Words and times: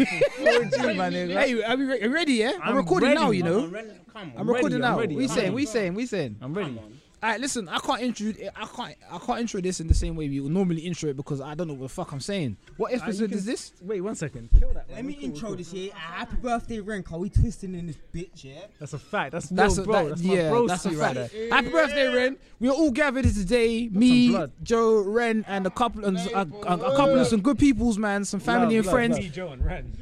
OG, 0.00 0.96
my 0.96 1.10
nigga. 1.10 1.40
Hey, 1.40 1.62
are 1.62 1.76
we 1.76 1.84
re- 1.84 2.06
ready? 2.08 2.32
Yeah, 2.34 2.52
I'm, 2.62 2.70
I'm 2.70 2.76
recording 2.76 3.08
ready, 3.10 3.20
now. 3.20 3.30
You 3.30 3.44
man. 3.44 3.52
know, 3.52 3.64
I'm 3.64 3.70
ready. 3.72 3.88
Come 4.12 4.32
I'm 4.36 4.40
on. 4.40 4.54
recording 4.54 4.78
ready, 4.80 4.84
I'm 4.84 4.92
now. 4.94 4.98
ready, 5.00 5.16
We 5.16 5.22
I'm 5.24 5.28
saying, 5.28 5.40
ready. 5.44 5.54
we 5.54 5.66
saying, 5.66 5.94
we 5.94 6.06
saying. 6.06 6.36
I'm 6.40 6.54
ready. 6.54 6.78
All 6.78 6.84
right, 7.22 7.40
listen. 7.40 7.68
I 7.68 7.78
can't 7.78 8.00
intro. 8.00 8.32
I 8.54 8.64
can't. 8.66 8.94
I 9.10 9.18
can't 9.18 9.40
intro 9.40 9.60
this 9.60 9.80
in 9.80 9.88
the 9.88 9.94
same 9.94 10.14
way 10.16 10.28
we 10.28 10.40
would 10.40 10.52
normally 10.52 10.82
intro 10.82 11.10
it 11.10 11.16
because 11.16 11.40
I 11.40 11.54
don't 11.54 11.66
know 11.68 11.74
what 11.74 11.82
the 11.82 11.88
fuck 11.88 12.12
I'm 12.12 12.20
saying. 12.20 12.56
What 12.76 12.92
episode 12.92 13.30
can- 13.30 13.38
is 13.38 13.44
this? 13.44 13.72
Wait 13.82 14.00
one 14.00 14.14
second. 14.14 14.50
Kill 14.58 14.72
that. 14.74 14.86
Let 14.90 15.04
me 15.04 15.14
cool, 15.14 15.24
intro 15.24 15.50
we're 15.50 15.56
this 15.56 15.70
cool. 15.70 15.80
here. 15.80 15.92
Happy 15.94 16.36
birthday, 16.36 16.78
Renk. 16.78 17.10
Are 17.12 17.18
we 17.18 17.28
twisting 17.30 17.74
in 17.74 17.86
this 17.88 17.96
bitch, 18.14 18.44
yeah? 18.44 18.60
That's 18.78 18.92
a 18.92 18.98
fact. 18.98 19.32
That's, 19.32 19.48
That's 19.48 19.78
little 19.78 19.84
a, 19.84 19.86
bro. 19.86 20.02
that- 20.04 20.08
that's 20.10 20.22
my 20.22 20.34
yeah, 20.34 20.50
bro 20.50 20.66
that's 20.68 20.86
a 20.86 20.90
right 20.90 21.16
fact. 21.16 21.32
there. 21.32 21.50
Happy 21.50 21.68
birthday, 21.70 22.14
Ren. 22.14 22.36
We 22.60 22.68
are 22.68 22.74
all 22.74 22.90
gathered 22.90 23.24
here 23.24 23.34
today. 23.34 23.88
Me. 23.88 24.38
Joe, 24.62 25.02
Ren, 25.02 25.44
and 25.48 25.66
a 25.66 25.70
couple, 25.70 26.04
and 26.04 26.16
a, 26.18 26.38
a, 26.38 26.42
a 26.42 26.96
couple 26.96 27.18
of 27.18 27.26
some 27.26 27.40
good 27.42 27.58
peoples, 27.58 27.98
man. 27.98 28.24
Some 28.24 28.40
family 28.40 28.76
Love, 28.76 28.76
and 28.76 28.86
love, 28.86 28.92
friends. 28.94 29.18
love. 29.18 29.32
Joe 29.32 29.48
and 29.48 29.64
Ren. 29.64 29.96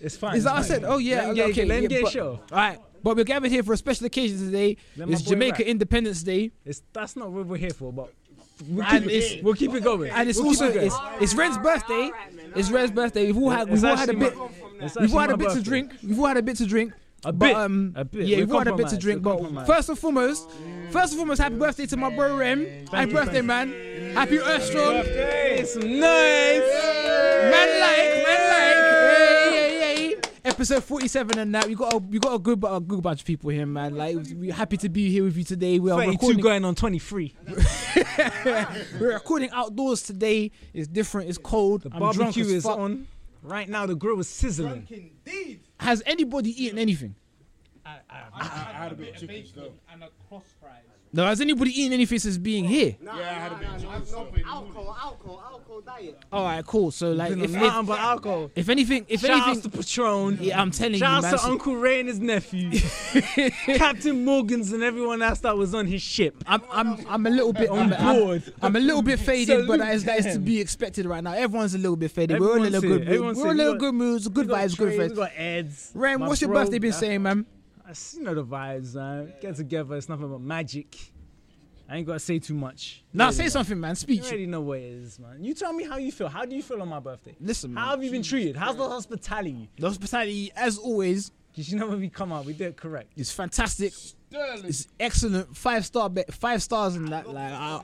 It's 0.00 0.16
fine. 0.16 0.36
Is 0.36 0.44
that 0.44 0.56
I 0.56 0.62
said? 0.62 0.84
Oh 0.84 0.98
yeah, 0.98 1.26
Let 1.32 1.50
okay. 1.50 1.64
let 1.64 1.78
him 1.78 1.82
yeah, 1.84 1.88
get 2.00 2.08
a 2.08 2.10
show. 2.10 2.30
All 2.50 2.56
right, 2.56 2.78
but 3.02 3.16
we're 3.16 3.24
gathered 3.24 3.50
here 3.50 3.62
for 3.62 3.72
a 3.72 3.76
special 3.76 4.06
occasion 4.06 4.38
today. 4.38 4.76
Let 4.96 5.08
my 5.08 5.14
It's 5.14 5.22
boy 5.22 5.30
Jamaica 5.30 5.56
rap. 5.60 5.66
Independence 5.68 6.22
Day, 6.22 6.52
It's 6.64 6.82
that's 6.92 7.16
not 7.16 7.30
what 7.30 7.46
we're 7.46 7.56
here 7.56 7.70
for, 7.70 7.92
but 7.92 8.12
we'll 8.68 8.84
And 8.84 9.04
keep, 9.04 9.12
it's- 9.12 9.32
it, 9.32 9.44
we'll 9.44 9.54
keep 9.54 9.74
it 9.74 9.82
going. 9.84 10.10
and 10.10 10.28
it's 10.28 10.38
We'll 10.38 10.52
keep 10.52 10.60
also 10.62 10.70
it 10.70 10.74
going. 10.74 10.86
it's, 10.86 10.96
it's 11.20 11.34
Ren's 11.34 11.58
birthday. 11.58 12.10
It's 12.54 12.70
Ren's 12.70 12.90
birthday. 12.90 13.26
We've 13.26 13.36
all 13.42 13.50
had 13.50 13.68
we've 13.70 13.82
all 13.84 13.96
had 13.96 14.08
a 14.08 14.12
actually 14.12 14.28
bit. 14.30 14.36
my- 14.36 14.48
it's 14.80 14.96
We've 14.98 15.12
all 15.14 15.20
had 15.20 15.30
actually 15.30 15.34
a 15.34 15.36
bit 15.38 15.48
to 15.48 15.54
birthday. 15.56 15.62
drink. 15.70 15.92
We've 16.02 16.18
all 16.18 16.26
had 16.26 16.36
a 16.36 16.42
bit 16.42 16.56
to 16.56 16.66
drink. 16.66 16.92
A 17.24 17.32
But, 17.32 17.46
bit, 17.46 17.56
um, 17.56 17.92
a 17.94 18.04
bit. 18.04 18.26
Yeah, 18.26 18.38
We 18.38 18.42
we've 18.42 18.52
all 18.52 18.58
had 18.58 18.66
a 18.66 18.70
bit 18.72 18.88
to 18.88 18.96
compromise, 18.96 19.02
drink. 19.04 19.18
we 19.18 19.22
But 19.22 19.36
compromise. 19.38 19.66
first 19.68 19.88
and 19.90 19.98
foremost, 19.98 20.50
first 20.90 21.12
and 21.12 21.18
foremost, 21.20 21.40
happy 21.40 21.54
birthday 21.54 21.86
to 21.86 21.96
my 21.96 22.10
bro 22.16 22.36
Ren. 22.36 22.84
Happy 22.90 23.10
you, 23.10 23.16
birthday, 23.16 23.32
thank 23.34 23.46
man. 23.46 24.12
Happy 24.14 24.38
Earth 24.40 24.64
Strong. 24.64 25.02
It's 25.06 25.76
nice. 25.76 25.86
Man 27.52 27.80
like, 27.80 28.26
man 28.26 28.42
like. 28.50 28.81
Episode 30.44 30.82
47 30.82 31.38
and 31.38 31.54
that. 31.54 31.68
We 31.68 31.74
got 31.76 31.94
a 31.94 31.98
we 31.98 32.18
got 32.18 32.34
a 32.34 32.38
good 32.38 32.64
a 32.66 32.80
good 32.80 33.00
bunch 33.00 33.20
of 33.20 33.26
people 33.26 33.50
here, 33.50 33.64
man. 33.64 33.94
Like 33.94 34.16
we're 34.34 34.52
happy 34.52 34.76
to 34.78 34.88
be 34.88 35.08
here 35.08 35.22
with 35.22 35.36
you 35.36 35.44
today. 35.44 35.78
We 35.78 35.90
are 35.92 35.98
32 35.98 36.12
recording 36.12 36.42
going 36.42 36.64
on 36.64 36.74
23. 36.74 37.34
we're 39.00 39.12
recording 39.14 39.50
outdoors 39.52 40.02
today. 40.02 40.50
It's 40.74 40.88
different, 40.88 41.28
it's 41.28 41.38
cold. 41.38 41.82
The 41.82 41.90
I'm 41.92 42.00
barbecue 42.00 42.44
is 42.44 42.64
fuck. 42.64 42.78
on. 42.78 43.06
Right 43.42 43.68
now, 43.68 43.86
the 43.86 43.94
grill 43.94 44.18
is 44.18 44.28
sizzling. 44.28 45.10
Has 45.78 46.02
anybody 46.06 46.50
eaten 46.64 46.78
anything? 46.78 47.14
I 47.84 48.00
had 48.72 48.92
a 48.92 48.94
bit 48.94 49.14
of 49.14 49.20
chicken 49.20 49.46
still. 49.46 49.72
And 49.92 50.02
a 50.02 50.08
cross 50.28 50.44
fries. 50.60 50.82
No, 51.14 51.26
has 51.26 51.42
anybody 51.42 51.78
eaten 51.78 51.92
anything 51.92 52.18
since 52.18 52.38
being 52.38 52.64
here? 52.64 52.96
Yeah, 53.02 53.10
I 53.12 53.16
had 53.22 53.52
a 53.52 53.56
bit 53.56 53.68
of 53.68 53.80
chicken 53.82 54.06
still. 54.06 54.28
Alcohol, 54.46 54.96
alcohol, 54.98 55.44
alcohol 55.52 55.80
diet. 55.82 56.18
All 56.32 56.44
right, 56.44 56.64
cool. 56.64 56.90
So 56.90 57.12
like, 57.12 57.32
if, 57.32 57.38
on 57.38 57.44
if, 57.44 57.50
nothing 57.50 57.86
but 57.86 57.98
alcohol. 57.98 58.50
if 58.56 58.68
anything, 58.70 59.04
if 59.08 59.20
Shout 59.20 59.30
outs 59.30 59.46
anything, 59.48 59.70
to 59.72 59.76
Patron. 59.76 60.38
yeah, 60.40 60.60
I'm 60.60 60.70
telling 60.70 60.94
you, 60.94 60.98
Shout 61.00 61.22
man. 61.22 61.32
outs 61.34 61.42
to 61.42 61.46
so- 61.46 61.52
Uncle 61.52 61.76
Ray 61.76 62.00
and 62.00 62.08
his 62.08 62.18
nephew. 62.18 62.70
Captain 63.76 64.24
Morgans 64.24 64.72
and 64.72 64.82
everyone 64.82 65.20
else 65.20 65.40
that 65.40 65.56
was 65.56 65.74
on 65.74 65.86
his 65.86 66.00
ship. 66.00 66.42
I'm, 66.46 66.62
I'm, 66.70 67.06
I'm 67.08 67.26
a 67.26 67.30
little 67.30 67.52
bit 67.52 67.68
On 67.68 67.92
I'm, 67.92 67.92
I'm, 67.92 68.16
board. 68.20 68.54
I'm 68.62 68.76
a 68.76 68.80
little 68.80 69.02
bit 69.02 69.18
faded, 69.18 69.66
but 69.66 69.74
Salute 69.74 69.78
that 69.80 69.94
is 69.94 70.04
that 70.04 70.18
is 70.20 70.32
to 70.34 70.38
be 70.38 70.60
expected 70.60 71.04
right 71.04 71.22
now. 71.22 71.32
Everyone's 71.34 71.74
a 71.74 71.78
little 71.78 71.96
bit 71.96 72.10
faded. 72.10 72.40
We're 72.40 72.56
all 72.58 72.64
in 72.64 72.72
a 72.74 72.76
Everyone's 72.78 72.82
good 72.82 73.06
mood. 73.06 73.36
We're 73.36 73.44
all 73.44 73.50
in 73.50 73.60
a 73.60 73.72
We 73.72 73.78
good 73.78 73.94
moods, 73.94 74.28
good 74.28 74.48
vibes, 74.48 74.78
good 74.78 74.86
Trey, 74.88 74.96
friends. 74.96 75.12
We 75.12 75.16
got 75.16 75.32
Eds. 75.36 75.90
Ren, 75.94 76.20
what's 76.20 76.40
your 76.40 76.48
bro. 76.50 76.62
birthday 76.62 76.78
been 76.78 76.92
saying, 76.92 77.22
man? 77.22 77.44
That's- 77.92 78.14
You 78.16 78.22
know 78.22 78.34
the 78.34 78.44
vibes, 78.44 78.94
man. 78.94 79.32
Get 79.40 79.56
together. 79.56 79.96
It's 79.96 80.08
nothing 80.08 80.28
but 80.30 80.40
magic. 80.40 80.96
I 81.88 81.96
ain't 81.98 82.06
gotta 82.06 82.20
say 82.20 82.38
too 82.38 82.54
much. 82.54 83.04
Now 83.12 83.26
You 83.26 83.32
say 83.32 83.38
already 83.40 83.50
something, 83.50 83.80
man. 83.80 83.90
know. 83.90 83.94
Speak. 83.94 84.20
You 84.22 84.26
already 84.28 84.46
know 84.46 84.60
what 84.62 84.78
it 84.78 84.84
is, 84.84 85.18
man. 85.18 85.44
You 85.44 85.52
tell 85.52 85.74
me 85.74 85.84
how 85.84 85.98
you 85.98 86.10
feel. 86.10 86.28
How 86.28 86.46
do 86.46 86.56
you 86.56 86.62
feel 86.62 86.80
on 86.80 86.88
my 86.88 87.00
birthday? 87.00 87.36
Listen, 87.38 87.74
man. 87.74 87.84
How 87.84 87.90
have 87.90 88.02
you 88.02 88.10
been 88.10 88.22
treated? 88.22 88.56
How's 88.56 88.76
the 88.76 88.88
hospitality? 88.88 89.68
The 89.78 89.88
hospitality, 89.88 90.50
as 90.56 90.78
always, 90.78 91.32
Because 91.50 91.70
you 91.70 91.78
know 91.78 91.86
when 91.88 92.00
we 92.00 92.08
come 92.08 92.32
out, 92.32 92.46
we 92.46 92.54
did 92.54 92.68
it 92.68 92.76
correct. 92.78 93.12
It's 93.14 93.30
fantastic. 93.30 93.92
Sterling. 93.92 94.64
It's 94.64 94.88
excellent. 94.98 95.54
Five 95.54 95.84
star, 95.84 96.08
be- 96.08 96.24
five 96.30 96.62
stars 96.62 96.96
in 96.96 97.04
that. 97.06 97.28
Like, 97.28 97.52
I, 97.52 97.82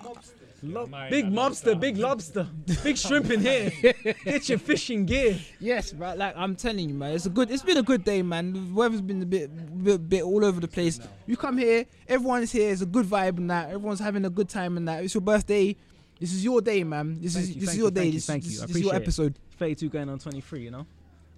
Lo- 0.62 0.88
big 1.08 1.30
lobster, 1.30 1.74
big 1.76 1.96
lobster, 1.96 2.46
big 2.82 2.98
shrimp 2.98 3.30
in 3.30 3.40
here. 3.40 3.70
Get 4.24 4.48
your 4.48 4.58
fishing 4.58 5.06
gear. 5.06 5.38
yes, 5.60 5.94
right. 5.94 6.18
Like 6.18 6.34
I'm 6.36 6.56
telling 6.56 6.88
you, 6.88 6.94
man, 6.94 7.14
it's 7.14 7.26
a 7.26 7.30
good. 7.30 7.50
It's 7.50 7.62
been 7.62 7.76
a 7.76 7.82
good 7.82 8.04
day, 8.04 8.22
man. 8.22 8.52
The 8.52 8.74
weather's 8.74 9.00
been 9.00 9.22
a 9.22 9.26
bit, 9.26 9.84
bit, 9.84 10.08
bit 10.08 10.22
all 10.22 10.44
over 10.44 10.60
the 10.60 10.66
place. 10.68 10.98
You 11.26 11.36
come 11.36 11.58
here, 11.58 11.86
everyone's 12.08 12.50
here. 12.50 12.72
It's 12.72 12.82
a 12.82 12.86
good 12.86 13.06
vibe 13.06 13.36
and 13.36 13.50
that. 13.50 13.66
Everyone's 13.68 14.00
having 14.00 14.24
a 14.24 14.30
good 14.30 14.48
time 14.48 14.76
and 14.76 14.88
that. 14.88 15.04
It's 15.04 15.14
your 15.14 15.20
birthday. 15.20 15.76
This 16.18 16.32
is 16.32 16.42
your 16.42 16.60
day, 16.60 16.82
man. 16.82 17.20
This 17.20 17.34
Thank 17.34 17.44
is 17.44 17.50
you, 17.50 17.60
this 17.60 17.64
thank 17.64 17.68
is 17.68 17.76
you, 17.76 17.82
your 17.84 17.90
day. 17.92 18.00
thank 18.00 18.06
you, 18.06 18.12
this, 18.18 18.26
thank 18.26 18.42
this, 18.44 18.52
you. 18.54 18.62
I 18.62 18.66
this 18.66 18.76
is 18.76 18.82
your 18.82 18.94
appreciate 18.94 19.02
it. 19.02 19.02
episode. 19.02 19.38
32 19.58 19.88
going 19.88 20.08
on 20.08 20.18
23, 20.18 20.60
you 20.62 20.70
know? 20.72 20.86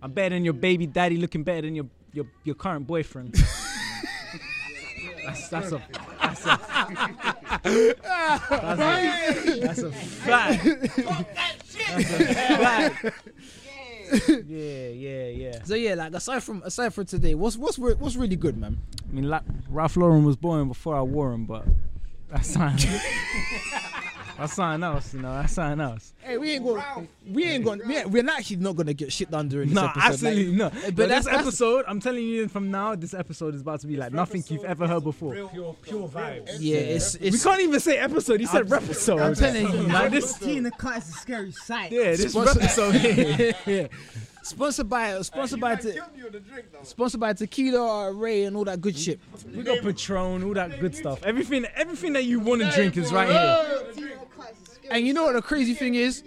I'm 0.02 0.12
better 0.12 0.34
than 0.34 0.44
your 0.44 0.54
baby 0.54 0.86
daddy 0.86 1.18
looking 1.18 1.42
better 1.42 1.62
than 1.62 1.74
your 1.74 1.86
your, 2.12 2.24
your 2.44 2.54
current 2.54 2.86
boyfriend. 2.86 3.34
that's, 5.24 5.48
that's 5.48 5.72
a 5.72 5.82
that's 6.30 6.46
a 6.46 6.60
that's 7.60 8.80
a, 8.80 9.60
that's 9.60 9.82
a 9.82 9.92
fact. 9.92 10.64
That's 10.64 12.10
a 12.10 12.34
fact. 12.34 13.04
Yeah, 14.48 14.88
yeah, 14.88 15.26
yeah. 15.28 15.62
So 15.64 15.74
yeah, 15.74 15.94
like 15.94 16.14
aside 16.14 16.42
from 16.42 16.62
aside 16.64 16.92
from 16.94 17.06
today, 17.06 17.34
what's 17.34 17.56
what's 17.56 17.78
re- 17.78 17.94
what's 17.94 18.16
really 18.16 18.36
good, 18.36 18.56
man? 18.56 18.78
I 19.08 19.12
mean, 19.14 19.28
like, 19.28 19.42
Ralph 19.68 19.96
Lauren 19.96 20.24
was 20.24 20.36
born 20.36 20.68
before 20.68 20.96
I 20.96 21.02
wore 21.02 21.32
him, 21.32 21.46
but 21.46 21.64
that's 22.28 22.50
something. 22.50 22.90
that's 24.40 24.54
something 24.54 24.82
else, 24.82 25.14
you 25.14 25.20
know. 25.20 25.34
That's 25.34 25.52
something 25.52 25.80
else. 25.80 26.12
Hey, 26.20 26.36
we 26.38 26.52
ain't 26.52 26.64
going. 26.64 27.08
We 27.28 27.44
ain't 27.44 27.64
going. 27.64 27.80
We 27.86 28.04
we're 28.06 28.22
not 28.22 28.38
actually 28.40 28.56
not 28.56 28.74
gonna 28.76 28.94
get 28.94 29.12
shit 29.12 29.30
done 29.30 29.48
during 29.48 29.68
this 29.68 29.74
No, 29.76 29.84
episode. 29.84 30.00
like- 30.00 30.10
absolutely 30.12 30.52
no. 30.56 30.70
but 30.70 30.82
But 30.82 30.96
that's- 30.96 31.08
this 31.18 31.24
that's- 31.26 31.46
episode, 31.46 31.84
I'm 31.86 32.00
telling 32.00 32.24
you 32.24 32.48
from 32.48 32.70
now, 32.70 32.94
this 32.94 33.14
episode 33.14 33.54
is 33.54 33.60
about 33.60 33.80
to 33.80 33.86
be 33.86 33.96
like 33.96 34.12
nothing 34.12 34.42
you've 34.48 34.64
ever 34.64 34.86
heard 34.88 35.04
before. 35.04 35.34
Pure, 35.34 35.76
pure 35.82 36.08
vibes. 36.08 36.56
yeah, 36.58 36.76
it's 36.78 37.18
We 37.20 37.30
can't 37.38 37.60
even 37.60 37.80
say 37.80 37.98
episode. 37.98 38.40
He 38.40 38.46
said 38.46 38.70
repisode. 38.70 39.20
I'm 39.20 39.34
telling 39.34 39.70
you, 39.72 39.82
man. 39.86 40.10
this, 40.10 40.38
Tea 40.38 40.56
in 40.56 40.64
the 40.64 40.70
cut 40.70 40.98
is 40.98 41.08
a 41.10 41.12
scary 41.12 41.52
sight. 41.52 41.92
yeah, 41.92 42.12
this 42.16 42.32
Sponsor- 42.32 42.58
repisode 42.60 43.54
yeah. 43.66 43.86
Sponsored 44.42 44.88
by 44.88 45.20
sponsored 45.20 45.60
by 45.60 45.76
te- 45.76 45.98
sponsored 46.82 47.20
by 47.20 47.34
tequila, 47.34 48.08
uh, 48.08 48.10
Ray, 48.10 48.44
and 48.44 48.56
all 48.56 48.64
that 48.64 48.80
good 48.80 48.96
shit. 48.96 49.20
We 49.54 49.62
got 49.62 49.82
Patron, 49.82 50.42
all 50.42 50.54
that 50.54 50.80
good 50.80 50.94
stuff. 50.94 51.22
Everything, 51.24 51.66
everything 51.74 52.14
that 52.14 52.24
you 52.24 52.40
want 52.40 52.62
to 52.62 52.70
drink 52.70 52.96
is 52.96 53.12
right 53.12 53.28
here. 53.28 54.16
And 54.90 55.06
you 55.06 55.12
know 55.12 55.24
what 55.24 55.34
the 55.34 55.42
crazy 55.42 55.74
thing 55.74 55.94
is? 55.94 56.22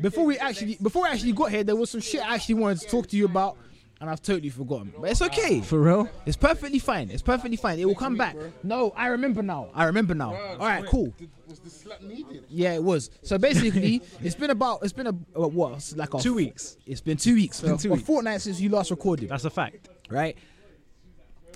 Before 0.00 0.24
we 0.24 0.38
actually 0.38 0.76
before 0.80 1.02
we 1.02 1.08
actually 1.08 1.32
got 1.32 1.50
here, 1.50 1.64
there 1.64 1.76
was 1.76 1.90
some 1.90 2.00
shit 2.00 2.20
I 2.26 2.34
actually 2.34 2.56
wanted 2.56 2.80
to 2.80 2.86
talk 2.88 3.06
to 3.08 3.16
you 3.16 3.24
about, 3.24 3.56
and 4.00 4.10
I've 4.10 4.22
totally 4.22 4.50
forgotten. 4.50 4.92
But 4.98 5.10
it's 5.10 5.22
okay. 5.22 5.60
For 5.60 5.80
real? 5.80 6.08
It's 6.26 6.36
perfectly 6.36 6.78
fine. 6.78 7.10
It's 7.10 7.22
perfectly 7.22 7.56
fine. 7.56 7.78
It 7.78 7.84
will 7.86 7.94
come 7.94 8.16
back. 8.16 8.36
No, 8.62 8.92
I 8.96 9.08
remember 9.08 9.42
now. 9.42 9.68
I 9.74 9.84
remember 9.84 10.14
now. 10.14 10.34
All 10.34 10.58
right, 10.58 10.84
cool. 10.86 11.12
Was 11.48 11.58
the 11.60 11.70
slap 11.70 12.00
needed? 12.02 12.44
Yeah, 12.48 12.72
it 12.74 12.82
was. 12.82 13.10
So 13.22 13.38
basically, 13.38 14.02
it's 14.22 14.34
been 14.34 14.50
about 14.50 14.80
it's 14.82 14.92
been 14.92 15.06
a 15.06 15.10
uh, 15.40 15.48
what? 15.48 15.74
It's 15.74 15.96
like 15.96 16.14
a 16.14 16.18
Two 16.18 16.34
weeks. 16.34 16.76
It's 16.86 17.00
been 17.00 17.16
two 17.16 17.34
weeks. 17.34 17.60
been 17.60 17.78
So 17.78 17.82
two 17.88 17.90
a 17.90 17.94
weeks. 17.96 18.06
fortnight 18.06 18.40
since 18.40 18.60
you 18.60 18.68
last 18.70 18.90
recorded, 18.90 19.28
That's 19.28 19.44
a 19.44 19.50
fact. 19.50 19.88
right? 20.08 20.36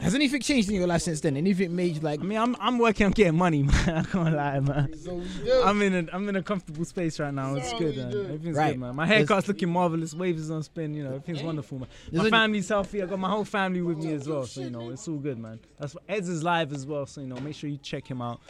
Has 0.01 0.15
anything 0.15 0.41
changed 0.43 0.69
in 0.69 0.75
your 0.77 0.87
life 0.87 1.03
since 1.03 1.21
then? 1.21 1.37
Anything 1.37 1.75
made 1.75 1.95
you 1.95 2.01
like? 2.01 2.21
I 2.21 2.23
mean, 2.23 2.39
I'm 2.39 2.55
I'm 2.61 2.79
working 2.79 3.07
on 3.07 3.13
getting 3.13 3.37
money, 3.37 3.63
man. 3.65 3.89
I 3.89 4.03
can't 4.03 4.35
lie, 4.37 4.61
man. 4.61 4.95
So 4.99 5.15
we 5.15 5.25
do. 5.45 5.63
I'm 5.65 5.81
in 5.83 5.95
a 6.09 6.13
I'm 6.15 6.29
in 6.29 6.37
a 6.37 6.43
comfortable 6.43 6.85
space 6.85 7.19
right 7.19 7.33
now. 7.33 7.55
It's 7.55 7.73
good, 7.73 7.97
man. 7.97 8.09
Everything's 8.09 8.57
Right. 8.57 8.73
good, 8.73 8.81
man. 8.81 8.95
My 8.95 9.07
There's- 9.07 9.29
haircut's 9.29 9.49
looking 9.49 9.71
marvelous. 9.71 10.13
Waves 10.15 10.43
is 10.43 10.51
on 10.51 10.63
spin. 10.63 10.95
You 10.95 11.05
know, 11.05 11.15
everything's 11.15 11.43
wonderful, 11.43 11.79
man. 11.79 11.89
My 12.13 12.19
only- 12.19 12.31
family's 12.31 12.69
healthy. 12.69 13.03
I 13.03 13.07
got 13.07 13.19
my 13.19 13.31
whole 13.31 13.45
family 13.45 13.81
with 13.83 13.99
me 13.99 14.13
as 14.13 14.29
well, 14.29 14.45
so 14.47 14.61
you 14.61 14.71
know, 14.71 14.91
it's 14.91 15.09
all 15.09 15.17
good, 15.17 15.39
man. 15.39 15.61
That's 15.79 15.95
what 15.95 16.05
Ed's 16.09 16.29
is 16.29 16.43
live 16.45 16.73
as 16.73 16.87
well, 16.87 17.07
so 17.07 17.21
you 17.23 17.27
know, 17.27 17.37
make 17.41 17.55
sure 17.55 17.71
you 17.71 17.79
check 17.79 18.07
him 18.07 18.21
out. 18.21 18.41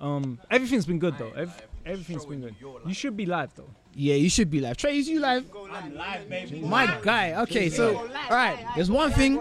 Um, 0.00 0.38
everything's 0.50 0.86
been 0.86 0.98
good 0.98 1.16
though. 1.18 1.30
Ev- 1.32 1.62
everything's 1.84 2.24
been 2.26 2.40
good. 2.40 2.54
You 2.86 2.94
should 2.94 3.16
be 3.16 3.26
live 3.26 3.54
though. 3.54 3.68
Yeah, 3.94 4.14
you 4.14 4.30
should 4.30 4.50
be 4.50 4.60
live. 4.60 4.76
Trey, 4.76 4.98
is 4.98 5.08
you 5.08 5.18
live? 5.18 5.44
I'm 5.72 5.94
live, 5.94 6.28
baby. 6.28 6.60
My 6.60 6.98
guy. 7.02 7.34
Okay, 7.42 7.68
so 7.70 7.96
all 7.96 8.06
right. 8.30 8.64
There's 8.76 8.90
one 8.90 9.10
thing. 9.12 9.40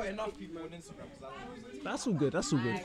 That's 1.89 2.05
all 2.05 2.13
good. 2.13 2.33
That's 2.33 2.53
all 2.53 2.59
good. 2.59 2.79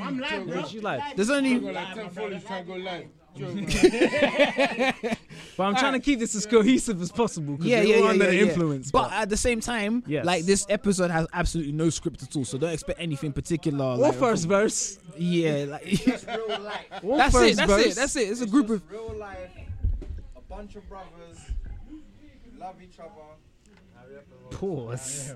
I'm 0.00 0.18
live, 0.20 0.46
bro. 0.46 0.64
You 0.68 0.80
live. 0.80 1.02
There's 1.16 1.30
only. 1.30 1.58
Like 1.58 1.94
10 1.94 2.10
followers 2.10 2.44
trying 2.44 2.66
to. 2.66 3.04
But 5.56 5.64
I'm 5.64 5.74
trying 5.76 5.92
to 5.94 6.00
keep 6.00 6.18
this 6.20 6.34
as 6.36 6.46
cohesive 6.46 7.00
as 7.02 7.10
possible. 7.12 7.56
'cause 7.56 7.66
Yeah, 7.66 7.80
we're 7.80 7.86
yeah, 7.86 7.94
all 7.96 8.02
yeah, 8.04 8.10
under 8.10 8.24
yeah, 8.24 8.30
the 8.30 8.36
yeah. 8.36 8.42
influence. 8.44 8.90
But 8.90 9.12
at 9.12 9.28
the 9.28 9.36
same 9.36 9.60
time, 9.60 10.02
Yes. 10.06 10.24
like 10.24 10.44
this 10.44 10.66
episode 10.68 11.10
has 11.10 11.26
absolutely 11.32 11.72
no 11.72 11.90
script 11.90 12.22
at 12.22 12.34
all, 12.36 12.44
so 12.44 12.58
don't 12.58 12.72
expect 12.72 13.00
anything 13.00 13.32
particular. 13.32 13.90
what 13.90 13.98
like, 14.00 14.14
first 14.14 14.46
verse? 14.48 14.98
Yeah, 15.18 15.66
like 15.68 15.84
What 17.02 17.18
that's 17.32 17.34
it. 17.36 17.56
That's 17.56 17.70
verse? 17.72 17.86
it. 17.86 17.94
That's 17.96 18.16
it. 18.16 18.28
It's 18.30 18.40
a 18.40 18.46
group 18.46 18.70
of. 18.70 18.82
real 18.90 19.14
life, 19.14 19.50
a 20.36 20.40
bunch 20.42 20.76
of 20.76 20.88
brothers, 20.88 21.38
love 22.58 22.76
each 22.82 22.98
other, 22.98 23.10
Pause. 24.50 25.34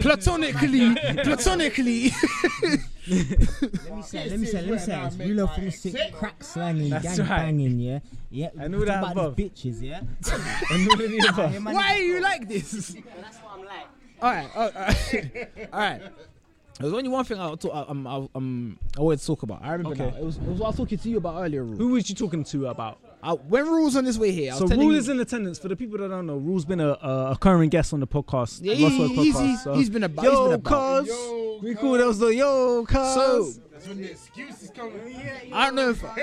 Platonically, 0.00 0.94
platonically. 1.22 2.10
Let 3.08 3.96
me 3.96 4.02
say, 4.02 4.28
let 4.28 4.38
me 4.38 4.46
say, 4.46 4.60
let 4.60 4.70
me 4.70 4.78
say, 4.78 5.02
it's 5.06 5.16
real 5.16 5.46
from 5.46 5.70
sick, 5.70 6.12
crack 6.12 6.42
slanging, 6.44 6.90
That's 6.90 7.16
gang 7.16 7.26
right. 7.26 7.36
banging, 7.38 7.78
yeah, 7.78 8.00
yeah. 8.30 8.48
I 8.60 8.68
knew 8.68 8.84
that 8.84 8.98
about 8.98 9.12
above. 9.12 9.36
bitches, 9.36 9.80
yeah. 9.80 10.00
And 10.70 10.88
all 10.88 10.92
of 10.92 10.98
the 11.10 11.26
above. 11.30 11.64
Why 11.64 11.94
are 11.94 11.98
you 11.98 12.20
like 12.20 12.46
this? 12.48 12.70
That's 13.22 13.38
what 13.38 13.52
I'm 13.54 13.64
like. 13.64 13.86
All 14.20 14.30
right, 14.30 14.50
all 14.56 14.70
right, 14.74 15.68
all 15.72 15.78
right. 15.80 16.02
There's 16.80 16.92
only 16.92 17.08
one 17.08 17.24
thing 17.24 17.40
I 17.40 17.54
talk, 17.54 17.72
I, 17.74 17.90
um, 17.90 18.06
I, 18.06 18.28
um, 18.34 18.78
I 18.96 19.00
wanted 19.00 19.20
to 19.20 19.26
talk 19.26 19.42
about. 19.42 19.62
I 19.64 19.72
remember 19.72 19.90
Okay. 20.04 20.10
now. 20.14 20.16
It 20.20 20.24
was, 20.24 20.36
it 20.36 20.42
was 20.44 20.58
what 20.58 20.66
I 20.66 20.68
was 20.68 20.76
talking 20.76 20.98
to 20.98 21.08
you 21.08 21.16
about 21.16 21.42
earlier. 21.42 21.64
Rule. 21.64 21.76
Who 21.76 21.88
was 21.88 22.08
you 22.10 22.14
talking 22.14 22.44
to 22.44 22.66
about? 22.66 22.98
I, 23.22 23.32
when 23.32 23.64
Rule's 23.66 23.96
on 23.96 24.04
his 24.04 24.18
way 24.18 24.30
here, 24.30 24.52
I 24.52 24.54
was 24.54 24.58
So 24.60 24.66
telling 24.68 24.84
Rule 24.86 24.92
you, 24.94 24.98
is 25.00 25.08
in 25.08 25.18
attendance. 25.20 25.58
For 25.58 25.68
the 25.68 25.74
people 25.76 25.98
that 25.98 26.08
don't 26.08 26.26
know, 26.26 26.36
Rule's 26.36 26.64
been 26.64 26.80
a, 26.80 26.90
a, 27.02 27.30
a 27.32 27.38
current 27.40 27.70
guest 27.72 27.92
on 27.92 28.00
the 28.00 28.06
podcast. 28.06 28.60
Yeah, 28.62 28.74
Lost 28.74 28.94
he- 28.94 29.00
Word 29.00 29.10
he's- 29.10 29.36
podcast, 29.36 29.42
he's- 29.46 29.64
so- 29.64 29.74
he's 29.74 29.90
been 29.90 30.04
about- 30.04 30.24
he's 30.24 30.32
Yo, 30.32 30.44
been 30.44 30.54
about. 30.54 30.98
cuz. 31.04 31.08
Yo, 31.08 31.58
We 31.62 31.74
cool. 31.74 31.92
That 31.98 32.06
was 32.06 32.18
the 32.20 32.28
yo, 32.34 32.84
cuz. 32.86 33.14
So 33.14 33.52
That's 33.72 33.88
when 33.88 33.98
the 33.98 34.10
excuses 34.12 34.70
come. 34.74 34.92
I 35.52 35.66
don't 35.66 35.74
know 35.74 35.90
if 35.90 36.04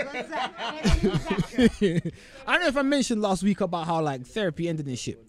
I 2.48 2.54
don't 2.54 2.62
know 2.62 2.68
if 2.68 2.78
I 2.78 2.82
mentioned 2.82 3.22
last 3.22 3.44
week 3.44 3.62
about 3.62 3.86
how 3.88 4.02
like 4.02 4.26
therapy 4.26 4.68
ended 4.70 4.88
and 4.88 4.98
shit. 4.98 5.22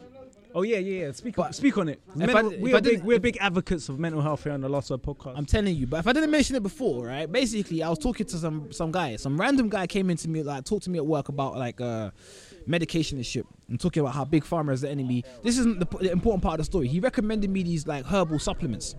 Oh 0.56 0.62
yeah, 0.62 0.78
yeah, 0.78 1.04
yeah. 1.04 1.12
Speak, 1.12 1.36
But 1.36 1.54
speak 1.54 1.76
on 1.76 1.90
it. 1.90 2.00
Mental- 2.14 2.50
I- 2.50 2.56
we're, 2.58 2.80
big, 2.80 3.04
we're 3.04 3.20
big 3.20 3.36
advocates 3.42 3.90
of 3.90 3.98
mental 3.98 4.22
health 4.22 4.42
here 4.42 4.54
on 4.54 4.62
the 4.62 4.70
Lost 4.70 4.90
Word 4.90 5.02
podcast. 5.02 5.34
I'm 5.36 5.44
telling 5.44 5.76
you, 5.76 5.86
but 5.86 5.98
if 5.98 6.06
I 6.06 6.14
didn't 6.14 6.30
mention 6.30 6.56
it 6.56 6.62
before, 6.62 7.04
right? 7.04 7.30
Basically, 7.30 7.82
I 7.82 7.90
was 7.90 7.98
talking 7.98 8.24
to 8.24 8.38
some 8.38 8.72
some 8.72 8.90
guy, 8.90 9.16
some 9.16 9.38
random 9.38 9.68
guy 9.68 9.86
came 9.86 10.08
into 10.08 10.30
me 10.30 10.42
like 10.42 10.64
talked 10.64 10.84
to 10.84 10.90
me 10.90 10.96
at 10.96 11.04
work 11.04 11.28
about 11.28 11.58
like 11.58 11.78
uh 11.82 12.10
medication 12.66 13.18
and 13.18 13.26
shit. 13.26 13.44
and 13.68 13.78
talking 13.78 14.00
about 14.00 14.14
how 14.14 14.24
big 14.24 14.44
pharma 14.44 14.72
is 14.72 14.80
the 14.80 14.88
enemy. 14.88 15.24
This 15.42 15.58
isn't 15.58 15.78
the, 15.78 15.98
the 15.98 16.10
important 16.10 16.42
part 16.42 16.54
of 16.54 16.58
the 16.58 16.64
story. 16.64 16.88
He 16.88 17.00
recommended 17.00 17.50
me 17.50 17.62
these 17.62 17.86
like 17.86 18.06
herbal 18.06 18.38
supplements, 18.38 18.96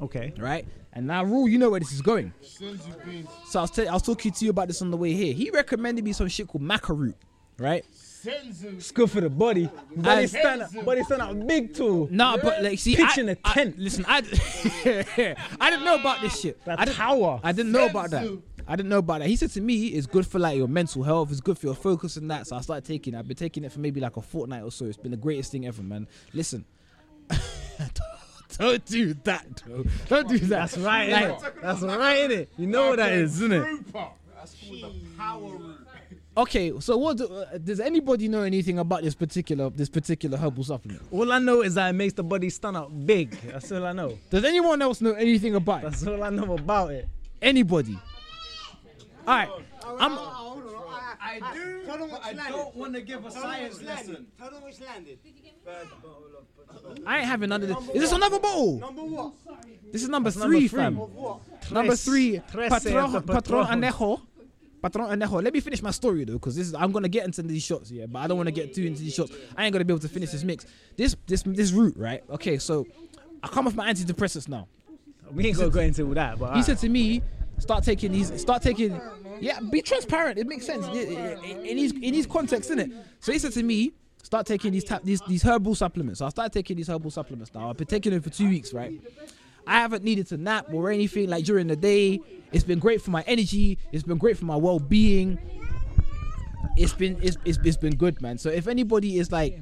okay. 0.00 0.32
right? 0.38 0.64
And 0.92 1.08
now, 1.08 1.24
rule, 1.24 1.48
you 1.48 1.58
know 1.58 1.70
where 1.70 1.80
this 1.80 1.92
is 1.92 2.02
going. 2.02 2.32
Senzu 2.40 3.04
beans. 3.04 3.28
So 3.48 3.58
I 3.58 3.62
was, 3.62 3.72
tell 3.72 3.88
I 3.88 3.92
was 3.92 4.02
talking 4.02 4.30
to 4.30 4.44
you 4.44 4.52
about 4.52 4.68
this 4.68 4.80
on 4.80 4.92
the 4.92 4.96
way 4.96 5.12
here. 5.12 5.34
He 5.34 5.50
recommended 5.50 6.04
me 6.04 6.12
some 6.12 6.28
shit 6.28 6.46
called 6.46 6.62
maca 6.62 6.96
root, 6.96 7.16
right? 7.58 7.84
Senzu. 8.24 8.76
It's 8.76 8.90
good 8.92 9.10
for 9.10 9.20
the 9.20 9.28
body. 9.30 9.68
Body 9.96 10.22
And- 10.22 10.30
stand 10.30 10.62
up. 10.62 10.84
Body 10.84 11.02
stand 11.04 11.22
up 11.22 11.46
big 11.46 11.74
too. 11.74 12.08
Nah, 12.10 12.36
but 12.38 12.62
like, 12.62 12.78
see, 12.78 12.96
Pitch 12.96 13.18
I, 13.18 13.20
in 13.20 13.28
a 13.30 13.36
I- 13.44 13.52
tent. 13.54 13.78
listen, 13.78 14.04
I, 14.08 14.18
I 15.60 15.70
didn't 15.70 15.84
know 15.84 15.96
about 15.96 16.20
this 16.20 16.40
shit. 16.40 16.64
That 16.64 16.80
I 16.80 16.84
didn't, 16.86 16.96
tower. 16.96 17.40
I 17.42 17.52
didn't 17.52 17.72
know 17.72 17.86
about 17.86 18.10
that. 18.10 18.38
I 18.66 18.76
didn't 18.76 18.88
know 18.88 18.98
about 18.98 19.18
that. 19.20 19.28
He 19.28 19.36
said 19.36 19.50
to 19.50 19.60
me, 19.60 19.88
it's 19.88 20.06
good 20.06 20.26
for 20.26 20.38
like 20.38 20.56
your 20.56 20.68
mental 20.68 21.02
health. 21.02 21.30
It's 21.30 21.40
good 21.42 21.58
for 21.58 21.66
your 21.66 21.74
focus 21.74 22.16
and 22.16 22.30
that. 22.30 22.46
So 22.46 22.56
I 22.56 22.62
started 22.62 22.84
taking. 22.86 23.12
it. 23.14 23.18
I've 23.18 23.28
been 23.28 23.36
taking 23.36 23.62
it 23.64 23.72
for 23.72 23.80
maybe 23.80 24.00
like 24.00 24.16
a 24.16 24.22
fortnight 24.22 24.62
or 24.62 24.70
so. 24.70 24.86
It's 24.86 24.96
been 24.96 25.10
the 25.10 25.18
greatest 25.18 25.52
thing 25.52 25.66
ever, 25.66 25.82
man. 25.82 26.06
Listen, 26.32 26.64
don't 28.58 28.84
do 28.86 29.14
that, 29.24 29.62
though. 29.66 29.84
Don't 30.08 30.28
do 30.28 30.38
that. 30.38 30.48
That's 30.48 30.78
right, 30.78 31.10
Like. 31.10 31.60
That's 31.60 31.82
right, 31.82 32.30
innit? 32.30 32.46
You 32.56 32.66
know 32.68 32.88
what 32.90 32.96
that 32.96 33.12
is, 33.12 33.34
isn't 33.42 33.52
it? 33.52 33.92
That's 33.92 34.54
called 34.54 34.82
the 34.82 34.92
power 35.18 35.40
root. 35.56 35.73
Okay, 36.36 36.72
so 36.80 36.96
what? 36.96 37.18
Do, 37.18 37.26
uh, 37.26 37.58
does 37.58 37.80
anybody 37.80 38.28
know 38.28 38.42
anything 38.42 38.78
about 38.78 39.02
this 39.02 39.14
particular 39.14 39.70
this 39.70 39.88
particular 39.88 40.36
herbal 40.36 40.64
supplement? 40.64 41.02
All 41.10 41.32
I 41.32 41.38
know 41.38 41.62
is 41.62 41.74
that 41.74 41.90
it 41.90 41.92
makes 41.94 42.14
the 42.14 42.24
body 42.24 42.50
stand 42.50 42.76
up 42.76 42.90
big. 43.06 43.30
That's 43.42 43.70
all 43.72 43.84
I 43.84 43.92
know. 43.92 44.18
Does 44.30 44.44
anyone 44.44 44.80
else 44.82 45.00
know 45.00 45.12
anything 45.12 45.54
about 45.54 45.80
it? 45.80 45.90
That's 45.90 46.06
all 46.06 46.22
I 46.22 46.30
know 46.30 46.54
about 46.54 46.92
it. 46.92 47.08
Anybody? 47.42 47.98
All 49.26 49.34
right. 49.36 49.48
I'm, 49.98 50.18
I 51.20 51.52
do, 51.54 51.82
but 51.86 52.24
I 52.24 52.50
don't 52.50 52.76
want 52.76 52.94
to 52.94 53.00
give 53.00 53.24
a 53.24 53.30
science 53.30 53.82
lesson. 53.82 54.26
Tell 54.38 54.50
them 54.50 54.62
which 54.62 54.80
landed. 54.80 55.18
I 57.06 57.18
ain't 57.18 57.26
having 57.26 57.48
none 57.48 57.62
of 57.62 57.68
this. 57.68 57.94
Is 57.94 58.02
this 58.02 58.12
another 58.12 58.38
bottle? 58.38 58.78
Number 58.78 59.02
what? 59.02 59.32
This 59.92 60.02
is 60.02 60.08
number 60.08 60.30
number 60.30 60.46
three, 60.46 60.68
three. 60.68 60.78
fam. 60.78 60.96
What? 60.96 61.40
Number 61.70 61.96
three, 61.96 62.40
trece 62.50 62.70
Patron, 62.70 62.96
after 62.96 63.20
Patron 63.20 63.66
Patron. 63.66 63.82
Anejo. 63.82 64.20
Patron 64.84 65.18
Anejo. 65.18 65.42
Let 65.42 65.54
me 65.54 65.60
finish 65.60 65.82
my 65.82 65.90
story 65.90 66.24
though, 66.24 66.34
because 66.34 66.56
this 66.56 66.68
is 66.68 66.74
I'm 66.74 66.92
gonna 66.92 67.08
get 67.08 67.24
into 67.24 67.40
these 67.42 67.62
shots, 67.62 67.90
yeah, 67.90 68.04
but 68.06 68.18
I 68.18 68.26
don't 68.26 68.36
want 68.36 68.48
to 68.48 68.52
get 68.52 68.74
too 68.74 68.84
into 68.84 69.00
these 69.00 69.14
shots. 69.14 69.32
I 69.56 69.64
ain't 69.64 69.72
gonna 69.72 69.84
be 69.84 69.92
able 69.92 70.00
to 70.00 70.08
finish 70.08 70.30
this 70.30 70.44
mix. 70.44 70.66
This 70.96 71.16
this 71.26 71.42
this 71.42 71.72
route, 71.72 71.96
right? 71.96 72.22
Okay, 72.28 72.58
so 72.58 72.86
I 73.42 73.48
come 73.48 73.66
off 73.66 73.74
my 73.74 73.90
antidepressants 73.90 74.46
now. 74.46 74.68
We 75.32 75.46
ain't 75.46 75.56
gonna 75.56 75.70
go 75.70 75.80
into 75.80 76.06
all 76.06 76.14
that, 76.14 76.38
but 76.38 76.54
He 76.56 76.62
said 76.62 76.78
to 76.78 76.88
me, 76.90 77.22
start 77.58 77.82
taking 77.82 78.12
these, 78.12 78.38
start 78.38 78.60
taking, 78.60 79.00
yeah, 79.40 79.58
be 79.60 79.80
transparent. 79.80 80.38
It 80.38 80.46
makes 80.46 80.66
sense 80.66 80.86
in 80.88 81.64
in 81.64 81.76
these 81.76 81.92
in 81.92 82.12
these 82.12 82.26
contexts, 82.26 82.70
innit? 82.70 82.94
So 83.20 83.32
he 83.32 83.38
said 83.38 83.52
to 83.52 83.62
me, 83.62 83.94
start 84.22 84.46
taking 84.46 84.72
these 84.72 84.84
tap 84.84 85.02
these 85.02 85.22
these 85.26 85.42
herbal 85.42 85.76
supplements. 85.76 86.18
So 86.18 86.26
I 86.26 86.28
started 86.28 86.52
taking 86.52 86.76
these 86.76 86.88
herbal 86.88 87.10
supplements 87.10 87.54
now. 87.54 87.70
I've 87.70 87.78
been 87.78 87.86
taking 87.86 88.12
them 88.12 88.20
for 88.20 88.30
two 88.30 88.50
weeks, 88.50 88.74
right? 88.74 89.00
I 89.66 89.80
haven't 89.80 90.04
needed 90.04 90.26
to 90.28 90.36
nap 90.36 90.66
or 90.72 90.90
anything 90.90 91.28
like 91.28 91.44
during 91.44 91.66
the 91.66 91.76
day. 91.76 92.20
It's 92.52 92.64
been 92.64 92.78
great 92.78 93.00
for 93.02 93.10
my 93.10 93.22
energy. 93.26 93.78
It's 93.92 94.02
been 94.04 94.18
great 94.18 94.38
for 94.38 94.44
my 94.44 94.56
well-being. 94.56 95.38
It's 96.76 96.92
been 96.92 97.18
it's, 97.22 97.36
it's, 97.44 97.58
it's 97.64 97.76
been 97.76 97.96
good, 97.96 98.20
man. 98.20 98.38
So 98.38 98.50
if 98.50 98.68
anybody 98.68 99.18
is 99.18 99.30
like 99.32 99.58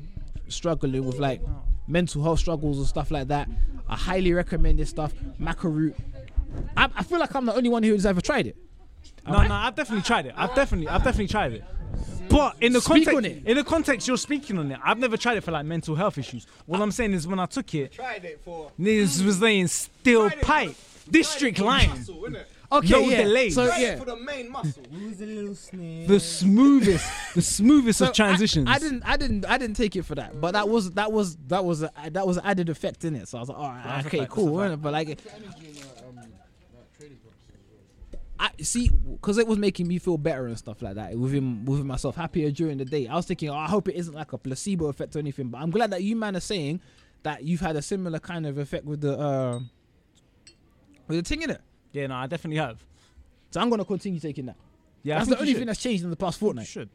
struggling 0.49 1.05
with 1.05 1.19
like 1.19 1.41
mental 1.87 2.23
health 2.23 2.39
struggles 2.39 2.79
or 2.79 2.87
stuff 2.87 3.11
like 3.11 3.29
that, 3.29 3.49
I 3.89 3.97
highly 3.97 4.33
recommend 4.33 4.79
this 4.79 4.91
stuff. 4.91 5.13
Maca 5.41 5.65
root. 5.65 5.95
I, 6.77 6.89
I 6.95 7.03
feel 7.03 7.19
like 7.19 7.35
I'm 7.35 7.47
the 7.47 7.55
only 7.55 7.69
one 7.69 7.83
who's 7.83 8.07
ever 8.07 8.21
tried 8.21 8.47
it. 8.47 8.57
no, 9.27 9.43
no, 9.43 9.55
I've 9.55 9.75
definitely 9.75 10.03
tried 10.03 10.27
it. 10.27 10.35
I've 10.37 10.55
definitely, 10.55 10.89
I've 10.89 11.03
definitely 11.03 11.29
tried 11.29 11.53
it. 11.53 11.65
But 12.29 12.57
in 12.63 12.73
the 12.73 12.81
Speak 12.81 13.05
context, 13.07 13.17
on 13.17 13.25
it. 13.27 13.43
in 13.47 13.57
the 13.57 13.65
context 13.65 14.09
you're 14.09 14.17
speaking 14.17 14.59
on 14.59 14.73
it, 14.73 14.79
I've 14.83 14.99
never 14.99 15.17
tried 15.19 15.37
it 15.37 15.43
for 15.43 15.51
like 15.51 15.67
mental 15.67 15.95
health 15.95 16.17
issues. 16.17 16.47
What 16.67 16.81
I'm 16.81 16.91
saying 16.91 17.13
is 17.13 17.27
when 17.27 17.39
I 17.39 17.47
took 17.47 17.75
it, 17.75 17.93
Tried 17.93 18.25
it 18.25 18.41
for 18.43 18.71
niggas 18.81 19.23
was 19.25 19.41
laying 19.43 19.67
steel 19.67 20.31
pipe, 20.31 20.75
district 21.11 21.59
line, 21.59 21.91
muscle, 21.91 22.23
innit? 22.23 22.45
Okay, 22.73 22.89
No 22.89 23.01
yeah. 23.01 23.23
delays. 23.25 23.55
So 23.55 23.67
Tried 23.67 23.81
yeah. 23.83 23.97
for 23.99 24.07
the 24.07 24.17
main 24.17 24.51
muscle. 24.51 24.83
Who's 24.91 25.21
a 25.21 25.27
little 25.27 25.55
snake? 25.55 26.09
the 26.09 26.19
smoothest, 26.19 27.07
the 27.35 27.43
smoothest 27.43 27.99
So 27.99 28.07
of 28.07 28.15
transitions. 28.15 28.67
I, 28.67 28.77
I 28.77 28.79
didn't, 28.79 29.03
I 29.05 29.17
didn't, 29.19 29.45
I 29.47 29.59
didn't 29.59 29.77
take 29.77 29.95
it 29.95 30.05
for 30.05 30.15
that. 30.15 30.41
But 30.41 30.53
that 30.53 30.71
was, 30.71 30.93
that 30.93 31.13
was, 31.13 31.37
that 31.49 31.63
was, 31.67 31.83
a, 31.83 31.91
that 32.13 32.27
was 32.27 32.39
an 32.39 32.47
added 32.47 32.71
effect 32.71 33.05
in 33.05 33.15
it. 33.15 33.29
So 33.29 33.37
I 33.37 33.41
was 33.43 33.51
like, 33.51 33.59
all 33.59 33.69
right, 33.69 34.07
okay, 34.07 34.27
cool. 34.31 34.57
that's 34.57 34.73
a 34.73 34.77
innit? 34.79 34.83
But 34.83 34.93
like, 34.95 35.19
I 38.45 38.51
see, 38.61 38.89
because 38.89 39.39
it 39.39 39.47
was 39.47 39.57
making 39.57 39.87
me 39.87 39.99
feel 39.99 40.19
better 40.19 40.47
and 40.47 40.59
stuff 40.59 40.83
like 40.83 40.97
that 40.97 41.17
within 41.17 41.65
within 41.65 41.87
myself, 41.87 42.17
happier 42.17 42.51
during 42.51 42.77
the 42.79 42.85
day. 42.85 43.07
I 43.07 43.15
was 43.15 43.25
thinking, 43.25 43.49
oh, 43.51 43.55
I 43.55 43.69
hope 43.69 43.89
it 43.89 43.95
isn't 43.95 44.15
like 44.15 44.33
a 44.33 44.39
placebo 44.39 44.87
effect 44.89 45.15
or 45.15 45.21
anything. 45.21 45.47
But 45.49 45.61
I'm 45.61 45.71
glad 45.71 45.93
that 45.93 46.03
you 46.03 46.17
man 46.17 46.35
are 46.35 46.41
saying 46.41 46.81
that 47.23 47.45
you've 47.45 47.61
had 47.61 47.77
a 47.77 47.83
similar 47.83 48.19
kind 48.19 48.45
of 48.45 48.59
effect 48.59 48.85
with 48.85 49.01
the 49.01 49.17
uh, 49.17 49.61
with 51.07 51.19
the 51.19 51.23
thing 51.23 51.43
in 51.43 51.51
it. 51.51 51.61
yeah, 51.93 52.09
no, 52.09 52.17
I 52.17 52.27
definitely 52.27 52.57
have. 52.59 52.85
So 53.53 53.61
I'm 53.61 53.71
gonna 53.71 53.85
continue 53.85 54.19
taking 54.19 54.47
that. 54.47 54.57
Yeah, 55.05 55.19
that's 55.19 55.31
the 55.31 55.39
only 55.39 55.55
thing 55.55 55.67
that's 55.67 55.81
changed 55.81 56.03
in 56.03 56.11
the 56.11 56.17
past 56.17 56.41
You 56.41 56.47
fortnight. 56.49 56.67
should. 56.67 56.89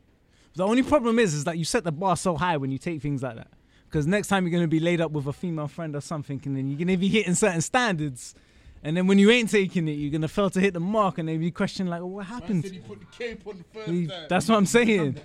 The 0.56 0.66
only 0.66 0.84
problem 0.84 1.18
is, 1.20 1.34
is 1.34 1.44
that 1.46 1.58
you 1.58 1.64
set 1.66 1.84
the 1.86 1.92
bar 1.94 2.18
so 2.18 2.36
high 2.36 2.58
when 2.58 2.72
you 2.72 2.78
take 2.78 3.02
things 3.02 3.24
like 3.24 3.36
that. 3.36 3.50
Because 3.86 4.06
next 4.06 4.28
time 4.28 4.46
you're 4.46 4.52
gonna 4.52 4.68
be 4.68 4.80
laid 4.82 5.00
up 5.00 5.12
with 5.12 5.28
a 5.28 5.34
female 5.34 5.68
friend 5.70 5.96
or 5.96 6.02
something, 6.02 6.42
and 6.44 6.58
then 6.58 6.68
you're 6.68 6.80
gonna 6.80 6.98
be 6.98 7.08
hitting 7.08 7.36
certain 7.36 7.62
standards, 7.62 8.36
and 8.84 8.96
then 8.96 9.08
when 9.08 9.18
you 9.20 9.30
ain't 9.32 9.50
taking 9.50 9.88
it, 9.88 9.94
you're 9.94 10.12
gonna 10.12 10.28
fail 10.28 10.50
to 10.52 10.60
hit 10.60 10.74
the 10.74 10.80
mark, 10.80 11.18
and 11.18 11.28
then 11.30 11.42
you 11.42 11.52
question 11.52 11.88
like, 11.88 12.00
well, 12.02 12.10
what 12.10 12.26
happened? 12.26 12.64
said 12.64 12.74
he 12.74 12.80
put 12.80 13.00
the 13.00 13.06
cape 13.08 13.46
on 13.48 13.58
the 13.58 13.64
first 13.74 13.88
You- 13.92 14.08
time. 14.08 14.26
That's 14.30 14.48
what 14.50 14.58
I'm 14.58 14.66
saying. 14.66 15.20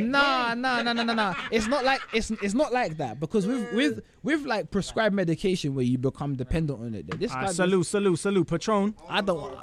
Nah, 0.00 0.52
nah, 0.54 0.82
nah, 0.82 0.92
nah, 0.92 1.02
nah, 1.02 1.14
nah. 1.14 1.34
It's 1.50 1.66
not 1.66 1.82
like 1.82 2.02
it's 2.12 2.30
it's 2.30 2.52
not 2.52 2.74
like 2.74 2.98
that 2.98 3.18
because 3.18 3.46
with 3.46 3.72
with 3.72 4.02
with 4.22 4.44
like 4.44 4.70
prescribed 4.70 5.14
medication 5.14 5.74
where 5.74 5.84
you 5.84 5.96
become 5.96 6.34
dependent 6.36 6.78
on 6.78 6.94
it. 6.94 7.18
This 7.18 7.30
Alright, 7.30 7.46
guy, 7.46 7.52
salute, 7.54 7.84
salute, 7.86 8.18
salute, 8.18 8.46
Patron, 8.46 8.94
I 9.08 9.22
don't. 9.22 9.56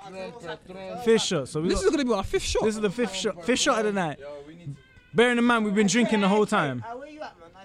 fifth 1.03 1.21
shot. 1.21 1.47
So 1.47 1.61
This 1.61 1.75
got, 1.75 1.83
is 1.85 1.91
gonna 1.91 2.05
be 2.05 2.11
our 2.13 2.23
fifth 2.23 2.41
shot. 2.43 2.63
this 2.63 2.73
is 2.75 2.81
the 2.81 2.89
fifth 2.89 3.13
shot, 3.15 3.45
fifth 3.45 3.59
shot 3.59 3.79
of 3.79 3.85
the 3.85 3.91
night. 3.93 4.19
Bearing 5.13 5.37
in 5.37 5.43
mind 5.43 5.63
we've 5.63 5.75
been 5.75 5.85
drinking 5.85 6.21
the 6.21 6.27
whole 6.27 6.47
time. 6.47 6.83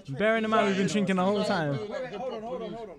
Where 0.07 0.11
man? 0.13 0.19
Bearing 0.19 0.43
in 0.43 0.49
mind 0.49 0.67
we've 0.67 0.77
been 0.77 0.87
drinking 0.87 1.15
the 1.17 1.23
whole 1.25 1.43
time. 1.43 1.75
Hold 1.75 1.91
on, 2.33 2.41
hold 2.41 2.61
on, 2.61 2.73
hold 2.73 2.89
on. 2.89 2.95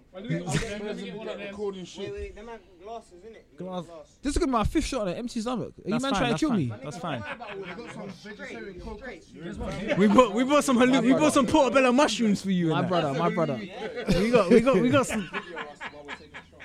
Recording 1.38 1.84
shit. 1.84 2.34
them 2.34 2.48
glasses, 2.82 3.22
innit? 3.24 3.56
Glass- 3.56 3.84
This 4.22 4.32
is 4.32 4.38
gonna 4.38 4.52
be 4.52 4.56
our 4.58 4.64
fifth 4.64 4.84
shot 4.84 5.02
on 5.02 5.08
an 5.08 5.14
empty 5.16 5.40
stomach. 5.40 5.72
Are 5.78 5.88
you 5.88 5.90
man 5.90 6.00
fine. 6.00 6.12
trying 6.14 6.32
to 6.34 6.38
kill 6.38 6.50
me? 6.52 6.72
That's 6.82 6.98
fine. 6.98 7.22
We 9.98 10.08
bought 10.08 10.34
we 10.34 10.44
bought 10.44 10.64
some 10.64 10.76
halu- 10.78 11.02
we 11.02 11.12
bought 11.12 11.32
some 11.32 11.46
portobello 11.46 11.92
mushrooms 11.92 12.42
for 12.42 12.50
you. 12.50 12.68
My 12.68 12.80
and 12.80 12.84
that. 12.84 12.88
brother, 12.88 13.18
my 13.18 13.30
brother. 13.30 13.56
We 14.08 14.30
got 14.30 14.50
we 14.50 14.60
got 14.60 14.76
we 14.80 14.88
got 14.90 15.06
some. 15.06 15.28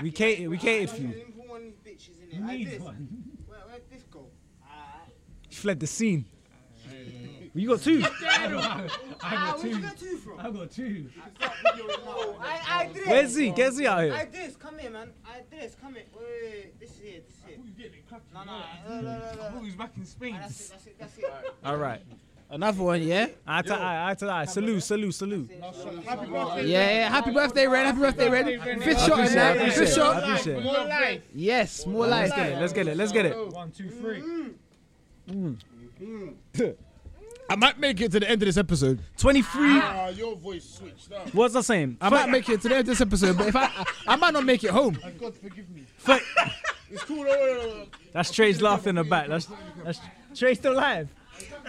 We 0.01 0.11
catered 0.11 0.49
we 0.49 0.57
catered 0.57 0.89
for 0.89 1.01
you. 1.01 1.07
Didn't 1.07 1.37
put 1.37 1.47
one 1.47 1.57
of 1.61 1.63
these 1.63 1.75
bitches 1.97 2.19
in 2.33 2.43
it. 2.43 2.45
Like 2.45 2.69
this. 2.69 2.81
Where, 2.81 2.93
where'd 3.65 3.81
this 3.89 4.03
go? 4.11 4.25
Ah, 4.61 5.03
You 5.49 5.55
fled 5.55 5.79
the 5.79 5.87
scene. 5.87 6.25
You 7.55 7.69
got 7.69 7.81
two. 7.81 8.03
ah, 8.03 9.55
where'd 9.57 9.75
you 9.75 9.81
get 9.81 9.97
two? 9.97 10.19
I 10.37 10.51
got 10.51 10.71
two. 10.71 11.09
No, 12.05 12.37
I, 12.41 12.61
I 12.69 12.89
did. 12.93 13.07
Where's 13.07 13.31
Z? 13.31 13.51
Get 13.51 13.73
Z 13.73 13.87
out 13.87 14.03
here. 14.03 14.13
I 14.13 14.25
did 14.25 14.33
this. 14.33 14.55
Come 14.57 14.77
here, 14.77 14.91
man. 14.91 15.11
I 15.25 15.37
did 15.49 15.61
this. 15.61 15.75
Come 15.81 15.93
here. 15.93 16.03
Wait, 16.13 16.25
wait, 16.25 16.51
wait. 16.51 16.79
This 16.81 16.91
is 16.91 16.99
it. 16.99 17.27
This 17.27 17.37
is 17.37 17.85
it. 17.85 17.93
No, 18.33 18.43
no, 18.43 18.59
no, 18.89 19.01
no, 19.01 19.01
no, 19.01 19.49
no. 19.51 19.59
Who's 19.59 19.75
back 19.75 19.91
in 19.95 20.05
Spain? 20.05 20.35
That's 20.37 20.69
it. 20.69 20.71
That's 20.71 20.87
it. 20.87 20.95
That's 20.99 21.17
it. 21.17 21.55
All 21.63 21.77
right. 21.77 22.01
Another 22.49 22.83
one, 22.83 23.01
yeah. 23.01 23.27
Eye 23.47 23.61
to 23.63 23.73
eye, 23.73 24.11
eye 24.11 24.13
to 24.15 24.29
eye. 24.29 24.45
Salute, 24.45 24.83
salute, 24.83 25.15
salute. 25.15 25.49
Happy 26.05 26.27
birthday. 26.27 26.65
Yeah, 26.67 26.91
yeah. 26.91 27.09
Happy 27.09 27.31
birthday, 27.31 27.67
Ren. 27.67 27.85
Happy 27.85 27.99
birthday, 27.99 28.29
Ren. 28.29 28.81
Fifth 28.81 29.05
shot 29.05 29.19
in 29.27 29.33
that. 29.33 29.57
Fifth 29.57 29.81
it. 29.81 29.95
shot. 29.95 30.23
I 30.23 30.27
appreciate 30.27 30.57
it. 30.57 30.63
More 30.63 30.73
life. 30.73 31.21
Yes, 31.33 31.85
more 31.87 32.05
life. 32.05 32.29
Let's 32.29 32.35
get 32.35 32.47
it. 32.49 32.59
Let's 32.59 32.73
get 32.73 32.87
it. 32.87 32.97
Let's 32.97 33.11
get 33.11 33.25
it. 33.25 33.47
One, 33.53 33.71
two, 33.71 33.89
three. 33.89 34.23
I 37.49 37.55
might 37.55 37.79
make 37.79 38.01
it 38.01 38.11
to 38.11 38.19
the 38.19 38.29
end 38.29 38.41
of 38.41 38.47
this 38.47 38.57
episode. 38.57 39.01
23. 39.17 39.79
Ah, 39.79 40.07
your 40.09 40.35
voice 40.35 40.63
switched 40.63 41.11
up. 41.11 41.33
What's 41.33 41.55
I 41.55 41.61
saying? 41.61 41.97
I 42.01 42.09
might 42.09 42.29
make 42.29 42.49
it 42.49 42.61
to 42.61 42.69
the 42.69 42.75
end 42.75 42.81
of 42.81 42.87
this 42.87 43.01
episode, 43.01 43.37
but 43.37 43.47
if 43.47 43.55
I, 43.55 43.65
I, 43.65 43.85
I 44.07 44.15
might 44.15 44.33
not 44.33 44.45
make 44.45 44.63
it 44.63 44.71
home. 44.71 44.97
God 45.19 45.35
forgive 45.35 45.69
me. 45.69 45.85
Fuck. 45.97 46.21
It's 46.91 47.03
cool. 47.03 47.23
No, 47.23 47.23
no, 47.23 47.33
no, 47.33 47.77
no. 47.79 47.85
That's 48.13 48.31
Trey's 48.31 48.61
laughing 48.61 48.91
in 48.91 48.95
the 48.95 49.03
back. 49.03 49.27
That's 49.27 49.47
that's 49.83 49.99
Trey 50.35 50.53
still 50.53 50.75
live. 50.75 51.09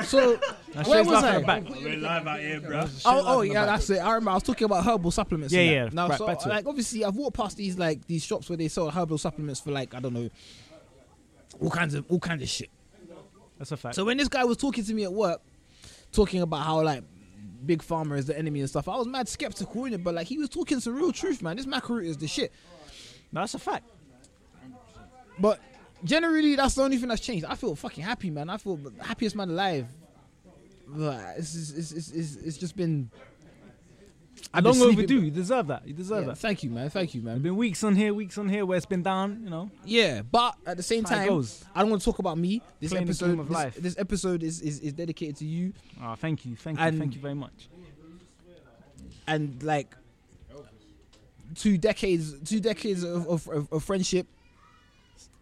So 0.04 0.38
That's 0.72 0.88
where 0.88 1.02
was 1.02 1.24
I? 1.24 1.36
in 1.36 1.40
the 1.40 1.46
back. 1.46 1.68
We're 1.68 1.96
live 1.96 2.26
out 2.26 2.40
here, 2.40 2.60
bro. 2.60 2.86
Oh, 3.04 3.24
oh 3.26 3.40
yeah, 3.40 3.64
that's 3.64 3.88
it. 3.90 3.98
I 3.98 4.10
remember 4.10 4.32
I 4.32 4.34
was 4.34 4.42
talking 4.42 4.66
about 4.66 4.84
herbal 4.84 5.10
supplements. 5.10 5.52
Yeah, 5.52 5.62
yeah. 5.62 5.88
Now, 5.92 6.08
right, 6.08 6.18
so 6.18 6.26
back 6.26 6.38
to 6.40 6.48
it. 6.48 6.52
like 6.52 6.66
obviously, 6.66 7.04
I've 7.04 7.16
walked 7.16 7.36
past 7.36 7.56
these 7.56 7.78
like 7.78 8.06
these 8.06 8.24
shops 8.24 8.48
where 8.48 8.56
they 8.56 8.68
sell 8.68 8.90
herbal 8.90 9.18
supplements 9.18 9.60
for 9.60 9.70
like 9.70 9.94
I 9.94 10.00
don't 10.00 10.12
know, 10.12 10.28
all 11.60 11.70
kinds 11.70 11.94
of 11.94 12.04
all 12.10 12.20
kinds 12.20 12.42
of 12.42 12.48
shit. 12.48 12.70
That's 13.58 13.72
a 13.72 13.76
fact. 13.76 13.94
So 13.94 14.04
when 14.04 14.18
this 14.18 14.28
guy 14.28 14.44
was 14.44 14.58
talking 14.58 14.84
to 14.84 14.94
me 14.94 15.04
at 15.04 15.12
work, 15.12 15.40
talking 16.16 16.42
about 16.42 16.64
how 16.64 16.82
like 16.82 17.04
big 17.64 17.82
pharma 17.82 18.18
is 18.18 18.26
the 18.26 18.36
enemy 18.36 18.60
and 18.60 18.68
stuff, 18.68 18.88
I 18.88 18.96
was 18.96 19.06
mad 19.06 19.28
skeptical 19.28 19.84
in 19.84 19.92
it, 19.92 20.02
but 20.02 20.14
like 20.14 20.26
he 20.26 20.38
was 20.38 20.48
talking 20.48 20.80
some 20.80 20.94
real 20.94 21.12
truth, 21.12 21.42
man. 21.42 21.56
This 21.56 21.66
macaroon 21.66 22.06
is 22.06 22.16
the 22.16 22.26
shit. 22.26 22.52
That's 23.32 23.54
a 23.54 23.58
fact. 23.58 23.84
But 25.38 25.60
generally, 26.02 26.56
that's 26.56 26.74
the 26.74 26.82
only 26.82 26.96
thing 26.96 27.08
that's 27.08 27.20
changed. 27.20 27.44
I 27.44 27.54
feel 27.54 27.74
fucking 27.76 28.02
happy, 28.02 28.30
man. 28.30 28.48
I 28.48 28.56
feel 28.56 28.76
the 28.76 28.92
happiest 29.04 29.36
man 29.36 29.50
alive. 29.50 29.86
But 30.88 31.34
it's, 31.36 31.54
it's, 31.54 31.92
it's, 31.92 32.10
it's, 32.10 32.36
it's 32.36 32.56
just 32.56 32.76
been. 32.76 33.10
I've 34.54 34.64
been 34.64 34.78
Long 34.78 34.88
overdue. 34.90 35.20
You 35.22 35.30
deserve 35.30 35.66
that. 35.66 35.86
You 35.86 35.92
deserve 35.92 36.22
Yeah, 36.22 36.26
that. 36.28 36.38
thank 36.38 36.62
you, 36.62 36.70
man. 36.70 36.88
Thank 36.88 37.14
you, 37.14 37.20
There's 37.20 37.34
man. 37.34 37.42
been 37.42 37.56
weeks 37.56 37.84
on 37.84 37.94
here, 37.94 38.14
weeks 38.14 38.38
on 38.38 38.48
here 38.48 38.64
where 38.64 38.76
it's 38.76 38.86
been 38.86 39.02
down. 39.02 39.40
You 39.44 39.50
know. 39.50 39.70
Yeah, 39.84 40.22
but 40.22 40.54
at 40.66 40.76
the 40.76 40.82
same 40.82 41.02
That's 41.02 41.10
how 41.10 41.16
it 41.16 41.20
time, 41.26 41.28
goes. 41.28 41.64
I 41.74 41.80
don't 41.82 41.90
want 41.90 42.00
to 42.02 42.04
talk 42.06 42.18
about 42.20 42.38
me. 42.38 42.62
This 42.80 42.90
Playing 42.92 43.04
episode, 43.08 43.38
of 43.38 43.48
this, 43.48 43.54
life. 43.54 43.74
this 43.76 43.98
episode 43.98 44.42
is, 44.42 44.60
is 44.62 44.80
is 44.80 44.92
dedicated 44.94 45.36
to 45.36 45.44
you 45.44 45.72
Oh, 46.02 46.14
thank 46.14 46.46
you, 46.46 46.56
thank 46.56 46.78
you, 46.78 46.84
And- 46.84 46.98
thank 46.98 47.14
you 47.14 47.20
very 47.20 47.34
much. 47.34 47.68
and 49.26 49.62
like 49.62 49.94
two 51.54 51.78
decades, 51.78 52.34
two 52.44 52.60
decades 52.60 53.02
of 53.02 53.26
of, 53.28 53.48
of, 53.48 53.72
of 53.72 53.84
friendship. 53.84 54.26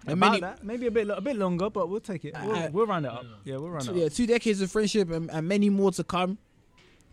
And 0.06 0.18
About 0.18 0.28
many, 0.32 0.40
that, 0.42 0.62
maybe 0.64 0.86
a 0.86 0.90
bit, 0.90 1.08
a 1.08 1.18
bit 1.20 1.34
longer, 1.36 1.70
but 1.70 1.88
we'll 1.88 1.98
take 2.00 2.26
it. 2.26 2.34
Uh, 2.34 2.40
we'll, 2.44 2.56
I- 2.56 2.68
we'll 2.68 2.86
round 2.86 3.06
it 3.06 3.12
up. 3.12 3.24
Yeah, 3.44 3.56
we'll 3.56 3.70
round 3.70 3.86
two, 3.86 3.92
it 3.92 3.96
Up. 3.96 4.02
yeah, 4.02 4.08
two 4.10 4.26
decades 4.26 4.60
of 4.60 4.70
friendship 4.70 5.10
and, 5.10 5.30
and 5.30 5.48
many 5.48 5.70
more 5.70 5.92
to 5.92 6.04
come. 6.04 6.36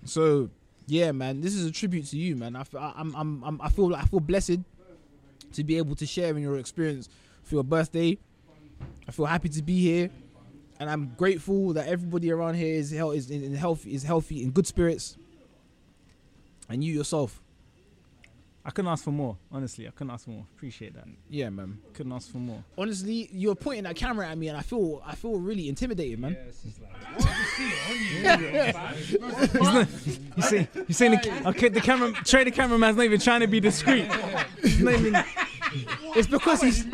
So, 0.04 0.50
yeah, 0.92 1.14
man, 1.14 1.40
this 1.40 1.56
is 1.56 1.66
a 1.66 1.72
tribute 1.72 2.06
to 2.08 2.18
you, 2.18 2.36
man. 2.36 2.54
I 2.54 2.66
feel, 2.66 2.82
I, 2.82 2.92
I'm, 2.98 3.16
I'm, 3.16 3.44
I'm, 3.46 3.62
I 3.62 3.70
feel, 3.70 3.96
I 3.96 4.04
feel 4.04 4.20
blessed 4.20 4.60
to 5.54 5.64
be 5.64 5.78
able 5.78 5.96
to 5.96 6.06
share 6.06 6.36
in 6.36 6.44
your 6.44 6.58
experience 6.58 7.08
for 7.44 7.56
your 7.56 7.64
birthday. 7.64 8.18
I 9.08 9.12
feel 9.12 9.26
happy 9.26 9.48
to 9.48 9.64
be 9.64 9.80
here, 9.80 10.10
and 10.82 10.90
I'm 10.90 11.14
grateful 11.16 11.72
that 11.74 11.88
everybody 11.88 12.30
around 12.30 12.56
here 12.56 12.76
is 12.76 12.92
hel- 12.92 13.12
is 13.12 13.32
in, 13.32 13.42
in 13.42 13.56
healthy, 13.56 13.94
is 13.94 14.04
healthy, 14.04 14.44
in 14.44 14.52
good 14.52 14.68
spirits, 14.68 15.16
and 16.68 16.84
you 16.84 16.94
yourself. 16.94 17.42
I 18.66 18.72
couldn't 18.72 18.92
ask 18.92 19.06
for 19.06 19.12
more. 19.12 19.38
Honestly, 19.50 19.88
I 19.88 19.92
couldn't 19.92 20.12
ask 20.12 20.26
for 20.26 20.32
more. 20.32 20.46
Appreciate 20.58 20.94
that. 20.96 21.08
Yeah, 21.30 21.50
man. 21.50 21.80
Couldn't 21.94 22.12
ask 22.12 22.30
for 22.30 22.38
more. 22.38 22.66
Honestly, 22.78 23.30
you're 23.32 23.56
pointing 23.56 23.86
that 23.86 23.96
camera 23.96 24.28
at 24.28 24.38
me, 24.38 24.50
and 24.50 24.58
I 24.58 24.62
feel, 24.62 25.02
I 25.06 25.16
feel 25.16 25.40
really 25.40 25.70
intimidated, 25.70 26.20
man. 26.20 26.36
You 30.38 30.44
see, 30.44 30.68
you 30.88 30.94
saying 30.94 31.12
the, 31.12 31.44
okay? 31.50 31.70
The 31.70 31.82
camera, 31.82 32.12
Trey, 32.24 32.44
the 32.44 32.52
cameraman's 32.52 32.96
not 32.98 33.04
even 33.06 33.20
trying 33.20 33.42
to 33.42 33.48
be 33.48 33.60
discreet. 33.60 34.06
Even. 34.64 35.18
It's 36.16 36.28
because 36.28 36.62
he's, 36.62 36.86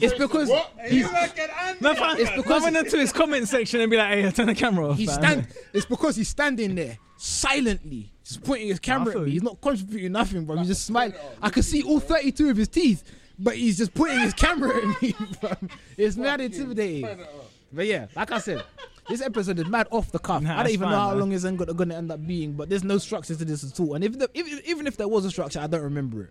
it's 0.00 0.14
because 0.14 0.50
Andy? 0.50 1.80
No, 1.80 1.92
It's 2.18 2.30
because- 2.36 2.66
into 2.66 2.98
his 2.98 3.12
comment 3.12 3.48
section 3.48 3.80
and 3.80 3.90
be 3.90 3.96
like, 3.96 4.08
"Hey, 4.08 4.30
turn 4.32 4.46
the 4.46 4.54
camera 4.54 4.90
off." 4.90 4.96
He's 4.98 5.12
stand. 5.12 5.46
It's 5.72 5.86
because 5.86 6.16
he's 6.16 6.28
standing 6.28 6.74
there 6.74 6.98
silently, 7.16 8.10
just 8.24 8.42
pointing 8.42 8.68
his 8.68 8.80
camera 8.80 9.16
at 9.18 9.22
me. 9.24 9.30
He's 9.32 9.42
not 9.42 9.60
contributing 9.60 10.12
nothing, 10.12 10.44
bro. 10.44 10.56
He's 10.56 10.68
just 10.68 10.84
smiling. 10.84 11.14
I 11.40 11.50
can 11.50 11.62
see 11.62 11.82
all 11.82 12.00
32 12.00 12.50
of 12.50 12.56
his 12.56 12.68
teeth, 12.68 13.04
but 13.38 13.56
he's 13.56 13.78
just 13.78 13.94
pointing 13.94 14.18
his 14.20 14.34
camera 14.34 14.76
at 14.76 15.02
me. 15.02 15.14
Bro. 15.40 15.52
It's 15.96 16.16
mad 16.16 16.40
intimidating. 16.40 17.24
But 17.72 17.86
yeah, 17.86 18.06
like 18.14 18.30
I 18.32 18.38
said, 18.38 18.62
this 19.08 19.20
episode 19.20 19.58
is 19.58 19.66
mad 19.66 19.88
off 19.90 20.10
the 20.12 20.18
cuff. 20.18 20.42
Nah, 20.42 20.60
I 20.60 20.62
don't 20.62 20.72
even 20.72 20.84
fine, 20.84 20.92
know 20.92 20.98
how 20.98 21.10
man. 21.10 21.18
long 21.20 21.32
it's 21.32 21.44
going 21.44 21.88
to 21.88 21.96
end 21.96 22.10
up 22.10 22.26
being, 22.26 22.52
but 22.52 22.68
there's 22.68 22.84
no 22.84 22.98
structure 22.98 23.34
to 23.34 23.44
this 23.44 23.64
at 23.64 23.78
all. 23.80 23.94
And 23.94 24.04
if, 24.04 24.18
the, 24.18 24.30
if 24.34 24.66
even 24.66 24.86
if 24.86 24.96
there 24.96 25.08
was 25.08 25.24
a 25.24 25.30
structure, 25.30 25.60
I 25.60 25.66
don't 25.66 25.82
remember 25.82 26.24
it. 26.24 26.30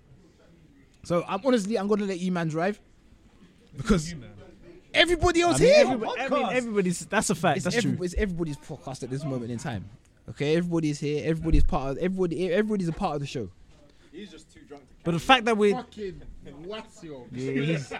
So 1.03 1.23
I'm 1.27 1.39
honestly, 1.45 1.77
I'm 1.77 1.87
gonna 1.87 2.05
let 2.05 2.19
you 2.19 2.31
man 2.31 2.47
drive 2.47 2.79
because 3.77 4.15
everybody 4.93 5.43
I 5.43 5.47
else 5.47 5.59
mean, 5.59 5.69
here. 5.71 5.81
everybody, 5.85 6.19
I 6.19 6.29
mean, 6.29 6.49
everybody's. 6.51 7.05
That's 7.05 7.29
a 7.29 7.35
fact. 7.35 7.57
It's, 7.57 7.65
That's 7.65 7.77
every, 7.77 7.95
true. 7.95 8.05
it's 8.05 8.15
everybody's 8.15 8.57
podcast 8.57 9.03
at 9.03 9.11
this 9.11 9.23
moment 9.23 9.51
in 9.51 9.59
time. 9.59 9.85
Okay, 10.29 10.55
everybody's 10.55 10.99
here. 10.99 11.21
Everybody's 11.23 11.63
part 11.63 11.91
of 11.91 11.97
everybody. 11.99 12.51
Everybody's 12.51 12.87
a 12.87 12.93
part 12.93 13.13
of 13.13 13.21
the 13.21 13.27
show. 13.27 13.49
He's 14.11 14.31
just 14.31 14.51
too 14.51 14.61
drunk 14.61 14.89
to 14.89 14.95
But 15.03 15.11
the 15.11 15.19
fact 15.19 15.45
that 15.45 15.57
we, 15.57 15.71
yeah, 15.71 15.81
fucking 15.81 16.21
what's 16.65 17.03
your 17.03 17.25
he's 17.33 17.91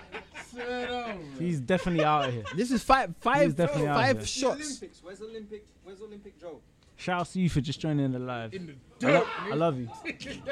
he's 1.39 1.59
definitely 1.59 2.03
out 2.03 2.27
of 2.29 2.33
here. 2.33 2.43
This 2.55 2.71
is 2.71 2.83
five, 2.83 3.13
five, 3.19 3.55
definitely 3.55 3.87
out 3.87 3.97
five 3.97 4.17
here. 4.17 4.25
shots. 4.25 4.61
Olympics. 4.61 5.01
Where's 5.03 5.21
Olympic? 5.21 5.65
Where's 5.83 6.01
Olympic 6.01 6.39
Joe? 6.39 6.61
Shout 6.97 7.21
out 7.21 7.27
to 7.27 7.39
you 7.41 7.49
for 7.49 7.61
just 7.61 7.79
joining 7.79 8.11
the 8.11 8.19
live. 8.19 8.53
In 8.53 8.67
the 8.99 9.07
I, 9.07 9.11
lo- 9.11 9.19
dirt. 9.19 9.27
I 9.51 9.55
love 9.55 9.77
you. 9.79 9.89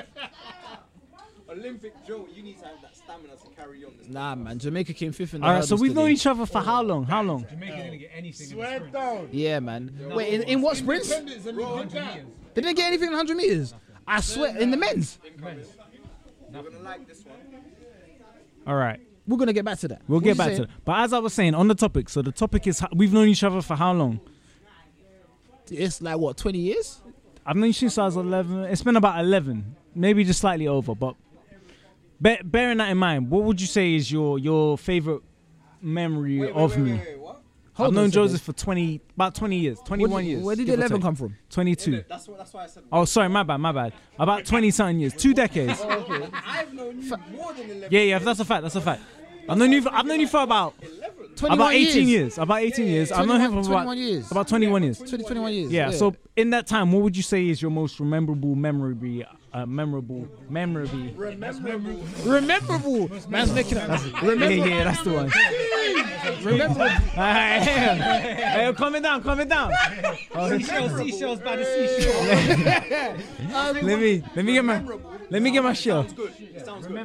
Olympic 1.50 1.94
Joe. 2.08 2.28
You 2.34 2.44
need 2.44 2.60
to 2.60 2.66
have 2.66 2.82
that 2.82 2.96
stamina 2.96 3.34
to 3.36 3.50
carry 3.56 3.84
on. 3.86 3.94
This 3.98 4.10
Nah, 4.10 4.36
man. 4.36 4.60
Jamaica 4.60 4.94
came 4.94 5.12
fifth 5.12 5.34
in 5.36 5.42
the 5.42 5.48
All 5.48 5.54
right, 5.54 5.64
so 5.64 5.68
hurdles 5.76 5.82
we've 5.82 5.96
known 5.96 6.06
today. 6.06 6.14
each 6.14 6.26
other 6.28 6.46
for 6.46 6.62
how 6.62 6.82
oh. 6.82 6.86
long? 6.86 7.04
How 7.06 7.22
long? 7.22 7.46
Jamaica 7.50 7.76
didn't 7.78 8.00
get 8.00 8.12
anything 8.16 8.52
in 8.52 8.58
the 8.58 8.66
sprint. 8.76 8.94
down. 8.94 9.30
Yeah, 9.32 9.60
man. 9.60 10.12
Wait, 10.14 10.34
in, 10.34 10.44
in 10.44 10.62
what 10.62 10.78
sprints? 10.78 11.12
Independence 11.12 11.46
and 11.46 11.60
all 11.60 11.84
that. 11.84 12.20
They 12.56 12.62
didn't 12.62 12.76
get 12.76 12.88
anything 12.88 13.08
in 13.08 13.14
100 13.14 13.38
meters. 13.38 13.74
I 14.08 14.20
swear, 14.22 14.58
in 14.58 14.72
the 14.72 14.78
men's. 14.78 15.18
You're 16.52 16.62
gonna 16.62 16.80
like 16.84 17.08
this 17.08 17.26
one. 17.26 17.33
All 18.68 18.76
right. 18.76 19.00
We're 19.28 19.38
gonna 19.38 19.54
get 19.54 19.64
back 19.66 19.80
to 19.80 19.88
that. 19.90 20.02
We'll 20.08 20.20
What 20.20 20.26
get 20.26 20.38
back 20.38 20.48
saying? 20.48 20.62
to 20.62 20.66
that. 20.68 20.86
But 20.86 21.00
as 21.00 21.14
I 21.14 21.20
was 21.20 21.34
saying 21.34 21.56
on 21.56 21.68
the 21.70 21.76
topic, 21.76 22.10
so 22.10 22.22
the 22.22 22.32
topic 22.32 22.68
is 22.68 22.84
we've 22.94 23.14
known 23.14 23.28
each 23.30 23.44
other 23.44 23.62
for 23.62 23.76
how 23.76 23.94
long? 23.94 24.20
It's 25.70 26.02
like 26.02 26.18
what, 26.18 26.38
20 26.38 26.58
years? 26.60 27.02
I've 27.46 27.56
known 27.56 27.68
you 27.68 27.74
since 27.74 27.98
I 27.98 28.06
was 28.06 28.16
11. 28.16 28.66
It's 28.66 28.84
been 28.84 28.96
about 28.96 29.20
11, 29.20 29.76
maybe 29.96 30.24
just 30.24 30.40
slightly 30.42 30.68
over. 30.68 30.94
But 30.94 31.16
bear, 32.20 32.40
bearing 32.44 32.78
that 32.78 32.90
in 32.92 32.98
mind, 32.98 33.30
what 33.30 33.44
would 33.44 33.60
you 33.62 33.68
say 33.68 33.96
is 33.96 34.12
your 34.12 34.38
your 34.40 34.78
favorite 34.78 35.22
memory 35.82 36.40
Wait, 36.40 36.56
wait, 36.56 36.64
of 36.64 36.72
wait, 36.72 36.80
me? 36.80 36.92
Wait, 36.94 37.00
wait, 37.08 37.20
what? 37.20 37.23
Hold 37.76 37.88
I've 37.90 37.94
known. 37.96 38.12
Joseph 38.12 38.42
for 38.42 38.54
20, 38.54 39.02
about 39.16 39.34
20 39.34 39.56
years, 39.58 39.80
21 39.86 40.26
years. 40.26 40.44
Where 40.44 40.56
did 40.56 40.68
the 40.68 40.72
give 40.72 40.76
or 40.76 40.82
11 40.82 40.98
take. 40.98 41.04
come 41.04 41.16
from? 41.16 41.36
22. 41.50 42.04
That's 42.08 42.28
what. 42.28 42.38
That's 42.38 42.54
why 42.54 42.64
I 42.64 42.68
said. 42.68 42.84
Oh, 42.92 43.06
sorry, 43.06 43.30
my 43.30 43.44
bad, 43.44 43.58
my 43.58 43.72
bad. 43.72 43.94
About 44.20 44.46
20 44.46 44.70
something 44.72 45.00
years, 45.00 45.14
two 45.14 45.34
decades. 45.34 45.80
Oh, 45.82 46.30
I've 46.46 46.72
known 46.74 47.02
you 47.02 47.10
more 47.32 47.54
than 47.54 47.70
11. 47.70 47.88
Yeah, 47.92 48.02
yeah, 48.02 48.20
that's 48.20 48.40
a 48.40 48.46
fact. 48.46 48.62
That's 48.62 48.76
a 48.76 48.82
fact. 48.82 49.02
I've 49.50 49.58
known 49.58 49.72
you. 49.72 49.82
For, 49.82 49.94
I've 49.94 50.06
known 50.06 50.20
you 50.20 50.28
for 50.28 50.42
about 50.42 50.76
21 51.36 51.52
about 51.52 51.74
18 51.74 51.86
years. 51.96 52.08
years. 52.08 52.38
About 52.38 52.62
18 52.62 52.86
years. 52.88 53.12
I've 53.12 53.28
known 53.28 53.42
him 53.42 53.52
for 53.52 53.64
21 53.64 53.84
about, 53.84 53.98
years. 53.98 54.32
about 54.32 54.48
21 54.48 54.84
years. 54.84 54.98
20, 55.00 55.24
21 55.24 55.54
years. 55.54 55.72
Yeah, 55.72 55.92
So 55.92 56.16
in 56.36 56.52
that 56.52 56.68
time, 56.68 56.92
what 56.92 57.04
would 57.04 57.18
you 57.18 57.24
say 57.24 57.48
is 57.50 57.62
your 57.62 57.72
most 57.72 58.00
memorable, 58.00 58.56
memorable, 58.56 59.24
uh, 59.54 59.66
memorable, 59.66 60.28
memorable? 60.50 60.98
rememberable. 62.26 63.10
Man's 63.30 63.54
making 63.54 63.78
up. 63.78 63.90
Yeah, 63.90 64.22
Remember, 64.22 64.68
yeah, 64.68 64.84
that's 64.86 65.04
the 65.04 65.12
one. 65.14 65.32
remember. 66.44 66.88
hey, 66.88 68.74
calm 68.76 68.96
it 68.96 69.02
down, 69.04 69.22
calm 69.22 69.40
it 69.40 69.50
down. 69.50 69.72
Seashells, 70.50 70.98
seashells 70.98 71.40
by 71.40 71.56
the 71.58 71.66
seashore. 71.66 72.24
Let 73.84 74.00
me, 74.00 74.24
let 74.36 74.46
me 74.46 74.54
get 74.54 74.66
my, 74.66 74.84
let 75.30 75.42
me 75.42 75.52
get 75.52 75.64
my 75.64 75.74
shit 75.74 75.94
off. 75.94 76.12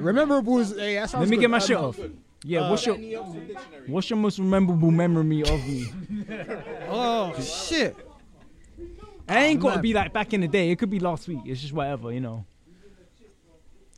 Rememable 0.00 0.59
is. 0.61 0.75
Hey, 0.75 0.95
that 0.95 1.11
sounds 1.11 1.21
Let 1.21 1.28
me 1.28 1.37
get 1.37 1.50
my 1.50 1.59
shit 1.59 1.76
off. 1.76 1.99
Yeah, 2.45 2.71
what's 2.71 2.87
your, 2.87 2.95
Any 2.95 3.17
Oxford 3.17 3.49
dictionary. 3.49 3.88
what's 3.88 4.09
your 4.11 4.17
most 4.19 4.38
memorable 4.38 4.90
memory 4.90 5.43
of 5.43 5.67
me? 5.67 5.87
Oh 6.90 7.35
shit. 7.40 7.97
It 9.28 9.32
ain't 9.35 9.61
oh, 9.61 9.64
got 9.64 9.75
to 9.76 9.80
be 9.82 9.92
like 9.92 10.12
back 10.12 10.32
in 10.32 10.40
the 10.40 10.49
day. 10.49 10.70
It 10.70 10.78
could 10.78 10.90
be 10.90 11.00
last 11.00 11.28
week. 11.28 11.40
It's 11.44 11.61
just 11.61 11.73
whatever, 11.73 12.12
you 12.12 12.20
know. 12.20 12.44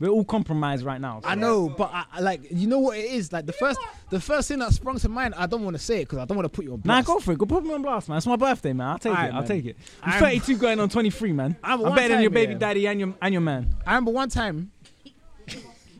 We're 0.01 0.09
all 0.09 0.25
compromised 0.25 0.83
right 0.83 1.01
now. 1.01 1.21
so- 1.21 1.29
I 1.29 1.35
know, 1.35 1.69
but 1.69 1.91
I, 1.93 2.05
I 2.15 2.21
like 2.21 2.41
you 2.51 2.67
know 2.67 2.79
what 2.79 2.97
it 2.97 3.05
is. 3.05 3.33
Like 3.35 3.45
the 3.45 3.53
first, 3.53 3.79
the 4.09 4.19
first 4.19 4.49
thing 4.49 4.59
that 4.61 4.73
sprung 4.73 4.99
to 4.99 5.09
mind. 5.11 5.35
I 5.37 5.45
don't 5.47 5.63
want 5.63 5.77
to 5.77 5.83
say 5.83 5.97
it 6.01 6.05
because 6.05 6.19
I 6.21 6.25
don't 6.25 6.39
want 6.39 6.47
to 6.47 6.57
put 6.57 6.65
you 6.65 6.73
on 6.73 6.79
Nah, 6.79 6.95
blast. 6.95 7.07
go 7.07 7.19
for 7.21 7.33
it. 7.33 7.39
Go 7.39 7.45
put 7.45 7.63
me 7.65 7.75
on 7.75 7.83
blast, 7.83 8.09
man. 8.09 8.17
It's 8.17 8.27
my 8.27 8.37
birthday, 8.37 8.73
man. 8.73 8.89
I'll 8.89 8.99
take 8.99 9.13
Alright, 9.13 9.29
it. 9.29 9.35
I'll 9.35 9.41
man. 9.41 9.49
take 9.49 9.67
it. 9.67 9.77
I'm 10.03 10.13
I'm- 10.13 10.23
32 10.23 10.57
going 10.57 10.81
on 10.81 10.89
23, 10.89 11.33
man. 11.33 11.55
I'm 11.63 11.85
I'm 11.85 11.95
better 11.95 12.15
than 12.15 12.23
your 12.23 12.31
baby 12.31 12.55
yeah. 12.55 12.59
daddy 12.59 12.89
and 12.89 12.99
your 12.99 13.15
and 13.21 13.35
your 13.35 13.43
man. 13.43 13.75
I 13.87 13.91
remember 13.91 14.13
one 14.13 14.31
time. 14.31 14.73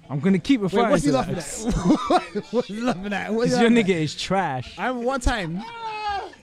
I'm 0.09 0.19
gonna 0.19 0.39
keep 0.39 0.61
Wait, 0.63 0.73
referring 0.73 0.91
what's 0.91 1.05
he 1.05 1.11
to 1.11 1.17
laughing 1.17 1.35
that. 1.37 2.35
at? 2.37 2.45
what's 2.53 2.69
he 2.69 2.81
laughing 2.81 3.13
at? 3.13 3.33
What's 3.35 3.51
your 3.53 3.71
laughing 3.71 3.77
nigga 3.77 3.91
is 3.91 4.17
trash. 4.17 4.77
I 4.79 4.87
remember 4.89 5.07
one 5.07 5.21
time. 5.21 5.63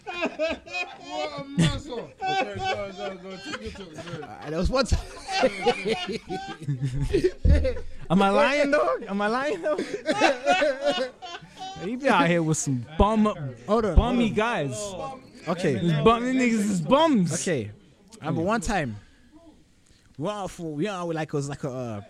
What 0.07 1.39
a 1.39 1.43
muscle. 1.43 2.11
Sorry, 2.19 2.55
go, 2.55 2.91
go, 2.97 3.15
go. 3.17 3.37
Take 3.43 3.61
your 3.61 3.71
talk, 3.71 3.95
sorry. 3.95 4.23
Uh, 4.23 4.49
there 4.49 4.59
was 4.59 4.69
one 4.69 4.85
time. 4.85 4.99
Am 8.09 8.21
I 8.21 8.29
lying, 8.29 8.71
dog? 8.71 9.03
Am 9.07 9.21
I 9.21 9.27
lying, 9.27 9.61
though? 9.61 9.77
you 11.85 11.97
be 11.97 12.09
out 12.09 12.27
here 12.27 12.41
with 12.41 12.57
some 12.57 12.85
bum, 12.97 13.25
Hold 13.67 13.85
on. 13.85 13.95
bummy 13.95 14.29
guys. 14.29 14.75
Okay. 15.47 15.79
These 15.79 15.93
bum, 16.03 16.23
niggas 16.23 16.69
is 16.71 16.81
bums. 16.81 17.33
Okay. 17.33 17.71
I 18.21 18.25
remember 18.25 18.41
one 18.41 18.61
time. 18.61 18.95
We 20.17 20.23
went 20.25 20.37
out 20.37 20.51
for 20.51 20.73
we 20.73 20.85
went 20.85 20.95
out 20.95 21.07
with 21.07 21.15
like 21.17 21.27
it 21.27 21.33
was 21.33 21.47
like 21.47 21.63
a 21.63 21.69
uh, 21.69 22.01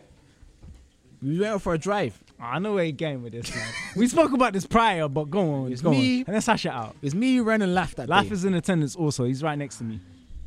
we 1.22 1.40
went 1.40 1.54
out 1.56 1.62
for 1.62 1.74
a 1.74 1.78
drive. 1.78 2.18
I 2.40 2.60
know 2.60 2.74
where 2.76 2.84
you're 2.84 2.92
going 2.92 3.24
with 3.24 3.34
this, 3.34 3.54
man. 3.56 3.68
we 3.96 4.08
spoke 4.08 4.32
about 4.32 4.54
this 4.54 4.66
prior, 4.66 5.08
but 5.08 5.30
go 5.30 5.40
on, 5.54 5.72
It's 5.72 5.82
go 5.82 5.90
me. 5.92 6.20
on. 6.20 6.26
And 6.28 6.34
let's 6.36 6.46
hash 6.46 6.66
it 6.66 6.72
out. 6.72 6.96
It's 7.02 7.16
me, 7.16 7.40
Ren, 7.40 7.62
and 7.64 7.74
Laugh 7.74 7.96
that 7.96 8.08
Life 8.10 8.30
day. 8.30 8.34
is 8.34 8.46
in 8.46 8.54
attendance 8.54 8.96
also. 8.96 9.24
He's 9.26 9.42
right 9.42 9.58
next 9.58 9.78
to 9.78 9.84
me. 9.84 10.00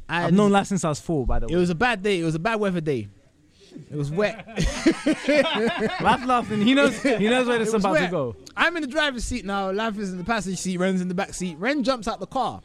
I've 0.09 0.33
known 0.33 0.53
Life 0.53 0.67
since 0.69 0.85
I 0.85 0.89
was 0.89 1.01
four, 1.01 1.27
by 1.27 1.39
the 1.41 1.47
way. 1.49 1.55
It 1.55 1.57
was 1.57 1.71
a 1.71 1.75
bad 1.75 2.03
day. 2.03 2.21
It 2.21 2.25
was 2.25 2.35
a 2.37 2.39
bad 2.41 2.57
weather 2.61 2.81
day. 2.81 3.09
It 3.91 3.97
was 3.97 4.11
wet. 4.11 4.45
Laugh 6.01 6.25
laughing. 6.27 6.61
He 6.63 6.75
knows. 6.75 7.01
He 7.03 7.29
knows 7.29 7.47
where 7.47 7.59
this 7.59 7.69
is 7.69 7.75
about 7.75 7.99
to 7.99 8.09
go. 8.09 8.37
I'm 8.57 8.77
in 8.77 8.83
the 8.83 8.89
driver's 8.89 9.25
seat 9.25 9.45
now. 9.45 9.71
Laugh 9.71 9.97
is 9.99 10.11
in 10.13 10.19
the 10.19 10.25
passenger 10.25 10.57
seat. 10.57 10.77
Ren's 10.79 11.01
in 11.01 11.09
the 11.09 11.15
back 11.15 11.35
seat. 11.35 11.57
Ren 11.59 11.85
jumps 11.85 12.09
out 12.09 12.19
the 12.21 12.27
car 12.27 12.61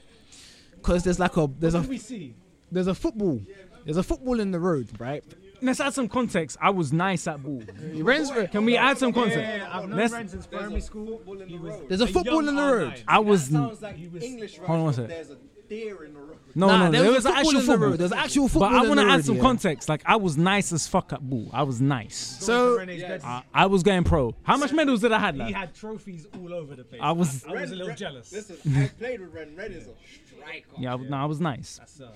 because 0.76 1.04
there's 1.04 1.20
like 1.20 1.38
a 1.38 1.48
there's 1.60 1.76
a 1.76 1.82
we 1.82 1.98
see? 2.00 2.36
there's 2.72 2.88
a 2.88 2.96
football. 2.96 3.40
There's 3.86 3.98
a 3.98 4.04
football 4.04 4.40
in 4.40 4.50
the 4.52 4.60
road, 4.60 4.90
right? 5.00 5.24
Let's 5.62 5.80
add 5.80 5.94
some 5.94 6.08
context. 6.08 6.58
I 6.62 6.70
was 6.70 6.92
nice 6.94 7.28
at 7.28 7.42
ball. 7.44 7.64
Ren's 7.96 8.32
Can 8.52 8.66
we 8.66 8.78
add 8.78 8.98
some 8.98 9.14
context? 9.14 9.66
I've 9.72 9.88
known 9.90 9.98
Let's- 9.98 10.14
Ren 10.14 10.28
since 10.28 10.48
primary 10.48 10.82
school. 10.82 11.22
He 11.48 11.58
was 11.58 11.82
there's 11.88 12.02
a 12.02 12.08
football 12.08 12.48
in 12.48 12.56
the 12.56 12.62
road. 12.62 13.04
I 13.08 13.20
was. 13.20 13.52
No, 13.52 13.68
Sounds 13.70 13.82
like 13.82 13.98
English 14.00 14.58
Hold 14.58 14.70
on 14.70 14.78
one 14.80 14.86
right? 14.88 14.96
sec. 14.96 15.08
There's 15.08 15.30
a 15.32 15.38
deer 15.68 16.04
in 16.04 16.14
the 16.14 16.20
road. 16.20 16.38
no, 16.54 16.68
Nah, 16.68 16.92
there, 16.92 17.10
was, 17.12 17.26
a 17.26 17.30
an 17.30 17.36
football 17.36 17.40
actual 17.40 17.50
in 17.50 17.56
the 17.56 17.62
football. 17.72 17.88
road. 17.90 17.98
There's 18.00 18.12
actual 18.12 18.48
football. 18.48 18.70
But 18.70 18.76
I 18.78 18.82
in 18.84 18.88
want 18.90 19.00
to 19.00 19.06
the 19.08 19.12
add 19.12 19.26
some 19.26 19.36
yeah. 19.38 19.42
context. 19.42 19.90
Like 19.90 20.02
I 20.06 20.16
was 20.18 20.38
nice 20.38 20.72
as 20.72 20.88
fuck 20.88 21.12
at 21.12 21.28
ball. 21.28 21.50
I 21.54 21.64
was 21.64 21.82
nice. 21.82 22.16
So 22.40 22.80
I, 22.80 23.44
I 23.54 23.66
was 23.66 23.82
going 23.82 24.04
pro. 24.04 24.36
How 24.44 24.58
much 24.58 24.72
medals 24.74 25.02
did 25.02 25.12
I 25.12 25.18
have? 25.20 25.34
He 25.36 25.42
Lad? 25.42 25.54
had 25.54 25.74
trophies 25.76 26.28
all 26.40 26.54
over 26.54 26.76
the 26.76 26.84
place. 26.84 27.02
I 27.04 27.12
was. 27.12 27.44
I 27.46 27.52
was 27.54 27.72
a 27.72 27.76
little 27.76 27.96
jealous. 27.96 28.32
Listen, 28.32 28.58
I 28.78 28.88
played 29.00 29.22
with 29.22 29.34
Ren. 29.34 29.56
Ren 29.56 29.72
is 29.72 29.88
a 29.88 29.92
striker. 30.38 30.66
Yeah, 30.78 30.92
I, 30.92 30.96
was- 30.96 31.10
no, 31.10 31.18
I 31.18 31.26
was 31.26 31.42
nice. 31.42 31.78
That's, 31.80 32.00
uh, 32.02 32.12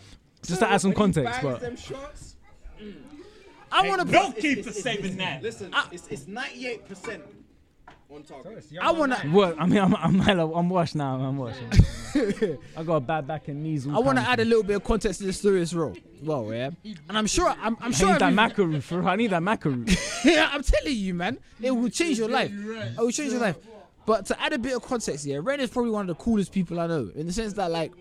Just 0.45 0.59
to 0.59 0.69
add 0.69 0.79
some 0.81 0.89
When 0.91 0.95
he 0.95 1.13
context, 1.15 1.41
bangs 1.41 1.53
but 1.53 1.61
them 1.61 1.75
shots, 1.75 2.35
I 3.71 3.87
want 3.87 4.01
to. 4.01 4.07
no 4.11 4.27
it's- 4.29 4.41
keeper 4.41 4.59
it's- 4.69 4.81
saving 4.81 5.13
it's- 5.13 5.17
that. 5.17 5.43
Listen, 5.43 5.73
it's 5.91 6.07
it's 6.07 6.27
98 6.27 6.87
percent 6.87 7.23
on 8.11 8.23
target. 8.23 8.65
I 8.81 8.91
want 8.91 9.15
to. 9.15 9.27
what? 9.29 9.59
I 9.59 9.65
mean, 9.65 9.79
I'm 9.79 9.95
I'm 9.95 10.19
hella, 10.19 10.51
I'm 10.53 10.69
washed 10.69 10.95
now. 10.95 11.15
I'm 11.19 11.37
washed. 11.37 11.59
I 12.77 12.83
got 12.83 12.95
a 12.95 12.99
bad 12.99 13.27
back 13.27 13.47
and 13.49 13.61
knees. 13.63 13.87
I 13.87 13.99
want 13.99 14.17
to 14.17 14.23
add 14.27 14.39
a 14.39 14.45
little 14.45 14.63
bit 14.63 14.77
of 14.77 14.83
context 14.83 15.19
to 15.19 15.25
the 15.27 15.33
story 15.33 15.61
as 15.61 15.75
well. 15.75 15.95
Well, 16.23 16.51
yeah, 16.53 16.71
and 17.07 17.17
I'm 17.17 17.27
sure. 17.27 17.49
I'm, 17.49 17.77
I'm 17.79 17.89
I 17.89 17.91
sure. 17.91 18.07
need 18.09 18.13
that 18.19 18.23
every- 18.23 18.35
macaroon, 18.35 18.81
for 18.81 19.07
I 19.07 19.15
need 19.15 19.29
that 19.31 19.43
macaroon. 19.43 19.85
yeah, 20.25 20.49
I'm 20.51 20.63
telling 20.63 20.95
you, 20.97 21.13
man, 21.13 21.37
it 21.61 21.71
will 21.71 21.89
change 21.89 22.17
your 22.17 22.29
life. 22.29 22.51
It 22.51 22.97
will 22.97 23.11
change 23.11 23.31
your 23.31 23.41
life. 23.41 23.57
But 24.05 24.25
to 24.27 24.41
add 24.41 24.53
a 24.53 24.57
bit 24.57 24.75
of 24.75 24.81
context 24.81 25.23
here, 25.25 25.41
Ren 25.43 25.59
is 25.59 25.69
probably 25.69 25.91
one 25.91 26.09
of 26.09 26.17
the 26.17 26.23
coolest 26.23 26.51
people 26.51 26.79
I 26.79 26.87
know, 26.87 27.11
in 27.15 27.27
the 27.27 27.33
sense 27.33 27.53
that 27.53 27.69
like, 27.69 27.91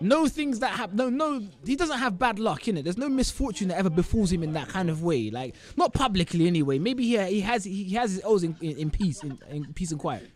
no 0.00 0.26
things 0.26 0.60
that 0.60 0.70
happen. 0.72 0.96
No, 0.96 1.08
no, 1.08 1.42
he 1.64 1.76
doesn't 1.76 1.98
have 1.98 2.18
bad 2.18 2.38
luck 2.38 2.68
in 2.68 2.76
it. 2.76 2.82
There's 2.82 2.98
no 2.98 3.08
misfortune 3.08 3.68
that 3.68 3.78
ever 3.78 3.90
befalls 3.90 4.32
him 4.32 4.42
in 4.42 4.52
that 4.52 4.68
kind 4.68 4.90
of 4.90 5.02
way. 5.02 5.30
Like, 5.30 5.54
not 5.76 5.92
publicly 5.92 6.46
anyway. 6.46 6.78
Maybe 6.78 7.04
he 7.04 7.18
he 7.26 7.40
has 7.40 7.64
he 7.64 7.94
has 7.94 8.12
his 8.12 8.22
O's 8.24 8.44
in, 8.44 8.56
in, 8.60 8.76
in 8.76 8.90
peace 8.90 9.22
in, 9.22 9.38
in 9.50 9.72
peace 9.74 9.90
and 9.90 10.00
quiet. 10.00 10.30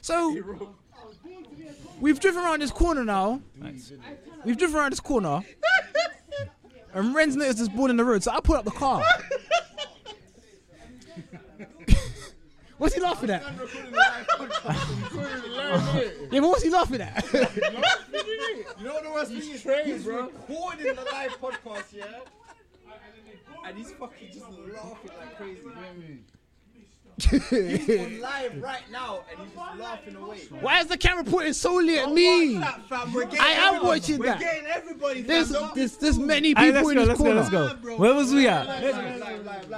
So. 0.00 0.64
We've 2.00 2.20
driven 2.20 2.44
around 2.44 2.62
this 2.62 2.70
corner 2.70 3.04
now. 3.04 3.40
We've 4.44 4.56
driven 4.56 4.76
around 4.76 4.92
this 4.92 5.00
corner. 5.00 5.42
and 6.94 7.14
Ren's 7.14 7.34
noticed 7.34 7.58
this 7.58 7.68
ball 7.68 7.90
in 7.90 7.96
the 7.96 8.04
road, 8.04 8.22
so 8.22 8.30
I 8.30 8.40
pull 8.40 8.54
up 8.54 8.64
the 8.64 8.70
car. 8.70 9.02
What's 12.78 12.94
he 12.94 13.00
laughing 13.00 13.30
at? 13.30 13.42
Yeah, 16.30 16.40
but 16.40 16.48
what's 16.48 16.62
he 16.62 16.70
laughing 16.70 17.00
at? 17.00 17.24
You 18.78 18.84
know 18.84 18.94
what 18.94 19.02
the 19.02 19.10
worst 19.10 19.32
thing 19.32 19.38
is? 19.40 19.62
He's 19.84 20.06
recording 20.06 20.94
the 20.94 21.06
live 21.12 21.40
podcast, 21.40 21.92
yeah? 21.92 22.04
And 23.66 23.76
he's 23.76 23.90
fucking 23.92 24.28
just 24.32 24.46
laughing 24.50 25.10
like 25.18 25.36
crazy. 25.36 25.60
He's 27.22 27.52
on 28.00 28.20
live 28.20 28.62
right 28.62 28.82
now 28.90 29.20
and 29.30 29.40
he's 29.40 29.54
just 29.56 29.78
laughing 29.78 30.16
away. 30.16 30.38
Why 30.60 30.80
is 30.80 30.86
the 30.86 30.96
camera 30.98 31.24
pointing 31.24 31.52
solely 31.52 31.98
at 31.98 32.10
me? 32.12 32.54
Watch 32.58 32.64
that, 32.64 32.88
fam. 32.88 33.12
We're 33.12 33.24
I 33.40 33.48
am 33.52 33.74
everybody. 33.74 33.86
watching 33.86 34.18
We're 34.18 34.38
getting 34.38 34.66
everybody. 34.66 35.22
There's, 35.22 35.48
there's, 35.74 35.96
there's 35.96 36.18
many 36.18 36.48
Hey, 36.50 36.72
people 36.72 36.72
let's 36.84 36.88
in 36.90 36.94
go, 36.94 37.00
this 37.00 37.08
let's 37.08 37.18
go, 37.18 37.24
corner. 37.24 37.40
let's 37.40 37.80
go. 37.84 37.96
Where 37.96 38.14
was 38.14 38.32
we 38.32 38.48
at? 38.48 38.82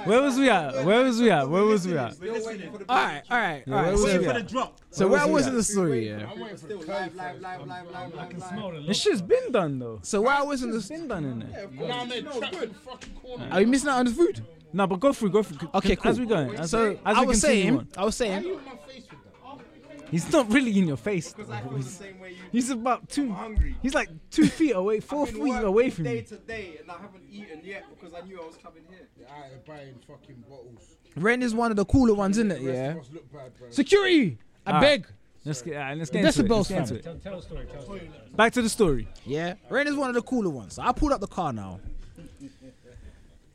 Where 0.07 0.21
was 0.21 0.37
we 0.37 0.49
at? 0.49 0.85
Where 0.85 1.01
was 1.03 1.19
we 1.19 1.31
at? 1.31 1.49
Where 1.49 1.63
was 1.63 1.87
we 1.87 1.97
at? 1.97 2.13
Still 2.13 2.45
waiting 2.45 2.71
for 2.71 2.77
the 2.79 2.85
All 2.89 2.95
right, 2.97 3.21
all 3.29 3.37
right, 3.37 3.63
all 3.67 3.73
where 3.73 3.83
right. 3.83 3.91
was 3.91 4.01
So, 4.01 4.19
we 4.19 4.25
for 4.25 4.33
the 4.33 4.43
drop. 4.43 4.79
so 4.91 5.07
where 5.07 5.27
was 5.27 5.31
was 5.31 5.43
he 5.45 5.49
in 5.51 5.55
the 5.57 5.63
story, 5.63 6.07
yeah. 6.09 6.29
I'm 6.31 6.39
waiting 6.39 6.57
for 6.57 6.67
the 6.67 6.75
live, 6.77 7.15
live, 7.15 7.41
live, 7.41 7.41
live, 7.41 7.67
live, 7.67 8.13
live, 8.15 8.33
live. 8.33 8.43
Smell 8.49 8.71
the 8.71 8.81
This 8.81 9.01
shit's 9.01 9.21
been 9.21 9.51
done 9.51 9.79
though. 9.79 9.99
So 10.03 10.21
where 10.21 10.43
was 10.45 10.63
in 10.63 10.75
It's 10.75 10.87
the, 10.87 10.93
been 10.95 11.07
done 11.07 11.25
in 11.25 11.39
there. 11.39 11.87
Down 11.87 12.09
there, 12.09 12.21
trapped 12.21 12.53
in 12.55 12.69
the 12.69 12.75
fucking 12.75 13.13
corner. 13.15 13.47
are 13.51 13.61
you 13.61 13.67
missing 13.67 13.89
out 13.89 13.99
on 13.99 14.05
the 14.05 14.11
food? 14.11 14.41
No, 14.73 14.87
but 14.87 14.99
go 14.99 15.11
through, 15.13 15.29
go 15.31 15.43
through. 15.43 15.69
Okay, 15.75 15.95
cool. 15.95 16.11
As 16.11 16.19
we 16.19 16.25
going, 16.25 16.55
as, 16.55 16.71
So 16.71 16.91
as 16.91 17.17
I 17.17 17.21
we 17.21 17.27
was 17.27 17.41
continue 17.41 17.63
saying, 17.63 17.77
on. 17.77 17.87
I 17.97 18.05
was 18.05 18.15
saying, 18.15 18.43
You 18.43 18.57
in 18.59 18.65
my 18.65 18.71
face 18.87 19.03
with 19.09 19.99
that. 19.99 20.11
he's 20.11 20.31
not 20.31 20.51
really 20.51 20.77
in 20.77 20.87
your 20.87 20.97
face. 20.97 21.33
though. 21.33 21.43
Because 21.43 21.51
I 21.51 21.61
feel 21.61 21.77
the 21.77 21.83
same 21.83 22.19
way 22.19 22.29
you 22.31 22.35
He's 22.51 22.69
about 22.69 23.09
two. 23.09 23.31
hungry. 23.31 23.75
He's 23.81 23.93
like 23.93 24.09
two 24.29 24.45
feet 24.59 24.71
away, 24.75 24.99
4 24.99 25.27
I've 25.27 25.33
been 25.33 25.43
feet 25.45 25.63
away 25.63 25.89
from 25.89 26.03
day 26.05 26.15
you. 26.17 26.21
to 26.23 26.35
day 26.37 26.77
and 26.81 26.89
I 26.89 26.93
haven't 26.95 27.23
eaten 27.29 27.61
yet 27.63 27.85
because 27.89 28.13
I 28.13 28.21
knew 28.25 28.41
I 28.41 28.45
was 28.45 28.57
coming 28.57 28.83
here. 28.89 29.07
I 29.29 29.51
ain't 29.53 29.65
buying 29.65 29.95
fucking 30.07 30.43
bottles. 30.49 30.95
Ren 31.15 31.41
is 31.43 31.53
one 31.53 31.71
of 31.71 31.77
the 31.77 31.85
cooler 31.85 32.13
ones, 32.13 32.37
isn't 32.37 32.51
it? 32.51 32.61
Yeah. 32.61 32.95
look 33.13 33.31
bad, 33.31 33.57
bro. 33.57 33.69
Security, 33.71 34.37
I 34.65 34.71
Alright. 34.71 34.81
beg. 35.03 35.07
Let's 35.43 35.61
get, 35.63 35.73
alright, 35.75 35.97
let's 35.97 36.09
get 36.11 36.23
into 36.23 36.45
it. 36.45 36.49
Let's 36.49 36.69
get 36.69 36.77
into 36.81 36.95
it. 36.95 37.03
Tell, 37.03 37.15
tell 37.17 37.39
a 37.39 37.41
story. 37.41 37.65
Tell 37.65 37.79
a 37.81 37.83
story. 37.83 38.11
Back 38.35 38.53
to 38.53 38.61
the 38.61 38.69
story. 38.69 39.07
Yeah, 39.25 39.55
Ren 39.69 39.87
is 39.87 39.95
one 39.95 40.07
of 40.09 40.15
the 40.15 40.21
cooler 40.21 40.49
ones. 40.51 40.75
So 40.75 40.83
I 40.83 40.91
pulled 40.91 41.11
up 41.13 41.19
the 41.19 41.27
car 41.27 41.51
now. 41.51 41.79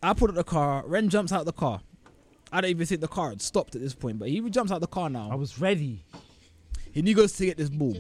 I 0.07 0.15
pulled 0.15 0.31
up 0.31 0.37
the 0.37 0.45
car. 0.45 0.85
Ren 0.87 1.09
jumps 1.09 1.33
out 1.33 1.45
the 1.47 1.53
car. 1.53 1.81
I 2.53 2.61
don't 2.61 2.71
even 2.71 2.87
think 2.87 3.01
the 3.01 3.09
car 3.09 3.31
had 3.31 3.43
stopped 3.43 3.75
at 3.75 3.81
this 3.81 3.95
point, 3.95 4.19
but 4.19 4.29
he 4.29 4.41
jumps 4.51 4.71
out 4.71 4.81
the 4.81 4.87
car 4.87 5.11
now. 5.11 5.29
I 5.31 5.35
was 5.35 5.59
ready. 5.61 6.05
And 6.95 7.09
he 7.09 7.13
goes 7.13 7.33
to 7.33 7.47
get 7.47 7.57
this 7.57 7.69
ball. 7.69 7.97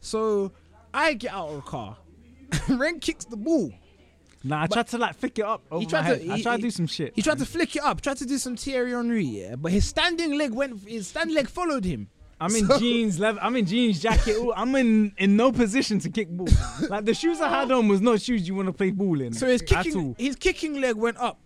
So 0.00 0.52
I 0.94 1.14
get 1.14 1.32
out 1.32 1.48
of 1.50 1.56
the 1.56 1.62
car. 1.62 1.96
Ren 2.68 2.98
kicks 2.98 3.24
the 3.26 3.36
ball. 3.36 3.72
Nah, 4.42 4.62
I 4.62 4.66
tried 4.68 4.86
to 4.88 4.98
like 4.98 5.16
flick 5.16 5.38
it 5.38 5.44
up 5.44 5.62
oh 5.70 5.78
over 5.78 5.86
tried 5.86 6.02
my 6.04 6.10
to- 6.10 6.16
head. 6.18 6.30
I 6.30 6.36
he- 6.36 6.42
tried 6.42 6.56
to 6.56 6.62
do 6.62 6.70
some 6.70 6.86
shit. 6.86 7.12
He 7.14 7.22
tried 7.22 7.38
to 7.38 7.46
flick 7.46 7.74
it 7.76 7.82
up, 7.82 8.00
tried 8.00 8.16
to 8.18 8.26
do 8.26 8.38
some 8.38 8.56
Thierry 8.56 8.92
Henry, 8.92 9.24
yeah. 9.24 9.56
But 9.56 9.72
his 9.72 9.84
standing 9.86 10.38
leg 10.38 10.52
went. 10.52 10.88
His 10.88 11.08
standing 11.08 11.34
leg 11.34 11.48
followed 11.48 11.84
him. 11.84 12.08
I'm 12.40 12.54
in 12.54 12.66
So- 12.66 12.78
jeans, 12.78 13.18
leather. 13.18 13.38
I'm 13.42 13.56
in 13.56 13.64
jeans, 13.64 14.00
jacket. 14.00 14.36
I'm 14.54 14.74
in 14.74 15.12
in 15.16 15.36
no 15.36 15.52
position 15.52 15.98
to 16.00 16.10
kick 16.10 16.28
ball. 16.28 16.48
like 16.90 17.04
the 17.06 17.14
shoes 17.14 17.40
I 17.40 17.48
had 17.48 17.70
on 17.72 17.88
was 17.88 18.00
not 18.00 18.20
shoes 18.20 18.46
you 18.46 18.54
want 18.54 18.66
to 18.68 18.72
play 18.72 18.90
ball 18.90 19.20
in. 19.20 19.32
So 19.32 19.46
his 19.46 19.62
kicking, 19.62 20.14
his 20.18 20.36
kicking 20.36 20.80
leg 20.80 20.96
went 20.96 21.16
up, 21.16 21.38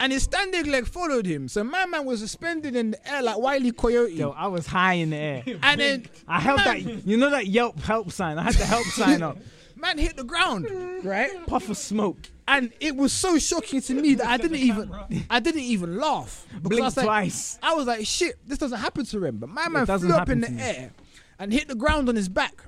and 0.00 0.10
his 0.10 0.22
standing 0.22 0.70
leg 0.70 0.86
followed 0.86 1.26
him. 1.26 1.48
So 1.48 1.62
my 1.64 1.84
man 1.84 2.06
was 2.06 2.20
suspended 2.20 2.74
in 2.76 2.92
the 2.92 3.12
air 3.12 3.22
like 3.22 3.38
Wiley 3.38 3.72
Coyote. 3.72 4.14
Yo, 4.14 4.30
I 4.30 4.46
was 4.46 4.66
high 4.66 4.94
in 4.94 5.10
the 5.10 5.16
air. 5.16 5.42
and 5.62 5.80
then 5.80 6.06
I 6.28 6.40
held 6.40 6.60
that. 6.60 6.80
You 7.06 7.16
know 7.18 7.28
that 7.30 7.46
Yelp 7.48 7.78
help 7.80 8.10
sign. 8.10 8.38
I 8.38 8.44
had 8.44 8.54
the 8.54 8.64
help 8.64 8.86
sign 8.86 9.22
up. 9.22 9.36
man 9.76 9.98
hit 9.98 10.16
the 10.16 10.24
ground, 10.24 10.66
right? 11.04 11.44
Puff 11.46 11.68
of 11.68 11.76
smoke. 11.76 12.16
And 12.48 12.72
it 12.80 12.96
was 12.96 13.12
so 13.12 13.38
shocking 13.38 13.80
to 13.82 13.94
me 13.94 14.14
that 14.16 14.26
I 14.26 14.36
didn't 14.36 14.56
even, 14.58 14.90
I 15.30 15.38
didn't 15.40 15.60
even 15.62 15.96
laugh 15.96 16.46
because 16.62 16.80
I 16.80 16.84
was 16.84 16.96
like, 16.96 17.06
twice. 17.06 17.58
I 17.62 17.74
was 17.74 17.86
like, 17.86 18.04
shit, 18.06 18.36
this 18.46 18.58
doesn't 18.58 18.78
happen 18.80 19.04
to 19.06 19.24
him. 19.24 19.38
But 19.38 19.48
my 19.48 19.68
man 19.68 19.86
flew 19.86 20.12
up 20.12 20.28
in 20.28 20.40
the 20.40 20.50
air 20.50 20.90
and 21.38 21.52
hit 21.52 21.68
the 21.68 21.74
ground 21.76 22.08
on 22.08 22.16
his 22.16 22.28
back, 22.28 22.64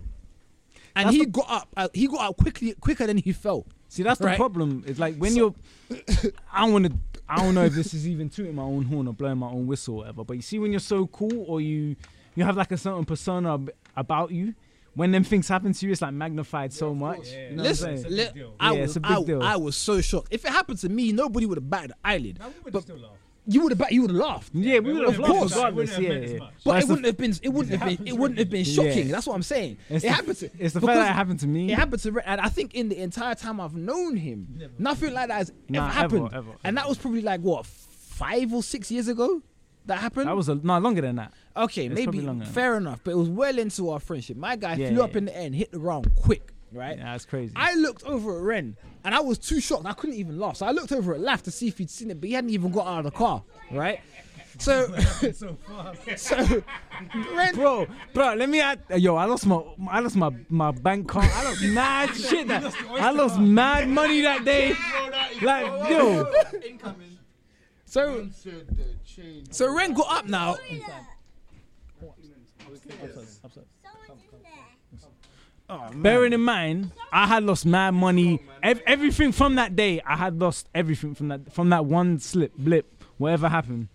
and 0.96 1.06
That's 1.06 1.16
he 1.16 1.24
the- 1.24 1.30
got 1.30 1.50
up. 1.50 1.68
Uh, 1.76 1.88
he 1.92 2.06
got 2.06 2.20
up 2.30 2.36
quickly, 2.36 2.74
quicker 2.80 3.06
than 3.06 3.16
he 3.16 3.32
fell. 3.32 3.66
See, 3.88 4.02
that's 4.02 4.20
the 4.20 4.34
problem. 4.34 4.84
It's 4.86 4.98
like 4.98 5.16
when 5.16 5.34
you're. 5.36 5.54
I 6.52 6.62
don't 6.62 6.72
want 6.72 6.86
to. 6.86 6.92
I 7.28 7.36
don't 7.36 7.54
know 7.54 7.64
if 7.64 7.72
this 7.74 7.94
is 7.94 8.06
even 8.06 8.28
tooting 8.28 8.54
my 8.54 8.62
own 8.62 8.84
horn 8.84 9.08
or 9.08 9.14
blowing 9.14 9.38
my 9.38 9.48
own 9.48 9.66
whistle 9.66 9.94
or 9.94 9.98
whatever. 9.98 10.24
But 10.24 10.34
you 10.34 10.42
see, 10.42 10.58
when 10.58 10.72
you're 10.72 10.80
so 10.80 11.06
cool 11.06 11.44
or 11.48 11.60
you 11.60 11.96
you 12.34 12.44
have 12.44 12.56
like 12.56 12.70
a 12.72 12.76
certain 12.76 13.04
persona 13.04 13.54
ab- 13.54 13.70
about 13.96 14.30
you, 14.30 14.54
when 14.94 15.10
them 15.12 15.24
things 15.24 15.48
happen 15.48 15.72
to 15.72 15.86
you, 15.86 15.92
it's 15.92 16.02
like 16.02 16.12
magnified 16.14 16.72
so 16.72 16.94
much. 16.94 17.30
Yeah, 17.32 17.50
You 17.50 17.56
know 17.56 17.62
I'm 17.62 17.68
Listen, 17.68 17.98
saying? 17.98 18.14
li- 18.34 18.44
I 18.60 18.72
was, 18.72 18.80
it's 18.90 18.96
a 18.96 19.00
big 19.00 19.10
I, 19.12 19.22
deal. 19.22 19.42
I 19.42 19.56
was 19.56 19.76
so 19.76 20.00
shocked. 20.00 20.28
If 20.30 20.44
it 20.44 20.50
happened 20.50 20.78
to 20.78 20.88
me, 20.88 21.12
nobody 21.12 21.46
would 21.46 21.58
have 21.58 21.68
batted 21.68 21.90
an 21.92 21.96
eyelid. 22.04 22.38
Now, 22.38 22.48
we 22.64 22.70
But 22.70 22.84
you 23.46 23.60
would 23.60 23.72
have, 23.72 23.78
bat- 23.78 23.92
you 23.92 24.00
would 24.02 24.10
have 24.10 24.18
laughed. 24.18 24.50
Yeah, 24.54 24.78
we 24.78 24.94
would 24.94 25.06
have 25.06 25.18
Of 25.20 25.26
course. 25.26 25.52
regardless. 25.54 25.98
Yeah, 25.98 26.12
yeah. 26.12 26.38
But 26.64 26.72
That's 26.72 26.86
it 26.86 26.88
wouldn't 26.88 27.06
have 27.06 27.16
been. 27.18 27.34
It 27.42 27.48
wouldn't 27.50 27.78
have 27.78 27.98
been. 27.98 28.08
It 28.08 28.16
wouldn't 28.16 28.38
have 28.38 28.48
been 28.48 28.64
shocking. 28.64 29.08
That's 29.08 29.26
what 29.26 29.34
I'm 29.34 29.42
saying. 29.42 29.76
It's 29.90 30.02
it 30.02 30.08
the, 30.08 30.14
happened 30.14 30.36
to. 30.38 30.50
It's 30.58 30.72
the 30.72 30.80
because 30.80 30.96
fact 30.96 31.06
that 31.06 31.10
it 31.10 31.14
happened 31.14 31.40
to 31.40 31.46
me. 31.46 31.70
It 31.70 31.78
happened 31.78 32.02
to, 32.04 32.20
and 32.26 32.40
I 32.40 32.48
think 32.48 32.74
in 32.74 32.88
the 32.88 32.96
entire 33.02 33.34
time 33.34 33.60
I've 33.60 33.74
known 33.74 34.16
him, 34.16 34.70
nothing 34.78 35.12
like 35.12 35.28
that 35.28 35.34
has 35.36 35.52
Nah, 35.68 35.84
ever 35.84 35.92
happened. 35.92 36.26
ever, 36.28 36.36
ever, 36.36 36.50
and 36.64 36.78
that 36.78 36.88
was 36.88 36.96
probably 36.96 37.20
like 37.20 37.40
what 37.42 37.66
five 37.66 38.50
or 38.54 38.62
six 38.62 38.90
years 38.90 39.08
ago. 39.08 39.42
That 39.86 39.98
happened? 39.98 40.28
That 40.28 40.36
was 40.36 40.48
a 40.48 40.54
no 40.56 40.78
longer 40.78 41.00
than 41.00 41.16
that. 41.16 41.32
okay, 41.56 41.86
it's 41.86 41.94
maybe 41.94 42.20
fair 42.46 42.76
enough, 42.76 43.00
but 43.04 43.12
it 43.12 43.16
was 43.18 43.28
well 43.28 43.58
into 43.58 43.90
our 43.90 44.00
friendship. 44.00 44.36
My 44.36 44.56
guy 44.56 44.74
Yeah, 44.74 44.88
flew 44.88 44.98
yeah, 44.98 45.04
up 45.04 45.16
in 45.16 45.24
the 45.26 45.36
end, 45.36 45.54
hit 45.54 45.72
the 45.72 45.78
ground 45.78 46.10
quick, 46.16 46.52
right? 46.72 46.96
Yeah, 46.98 47.04
that's 47.12 47.24
crazy. 47.26 47.52
I 47.56 47.74
looked 47.74 48.02
over 48.04 48.36
at 48.38 48.42
Ren 48.42 48.76
and 49.04 49.14
I 49.14 49.20
was 49.20 49.38
too 49.38 49.60
shocked. 49.60 49.86
I 49.86 49.92
couldn't 49.92 50.16
even 50.16 50.38
laugh. 50.38 50.56
So 50.56 50.66
I 50.66 50.70
looked 50.70 50.92
over 50.92 51.14
at 51.14 51.20
Laugh 51.20 51.42
to 51.44 51.50
see 51.50 51.68
if 51.68 51.78
he'd 51.78 51.90
seen 51.90 52.10
it, 52.10 52.20
but 52.20 52.28
he 52.28 52.34
hadn't 52.34 52.50
even 52.50 52.70
got 52.72 52.86
out 52.86 52.98
of 53.00 53.04
the 53.04 53.10
car, 53.10 53.42
right? 53.70 54.00
So, 54.58 54.86
so, 56.16 56.62
Ren, 57.34 57.54
bro, 57.56 57.86
bro, 58.12 58.34
let 58.34 58.48
me 58.48 58.60
add. 58.60 58.80
uh, 58.90 58.94
Yo, 58.94 59.16
I 59.16 59.24
lost 59.24 59.46
my, 59.46 59.60
I 59.90 59.98
lost 60.00 60.14
my, 60.16 60.30
my 60.48 60.70
bank 60.70 61.08
card. 61.08 61.28
I 61.34 61.44
lost 61.44 61.62
mad 61.64 62.10
shit. 62.16 62.46
That 62.48 62.72
I 62.90 63.10
lost 63.10 63.38
mad 63.40 63.88
money 63.88 64.20
that 64.22 64.44
day. 64.44 64.74
Like, 65.42 65.90
yo, 65.90 66.24
so, 67.94 68.28
Said 68.32 68.66
the 68.76 68.84
change. 69.06 69.52
so 69.52 69.72
Ren 69.72 69.94
got 69.94 70.18
up 70.18 70.26
now. 70.26 70.56
bearing 75.94 76.32
in 76.32 76.40
mind, 76.40 76.90
I 77.12 77.26
had 77.28 77.44
lost 77.44 77.64
mad 77.64 77.92
money. 77.92 78.40
Ev- 78.64 78.82
everything 78.86 79.30
from 79.30 79.54
that 79.54 79.76
day, 79.76 80.00
I 80.04 80.16
had 80.16 80.40
lost 80.40 80.68
everything 80.74 81.14
from 81.14 81.28
that, 81.28 81.52
from 81.52 81.70
that 81.70 81.86
one 81.86 82.18
slip, 82.18 82.52
blip, 82.58 83.04
whatever 83.16 83.48
happened. 83.48 83.88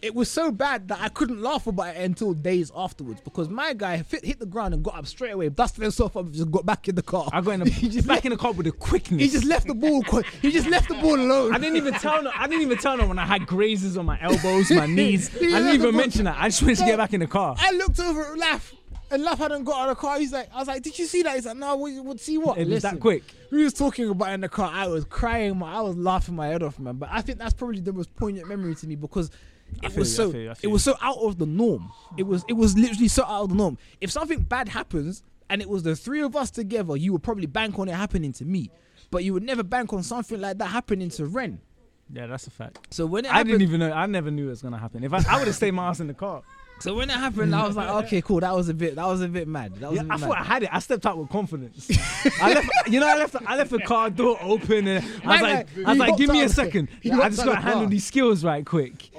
It 0.00 0.14
was 0.14 0.30
so 0.30 0.52
bad 0.52 0.86
that 0.88 1.00
I 1.00 1.08
couldn't 1.08 1.42
laugh 1.42 1.66
about 1.66 1.96
it 1.96 2.02
until 2.02 2.32
days 2.32 2.70
afterwards 2.76 3.20
because 3.20 3.48
my 3.48 3.72
guy 3.72 4.00
fit, 4.02 4.24
hit 4.24 4.38
the 4.38 4.46
ground 4.46 4.72
and 4.74 4.82
got 4.82 4.94
up 4.96 5.06
straight 5.06 5.32
away, 5.32 5.48
dusted 5.48 5.82
himself 5.82 6.16
up, 6.16 6.26
and 6.26 6.34
just 6.34 6.50
got 6.52 6.64
back 6.64 6.88
in 6.88 6.94
the 6.94 7.02
car. 7.02 7.28
I 7.32 7.40
got 7.40 7.52
in 7.52 7.60
the, 7.64 7.70
he 7.70 7.88
just 7.88 8.06
back 8.06 8.16
left, 8.16 8.26
in 8.26 8.30
the 8.30 8.36
car 8.36 8.52
with 8.52 8.68
a 8.68 8.72
quickness. 8.72 9.20
he 9.20 9.28
just 9.28 9.44
left 9.44 9.66
the 9.66 9.74
ball. 9.74 10.02
He 10.40 10.52
just 10.52 10.68
left 10.68 10.88
the 10.88 10.94
ball 10.94 11.16
alone. 11.16 11.52
I 11.52 11.58
didn't 11.58 11.76
even 11.76 11.94
tell 11.94 12.22
her. 12.22 12.30
I 12.32 12.46
didn't 12.46 12.62
even 12.62 12.78
tell 12.78 12.96
her 12.96 13.06
when 13.06 13.18
I 13.18 13.26
had 13.26 13.46
grazes 13.46 13.96
on 13.96 14.06
my 14.06 14.20
elbows, 14.20 14.70
my 14.70 14.86
knees. 14.98 15.34
I 15.34 15.40
didn't 15.40 15.74
even 15.74 15.96
mention 15.96 16.26
that. 16.26 16.36
I 16.38 16.48
just 16.48 16.62
wanted 16.62 16.78
to 16.78 16.84
get 16.84 16.96
back 16.96 17.12
in 17.12 17.20
the 17.20 17.26
car. 17.26 17.56
I 17.58 17.72
looked 17.72 17.98
over 17.98 18.32
at 18.32 18.38
Laugh, 18.38 18.72
and 19.10 19.24
Laugh 19.24 19.38
hadn't 19.38 19.64
got 19.64 19.80
out 19.82 19.88
of 19.90 19.96
the 19.96 20.00
car. 20.00 20.20
He's 20.20 20.32
like, 20.32 20.48
I 20.54 20.58
was 20.60 20.68
like, 20.68 20.82
did 20.82 20.96
you 20.96 21.06
see 21.06 21.22
that? 21.22 21.34
He's 21.34 21.46
like, 21.46 21.56
no, 21.56 21.74
what, 21.74 22.04
what 22.04 22.20
see 22.20 22.38
what? 22.38 22.56
It 22.56 22.68
was 22.68 22.82
that 22.82 23.00
quick. 23.00 23.24
We 23.50 23.64
was 23.64 23.72
talking 23.72 24.08
about 24.08 24.30
in 24.30 24.42
the 24.42 24.48
car. 24.48 24.70
I 24.72 24.86
was 24.86 25.04
crying. 25.04 25.58
My, 25.58 25.74
I 25.74 25.80
was 25.80 25.96
laughing 25.96 26.36
my 26.36 26.46
head 26.46 26.62
off, 26.62 26.78
man. 26.78 26.96
But 26.96 27.08
I 27.10 27.20
think 27.20 27.38
that's 27.38 27.54
probably 27.54 27.80
the 27.80 27.92
most 27.92 28.14
poignant 28.14 28.48
memory 28.48 28.76
to 28.76 28.86
me 28.86 28.94
because 28.94 29.30
it 29.82 29.96
was 29.96 30.10
you, 30.10 30.24
so 30.32 30.36
you, 30.36 30.52
it 30.62 30.66
was 30.68 30.82
so 30.84 30.96
out 31.00 31.18
of 31.18 31.38
the 31.38 31.46
norm. 31.46 31.90
It 32.16 32.26
was 32.26 32.44
it 32.48 32.54
was 32.54 32.76
literally 32.76 33.08
so 33.08 33.24
out 33.24 33.42
of 33.44 33.48
the 33.50 33.54
norm. 33.54 33.78
If 34.00 34.10
something 34.10 34.42
bad 34.42 34.68
happens 34.68 35.22
and 35.50 35.62
it 35.62 35.68
was 35.68 35.82
the 35.82 35.94
three 35.96 36.20
of 36.22 36.34
us 36.36 36.50
together, 36.50 36.96
you 36.96 37.12
would 37.12 37.22
probably 37.22 37.46
bank 37.46 37.78
on 37.78 37.88
it 37.88 37.94
happening 37.94 38.32
to 38.34 38.44
me, 38.44 38.70
but 39.10 39.24
you 39.24 39.32
would 39.32 39.42
never 39.44 39.62
bank 39.62 39.92
on 39.92 40.02
something 40.02 40.40
like 40.40 40.58
that 40.58 40.66
happening 40.66 41.10
to 41.10 41.26
Ren. 41.26 41.60
Yeah, 42.10 42.26
that's 42.26 42.46
a 42.46 42.50
fact. 42.50 42.88
So 42.90 43.04
when 43.06 43.24
it 43.26 43.28
I 43.30 43.38
happened, 43.38 43.50
didn't 43.58 43.62
even 43.62 43.80
know. 43.80 43.92
I 43.92 44.06
never 44.06 44.30
knew 44.30 44.46
it 44.46 44.50
was 44.50 44.62
gonna 44.62 44.78
happen. 44.78 45.04
If 45.04 45.12
I, 45.12 45.22
I 45.28 45.38
would 45.38 45.46
have 45.46 45.56
stayed 45.56 45.72
my 45.72 45.88
ass 45.88 46.00
in 46.00 46.06
the 46.06 46.14
car. 46.14 46.42
so 46.80 46.94
when 46.94 47.10
it 47.10 47.14
happened, 47.16 47.54
I 47.54 47.66
was 47.66 47.76
like, 47.76 47.88
okay, 48.06 48.22
cool. 48.22 48.40
That 48.40 48.54
was 48.54 48.70
a 48.70 48.74
bit. 48.74 48.96
That 48.96 49.06
was 49.06 49.20
a 49.20 49.28
bit 49.28 49.46
mad. 49.46 49.74
That 49.76 49.90
was 49.90 49.96
Yeah, 49.96 50.02
I 50.04 50.16
mad. 50.16 50.20
thought 50.20 50.38
I 50.38 50.42
had 50.44 50.62
it. 50.62 50.70
I 50.72 50.78
stepped 50.78 51.04
out 51.04 51.18
with 51.18 51.28
confidence. 51.28 51.90
I 52.40 52.54
left, 52.54 52.70
you 52.88 52.98
know, 53.00 53.08
I 53.08 53.16
left, 53.18 53.36
I 53.46 53.56
left 53.56 53.70
the 53.70 53.80
car 53.80 54.08
door 54.08 54.38
open, 54.40 54.88
and 54.88 55.04
I 55.24 55.28
was 55.32 55.42
like, 55.42 55.68
I 55.86 55.90
was 55.90 55.98
like, 55.98 56.16
give 56.16 56.30
me 56.30 56.42
a 56.42 56.48
second. 56.48 56.88
I 57.04 57.28
just 57.28 57.44
got 57.44 57.56
to 57.56 57.60
handle 57.60 57.86
these 57.88 58.06
skills 58.06 58.42
right 58.42 58.64
quick. 58.64 59.10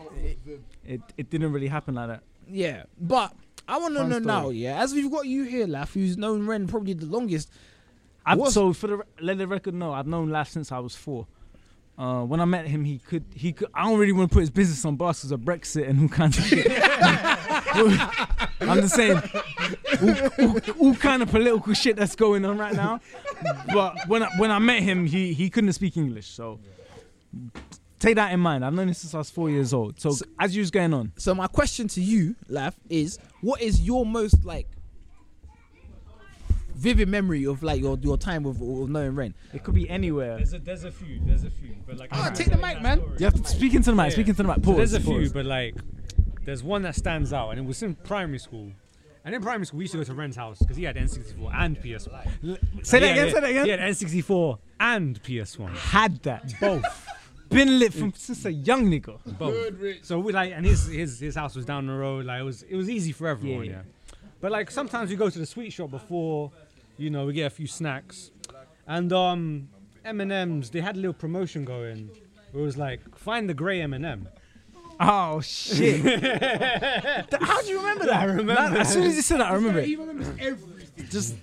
It, 0.90 1.02
it 1.18 1.30
didn't 1.30 1.52
really 1.54 1.68
happen 1.68 1.96
like 1.96 2.08
that. 2.08 2.24
Yeah, 2.50 2.84
but 3.00 3.32
I 3.68 3.78
want 3.78 3.94
to 3.94 4.00
Fun 4.00 4.10
know 4.10 4.16
story. 4.20 4.26
now. 4.26 4.50
Yeah, 4.50 4.82
as 4.84 4.92
we've 4.94 5.12
got 5.12 5.28
you 5.28 5.44
here, 5.44 5.68
Laugh, 5.68 5.94
who's 5.94 6.18
known 6.18 6.48
Ren 6.48 6.66
probably 6.68 6.94
the 6.94 7.06
longest. 7.06 7.52
I've, 8.26 8.40
What's- 8.40 8.56
so 8.56 8.74
for 8.74 8.88
the 8.88 8.98
re- 8.98 9.04
let 9.22 9.38
the 9.38 9.48
record 9.48 9.76
know, 9.76 9.94
I've 9.94 10.08
known 10.08 10.30
Laugh 10.32 10.50
since 10.50 10.72
I 10.72 10.80
was 10.80 10.96
four. 10.96 11.28
Uh, 11.98 12.24
when 12.24 12.40
I 12.40 12.46
met 12.46 12.66
him, 12.66 12.86
he 12.86 12.98
could 12.98 13.26
he 13.36 13.52
could. 13.54 13.68
I 13.74 13.84
don't 13.84 14.00
really 14.00 14.14
want 14.14 14.30
to 14.32 14.34
put 14.34 14.40
his 14.40 14.50
business 14.50 14.84
on 14.86 14.96
blast 14.96 15.20
because 15.22 15.32
of 15.34 15.42
Brexit 15.42 15.88
and 15.90 16.02
all 16.02 16.08
kinds 16.08 16.38
of 16.38 16.46
shit. 16.46 16.66
I'm 18.62 18.82
just 18.82 18.96
saying, 18.96 19.22
all, 20.02 20.46
all, 20.48 20.60
all 20.80 20.96
kind 20.96 21.22
of 21.22 21.30
political 21.30 21.74
shit 21.74 21.98
that's 21.98 22.16
going 22.16 22.46
on 22.46 22.58
right 22.58 22.74
now. 22.74 23.00
But 23.74 24.08
when 24.08 24.24
I, 24.24 24.30
when 24.38 24.50
I 24.50 24.60
met 24.60 24.82
him, 24.82 25.06
he 25.06 25.34
he 25.34 25.50
couldn't 25.50 25.74
speak 25.74 25.98
English, 25.98 26.28
so 26.28 26.60
take 28.00 28.16
that 28.16 28.32
in 28.34 28.40
mind. 28.40 28.66
I've 28.66 28.74
known 28.74 28.88
him 28.88 28.94
since 28.94 29.14
I 29.14 29.18
was 29.20 29.30
four 29.30 29.50
years 29.50 29.74
old. 29.74 30.00
So, 30.00 30.14
as 30.40 30.56
you 30.56 30.62
was 30.62 30.72
going 30.72 30.94
on, 30.94 31.12
So 31.18 31.36
my 31.36 31.48
question 31.48 31.88
to 31.90 32.02
you, 32.02 32.36
Laugh, 32.48 32.76
is 32.90 33.20
what 33.42 33.62
is 33.62 33.82
your 33.82 34.06
most 34.06 34.46
like 34.46 34.68
vivid 36.76 37.10
memory 37.10 37.46
of 37.46 37.62
like 37.62 37.82
your 37.82 37.98
your 38.02 38.18
time 38.18 38.44
with, 38.44 38.58
with 38.60 38.90
knowing 38.90 39.16
Ren? 39.16 39.34
it 39.54 39.64
could 39.64 39.76
be 39.76 39.90
anywhere. 39.90 40.38
There's 40.38 40.54
a 40.54 40.60
there's 40.60 40.84
a 40.84 40.92
few. 40.92 41.20
There's 41.26 41.44
a 41.44 41.50
few. 41.50 41.76
But 41.86 41.98
like 41.98 42.10
Ah, 42.14 42.28
I'm 42.28 42.34
take 42.34 42.50
the 42.50 42.58
mic, 42.58 42.82
man. 42.82 43.00
story. 43.00 43.16
You 43.20 43.26
have 43.26 43.42
to 43.42 43.48
speak 43.48 43.74
into 43.74 43.92
the 43.92 43.96
mic. 43.96 44.08
Yeah. 44.08 44.14
Speak 44.14 44.28
into 44.30 44.44
the 44.44 44.48
mic. 44.50 44.64
So 44.64 44.74
there's 44.74 44.94
a 44.94 45.00
few, 45.00 45.20
pause. 45.22 45.34
but 45.34 45.46
like 45.46 45.76
there's 46.46 46.64
one 46.64 46.82
that 46.84 46.96
stands 46.96 47.34
out, 47.34 47.50
and 47.52 47.60
it 47.60 47.66
was 47.66 47.82
in 47.84 47.96
primary 47.96 48.40
school. 48.40 48.72
And 49.26 49.36
in 49.36 49.42
primary 49.42 49.66
school, 49.66 49.80
we 49.80 49.84
used 49.84 49.92
to 49.92 49.98
go 49.98 50.04
to 50.06 50.14
Ren's 50.14 50.38
house 50.38 50.60
because 50.60 50.78
he 50.78 50.86
had 50.86 50.96
N64 50.96 51.52
and 51.54 51.78
PS1. 51.80 52.86
Say 52.86 53.00
that 53.00 53.12
again. 53.12 53.18
had- 53.28 53.34
Say 53.34 53.40
that 53.42 53.50
again. 53.50 53.66
He 53.66 53.72
had 53.72 53.80
N64 53.82 54.58
and 54.80 55.22
PS1, 55.22 55.76
Had 55.76 56.24
that. 56.24 56.54
both. 56.62 57.06
Been 57.50 57.80
lit 57.80 57.94
from 57.94 58.14
since 58.14 58.46
a 58.46 58.52
young 58.52 58.86
nigga. 58.90 59.18
both. 59.38 60.06
So 60.06 60.20
we 60.20 60.32
like, 60.34 60.54
and 60.54 60.66
his 60.66 60.86
his 60.88 61.20
his 61.20 61.36
house 61.36 61.56
was 61.56 61.66
down 61.66 61.88
the 61.88 61.94
road. 61.94 62.26
Like 62.26 62.42
it 62.42 62.44
was 62.44 62.64
it 62.64 62.76
was 62.76 62.90
easy 62.90 63.12
for 63.12 63.28
everyone. 63.28 63.66
Yeah. 63.66 63.72
Yeah. 63.72 63.82
But 64.42 64.52
like 64.52 64.72
sometimes 64.72 65.10
we 65.10 65.16
go 65.16 65.30
to 65.30 65.40
the 65.40 65.46
sweet 65.46 65.74
shop 65.74 65.92
before, 65.92 66.52
you 66.98 67.10
know, 67.10 67.26
we 67.26 67.34
get 67.34 67.48
a 67.48 67.50
few 67.50 67.68
snacks, 67.68 68.32
and 68.88 69.12
um, 69.12 69.70
M 70.06 70.22
and 70.22 70.32
M's 70.32 70.70
they 70.70 70.82
had 70.82 70.96
a 70.96 71.00
little 71.00 71.14
promotion 71.14 71.66
going. 71.66 72.10
It 72.54 72.58
was 72.58 72.78
like 72.78 73.18
find 73.18 73.50
the 73.50 73.54
grey 73.54 73.82
M 73.82 73.94
and 73.94 74.06
M. 74.06 74.28
Oh 75.00 75.40
shit! 75.42 76.02
How 77.42 77.62
do 77.62 77.68
you 77.68 77.78
remember 77.80 78.06
that? 78.06 78.20
I 78.20 78.26
remember. 78.26 78.78
as 78.78 78.92
soon 78.94 79.04
as 79.04 79.16
you 79.16 79.22
said 79.22 79.40
that, 79.40 79.50
I 79.52 79.54
remember 79.56 79.80
it. 79.80 80.58
Just 81.10 81.36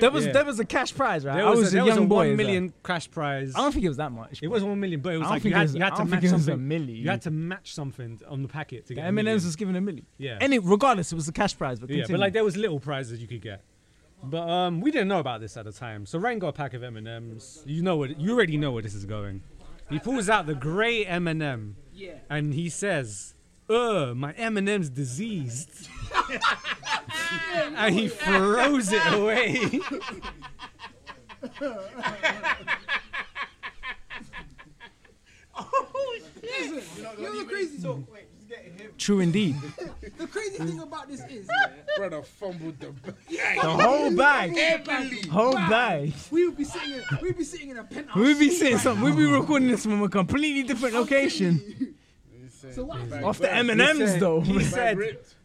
there 0.00 0.10
was 0.10 0.26
Yeah. 0.26 0.32
there 0.32 0.44
was 0.44 0.58
a 0.60 0.64
cash 0.64 0.94
prize, 0.94 1.24
right? 1.24 1.36
There 1.36 1.46
I 1.46 1.50
was, 1.50 1.60
was 1.60 1.74
a, 1.74 1.76
a, 1.76 1.80
young 1.80 1.86
was 1.88 1.96
a 1.96 2.00
boy. 2.02 2.14
one 2.16 2.26
as 2.26 2.28
well. 2.30 2.36
million 2.36 2.72
cash 2.84 3.10
prize. 3.10 3.52
I 3.54 3.58
don't 3.60 3.72
think 3.72 3.84
it 3.84 3.88
was 3.88 3.96
that 3.98 4.12
much. 4.12 4.40
It 4.42 4.48
was 4.48 4.62
one 4.64 4.78
million, 4.80 5.00
but 5.00 5.14
it 5.14 5.18
was 5.18 5.28
like 5.28 5.44
you 5.44 5.50
it 5.50 5.54
had, 5.54 5.62
was- 5.62 5.74
you 5.74 5.82
had 5.82 5.96
to 5.96 6.04
match 6.04 6.20
think 6.22 6.24
a 6.24 6.28
something. 6.40 6.58
milli. 6.58 6.96
You 7.02 7.10
had 7.10 7.22
to 7.22 7.30
match 7.30 7.74
something 7.74 8.20
on 8.28 8.42
the 8.42 8.48
packet 8.48 8.86
to 8.86 8.94
get 8.94 9.00
a 9.00 9.04
M 9.04 9.08
and 9.08 9.14
million. 9.24 9.32
M's 9.34 9.44
was 9.44 9.56
given 9.56 9.76
a 9.76 9.80
milli. 9.80 10.04
Yeah. 10.18 10.38
Any 10.40 10.58
regardless, 10.58 11.12
it 11.12 11.14
was 11.16 11.28
a 11.28 11.32
cash 11.32 11.56
prize. 11.56 11.78
But 11.78 11.90
yeah, 11.90 12.04
but 12.08 12.18
like 12.18 12.32
there 12.32 12.44
was 12.44 12.56
little 12.56 12.80
prizes 12.80 13.20
you 13.20 13.28
could 13.28 13.42
get. 13.42 13.62
But 14.22 14.48
um, 14.48 14.80
we 14.80 14.90
didn't 14.90 15.08
know 15.08 15.20
about 15.20 15.40
this 15.40 15.56
at 15.56 15.66
the 15.66 15.72
time. 15.72 16.06
So 16.06 16.18
Ren 16.18 16.38
got 16.38 16.48
a 16.48 16.52
pack 16.52 16.72
of 16.74 16.82
M 16.82 16.96
and 16.96 17.06
M's. 17.06 17.62
You 17.66 17.82
know 17.82 17.96
what? 17.96 18.18
You 18.18 18.32
already 18.32 18.56
know 18.56 18.72
where 18.72 18.82
this 18.82 18.94
is 18.94 19.04
going. 19.04 19.42
He 19.90 19.98
pulls 20.00 20.28
out 20.28 20.46
the 20.46 20.54
grey 20.54 21.06
M 21.06 21.28
and 21.28 21.40
M, 21.42 21.76
and 22.28 22.54
he 22.54 22.68
says, 22.68 23.34
"Ugh, 23.68 24.16
my 24.16 24.32
M 24.32 24.56
and 24.56 24.68
M's 24.68 24.88
diseased," 24.90 25.88
and 27.76 27.94
he 27.94 28.08
throws 28.08 28.92
it 28.92 29.12
away. 29.12 29.80
Oh 35.58 36.18
shit! 36.42 36.84
You 36.96 37.02
know 37.02 37.38
the 37.38 37.44
crazy 37.44 37.82
talk. 37.82 38.00
true 38.98 39.20
indeed. 39.20 39.56
The 40.18 40.26
crazy 40.26 40.56
thing 40.64 40.80
about 40.80 41.08
this 41.08 41.20
is 41.26 41.46
Brother 41.96 42.22
fumbled 42.22 42.80
the 42.80 42.90
bag. 42.90 43.14
The 43.28 43.68
whole 43.68 44.16
bag, 44.16 45.28
whole 45.28 45.52
bag. 45.52 46.14
we 46.30 46.46
would 46.46 46.56
be 46.56 46.64
sitting 46.64 46.92
in 46.92 47.02
we 47.20 47.28
would 47.28 47.38
be 47.38 47.44
sitting 47.44 47.68
in 47.70 47.76
a 47.76 47.84
penthouse. 47.84 48.16
We'd 48.16 48.38
be 48.38 48.50
saying 48.50 48.78
something. 48.78 49.04
We'd 49.04 49.16
be 49.16 49.26
recording 49.26 49.68
this 49.68 49.82
from 49.82 50.02
a 50.02 50.08
completely 50.08 50.62
different 50.62 50.94
location. 50.94 51.95
So 52.72 52.84
what? 52.84 53.12
Off 53.22 53.38
the 53.38 53.52
M 53.52 53.70
and 53.70 53.80
M's 53.80 54.18
though. 54.18 54.40
He 54.40 54.62
said, 54.62 54.98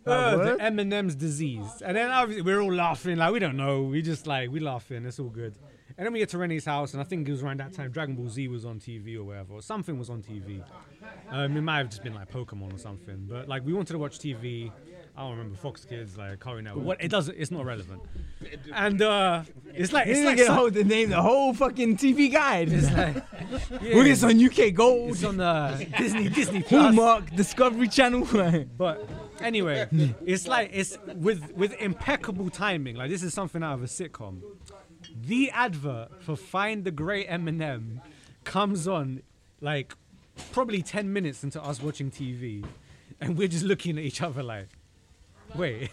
"Ugh, 0.06 0.58
the 0.58 0.64
M 0.64 0.80
and 0.80 0.94
M's 0.94 1.16
disease, 1.16 1.82
and 1.86 1.96
then 1.96 2.10
obviously 2.12 2.42
we're 2.42 2.62
all 2.62 2.74
laughing 2.74 3.18
like 3.18 3.32
we 3.32 3.40
don't 3.40 3.58
know. 3.58 3.84
We 3.84 4.02
just 4.02 4.28
like 4.28 4.50
we 4.52 4.60
laughing. 4.60 5.06
It's 5.06 5.20
all 5.20 5.30
good. 5.30 5.56
And 5.98 6.06
then 6.06 6.14
we 6.14 6.20
get 6.20 6.30
to 6.30 6.38
Rennie's 6.38 6.66
house, 6.66 6.94
and 6.94 7.02
I 7.02 7.04
think 7.04 7.28
it 7.28 7.32
was 7.32 7.44
around 7.44 7.60
that 7.60 7.74
time 7.74 7.92
Dragon 7.92 8.16
Ball 8.16 8.30
Z 8.30 8.48
was 8.48 8.66
on 8.66 8.80
TV 8.80 9.18
or 9.18 9.24
whatever, 9.24 9.54
or 9.56 9.62
something 9.62 10.00
was 10.00 10.10
on 10.10 10.24
TV. 10.24 10.64
Um, 11.30 11.58
it 11.58 11.62
might 11.62 11.78
have 11.80 11.90
just 11.90 12.02
been 12.02 12.14
like 12.16 12.32
Pokemon 12.32 12.74
or 12.74 12.78
something, 12.78 13.26
but 13.30 13.48
like 13.48 13.66
we 13.66 13.74
wanted 13.74 13.94
to 13.94 14.00
watch 14.00 14.18
TV. 14.18 14.72
I 15.16 15.22
don't 15.24 15.32
remember 15.32 15.58
Fox 15.58 15.84
Kids, 15.86 16.18
like 16.18 16.40
Cartoon 16.40 16.64
Network. 16.64 16.86
What 16.86 17.04
it 17.04 17.10
doesn't, 17.10 17.36
it's 17.38 17.52
not 17.52 17.66
relevant. 17.66 18.02
And 18.74 19.02
uh, 19.02 19.44
it's 19.74 19.92
like 19.94 20.06
He 20.06 20.12
it's 20.12 20.20
didn't 20.20 20.26
like 20.32 20.38
get 20.38 20.48
some- 20.48 20.56
hold 20.56 20.74
the 20.74 20.84
name, 20.84 21.10
the 21.10 21.22
whole 21.22 21.54
fucking 21.54 21.98
TV 21.98 22.32
guide. 22.32 22.72
it's 22.72 22.90
like 22.98 23.16
yeah, 23.82 23.96
Look, 23.96 24.08
it's 24.08 24.24
on 24.24 24.44
UK 24.44 24.74
Gold, 24.74 25.12
it's 25.12 25.24
on 25.24 25.40
uh, 25.40 25.78
Disney 25.98 26.30
Disney 26.30 26.62
Plus. 26.68 26.82
Hallmark, 26.96 27.30
Discovery 27.36 27.88
Channel. 27.88 28.28
But 28.78 29.08
anyway, 29.42 29.88
it's 30.26 30.48
like 30.48 30.72
it's 30.74 30.98
with 31.16 31.52
with 31.54 31.74
impeccable 31.80 32.50
timing. 32.50 32.96
Like 32.96 33.10
this 33.10 33.22
is 33.24 33.34
something 33.34 33.62
out 33.64 33.74
of 33.76 33.84
a 33.84 33.88
sitcom. 33.88 34.42
The 35.26 35.52
advert 35.52 36.24
for 36.24 36.36
Find 36.36 36.84
the 36.86 36.92
Grey 36.92 37.26
M&M 37.26 38.02
comes 38.44 38.88
on 38.88 39.22
like 39.60 39.94
probably 40.52 40.82
10 40.82 41.12
minutes 41.12 41.44
into 41.44 41.62
us 41.62 41.82
watching 41.82 42.10
TV 42.10 42.64
and 43.20 43.38
we're 43.38 43.48
just 43.48 43.66
looking 43.66 43.98
at 43.98 44.04
each 44.04 44.22
other 44.22 44.42
like 44.42 44.70
wait 45.56 45.90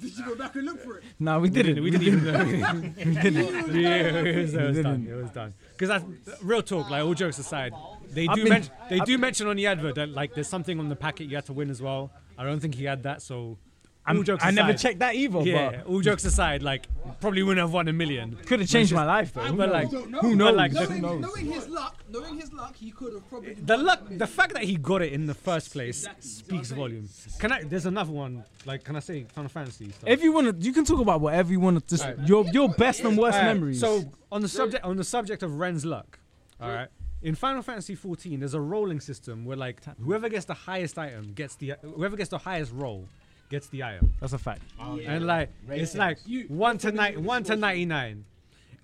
Did 0.00 0.16
you 0.16 0.24
go 0.24 0.34
back 0.34 0.54
and 0.56 0.64
look 0.64 0.82
for 0.82 0.96
it? 0.98 1.04
No, 1.18 1.40
we 1.40 1.50
didn't. 1.50 1.82
We 1.82 1.90
didn't 1.90 2.06
even. 2.06 2.94
We 2.96 3.14
didn't. 3.16 3.74
yeah, 3.74 3.96
it 3.96 4.36
was, 4.36 4.54
it 4.54 4.62
was 4.68 4.78
done. 4.80 5.06
It 5.06 5.14
was 5.14 5.30
done. 5.30 5.52
Because 5.72 5.88
that's 5.90 6.42
real 6.42 6.62
talk, 6.62 6.88
like 6.88 7.04
all 7.04 7.12
jokes 7.12 7.38
aside, 7.38 7.74
they 8.10 8.26
do 8.26 8.44
been- 8.44 8.48
mention 8.48 8.72
they 8.88 9.00
do 9.00 9.18
mention 9.18 9.46
on 9.46 9.56
the 9.56 9.66
advert 9.66 9.96
that 9.96 10.08
like 10.08 10.34
there's 10.34 10.48
something 10.48 10.78
on 10.78 10.88
the 10.88 10.96
packet 10.96 11.24
you 11.28 11.36
had 11.36 11.44
to 11.46 11.52
win 11.52 11.68
as 11.68 11.82
well. 11.82 12.10
I 12.38 12.44
don't 12.44 12.60
think 12.60 12.74
he 12.76 12.84
had 12.84 13.02
that, 13.02 13.20
so. 13.20 13.58
All 14.06 14.16
I'm, 14.16 14.24
jokes 14.24 14.42
I 14.44 14.50
never 14.50 14.70
aside- 14.70 14.78
checked 14.80 14.98
that 15.00 15.14
either. 15.14 15.40
Yeah, 15.42 15.82
all 15.86 16.00
jokes 16.00 16.24
aside, 16.24 16.62
like 16.62 16.86
probably 17.20 17.42
wouldn't 17.42 17.60
have 17.62 17.72
won 17.72 17.86
a 17.86 17.92
million. 17.92 18.34
could 18.46 18.60
have 18.60 18.68
changed 18.68 18.92
my 18.94 19.04
life 19.04 19.34
though. 19.34 19.52
But 19.52 19.70
like, 19.70 19.90
Don't 19.90 20.10
know. 20.10 20.18
who 20.20 20.34
knows? 20.34 20.54
Like, 20.56 20.72
knowing, 20.72 21.02
the, 21.02 21.14
knowing 21.18 21.46
his 21.46 21.68
luck, 21.68 21.96
knowing 22.08 22.38
his 22.38 22.50
luck, 22.52 22.74
he 22.76 22.90
could 22.90 23.12
have 23.12 23.28
probably. 23.28 23.54
the 23.54 23.76
luck, 23.76 24.00
the 24.10 24.26
fact 24.26 24.54
that 24.54 24.64
he 24.64 24.76
got 24.76 25.02
it 25.02 25.12
in 25.12 25.26
the 25.26 25.34
first 25.34 25.70
place 25.72 26.08
speaks 26.20 26.70
volumes. 26.70 27.36
Can 27.38 27.52
I? 27.52 27.62
There's 27.62 27.86
another 27.86 28.10
one. 28.12 28.42
Like, 28.64 28.84
can 28.84 28.96
I 28.96 29.00
say 29.00 29.24
Final 29.24 29.50
Fantasy 29.50 29.90
stuff? 29.90 30.08
If 30.08 30.22
you 30.22 30.32
want 30.32 30.58
to, 30.60 30.66
you 30.66 30.72
can 30.72 30.84
talk 30.84 31.00
about 31.00 31.20
whatever 31.20 31.52
you 31.52 31.60
want 31.60 31.78
to. 31.86 31.96
Just 31.96 32.08
your 32.26 32.46
your 32.46 32.70
best 32.70 33.00
and 33.00 33.18
worst 33.18 33.36
Alright, 33.38 33.54
memories. 33.54 33.80
So 33.80 34.04
on 34.32 34.40
the 34.40 34.48
subject 34.48 34.82
on 34.84 34.96
the 34.96 35.04
subject 35.04 35.42
of 35.42 35.58
Ren's 35.58 35.84
luck, 35.84 36.18
all 36.60 36.68
right. 36.70 36.88
In 37.22 37.34
Final 37.34 37.60
Fantasy 37.60 37.94
14, 37.94 38.40
there's 38.40 38.54
a 38.54 38.60
rolling 38.62 38.98
system 38.98 39.44
where 39.44 39.56
like 39.58 39.82
whoever 40.02 40.30
gets 40.30 40.46
the 40.46 40.54
highest 40.54 40.98
item 40.98 41.32
gets 41.34 41.54
the 41.56 41.74
whoever 41.82 42.16
gets 42.16 42.30
the 42.30 42.38
highest 42.38 42.72
roll 42.72 43.06
gets 43.50 43.66
the 43.68 43.82
item, 43.84 44.12
that's 44.20 44.32
a 44.32 44.38
fact. 44.38 44.62
and 44.80 45.26
like 45.26 45.50
it's 45.68 45.94
like 45.94 46.18
one 46.48 46.78
to 46.78 46.90
ni- 46.92 47.16
one 47.18 47.42
to 47.44 47.56
99, 47.56 48.24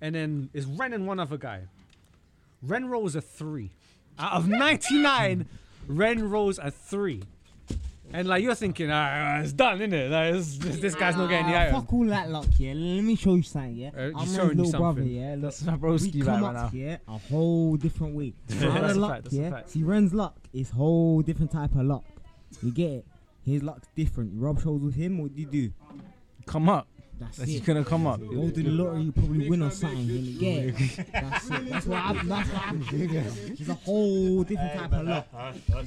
and 0.01 0.15
then 0.15 0.49
it's 0.53 0.65
Ren 0.67 0.93
and 0.93 1.07
one 1.07 1.19
other 1.19 1.37
guy. 1.37 1.61
Ren 2.61 2.87
rolls 2.89 3.15
a 3.15 3.21
three 3.21 3.71
out 4.19 4.33
of 4.33 4.47
99. 4.47 5.45
Ren 5.87 6.29
rolls 6.29 6.59
a 6.59 6.69
three. 6.71 7.23
And 8.13 8.25
like 8.27 8.41
you're 8.41 8.55
thinking, 8.55 8.89
ah, 8.89 9.39
it's 9.41 9.51
done, 9.51 9.81
isn't 9.81 9.93
it? 9.93 10.09
Like, 10.09 10.33
this, 10.33 10.57
this 10.79 10.95
guy's 10.95 11.17
not 11.17 11.27
getting 11.29 11.47
the 11.51 11.57
Ah, 11.57 11.61
item. 11.63 11.81
Fuck 11.81 11.93
all 11.93 12.05
that 12.05 12.29
luck, 12.29 12.45
yeah. 12.57 12.71
Let 12.73 13.03
me 13.03 13.15
show 13.17 13.35
you 13.35 13.43
something, 13.43 13.75
yeah. 13.75 13.89
Uh, 13.95 14.01
I'm 14.15 14.15
he's 14.19 14.33
showing 14.35 14.57
you 14.57 14.63
little 14.63 14.79
brother, 14.79 15.01
something. 15.01 15.13
yeah. 15.15 15.31
Look, 15.33 15.41
That's 15.41 15.63
my 15.65 15.75
we 15.75 15.79
broski 15.79 16.23
come 16.25 16.41
right 16.41 16.49
up 16.55 16.55
now. 16.55 16.67
here 16.69 16.99
a 17.05 17.17
whole 17.17 17.75
different 17.75 18.15
way. 18.15 18.33
fact, 18.47 18.63
Our 18.63 18.79
that's 18.79 18.93
a 18.95 18.99
luck, 18.99 19.11
fact, 19.11 19.23
that's 19.25 19.35
a 19.35 19.37
yeah. 19.39 19.49
fact. 19.49 19.69
See, 19.71 19.83
Ren's 19.83 20.13
luck 20.13 20.37
is 20.53 20.69
whole 20.69 21.21
different 21.21 21.51
type 21.51 21.75
of 21.75 21.81
luck. 21.85 22.05
You 22.63 22.71
get 22.71 22.91
it? 22.91 23.05
His 23.47 23.63
luck's 23.63 23.87
different. 23.95 24.33
You 24.33 24.39
rub 24.41 24.61
shoulders 24.61 24.87
with 24.87 24.95
him, 24.95 25.19
what 25.19 25.33
do 25.33 25.39
you 25.41 25.47
do? 25.47 25.71
Come 26.45 26.67
up. 26.67 26.85
That's 27.17 27.37
That's 27.37 27.49
it. 27.49 27.53
you 27.53 27.59
gonna 27.61 27.85
come 27.85 28.05
up. 28.05 28.19
Go 28.19 28.49
to 28.49 28.61
the 28.61 28.69
lottery, 28.69 29.03
you 29.03 29.11
probably 29.13 29.49
win 29.49 29.63
or 29.63 29.71
something. 29.71 30.01
You 30.05 30.37
get 30.37 30.65
it? 30.65 31.07
That's 31.13 31.49
it. 31.49 31.69
That's 31.69 31.85
what 31.87 31.97
happens. 31.97 32.29
That's 32.29 32.49
what 32.49 32.61
happens. 32.61 33.59
It's 33.59 33.69
a 33.69 33.73
whole 33.73 34.43
different 34.43 34.73
type 34.73 34.91
of 34.91 35.07
luck. 35.07 35.27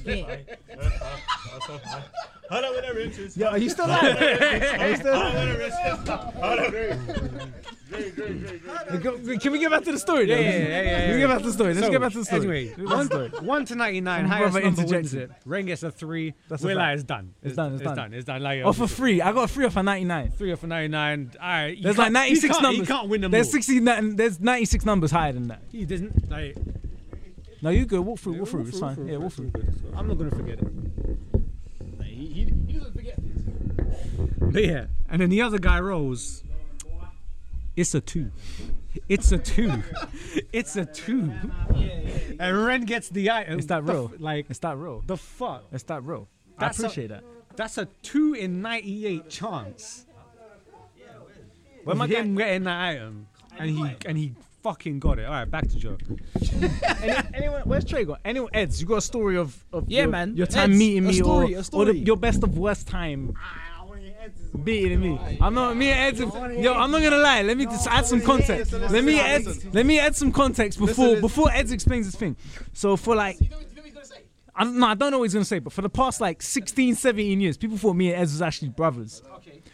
Get 0.03 0.59
it? 2.51 2.55
Hello, 2.55 2.71
with 2.73 2.85
the 2.87 2.93
riches. 2.93 3.37
Yo, 3.37 3.47
are 3.47 3.57
you 3.57 3.69
still 3.69 3.85
alive? 3.85 4.03
are 4.79 4.89
you 4.89 4.95
still 4.97 5.13
Go- 9.01 9.17
Can 9.37 9.51
we 9.51 9.59
get 9.59 9.69
back 9.71 9.83
to 9.83 9.91
the 9.91 9.99
story? 9.99 10.29
Yeah, 10.29 10.35
though? 10.35 10.41
yeah, 10.41 10.49
yeah, 10.49 10.81
yeah, 10.81 10.99
Can 11.07 11.13
we 11.13 11.19
get 11.19 11.27
back 11.29 11.39
to 11.39 11.45
the 11.45 11.51
story? 11.53 11.73
Let's 11.73 11.85
So, 11.85 11.91
get 11.91 12.01
back 12.01 12.11
to 12.13 12.19
the 12.19 12.25
story. 12.25 12.39
Anyway, 12.41 12.65
Get 12.67 12.77
back 12.77 12.85
to 12.85 12.87
the 12.87 12.95
one, 12.95 13.07
story. 13.07 13.29
one 13.47 13.65
to 13.65 13.75
99, 13.75 14.23
My 14.23 14.29
highest 14.29 14.51
brother 14.53 14.65
number 14.65 14.85
wins 14.85 15.13
it. 15.13 15.31
Ren 15.45 15.65
gets 15.65 15.83
a 15.83 15.91
three. 15.91 16.33
That's 16.47 16.63
a 16.63 16.67
We're 16.67 16.75
fact. 16.75 16.93
it's 16.95 17.03
done. 17.03 17.33
It's 17.43 17.55
done, 17.55 17.73
it's 17.73 17.81
It's 17.81 17.87
done. 17.87 17.95
done. 17.97 18.13
It's 18.13 18.25
done. 18.25 18.43
Like, 18.43 18.61
Oh, 18.63 18.73
for 18.73 18.87
free. 18.87 19.21
I 19.21 19.31
got 19.33 19.43
a 19.43 19.47
free 19.47 19.65
off 19.65 19.75
of 19.77 19.85
99. 19.85 20.31
three 20.31 20.51
or 20.51 20.55
for 20.57 20.67
99. 20.67 21.31
All 21.41 21.47
right. 21.47 21.77
There's 21.81 21.97
like 21.97 22.11
96 22.11 22.55
he 22.55 22.61
numbers. 22.61 22.79
He 22.81 22.85
can't 22.93 23.09
win 23.09 23.21
them 23.21 23.31
There's 23.31 23.47
all. 23.47 23.51
69. 23.53 24.15
There's 24.15 24.39
96 24.39 24.85
numbers 24.85 25.11
higher 25.11 25.33
than 25.33 25.47
that. 25.49 25.61
He 25.71 25.83
doesn't. 25.85 26.29
Like, 26.29 26.55
No, 27.61 27.69
you 27.71 27.85
good. 27.85 27.99
Walk 28.01 28.19
through. 28.19 28.39
Walk 28.39 28.47
through. 28.49 28.67
It's 28.67 28.79
fine. 28.79 29.07
Yeah, 29.07 29.17
walk 29.17 29.33
through. 29.33 29.51
I'm 29.95 30.07
not 30.07 30.17
gonna 30.17 30.31
forget 30.31 30.59
it. 30.59 30.67
He, 32.33 32.43
he, 32.45 32.53
he 32.67 32.73
doesn't 32.73 32.93
forget 32.93 33.15
things. 33.17 33.41
But 34.39 34.63
yeah, 34.65 34.85
and 35.09 35.21
then 35.21 35.29
the 35.29 35.41
other 35.41 35.59
guy 35.59 35.79
rolls. 35.79 36.43
It's 37.75 37.95
a 37.95 38.01
two. 38.01 38.31
It's 39.07 39.31
a 39.31 39.37
two. 39.37 39.81
it's 40.51 40.75
a 40.75 40.85
two. 40.85 41.31
And 42.39 42.65
Ren 42.65 42.81
gets 42.85 43.07
the 43.09 43.31
item. 43.31 43.57
It's 43.59 43.67
that 43.67 43.85
The 43.85 43.93
real. 43.93 44.11
f- 44.13 44.19
Like 44.19 44.45
It's 44.49 44.59
that 44.59 44.77
real. 44.77 45.03
the 45.07 45.15
fuck. 45.17 45.63
It's 45.71 45.83
that 45.83 46.03
real. 46.03 46.27
That's 46.59 46.79
a- 46.79 46.83
I 46.83 46.85
appreciate 46.87 47.07
that. 47.07 47.23
That's 47.55 47.77
a 47.77 47.85
two 48.01 48.33
in 48.33 48.61
98 48.61 49.29
chance. 49.29 50.05
When 51.83 51.93
of 51.93 51.97
my 51.97 52.07
him 52.07 52.35
getting 52.35 52.63
that 52.65 52.81
item, 52.89 53.27
and 53.57 53.69
he 53.69 53.95
and 54.05 54.17
he 54.17 54.33
fucking 54.61 54.99
got 54.99 55.19
it. 55.19 55.25
All 55.25 55.31
right, 55.31 55.49
back 55.49 55.67
to 55.69 55.75
Joe. 55.77 55.97
Any, 57.01 57.13
anyone, 57.33 57.61
where's 57.63 57.85
Trey 57.85 58.05
gone? 58.05 58.19
Anyone, 58.23 58.49
Eds, 58.53 58.81
you 58.81 58.87
got 58.87 58.97
a 58.97 59.01
story 59.01 59.37
of, 59.37 59.63
of 59.73 59.89
Yeah, 59.89 60.01
your, 60.01 60.09
man. 60.09 60.35
your 60.35 60.47
time 60.47 60.71
Eds, 60.71 60.79
meeting 60.79 61.05
a 61.05 61.07
me 61.07 61.13
story, 61.13 61.53
or, 61.53 61.57
a 61.57 61.59
or 61.59 61.63
story. 61.63 61.85
the, 61.93 61.97
your 61.99 62.17
best 62.17 62.43
of 62.43 62.57
worst 62.57 62.87
time 62.87 63.35
beating 64.63 64.99
me. 64.99 65.37
I'm 65.41 65.53
not 65.53 65.75
me 65.75 65.89
and 65.89 66.19
Eds. 66.19 66.33
Yo, 66.63 66.73
I'm 66.73 66.91
not 66.91 67.01
gonna 67.01 67.17
lie. 67.17 67.41
Let 67.41 67.57
me 67.57 67.65
just 67.65 67.87
add 67.87 68.05
some 68.05 68.21
context. 68.21 68.73
Let 68.73 69.03
me 69.03 69.19
add. 69.19 69.45
Let 69.73 69.85
me 69.85 69.99
add 69.99 70.15
some 70.15 70.31
context 70.31 70.79
before 70.79 71.17
before 71.17 71.51
Eds 71.51 71.71
explains 71.71 72.05
his 72.05 72.15
thing. 72.15 72.35
So 72.73 72.95
for 72.97 73.15
like. 73.15 73.37
I 74.53 74.65
don't, 74.65 74.77
no, 74.79 74.87
I 74.87 74.95
don't 74.95 75.11
know 75.11 75.19
what 75.19 75.23
he's 75.23 75.33
gonna 75.33 75.45
say, 75.45 75.59
but 75.59 75.71
for 75.71 75.81
the 75.81 75.89
past 75.89 76.19
like 76.19 76.41
16, 76.41 76.95
17 76.95 77.39
years, 77.39 77.55
people 77.55 77.77
thought 77.77 77.93
me 77.93 78.11
and 78.11 78.21
Eds 78.21 78.33
was 78.33 78.41
actually 78.41 78.67
brothers. 78.67 79.23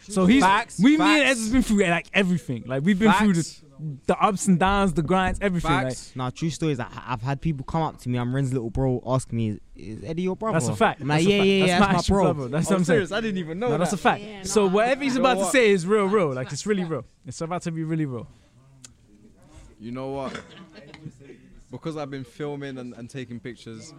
So 0.02 0.24
he's 0.24 0.42
Facts, 0.42 0.78
we, 0.78 0.90
me 0.90 0.94
and 0.94 1.02
facts. 1.02 1.30
Eds 1.30 1.40
has 1.40 1.50
been 1.50 1.62
through 1.62 1.84
like 1.84 2.06
everything. 2.14 2.62
Like 2.64 2.84
we've 2.84 2.98
been 2.98 3.12
through 3.14 3.34
the, 3.34 3.42
Facts. 3.42 3.62
The 4.06 4.16
ups 4.18 4.46
and 4.48 4.58
downs, 4.58 4.92
the 4.94 5.02
grinds, 5.02 5.38
everything. 5.40 5.70
Like, 5.70 5.86
Facts. 5.88 6.12
Nah, 6.16 6.30
true 6.30 6.50
story 6.50 6.72
is 6.72 6.78
that 6.78 6.92
I- 6.94 7.12
I've 7.12 7.22
had 7.22 7.40
people 7.40 7.64
come 7.64 7.82
up 7.82 7.98
to 8.00 8.08
me. 8.08 8.18
I'm 8.18 8.34
Ren's 8.34 8.52
little 8.52 8.70
bro, 8.70 9.02
ask 9.06 9.32
me, 9.32 9.58
"Is, 9.76 9.98
is 9.98 10.04
Eddie 10.04 10.22
your 10.22 10.36
brother?" 10.36 10.58
That's 10.58 10.68
a 10.68 10.76
fact. 10.76 11.00
I'm 11.00 11.08
like, 11.08 11.18
That's 11.18 11.28
yeah, 11.28 11.38
fact. 11.38 11.46
yeah, 11.48 11.54
yeah, 11.66 11.78
my 11.78 11.86
that's, 11.86 11.98
actual 12.00 12.16
my 12.16 12.22
bro. 12.22 12.34
brother. 12.34 12.48
That's 12.50 12.66
what 12.66 12.72
oh, 12.72 12.78
I'm 12.78 12.84
saying. 12.84 13.12
I 13.12 13.20
didn't 13.20 13.38
even 13.38 13.58
know 13.58 13.66
No, 13.66 13.72
that. 13.72 13.78
that's 13.78 13.92
a 13.92 13.96
fact. 13.96 14.46
so 14.46 14.66
whatever 14.66 15.04
he's 15.04 15.16
about 15.16 15.38
know 15.38 15.44
to 15.44 15.50
say 15.50 15.70
is 15.70 15.86
real, 15.86 16.06
real. 16.06 16.32
Like 16.32 16.52
it's 16.52 16.66
really 16.66 16.84
real. 16.84 17.04
It's 17.26 17.40
about 17.40 17.62
to 17.62 17.70
be 17.70 17.84
really 17.84 18.06
real. 18.06 18.26
You 19.80 19.92
know 19.92 20.08
what? 20.08 20.40
because 21.70 21.96
I've 21.96 22.10
been 22.10 22.24
filming 22.24 22.78
and, 22.78 22.94
and 22.94 23.08
taking 23.08 23.38
pictures, 23.40 23.94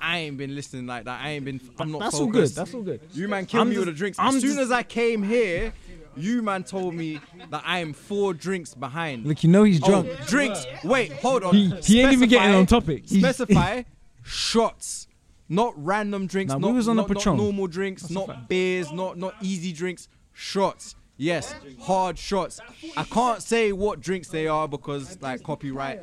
I 0.00 0.18
ain't 0.18 0.36
been 0.36 0.54
listening 0.54 0.86
like 0.86 1.04
that. 1.04 1.20
I 1.22 1.30
ain't 1.30 1.44
been. 1.44 1.60
I'm 1.78 1.92
not. 1.92 2.00
That's 2.00 2.14
all 2.20 2.26
good. 2.26 2.48
That's 2.48 2.74
all 2.74 2.82
good. 2.82 3.00
You 3.12 3.28
man 3.28 3.46
killed 3.46 3.62
I'm 3.62 3.68
me 3.68 3.74
just- 3.76 3.86
with 3.86 3.94
the 3.94 3.98
drinks. 3.98 4.18
I'm 4.18 4.36
as 4.36 4.42
soon 4.42 4.50
just- 4.50 4.60
as 4.60 4.70
I 4.72 4.82
came 4.82 5.22
here, 5.22 5.72
you 6.16 6.42
man 6.42 6.64
told 6.64 6.94
me 6.94 7.20
that 7.50 7.62
I 7.64 7.78
am 7.78 7.92
four 7.92 8.34
drinks 8.34 8.74
behind. 8.74 9.26
Look, 9.26 9.42
you 9.42 9.50
know 9.50 9.62
he's 9.64 9.82
Oh, 9.82 9.86
drunk. 9.86 10.26
drinks. 10.26 10.66
Wait, 10.84 11.12
hold 11.14 11.42
on. 11.44 11.54
He, 11.54 11.70
he 11.82 12.00
ain't 12.02 12.12
even 12.12 12.28
getting 12.28 12.54
on 12.54 12.66
topic. 12.66 13.04
Specify 13.06 13.82
shots, 14.22 15.06
not 15.48 15.72
random 15.76 16.26
drinks. 16.26 16.52
Nah, 16.52 16.58
we 16.58 16.62
not, 16.68 16.74
was 16.74 16.88
on 16.88 16.96
the 16.96 17.02
not, 17.02 17.08
not 17.08 17.16
Patron. 17.16 17.36
normal 17.36 17.66
drinks, 17.66 18.10
not 18.10 18.48
beers, 18.48 18.92
not 18.92 19.16
not 19.18 19.34
easy 19.42 19.72
drinks. 19.72 20.08
Shots. 20.32 20.94
Yes, 21.18 21.54
hard 21.80 22.18
shots. 22.18 22.58
I 22.96 23.04
can't 23.04 23.42
say 23.42 23.70
what 23.72 24.00
drinks 24.00 24.28
they 24.28 24.46
are 24.48 24.66
because 24.66 25.20
like 25.20 25.42
copyright. 25.42 26.00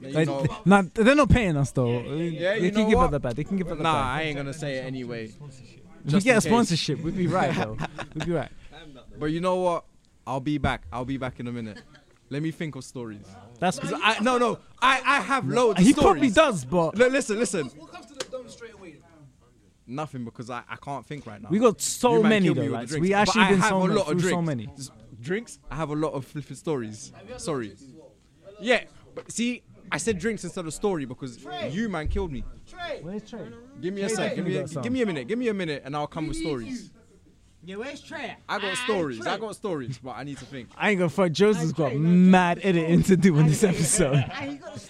You 0.00 0.08
Like, 0.10 0.26
know, 0.26 0.44
nah, 0.66 0.82
they're 0.92 1.14
not 1.14 1.30
paying 1.30 1.56
us 1.56 1.70
though. 1.70 2.00
Yeah, 2.02 2.54
they 2.58 2.64
you 2.66 2.70
can 2.72 2.88
give 2.88 2.98
what? 2.98 3.06
it 3.06 3.10
the 3.12 3.20
bad. 3.20 3.36
They 3.36 3.44
can 3.44 3.56
give 3.56 3.68
it 3.68 3.76
the 3.78 3.82
nah, 3.82 3.94
bad. 3.94 4.18
I 4.18 4.22
ain't 4.22 4.36
gonna 4.36 4.52
say 4.52 4.76
it 4.78 4.84
anyway. 4.84 5.32
We 6.04 6.20
get 6.20 6.36
a 6.36 6.40
sponsorship. 6.40 7.00
We'd 7.00 7.16
be 7.16 7.28
right 7.28 7.54
though. 7.54 7.78
We'd 8.14 8.26
be 8.26 8.32
right. 8.32 8.50
But 9.18 9.26
you 9.26 9.40
know 9.40 9.56
what? 9.56 9.84
I'll 10.26 10.40
be 10.40 10.58
back. 10.58 10.86
I'll 10.92 11.04
be 11.04 11.16
back 11.16 11.38
in 11.40 11.46
a 11.48 11.52
minute. 11.52 11.82
Let 12.30 12.42
me 12.42 12.50
think 12.50 12.74
of 12.74 12.82
stories. 12.84 13.24
That's 13.60 13.78
'Cause 13.78 13.92
I 13.94 14.18
no 14.20 14.36
no. 14.38 14.58
I 14.82 15.00
I 15.04 15.20
have 15.20 15.46
loads. 15.48 15.78
he 15.80 15.90
of 15.92 15.96
stories. 15.98 16.12
probably 16.12 16.30
does, 16.30 16.64
but 16.64 16.96
Li- 16.98 17.08
listen, 17.08 17.38
listen. 17.38 17.66
What 17.68 17.92
comes 17.92 18.06
to 18.06 18.14
the 18.14 18.24
dome 18.24 18.48
straight 18.48 18.74
away? 18.74 18.96
Nothing 19.86 20.24
because 20.24 20.50
I, 20.50 20.62
I 20.68 20.74
can't 20.76 21.06
think 21.06 21.24
right 21.26 21.40
now. 21.40 21.48
we 21.48 21.60
got 21.60 21.80
so 21.80 22.14
You 22.16 22.22
man 22.22 22.30
many 22.30 22.44
killed 22.46 22.56
though. 22.56 22.62
me 22.62 22.68
with 22.70 22.74
Like, 22.80 22.88
the 22.88 22.98
we. 23.00 23.10
But 23.10 23.16
actually 23.18 23.42
I 23.42 23.48
been 23.50 23.60
have 23.60 23.68
so, 23.68 23.76
a 23.82 23.86
much, 23.86 23.96
lot 23.96 24.00
of 24.02 24.06
through 24.20 24.20
so 24.20 24.28
drinks. 24.28 24.46
many. 24.46 24.68
S- 24.76 24.90
Drinks. 25.20 25.58
I 25.70 25.76
have 25.76 25.90
a 25.90 25.94
lot 25.94 26.10
of 26.14 26.24
flipping 26.26 26.56
stories. 26.56 27.12
Sorry. 27.36 27.74
Yeah, 28.60 28.82
but 29.14 29.30
see, 29.30 29.62
I 29.92 29.98
said 29.98 30.18
drinks 30.18 30.42
instead 30.44 30.66
of 30.66 30.74
story 30.74 31.04
because 31.04 31.38
you 31.70 31.88
man 31.88 32.08
killed 32.08 32.32
me. 32.32 32.42
Where's 33.02 33.22
Trey? 33.30 33.46
Give 33.80 33.94
me 33.94 34.02
a 34.02 34.08
sec. 34.08 34.34
Give 34.34 34.44
me, 34.44 34.56
a, 34.56 34.66
give 34.66 34.92
me 34.92 35.02
a 35.02 35.06
minute. 35.06 35.28
Give 35.28 35.38
me 35.38 35.48
a 35.48 35.54
minute, 35.54 35.82
and 35.84 35.94
I'll 35.96 36.06
come 36.08 36.26
with 36.26 36.36
stories. 36.36 36.90
Yeah, 37.66 37.76
where's 37.76 38.00
Trey? 38.00 38.36
I 38.48 38.60
got 38.60 38.76
stories. 38.76 39.26
I 39.26 39.36
got 39.38 39.56
stories, 39.56 39.98
but 39.98 40.12
I 40.12 40.22
need 40.22 40.38
to 40.38 40.44
think. 40.44 40.68
I 40.76 40.90
ain't 40.90 41.00
gonna 41.00 41.10
fuck. 41.10 41.32
Joseph's 41.32 41.72
got 41.72 41.96
mad 41.96 42.60
editing 42.62 43.02
to 43.04 43.16
do 43.16 43.36
on 43.36 43.48
this 43.48 43.64
episode. 43.64 44.24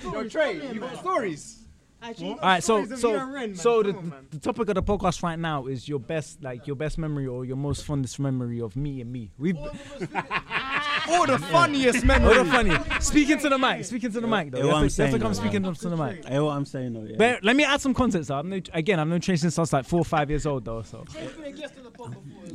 Yo, 0.03 0.29
Trey, 0.29 0.61
you 0.75 0.81
got 0.81 0.99
stories. 0.99 1.63
All 2.03 2.37
right, 2.43 2.63
so 2.63 2.85
so 2.85 3.55
so 3.55 3.83
the, 3.83 3.95
the 4.31 4.39
topic 4.39 4.69
of 4.69 4.75
the 4.77 4.83
podcast 4.83 5.23
right 5.23 5.39
now 5.39 5.67
is 5.67 5.89
your 5.89 5.99
best 5.99 6.41
like 6.43 6.67
your 6.67 6.77
best 6.77 6.99
memory 6.99 7.27
or 7.27 7.45
your 7.47 7.57
most 7.57 7.85
fondest 7.87 8.21
memory 8.21 8.61
of 8.61 8.77
me 8.77 9.01
and 9.01 9.11
me. 9.11 9.33
We've 9.39 9.57
Oh, 9.59 9.71
the 11.27 11.39
funniest 11.51 12.05
memory. 12.05 12.35
the 12.37 12.45
funny. 12.45 13.01
Speaking 13.01 13.39
to 13.39 13.49
the 13.49 13.59
mic. 13.59 13.87
Speaking 13.87 14.13
to 14.13 14.21
the 14.21 14.27
mic 14.29 14.51
though. 14.53 14.59
Yeah, 14.59 14.65
You 14.65 14.69
what 14.71 14.75
have 14.77 14.83
I'm 14.85 14.89
to, 14.91 14.95
you 14.95 15.03
have 15.03 15.11
to 15.11 15.11
saying, 15.11 15.11
come 15.23 15.33
though, 15.33 15.33
speaking 15.33 15.75
to 15.75 15.89
the 15.89 15.97
mic. 15.97 16.25
Hey, 16.27 16.39
what 16.39 16.51
I'm 16.53 16.65
saying 16.67 16.93
though, 16.93 17.03
yeah. 17.09 17.17
But 17.17 17.43
let 17.43 17.57
me 17.57 17.65
add 17.65 17.81
some 17.81 17.95
context. 17.95 18.31
I've 18.31 18.45
known, 18.45 18.63
again, 18.75 19.01
I've 19.01 19.09
known 19.09 19.21
Trey 19.21 19.37
since 19.37 19.59
I 19.59 19.63
was 19.63 19.73
like 19.73 19.87
four 19.87 20.01
or 20.01 20.05
five 20.05 20.29
years 20.31 20.47
old 20.47 20.65
though. 20.67 20.83
So 20.83 21.03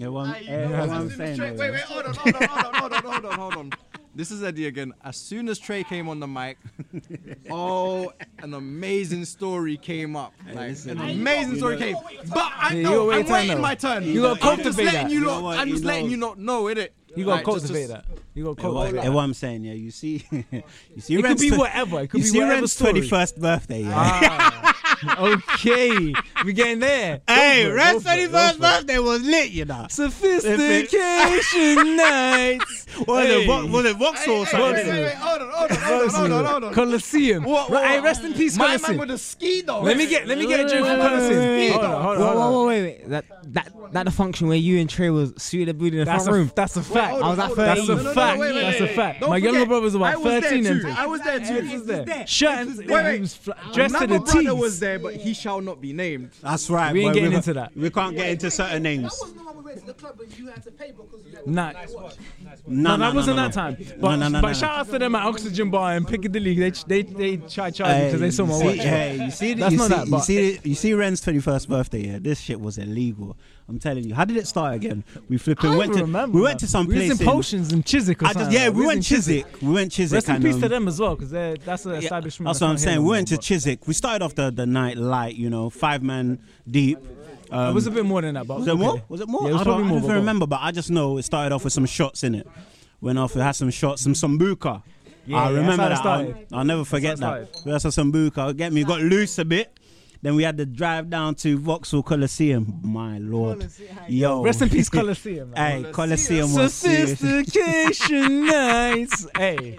yeah, 0.02 0.10
I'm, 0.18 0.36
eh, 0.48 0.68
what 0.68 0.90
I'm 0.90 1.10
saying 1.12 1.40
Wait, 1.40 1.60
wait, 1.60 1.80
hold 1.82 2.06
on, 2.06 2.16
hold 2.16 2.36
on, 2.36 2.48
hold 2.48 2.66
on, 2.66 2.74
hold 2.74 2.94
on, 2.94 3.04
hold 3.04 3.26
on, 3.26 3.40
hold 3.40 3.54
on. 3.58 3.72
This 4.14 4.30
is 4.30 4.44
Eddie 4.44 4.68
again. 4.68 4.92
As 5.06 5.16
soon 5.16 5.48
as 5.48 5.58
Trey 5.58 5.86
came 5.86 6.10
on 6.10 6.20
the 6.20 6.28
mic, 6.28 6.58
oh, 7.50 8.12
an 8.40 8.54
amazing 8.54 9.24
story 9.24 9.78
came 9.78 10.18
up. 10.18 10.34
Like, 10.54 10.76
an 10.86 11.00
amazing 11.00 11.56
story 11.58 11.78
came. 11.78 11.96
But 12.28 12.52
I 12.58 12.70
Yeah, 12.72 12.76
you 12.78 12.84
know 12.84 13.10
gotta 13.10 13.12
I'm 13.12 13.18
your 13.20 13.24
turn 13.24 13.32
waiting 13.34 13.56
now. 13.56 13.62
my 13.62 13.76
turn. 13.76 14.04
You 14.04 14.22
gotta 14.22 14.32
I'm 14.32 14.38
just 14.58 14.64
cultivate 14.64 14.86
letting 14.86 15.02
that. 15.04 15.12
you 15.12 15.20
You 15.20 15.26
know 15.26 15.32
lot. 15.36 15.44
what, 15.44 15.58
I'm 15.60 15.68
he 15.68 15.74
just 15.74 15.86
letting 15.86 16.04
knows. 16.06 16.12
you 16.12 16.18
not 16.18 16.40
know, 16.40 16.64
innit? 16.66 16.90
You 17.16 17.26
gotta 17.26 17.36
Like, 17.38 17.46
just- 17.46 17.46
cultivate 17.46 17.88
just- 17.88 17.94
that. 17.94 18.06
You 18.34 18.44
gotta 18.46 18.62
Yeah, 18.62 18.68
what, 18.68 18.74
cultivate 18.76 18.98
yeah, 18.98 19.04
that. 19.04 19.12
what 19.14 19.22
I'm 19.24 19.34
saying, 19.34 19.64
yeah, 19.66 19.74
you 19.74 19.92
see, 19.92 20.24
you 20.32 20.44
see, 21.00 21.14
It 21.14 21.18
could 21.18 21.24
Ren's 21.26 21.42
be 21.42 21.50
tw- 21.50 21.58
whatever. 21.58 22.00
It 22.02 22.08
could 22.10 22.20
you 22.20 22.24
be 22.26 22.30
see 22.30 22.38
whatever 22.40 22.56
Ren's 22.56 22.74
story. 22.74 22.94
21st 23.02 23.38
birthday, 23.40 23.82
yeah. 23.84 23.94
Ah, 23.94 25.18
okay, 25.56 26.14
we 26.46 26.54
getting 26.54 26.80
there. 26.80 27.22
Go 27.28 27.34
Hey, 27.34 27.66
for 27.66 27.72
it, 27.72 27.74
Ren's 27.76 28.04
go 28.04 28.10
for 28.10 28.16
it, 28.18 28.32
go 28.32 28.38
21st 28.38 28.50
for 28.52 28.56
it. 28.56 28.60
birthday 28.62 29.00
was 29.00 29.22
lit, 29.24 29.52
you 29.52 29.66
know. 29.66 29.86
Sophistication 29.90 31.96
nights. 31.98 32.81
Was 33.08 33.26
Hey. 33.28 33.44
it, 33.44 33.48
Vo- 33.48 33.66
was 33.68 33.86
it 33.86 33.98
Vauxhall 33.98 34.34
or 34.42 34.46
Hey, 34.46 34.52
something? 34.52 34.74
wait, 34.76 34.88
wait, 34.88 35.04
wait, 35.06 35.14
hold 35.16 35.42
on, 35.42 35.50
hold 35.50 35.72
on, 35.72 35.78
hold 35.78 36.02
on, 36.02 36.10
hold 36.10 36.32
on, 36.32 36.46
hold 36.46 36.64
on. 36.66 36.74
Coliseum. 36.74 37.44
What, 37.44 37.70
what, 37.72 37.84
hey, 37.86 38.00
rest 38.00 38.24
in 38.24 38.34
peace, 38.34 38.58
My 38.58 38.78
man 38.78 38.98
with 38.98 39.12
a 39.12 39.18
ski 39.18 39.62
though. 39.62 39.82
Let 39.82 39.98
me 39.98 40.08
get, 40.08 40.28
let 40.28 40.38
me 40.38 40.48
get 40.48 40.60
a 40.66 40.70
drink 40.70 40.86
from 40.86 41.00
Coliseum. 41.00 41.72
Hold 41.74 41.86
on, 41.86 42.02
hold 42.04 42.18
on, 42.18 42.22
Whoa, 42.22 42.36
whoa, 42.36 42.52
whoa, 42.52 42.68
wait, 42.68 42.82
wait. 42.84 43.10
That, 43.10 43.26
that, 43.54 43.72
that 43.94 44.04
the 44.06 44.12
function 44.12 44.48
where 44.48 44.58
you 44.58 44.80
and 44.80 44.90
Trey 44.90 45.10
was 45.10 45.34
suited 45.38 45.70
the 45.70 45.74
booty 45.74 45.98
in 45.98 46.00
the 46.00 46.06
That's 46.06 46.24
front 46.26 46.36
a, 46.38 46.40
room. 46.40 46.52
that's 46.56 46.78
a 46.78 46.84
fact. 46.84 47.12
hold 47.12 47.24
I 47.24 47.30
was 47.30 47.40
at 47.40 47.46
hold 47.48 47.60
on. 47.60 47.66
That's 47.66 47.80
13. 47.82 47.92
a 47.92 47.96
No, 47.96 48.04
no, 48.04 48.10
no, 48.10 48.14
fact. 48.14 48.40
wait, 48.40 48.54
wait, 48.56 48.62
That's 48.62 48.82
a 48.82 48.88
fact. 48.88 49.20
Don't 49.22 49.30
My 49.30 49.38
younger 49.38 49.66
brother 49.66 49.82
was 49.84 49.96
about 49.96 50.22
13 50.22 50.66
and. 50.66 50.88
I 50.88 51.06
was 51.08 51.22
there 51.22 51.40
too. 51.40 51.62
He 51.62 51.74
was 51.78 51.86
there. 51.86 52.28
Shirt 52.28 52.50
and 52.60 52.78
Wait, 52.78 52.90
wait. 52.90 53.14
he 53.16 53.20
was 53.22 53.36
fl- 53.36 53.52
dressed 53.74 53.96
to 53.96 54.04
Another 54.04 54.20
the 54.20 54.32
brother 54.32 54.56
was 54.56 54.80
there, 54.80 55.00
but 55.00 55.16
he 55.16 55.34
shall 55.34 55.60
not 55.62 55.82
be 55.82 55.94
named. 55.94 56.32
That's 56.42 56.70
right. 56.70 56.94
We 56.94 57.06
ain't 57.06 57.14
getting 57.16 57.34
into 57.34 57.54
that. 57.54 57.76
We 57.76 57.90
can't 57.90 58.16
get 58.16 58.30
into 58.30 58.52
certain 58.52 58.84
names. 58.84 59.04
That 59.04 59.18
wasn't 59.22 59.38
the 59.40 59.44
one 59.46 59.58
we 59.58 59.64
went 59.64 59.80
to 59.80 59.86
the 59.88 59.94
club 59.94 60.20
and 60.22 60.38
you 60.40 60.48
had 60.48 60.64
to 60.64 60.72
pay 60.72 60.92
because 60.92 61.26
you 61.26 61.36
had 61.36 61.48
Nah, 61.48 61.74
No, 62.68 62.96
no, 62.96 63.06
that 63.06 63.16
wasn't 63.16 63.38
that 63.38 63.54
time. 63.54 63.76
But, 64.00 64.18
no, 64.18 64.28
no, 64.28 64.42
but 64.42 64.50
no. 64.50 64.54
shout 64.54 64.80
out 64.80 64.90
to 64.92 65.00
them 65.00 65.16
at 65.16 65.26
Oxygen 65.26 65.72
Bar 65.72 65.96
in 65.98 66.06
Piccadilly. 66.06 66.56
They 66.56 66.70
they 66.70 67.02
they 67.02 67.38
tried 67.38 67.74
charging 67.74 68.06
because 68.06 68.20
they 68.22 68.32
saw 68.32 68.46
my 68.46 68.58
you 68.60 68.66
watch. 68.66 68.78
Hey, 68.78 69.26
you 69.26 69.32
see, 69.32 69.54
That's 69.56 69.72
you 69.72 69.78
not 69.78 69.88
see, 69.90 69.96
that, 69.96 70.06
you 70.06 70.12
but- 70.12 70.20
see, 70.20 70.60
you 70.64 70.76
see 70.76 70.94
Ren's 70.94 71.22
21st 71.22 71.68
birthday. 71.68 72.08
Yeah, 72.08 72.20
this 72.22 72.40
shit 72.40 72.60
was 72.62 72.78
illegal. 72.78 73.36
I'm 73.68 73.80
telling 73.80 74.04
you. 74.04 74.14
How 74.14 74.26
did 74.26 74.36
it 74.36 74.48
start 74.48 74.76
again? 74.76 75.04
We 75.30 75.38
flipping 75.38 75.72
I 75.72 75.78
went 75.78 75.92
don't 75.92 76.00
to 76.00 76.06
remember. 76.06 76.36
we 76.36 76.42
went 76.44 76.60
to 76.60 76.68
some 76.68 76.88
we 76.88 76.96
place 76.96 77.20
in 77.20 77.26
Potions 77.26 77.72
in 77.72 77.84
Chiswick 77.84 78.22
or 78.22 78.26
I 78.26 78.30
just, 78.30 78.40
something. 78.40 78.54
yeah, 78.60 78.70
we 78.70 78.86
went 78.86 79.04
Chiswick. 79.04 79.62
We 79.62 79.72
went 79.72 79.92
Chiswick. 79.94 80.18
Rest 80.18 80.30
in 80.30 80.36
and, 80.36 80.44
peace 80.44 80.58
to 80.58 80.66
um, 80.66 80.70
them 80.72 80.88
as 80.90 81.00
well, 81.00 81.16
because 81.16 81.32
that's 81.32 81.86
an 81.86 81.94
Yeah, 81.94 81.98
establishment. 82.00 82.48
That's 82.50 82.60
what 82.62 82.70
I'm 82.70 82.78
saying. 82.78 83.02
We 83.02 83.10
went 83.10 83.30
to 83.30 83.36
but 83.36 83.44
Chiswick. 83.44 83.88
We 83.88 83.94
started 83.94 84.24
off 84.26 84.36
the, 84.36 84.52
the 84.52 84.66
night 84.66 84.98
light, 84.98 85.36
you 85.36 85.50
know, 85.50 85.70
five 85.70 86.04
man 86.04 86.40
deep. 86.70 87.00
Um, 87.52 87.70
It 87.70 87.74
was 87.74 87.88
a 87.88 87.92
bit 87.92 88.06
more 88.06 88.22
than 88.22 88.36
that, 88.36 88.48
but 88.48 88.60
was 88.60 88.68
it 88.68 88.72
okay. 88.72 88.80
more? 88.82 89.04
Was 89.10 89.22
it 89.22 89.28
more? 89.28 89.42
Yeah, 89.44 89.50
it 89.50 89.52
was 89.54 89.62
I 89.62 89.64
don't, 89.66 89.74
probably 89.74 89.86
I 89.86 89.90
don't 89.90 90.02
but 90.02 90.06
even 90.06 90.16
remember, 90.18 90.48
but 90.48 90.60
I 90.62 90.72
just 90.72 90.90
know 90.92 91.18
it 91.18 91.24
started 91.24 91.54
off 91.54 91.64
with 91.64 91.74
some 91.74 91.86
shots 91.86 92.24
in 92.24 92.36
it. 92.36 92.48
Went 93.02 93.18
off, 93.20 93.36
it 93.36 93.42
had 93.42 93.52
some 93.54 93.70
shots, 93.72 94.02
some 94.04 94.14
sambuca. 94.14 94.84
Yeah, 95.26 95.38
I 95.38 95.50
yeah, 95.52 95.58
remember 95.58 95.90
that's 95.90 96.02
that. 96.02 96.08
how 96.08 96.20
it 96.22 96.48
I'll. 96.52 96.60
I'll 96.60 96.66
never 96.66 96.86
forget 96.86 97.20
how 97.20 97.32
that. 97.32 97.42
it 97.44 97.62
We 97.66 97.72
had 97.72 97.82
some 97.82 97.92
sambuca. 97.92 98.56
Get 98.56 98.72
me, 98.74 98.84
got 98.84 99.02
loose 99.02 99.38
a 99.40 99.46
bit. 99.46 99.78
Then 100.24 100.36
we 100.36 100.44
had 100.44 100.56
to 100.58 100.68
drive 100.68 101.10
down 101.10 101.34
to 101.36 101.58
Vauxhall 101.58 102.04
Coliseum. 102.04 102.80
My 102.84 103.18
lord, 103.18 103.68
yo, 104.08 104.44
Rest 104.44 104.62
in 104.62 104.70
peace, 104.70 104.88
Coliseum. 105.00 105.50
man. 105.52 105.84
Hey, 105.86 105.92
Coliseum 105.92 106.54
was 106.54 106.74
serious. 106.76 107.20
Sophistication 107.20 108.46
nights. 108.46 109.28
Hey, 109.36 109.78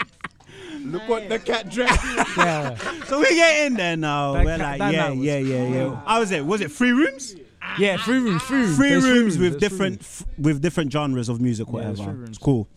Look 0.85 1.08
what 1.08 1.28
the 1.28 1.38
cat 1.38 1.70
dressed. 1.70 2.04
yeah. 2.37 2.74
So 3.06 3.20
we 3.20 3.28
get 3.37 3.66
in 3.66 3.74
there 3.74 3.96
now. 3.96 4.32
That 4.32 4.44
We're 4.44 4.56
ca- 4.58 4.62
like, 4.64 4.78
that 4.80 4.92
yeah, 4.92 5.11
yeah, 5.12 5.38
yeah, 5.38 5.68
yeah. 5.68 6.00
How 6.04 6.18
was 6.18 6.32
it? 6.32 6.44
Was 6.44 6.61
it 6.61 6.72
three 6.72 6.90
rooms? 6.90 7.37
Yeah, 7.79 7.96
free 7.96 8.18
rooms, 8.18 8.42
free 8.42 8.59
rooms. 8.59 8.77
Three 8.77 8.88
There's 8.90 9.05
rooms 9.05 9.38
with 9.38 9.53
there's 9.61 9.61
different 9.70 10.01
f- 10.01 10.25
with 10.38 10.61
different 10.61 10.92
genres 10.92 11.29
of 11.29 11.40
music, 11.40 11.68
whatever. 11.68 11.94
three 12.12 12.25
it's 12.27 12.38
cool. 12.38 12.68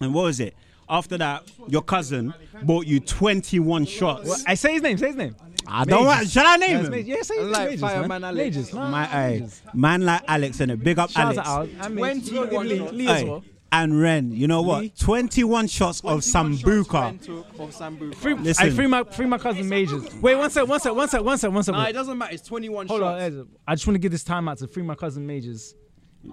And 0.00 0.12
what 0.14 0.22
was 0.24 0.40
it? 0.40 0.54
After 0.88 1.16
that, 1.18 1.44
your 1.68 1.82
cousin 1.82 2.34
bought 2.62 2.86
you 2.86 3.00
21 3.00 3.86
shots. 3.86 4.28
Well, 4.28 4.38
I 4.46 4.54
say 4.54 4.72
his 4.74 4.82
name. 4.82 4.98
Say 4.98 5.08
his 5.08 5.16
name. 5.16 5.34
I 5.66 5.84
don't 5.84 6.04
want. 6.04 6.28
Shall 6.28 6.46
I 6.46 6.56
name 6.56 6.84
him? 6.84 7.06
Yeah, 7.06 7.22
say 7.22 7.38
his 7.38 7.46
Like 7.48 7.70
name. 7.70 7.78
Fireman 7.78 8.08
man. 8.08 8.24
Alex. 8.24 8.36
Majors. 8.56 8.74
No, 8.74 8.80
My, 8.88 9.04
hey, 9.06 9.30
Majors. 9.40 9.62
man 9.72 10.00
like 10.04 10.22
Alex 10.28 10.60
and 10.60 10.72
it. 10.72 10.84
Big 10.84 10.98
up 10.98 11.10
Shout 11.10 11.24
Alex. 11.24 11.38
out 11.38 11.68
Al. 11.80 11.86
And 11.86 11.94
Majors. 11.94 12.28
21 12.28 12.68
Lee, 12.98 13.42
shots. 13.74 13.82
Lee 13.82 13.82
as 13.82 13.82
Hey, 13.82 13.82
well. 13.82 13.82
and 13.82 14.00
Ren, 14.00 14.32
you 14.32 14.46
know 14.46 14.62
what? 14.62 14.80
Lee. 14.82 14.92
21 14.98 15.66
shots 15.68 16.00
of 16.00 16.20
Sambuca. 16.20 17.28
Of 17.58 17.70
Sambuca. 17.74 18.14
Free, 18.16 18.34
Listen. 18.34 18.66
I 18.66 18.70
free 18.70 18.86
my 18.86 19.04
free 19.04 19.26
my 19.26 19.38
cousin 19.38 19.68
Majors. 19.68 20.14
Wait, 20.16 20.34
one 20.36 20.50
sec, 20.50 20.66
one 20.66 20.80
sec, 20.80 20.94
one 20.94 21.08
sec, 21.08 21.22
one 21.22 21.38
sec, 21.38 21.50
one 21.52 21.62
sec. 21.62 21.74
Nah, 21.74 21.84
it 21.86 21.92
doesn't 21.92 22.16
matter. 22.18 22.34
It's 22.34 22.46
21 22.46 22.86
Hold 22.88 23.02
on, 23.02 23.20
shots. 23.20 23.34
Ed. 23.36 23.46
I 23.66 23.74
just 23.74 23.86
want 23.86 23.94
to 23.94 23.98
give 24.00 24.12
this 24.12 24.24
time 24.24 24.48
out 24.48 24.58
to 24.58 24.68
free 24.68 24.82
my 24.82 24.94
cousin 24.94 25.26
Majors. 25.26 25.74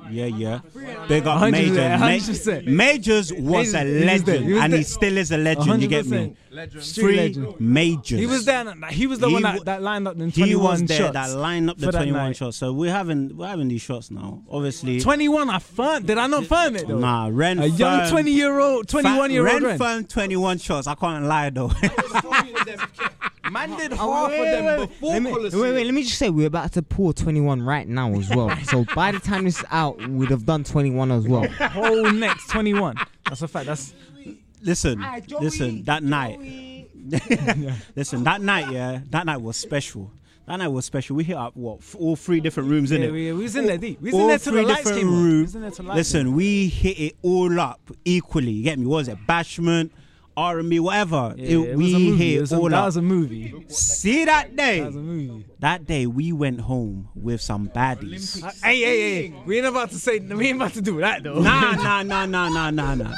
Yeah, 0.10 0.26
yeah. 0.26 0.60
Big 1.08 1.26
up 1.28 1.42
100%, 1.42 1.52
Majors. 1.52 2.48
100%. 2.48 2.66
Ma- 2.66 2.72
Majors 2.72 3.34
was 3.34 3.38
a 3.38 3.40
he 3.40 3.42
was 3.52 3.72
there, 3.72 3.86
legend, 4.06 4.46
he 4.46 4.54
was 4.54 4.62
and 4.64 4.74
he 4.74 4.78
there. 4.80 4.84
still 4.86 5.18
is 5.18 5.32
a 5.32 5.38
legend. 5.38 5.82
You 5.82 5.88
get 5.88 6.06
me? 6.08 6.36
100%. 6.54 6.82
Street 6.84 7.04
Free 7.04 7.16
legend. 7.18 7.60
Majors. 7.62 8.20
He 8.20 8.26
was 8.26 8.46
there. 8.46 8.68
and 8.68 8.86
He 8.86 9.08
was 9.08 9.20
the 9.20 9.28
He 9.28 9.34
one 9.34 9.44
wa- 9.44 9.52
that, 9.54 9.66
that 9.66 9.82
lined 9.82 10.08
up 10.08 10.16
in 10.20 10.30
He 10.30 10.42
21 10.42 10.64
was 10.64 10.84
there 10.84 10.98
shots. 10.98 11.14
that 11.14 11.30
lined 11.38 11.70
up 11.70 11.78
the 11.78 11.86
for 11.88 11.92
that 11.94 11.98
21 12.00 12.24
night. 12.28 12.36
shots. 12.36 12.58
So 12.58 12.74
we're 12.74 12.92
having 12.92 13.38
we're 13.38 13.48
having 13.48 13.68
these 13.70 13.82
shots 13.82 14.12
now. 14.12 14.42
Obviously, 14.50 15.00
21, 15.00 15.50
I 15.50 15.60
firmed. 15.60 16.08
Did 16.08 16.18
I 16.18 16.28
not 16.28 16.46
firm 16.46 16.76
it 16.76 16.88
though? 16.88 16.98
nah, 17.00 17.30
Ren 17.32 17.60
A 17.60 17.66
young 17.68 18.00
firm- 18.02 18.10
20 18.10 18.32
year 18.32 18.60
old, 18.60 18.88
21 18.88 19.32
year 19.32 19.48
old 19.48 19.62
Ren 19.62 19.64
Ren. 19.64 19.78
firm 19.78 20.04
21 20.06 20.58
shots. 20.58 20.88
I 20.88 20.96
can't 20.96 21.26
lie 21.26 21.50
though. 21.52 21.72
Man 23.52 23.76
did 23.78 23.92
oh, 23.94 23.96
half 23.96 24.08
Oh, 24.08 24.28
wait, 24.30 24.40
of 24.40 24.46
them 24.46 24.66
wait, 24.66 24.80
wait. 24.80 24.90
before 24.90 25.10
Let 25.12 25.22
me, 25.24 25.32
Coliseum. 25.32 25.62
wait, 25.62 25.72
wait, 25.74 25.86
let 25.86 25.94
me 25.94 26.04
just 26.04 26.18
say 26.18 26.30
we're 26.30 26.48
about 26.48 26.72
to 26.74 26.82
pour 26.82 27.14
21 27.14 27.62
right 27.62 27.88
now 27.88 28.12
as 28.14 28.30
well. 28.30 28.56
so 28.64 28.86
by 28.96 29.12
the 29.12 29.20
time 29.20 29.44
this 29.44 29.60
is 29.60 29.66
out, 29.72 29.98
we'd 30.08 30.30
have 30.32 30.46
done 30.46 30.64
21 30.64 31.12
as 31.12 31.28
well. 31.28 31.48
Whole 31.60 32.12
next 32.12 32.50
21. 32.50 32.96
That's 33.26 33.42
a 33.42 33.48
fact. 33.48 33.66
That's 33.66 33.94
listen, 34.62 35.02
ah, 35.04 35.20
listen. 35.40 35.84
That 35.84 36.04
night, 36.04 36.40
listen. 37.96 38.24
That 38.24 38.42
night, 38.42 38.72
yeah. 38.72 39.02
That 39.10 39.26
night 39.26 39.42
was 39.42 39.58
special. 39.58 40.12
That 40.48 40.58
night 40.58 40.68
was 40.70 40.86
special. 40.86 41.16
We 41.16 41.24
hit 41.24 41.38
up 41.38 41.56
what 41.56 41.80
f- 41.80 41.96
all 41.96 42.16
three 42.16 42.40
different 42.40 42.70
rooms 42.70 42.92
in 42.92 43.02
yeah, 43.02 43.08
it. 43.08 43.12
we, 43.12 43.32
we 43.32 43.44
was 43.44 43.56
in 43.56 43.68
there 43.68 43.78
deep. 43.78 44.02
We 44.02 44.12
was 44.12 44.20
in 44.20 44.28
there 44.28 44.38
till 44.40 44.54
the 44.54 44.60
three 44.60 44.68
lights 44.68 44.84
different 44.84 45.00
came 45.00 45.08
on. 45.10 45.16
We 45.24 45.30
rooms. 45.30 45.42
was 45.44 45.56
in 45.56 45.62
there 45.62 45.72
till 45.72 45.84
the 45.84 45.90
lights 45.90 45.98
Listen, 45.98 46.28
came 46.28 46.36
we 46.36 46.68
hit 46.68 47.00
it 47.00 47.16
all 47.22 47.60
up 47.60 47.80
equally. 48.06 48.52
You 48.52 48.64
get 48.64 48.80
me? 48.80 48.86
What 48.86 48.98
was 48.98 49.08
it? 49.08 49.18
Bashment, 49.28 49.92
R 50.42 50.60
and 50.60 50.70
B, 50.70 50.80
whatever. 50.80 51.34
Yeah, 51.38 51.46
It- 51.46 51.70
it 51.72 51.78
we 51.78 51.84
was 51.86 51.94
a 51.94 52.00
movie. 52.00 52.18
hit 52.26 52.34
It 52.34 52.38
it 52.38 52.42
was 52.42 52.52
a- 52.52 52.58
all 52.58 52.70
that 52.70 52.76
up. 52.80 52.86
was 52.86 52.98
a 52.98 53.02
movie. 53.02 53.54
See 53.70 54.26
that 54.26 54.56
day? 54.56 54.80
That 54.80 54.88
was 54.88 54.96
a 54.96 55.00
movie. 55.00 55.46
That 55.60 55.86
day 55.86 56.08
we 56.08 56.32
went 56.32 56.62
home 56.62 57.08
with 57.16 57.40
some 57.42 57.70
baddies. 57.70 58.44
Uh, 58.44 58.52
hey, 58.64 58.80
hey, 58.82 59.28
hey. 59.28 59.34
We 59.46 59.58
ain't 59.58 59.68
about 59.68 59.92
to 59.92 59.98
say, 59.98 60.20
we 60.20 60.48
ain't 60.48 60.56
about 60.58 60.74
to 60.74 60.82
do 60.82 61.00
that 61.02 61.24
though. 61.24 61.40
Nah, 61.40 61.72
nah, 61.74 62.02
nah, 62.04 62.26
nah, 62.26 62.50
nah, 62.50 62.70
nah, 62.72 62.96
nah. 62.96 63.16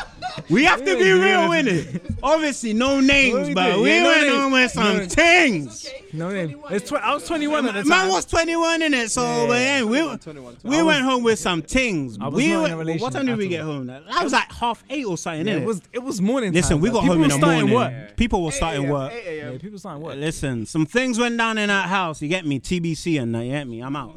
We 0.49 0.63
have 0.65 0.79
to 0.83 0.97
be 0.97 1.11
real 1.11 1.51
in 1.53 1.67
it. 1.67 2.01
Obviously, 2.23 2.73
no 2.73 2.99
names, 2.99 3.49
we 3.49 3.53
but 3.53 3.73
did? 3.75 3.79
we 3.81 3.89
Yeah, 3.89 3.99
no 4.03 4.09
went 4.09 4.21
names. 4.23 4.35
home 4.35 4.51
with 4.53 4.71
some 4.71 4.97
No. 4.97 5.05
things. 5.05 5.89
No 6.11 6.31
name. 6.31 6.59
It's 6.71 6.89
tw- 6.89 6.93
I 6.95 7.13
was 7.13 7.25
21 7.27 7.65
at 7.67 7.73
the 7.75 7.79
time. 7.81 7.89
Man 7.89 8.09
was 8.09 8.25
21 8.25 8.81
in 8.81 8.93
it, 8.93 9.11
so 9.11 9.45
but, 9.47 9.59
yeah, 9.59 9.83
we, 9.83 9.99
21, 10.17 10.57
we 10.63 10.81
went 10.81 11.03
home 11.03 11.23
with 11.23 11.39
some 11.39 11.61
things. 11.61 12.17
We 12.17 12.49
not 12.49 12.65
in 12.65 12.71
a 12.73 12.77
went- 12.77 13.01
what 13.01 13.13
time 13.13 13.25
did 13.27 13.37
we 13.37 13.47
get 13.47 13.61
home? 13.61 13.87
That 13.87 14.03
was 14.23 14.33
like 14.33 14.51
half 14.51 14.83
eight 14.89 15.05
or 15.05 15.17
something, 15.17 15.47
Yeah, 15.47 15.53
innit? 15.55 15.61
it 15.61 15.65
was 15.65 15.81
it 15.93 16.03
was 16.03 16.19
morning. 16.21 16.51
Listen, 16.53 16.77
time, 16.77 16.81
we 16.81 16.89
got 16.89 17.01
people 17.03 17.12
home 17.13 17.17
in 17.17 17.21
were 17.21 17.27
the 17.29 17.33
starting 17.39 17.69
morning. 17.69 17.97
Work. 17.99 18.17
People 18.17 18.43
were 18.43 18.51
starting 18.51 18.89
work. 18.89 19.13
Yeah, 19.25 19.57
people 19.57 19.79
starting 19.79 20.01
work. 20.03 20.15
Listen, 20.17 20.65
some 20.65 20.85
things 20.85 21.17
went 21.19 21.37
down 21.37 21.57
in 21.57 21.67
that 21.69 21.87
house. 21.89 22.21
You 22.21 22.27
get 22.27 22.45
me? 22.45 22.59
TBC 22.59 23.21
and 23.21 23.33
that. 23.35 23.43
You 23.45 23.51
get 23.51 23.67
me? 23.67 23.81
I'm 23.81 23.95
out. 23.95 24.15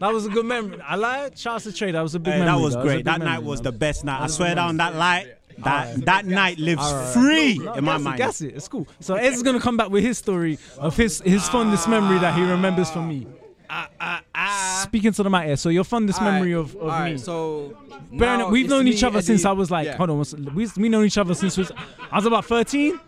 That 0.00 0.10
was 0.12 0.26
a 0.26 0.28
good 0.30 0.46
memory. 0.46 0.80
I 0.82 0.96
lied. 0.96 1.38
Shout 1.38 1.54
out 1.56 1.60
to 1.62 1.72
Trey. 1.72 1.92
That 1.92 2.00
was 2.02 2.14
a 2.14 2.18
big 2.20 2.34
Hey, 2.34 2.40
memory. 2.40 2.56
that 2.58 2.62
was 2.62 2.74
though. 2.74 2.80
a 2.80 2.84
great. 2.84 2.96
big 2.98 3.04
That 3.06 3.18
memory, 3.18 3.34
night 3.36 3.42
was 3.44 3.58
man. 3.62 3.72
the 3.72 3.78
best 3.78 4.04
night. 4.04 4.20
I 4.22 4.26
swear 4.26 4.50
good 4.50 4.54
down 4.56 4.76
that 4.78 4.94
light. 4.96 5.26
That 5.58 5.88
Alright. 5.88 6.04
that 6.06 6.24
night 6.26 6.58
lives 6.58 6.80
Alright. 6.82 7.12
free 7.12 7.58
No, 7.58 7.74
in 7.74 7.84
my 7.84 7.92
gas 7.92 8.00
it, 8.00 8.04
mind. 8.04 8.18
gas 8.18 8.40
it. 8.40 8.54
It's 8.56 8.68
cool. 8.68 8.86
So 9.00 9.16
Ed's 9.16 9.36
is 9.36 9.42
gonna 9.42 9.60
come 9.60 9.76
back 9.76 9.90
with 9.90 10.02
his 10.02 10.16
story 10.16 10.58
of 10.78 10.96
his 10.96 11.20
his 11.20 11.46
fondest 11.50 11.86
memory 11.86 12.18
that 12.20 12.34
he 12.34 12.42
remembers 12.42 12.90
from 12.90 13.08
me. 13.08 13.26
Ah, 13.72 13.88
ah, 14.00 14.22
ah. 14.34 14.80
Speaking 14.84 15.12
to 15.12 15.22
the 15.22 15.30
matter, 15.30 15.42
mic 15.44 15.48
here. 15.50 15.56
So 15.56 15.68
your 15.68 15.84
fondest 15.84 16.20
memory 16.20 16.52
of, 16.54 16.74
of 16.74 16.82
Alright, 16.82 17.12
me. 17.12 17.18
So 17.18 17.76
in- 18.10 18.50
we've 18.50 18.68
known 18.68 18.88
each 18.88 19.04
other 19.04 19.22
since 19.22 19.42
Eddie. 19.44 19.50
I 19.50 19.52
was 19.52 19.70
like, 19.70 19.86
Yeah. 19.86 19.96
hold 19.96 20.10
on, 20.10 20.18
what's- 20.18 20.34
we 20.34 20.66
we 20.76 20.88
known 20.88 21.04
each 21.04 21.18
other 21.18 21.34
since 21.34 21.56
was 21.56 21.70
I 22.10 22.16
was 22.16 22.26
about 22.26 22.44
thirteen. 22.46 22.98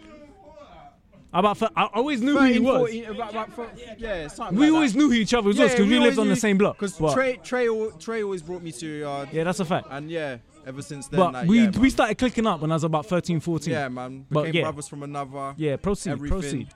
About 1.35 1.61
I 1.75 1.89
always 1.95 2.21
knew 2.21 2.39
who 2.39 2.45
he 2.45 2.59
was. 2.59 2.77
14, 2.79 3.05
about, 3.07 3.31
about, 3.31 3.53
four- 3.55 3.71
yeah, 3.97 4.29
We 4.51 4.67
like 4.67 4.73
always 4.75 4.93
that. 4.93 4.99
knew 4.99 5.09
who 5.09 5.15
each 5.15 5.33
other 5.33 5.49
was 5.49 5.57
Yeah, 5.57 5.69
because 5.69 5.87
we, 5.87 5.97
always 5.97 6.09
lived 6.11 6.19
on 6.19 6.27
knew- 6.29 6.35
the 6.35 6.41
same 6.41 6.59
block. 6.59 6.79
Because 6.79 7.15
Trey, 7.15 7.39
Trey, 7.43 7.69
Trey 7.99 8.23
always 8.23 8.43
brought 8.43 8.63
me 8.63 8.71
to 8.73 8.87
your 8.87 8.99
yard, 8.99 9.31
yeah, 9.33 9.45
that's 9.45 9.59
a 9.61 9.65
fact. 9.65 9.87
and 9.91 10.11
yeah, 10.11 10.37
ever 10.67 10.83
since 10.83 11.09
then, 11.09 11.19
But 11.19 11.33
like, 11.33 11.49
we 11.49 11.63
yeah, 11.65 11.71
we 11.81 11.89
started 11.89 12.19
clicking 12.19 12.47
up 12.47 12.61
when 12.61 12.71
I 12.71 12.75
was 12.75 12.85
about 12.85 13.07
13, 13.07 13.41
14. 13.41 13.73
yeah, 13.73 13.89
man, 13.89 14.27
But 14.31 14.43
became 14.45 14.57
yeah. 14.57 14.63
brothers 14.65 14.89
from 14.89 15.03
another. 15.05 15.55
Yeah, 15.57 15.77
proceed, 15.77 16.11
everything. 16.11 16.39
proceed. 16.41 16.69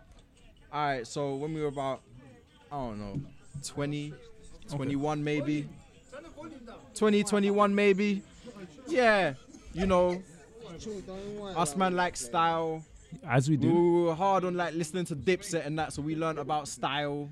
All 0.73 0.87
right, 0.87 1.07
so 1.07 1.35
when 1.37 1.53
we 1.53 1.61
were 1.61 1.69
about, 1.69 2.01
I 2.73 2.77
don't 2.77 2.99
know, 2.99 3.21
20, 3.65 4.15
21 4.69 5.23
maybe, 5.25 5.69
20, 6.95 7.23
21 7.25 7.75
maybe, 7.75 8.23
yeah, 8.87 9.35
you 9.73 9.87
know, 9.87 10.23
us 11.57 11.77
man 11.77 11.95
like 11.97 12.17
style. 12.17 12.85
As 13.27 13.49
we 13.49 13.57
do. 13.57 13.69
We 13.73 14.03
were 14.03 14.15
hard 14.15 14.45
on 14.45 14.57
like 14.57 14.75
listening 14.75 15.05
to 15.07 15.17
Dipset 15.17 15.65
and 15.67 15.79
that, 15.79 15.93
so 15.93 16.03
we 16.03 16.17
learned 16.17 16.39
about 16.39 16.69
style. 16.69 17.31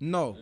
No, 0.00 0.36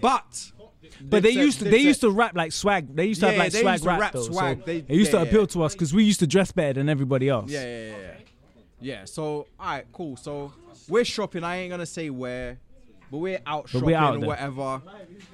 But 0.00 0.52
But 1.02 1.22
they 1.22 1.30
used 1.30 1.58
to 1.60 1.64
they 1.64 1.78
used 1.78 2.00
to 2.02 2.10
rap 2.10 2.36
like 2.36 2.52
swag. 2.52 2.94
They 2.94 3.06
used 3.06 3.20
to 3.20 3.26
have 3.28 3.36
like 3.36 3.52
they 3.52 3.60
swag 3.62 3.72
used 3.74 3.84
to 3.84 3.88
rap, 3.90 4.00
rap 4.00 4.12
though. 4.12 4.22
swag. 4.22 4.58
So 4.60 4.64
They- 4.66 4.76
it 4.78 4.90
used 4.90 5.10
to 5.10 5.20
appeal 5.22 5.40
yeah. 5.40 5.46
to 5.46 5.62
us 5.64 5.72
because 5.74 5.92
we 5.94 6.04
used 6.04 6.20
to 6.20 6.26
dress 6.26 6.52
better 6.52 6.74
than 6.74 6.88
everybody 6.88 7.28
else. 7.28 7.50
Yeah, 7.50 7.64
yeah, 7.64 7.86
yeah, 7.88 7.96
yeah. 7.98 8.14
Yeah. 8.80 9.04
So, 9.06 9.46
all 9.58 9.66
right, 9.66 9.86
cool. 9.92 10.16
So 10.16 10.52
we're 10.88 11.04
shopping. 11.04 11.42
I 11.42 11.56
ain't 11.56 11.70
gonna 11.70 11.86
say 11.86 12.10
where, 12.10 12.58
but 13.10 13.18
we're 13.18 13.40
out 13.46 13.64
But 13.64 13.70
shopping 13.70 13.86
we're 13.86 13.96
out 13.96 14.16
or 14.16 14.18
there. 14.20 14.28
whatever. 14.28 14.82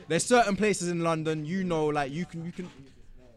There's 0.08 0.24
certain 0.24 0.56
places 0.56 0.88
in 0.88 1.00
London, 1.02 1.44
you 1.46 1.64
know, 1.64 1.86
like 1.86 2.12
you 2.12 2.26
can, 2.26 2.44
you 2.44 2.52
can. 2.52 2.70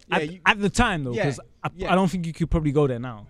Yeah, 0.09 0.15
At, 0.17 0.31
you, 0.31 0.39
at 0.45 0.59
the 0.59 0.69
time 0.69 1.03
though, 1.05 1.13
Yeah, 1.13 1.23
because 1.23 1.39
I, 1.63 1.69
yeah. 1.75 1.91
I 1.91 1.95
don't 1.95 2.09
think 2.09 2.25
you 2.25 2.33
could 2.33 2.49
probably 2.51 2.71
go 2.71 2.87
there 2.87 2.99
now. 2.99 3.27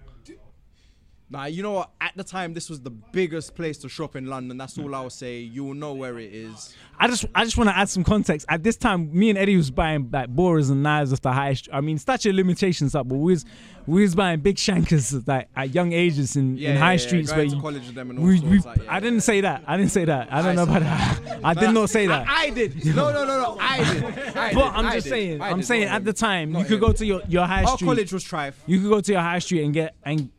Nah, 1.34 1.46
you 1.46 1.62
know 1.64 1.72
what? 1.74 1.90
At 2.00 2.14
the 2.16 2.24
time, 2.24 2.54
this 2.54 2.70
was 2.70 2.80
the 2.82 2.90
biggest 2.92 3.56
place 3.56 3.78
to 3.80 3.90
shop 3.90 4.16
in 4.16 4.28
London. 4.28 4.58
That's 4.58 4.78
all 4.78 4.94
I'll 4.96 5.10
say. 5.10 5.40
You 5.40 5.64
will 5.66 5.74
know 5.74 5.94
where 5.94 6.18
it 6.20 6.34
is. 6.34 6.74
I 7.00 7.08
just 7.08 7.26
I 7.36 7.44
just 7.44 7.58
want 7.58 7.70
to 7.70 7.78
add 7.78 7.90
some 7.90 8.04
context. 8.04 8.46
At 8.50 8.64
this 8.64 8.78
time, 8.78 9.10
me 9.12 9.30
and 9.30 9.38
Eddie 9.38 9.58
was 9.58 9.72
buying 9.72 10.10
like 10.12 10.30
borers 10.30 10.70
and 10.70 10.82
knives 10.84 11.12
off 11.12 11.22
the 11.22 11.32
high. 11.34 11.54
St- 11.56 11.74
I 11.76 11.82
mean, 11.82 11.98
statute 11.98 12.30
of 12.30 12.36
limitations 12.36 12.94
up, 12.96 13.08
but 13.10 13.16
we 13.16 13.34
was 13.34 13.46
we 13.88 14.02
was 14.04 14.16
buying 14.16 14.40
big 14.40 14.58
shankers 14.58 15.28
like 15.28 15.50
at 15.56 15.74
young 15.74 15.92
ages 15.92 16.36
in, 16.38 16.56
Yeah, 16.58 16.70
in 16.70 16.76
yeah, 16.76 16.82
high 16.82 16.92
yeah, 16.94 16.98
streets 16.98 17.32
where 17.34 17.44
you. 17.44 17.60
college 17.60 17.86
with 17.86 17.96
them 17.96 18.12
and 18.12 18.20
all 18.20 18.26
We, 18.26 18.40
we, 18.40 18.60
like, 18.60 18.88
I 18.88 19.00
didn't 19.02 19.22
say 19.22 19.42
that. 19.42 19.64
I 19.68 19.76
didn't 19.76 19.92
say 19.92 20.06
that. 20.06 20.32
I 20.32 20.42
don't 20.42 20.52
I 20.52 20.56
know 20.56 20.64
about 20.64 20.82
that. 20.84 21.40
I 21.44 21.54
did 21.54 21.72
not 21.74 21.90
say 21.90 22.08
that. 22.08 22.26
I, 22.30 22.44
I 22.44 22.50
did. 22.52 22.86
No, 22.96 23.12
no, 23.12 23.26
no, 23.26 23.42
no. 23.42 23.58
I 23.60 23.78
did. 23.94 24.04
I 24.38 24.54
but 24.54 24.70
did, 24.70 24.86
I'm 24.86 24.94
just 24.94 25.04
did, 25.06 25.10
saying. 25.10 25.42
I'm 25.42 25.64
saying 25.64 25.84
at 25.86 26.06
the 26.06 26.14
time 26.14 26.52
you 26.56 26.64
could 26.64 26.74
him. 26.74 26.80
go 26.80 26.94
to 26.94 27.06
your, 27.06 27.22
your 27.28 27.46
high 27.46 27.64
Our 27.64 27.76
street. 27.76 27.88
college 27.88 28.14
was 28.14 28.24
trife. 28.24 28.54
You 28.68 28.80
could 28.80 28.90
go 28.90 29.02
to 29.02 29.12
your 29.12 29.22
high 29.22 29.40
street 29.40 29.64
and 29.66 29.74
get 29.74 29.96
and 30.04 30.30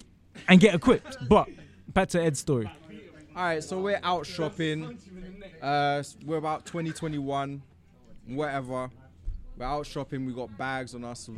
and 0.48 0.60
get 0.60 0.74
equipped. 0.74 1.16
But 1.28 1.48
back 1.88 2.08
to 2.10 2.22
Ed's 2.22 2.38
story. 2.40 2.70
All 3.36 3.42
right, 3.42 3.64
so 3.64 3.80
we're 3.80 4.00
out 4.02 4.26
shopping. 4.26 4.98
Uh, 5.60 6.02
we're 6.24 6.36
about 6.36 6.64
2021, 6.66 7.62
whatever. 8.28 8.90
We're 9.56 9.66
out 9.66 9.86
shopping. 9.86 10.24
We 10.26 10.32
got 10.32 10.56
bags 10.56 10.94
on 10.94 11.04
us. 11.04 11.28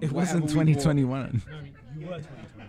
It 0.00 0.12
wasn't 0.12 0.46
we 0.46 0.54
bought. 0.54 0.66
2021. 0.66 1.42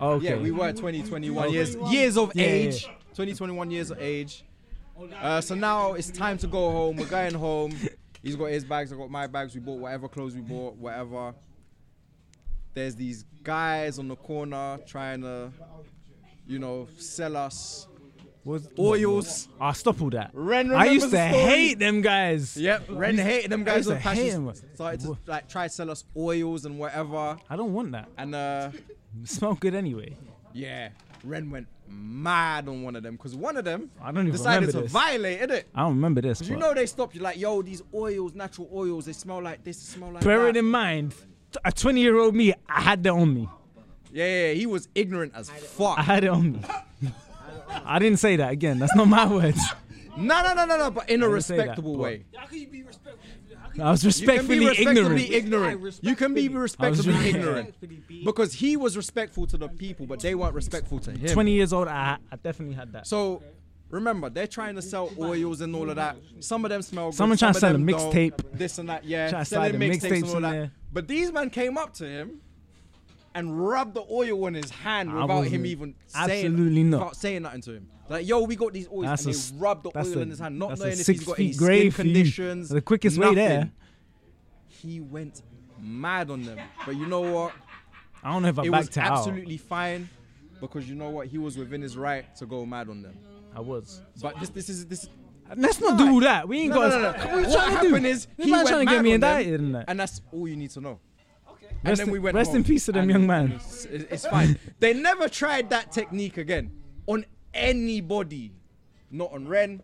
Okay. 0.02 0.26
Yeah, 0.26 0.38
we 0.38 0.52
were 0.52 0.72
2021 0.72 1.52
years 1.52 1.76
years 1.92 2.18
of 2.18 2.32
Yeah, 2.34 2.46
yeah, 2.46 2.52
age. 2.52 2.84
2021 2.86 3.72
years 3.72 3.92
of 3.92 4.00
age. 4.00 4.46
Uh, 5.22 5.42
so 5.42 5.56
now 5.56 5.94
it's 5.94 6.10
time 6.10 6.38
to 6.38 6.48
go 6.48 6.72
home. 6.72 6.96
We're 6.98 7.06
going 7.06 7.34
home. 7.34 7.74
He's 8.24 8.36
got 8.36 8.46
his 8.46 8.64
bags. 8.66 8.92
I 8.92 8.98
got 8.98 9.10
my 9.10 9.28
bags. 9.28 9.54
We 9.56 9.62
bought 9.62 9.80
whatever 9.80 10.08
clothes 10.08 10.36
we 10.36 10.42
bought, 10.42 10.76
whatever. 10.76 11.34
There's 12.74 12.96
these 12.96 13.26
guys 13.44 14.00
on 14.00 14.08
the 14.08 14.16
corner 14.16 14.80
trying 14.86 15.22
to, 15.22 15.52
you 16.48 16.60
know, 16.60 16.88
sell 16.98 17.36
us 17.36 17.88
Was- 18.46 18.70
oils. 18.78 19.48
Ah, 19.60 19.72
stop 19.74 20.02
all 20.02 20.10
that. 20.12 20.32
Ren 20.34 20.72
I 20.72 20.86
used 20.86 21.06
to 21.06 21.12
the 21.12 21.28
hate 21.28 21.80
them 21.80 22.02
guys. 22.02 22.56
Yep, 22.58 22.86
Ren 22.90 23.18
hated 23.18 23.52
them 23.52 23.62
I 23.62 23.66
guys 23.66 23.78
used 23.88 23.90
to 23.90 23.96
hate 23.98 24.32
them. 24.32 24.54
Started 24.76 25.02
to 25.02 25.18
like 25.26 25.50
try 25.50 25.68
to 25.68 25.74
sell 25.74 25.90
us 25.90 26.04
oils 26.16 26.66
and 26.66 26.80
whatever. 26.80 27.38
I 27.50 27.56
don't 27.56 27.74
want 27.74 27.92
that. 27.94 28.08
And 28.18 28.36
uh, 28.36 28.72
smell 29.24 29.56
good 29.56 29.76
anyway. 29.76 30.16
yeah, 30.54 30.90
Ren 31.24 31.50
went 31.52 31.68
mad 31.92 32.68
on 32.70 32.84
one 32.84 32.96
of 32.96 33.02
them 33.02 33.16
because 33.16 33.36
one 33.36 33.58
of 33.58 33.66
them 33.66 33.90
I 34.00 34.12
don't 34.12 34.28
even 34.28 34.32
decided 34.32 34.70
to 34.72 34.82
this. 34.82 34.92
violate 34.92 35.42
it. 35.50 35.68
I 35.74 35.82
don't 35.82 35.96
remember 35.96 36.22
this. 36.22 36.40
You 36.48 36.56
know 36.56 36.74
they 36.74 36.86
stopped 36.86 37.16
you 37.16 37.22
like, 37.22 37.38
yo, 37.40 37.62
these 37.64 37.82
oils, 37.94 38.36
natural 38.36 38.70
oils, 38.72 39.06
they 39.08 39.14
smell 39.14 39.42
like 39.42 39.64
this, 39.64 39.78
they 39.78 39.98
smell 39.98 40.12
like 40.14 40.24
bear 40.24 40.44
that. 40.44 40.50
it 40.50 40.58
in 40.58 40.66
mind, 40.66 41.16
a 41.66 41.72
20 41.72 42.02
year 42.02 42.18
old 42.18 42.36
me, 42.36 42.54
I 42.68 42.82
had 42.82 43.04
that 43.04 43.12
on 43.14 43.34
me. 43.34 43.50
yeah, 44.12 44.26
yeah, 44.26 44.48
yeah, 44.48 44.54
he 44.54 44.66
was 44.66 44.88
ignorant 44.96 45.34
as 45.36 45.50
fuck. 45.50 45.98
I 45.98 46.04
had 46.04 46.24
it 46.24 46.30
on 46.30 46.54
me. 46.54 46.62
I 47.86 48.00
didn't 48.00 48.20
say 48.20 48.36
that 48.38 48.52
again. 48.52 48.80
That's 48.80 48.96
not 48.96 49.08
my 49.08 49.28
words. 49.28 49.60
No, 50.18 50.42
no, 50.44 50.54
no, 50.54 50.66
no, 50.66 50.78
no, 50.78 50.92
but 50.92 51.10
in 51.10 51.24
a 51.24 51.28
didn't 51.28 51.42
say 51.44 51.58
that, 51.58 51.62
respectable 51.64 51.94
but- 51.94 52.02
way. 52.04 52.26
I 53.82 53.92
was 53.92 54.04
You 54.04 54.10
can 54.12 54.36
respectfully 54.36 54.60
be 54.60 54.66
respectably 54.68 55.36
ignorant. 55.36 55.74
ignorant. 55.76 56.00
You 56.02 56.16
can 56.16 56.34
be 56.34 56.50
respectfully 56.50 57.30
ignorant 57.30 57.76
because 58.26 58.52
he 58.54 58.76
was 58.76 58.98
respectful 58.98 59.48
to 59.48 59.58
the 59.58 59.70
people, 59.70 60.06
but 60.06 60.20
they 60.20 60.36
weren't 60.36 60.56
respectful 60.56 61.00
to 61.00 61.12
him. 61.12 61.28
20 61.32 61.52
years 61.52 61.72
old, 61.72 61.88
I, 61.88 62.18
I 62.32 62.36
definitely 62.38 62.76
had 62.76 62.92
that. 62.94 63.08
So 63.08 63.42
remember, 63.90 64.30
they're 64.30 64.48
trying 64.48 64.76
to 64.76 64.82
sell 64.82 65.12
oils 65.20 65.62
and 65.62 65.76
all 65.76 65.90
of 65.90 65.96
that. 65.98 66.18
Some 66.40 66.66
of 66.66 66.70
them 66.70 66.82
smell 66.82 67.10
good. 67.10 67.18
Someone 67.18 67.38
trying 67.38 67.54
some 67.54 67.60
to 67.60 67.60
sell 67.60 67.70
a 67.70 67.74
them 67.74 67.86
don't. 67.86 68.14
mixtape. 68.14 68.42
This 68.54 68.78
and 68.78 68.90
that, 68.90 69.06
yeah. 69.06 69.30
Trying 69.30 69.42
to 69.44 69.46
selling 69.50 69.72
slide 69.72 69.82
the 69.82 69.90
mixtapes 69.90 70.24
and 70.24 70.26
all 70.36 70.42
that. 70.42 70.52
there. 70.52 70.72
But 70.92 71.08
these 71.08 71.32
men 71.32 71.50
came 71.50 71.78
up 71.78 71.94
to 71.96 72.06
him 72.08 72.42
and 73.36 73.66
rubbed 73.68 73.94
the 73.94 74.04
oil 74.10 74.46
on 74.46 74.54
his 74.56 74.70
hand 74.72 75.10
I 75.12 75.14
without 75.22 75.28
him 75.44 75.62
wasn't- 75.62 75.66
even 75.68 75.96
saying 76.08 76.46
absolutely 76.48 76.84
not. 76.84 76.98
without 77.00 77.16
saying 77.16 77.42
nothing 77.44 77.62
to 77.62 77.72
him. 77.74 77.88
Like, 78.10 78.28
yo, 78.28 78.42
we 78.44 78.56
got 78.56 78.74
these 78.74 78.88
oils, 78.88 79.06
That's 79.06 79.26
and 79.26 79.36
a 79.36 79.38
s- 79.38 79.50
they 79.52 79.58
rubbed 79.60 79.84
the 79.84 79.92
that's 79.94 80.10
oil 80.10 80.18
a- 80.18 80.22
in 80.22 80.30
his 80.32 80.40
hand, 80.40 80.58
not 80.58 80.80
knowing 80.80 80.92
if 80.94 80.98
six 80.98 81.20
he's 81.20 81.28
got 81.28 81.38
any 81.38 81.48
feet 81.50 81.56
skin 81.56 81.66
grave 81.68 81.96
conditions. 81.96 82.70
The 82.70 82.82
quickest 82.82 83.18
way 83.20 83.36
there. 83.36 83.72
He 84.68 85.00
went 85.00 85.44
mad 85.80 86.32
on 86.32 86.44
them. 86.44 86.58
But 86.86 86.96
you 86.96 87.06
know 87.06 87.22
what? 87.22 87.54
I 88.24 88.32
don't 88.34 88.42
know 88.42 88.48
if 88.50 88.58
I 88.60 88.64
it 88.64 88.70
was 88.72 88.86
backed 88.88 88.98
it 88.98 89.00
out. 89.02 89.18
absolutely 89.20 89.58
fine 89.58 90.10
because 90.60 90.90
you 90.90 90.96
know 90.96 91.10
what? 91.10 91.28
He 91.28 91.38
was 91.38 91.56
within 91.58 91.82
his 91.84 91.96
right 91.96 92.36
to 92.38 92.46
go 92.48 92.66
mad 92.66 92.90
on 92.90 93.02
them. 93.04 93.16
I 93.56 93.60
was. 93.62 94.02
But 94.22 94.40
this, 94.40 94.50
this 94.50 94.70
is 94.70 94.86
this. 94.86 95.10
Let's 95.56 95.80
not 95.82 95.98
do 95.98 96.20
that. 96.22 96.48
We 96.48 96.60
ain't 96.62 96.70
No, 96.74 96.76
got. 96.76 96.90
no, 96.92 96.98
no, 97.00 97.12
no. 97.12 97.42
What, 97.42 97.48
What 97.50 97.54
trying 97.58 97.76
to 97.76 97.82
do? 97.82 97.88
happened 97.88 98.06
is 98.06 98.28
he 98.38 98.52
went 98.52 98.68
trying 98.68 98.86
to 98.88 98.92
get 98.92 98.96
mad 98.98 99.04
me 99.04 99.14
on 99.16 99.20
them, 99.20 99.32
indicted 99.40 99.60
and 99.62 99.86
and 99.88 100.00
that's 100.00 100.22
all 100.32 100.48
you 100.48 100.56
need 100.56 100.70
to 100.72 100.82
know. 100.82 101.00
Okay. 101.50 101.66
And 101.70 101.88
Rest 101.90 101.98
then 102.00 102.08
in- 102.10 102.14
we 102.14 102.20
went 102.20 102.36
rest 102.36 102.54
in 102.54 102.64
peace 102.64 102.86
to 102.86 102.92
them 102.92 103.04
and 103.04 103.12
young 103.12 103.26
man. 103.28 103.52
It's, 103.54 103.86
it's 103.86 104.26
fine. 104.28 104.60
they 104.80 104.94
never 104.94 105.28
tried 105.28 105.72
that 105.72 105.92
technique 105.92 106.38
again 106.38 106.72
on 107.08 107.26
anybody, 107.54 108.52
not 109.12 109.32
on 109.34 109.48
Ren, 109.48 109.82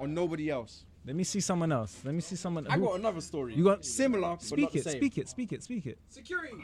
on 0.00 0.14
nobody 0.14 0.50
else. 0.50 0.84
Let 1.06 1.14
me 1.14 1.22
see 1.24 1.40
someone 1.40 1.70
else. 1.70 2.00
Let 2.04 2.14
me 2.14 2.20
see 2.22 2.34
someone. 2.36 2.66
I 2.66 2.76
who- 2.76 2.86
got 2.86 2.98
another 2.98 3.20
story. 3.20 3.54
You 3.54 3.62
got- 3.64 3.84
similar, 3.84 4.30
but 4.30 4.42
Speak 4.42 4.60
not 4.62 4.72
the 4.72 4.78
it. 4.80 4.84
same. 4.84 4.96
Speak 4.98 5.18
it. 5.18 5.28
Speak 5.28 5.52
it. 5.52 5.62
Speak 5.62 5.86
it. 5.86 5.98
Security. 6.08 6.56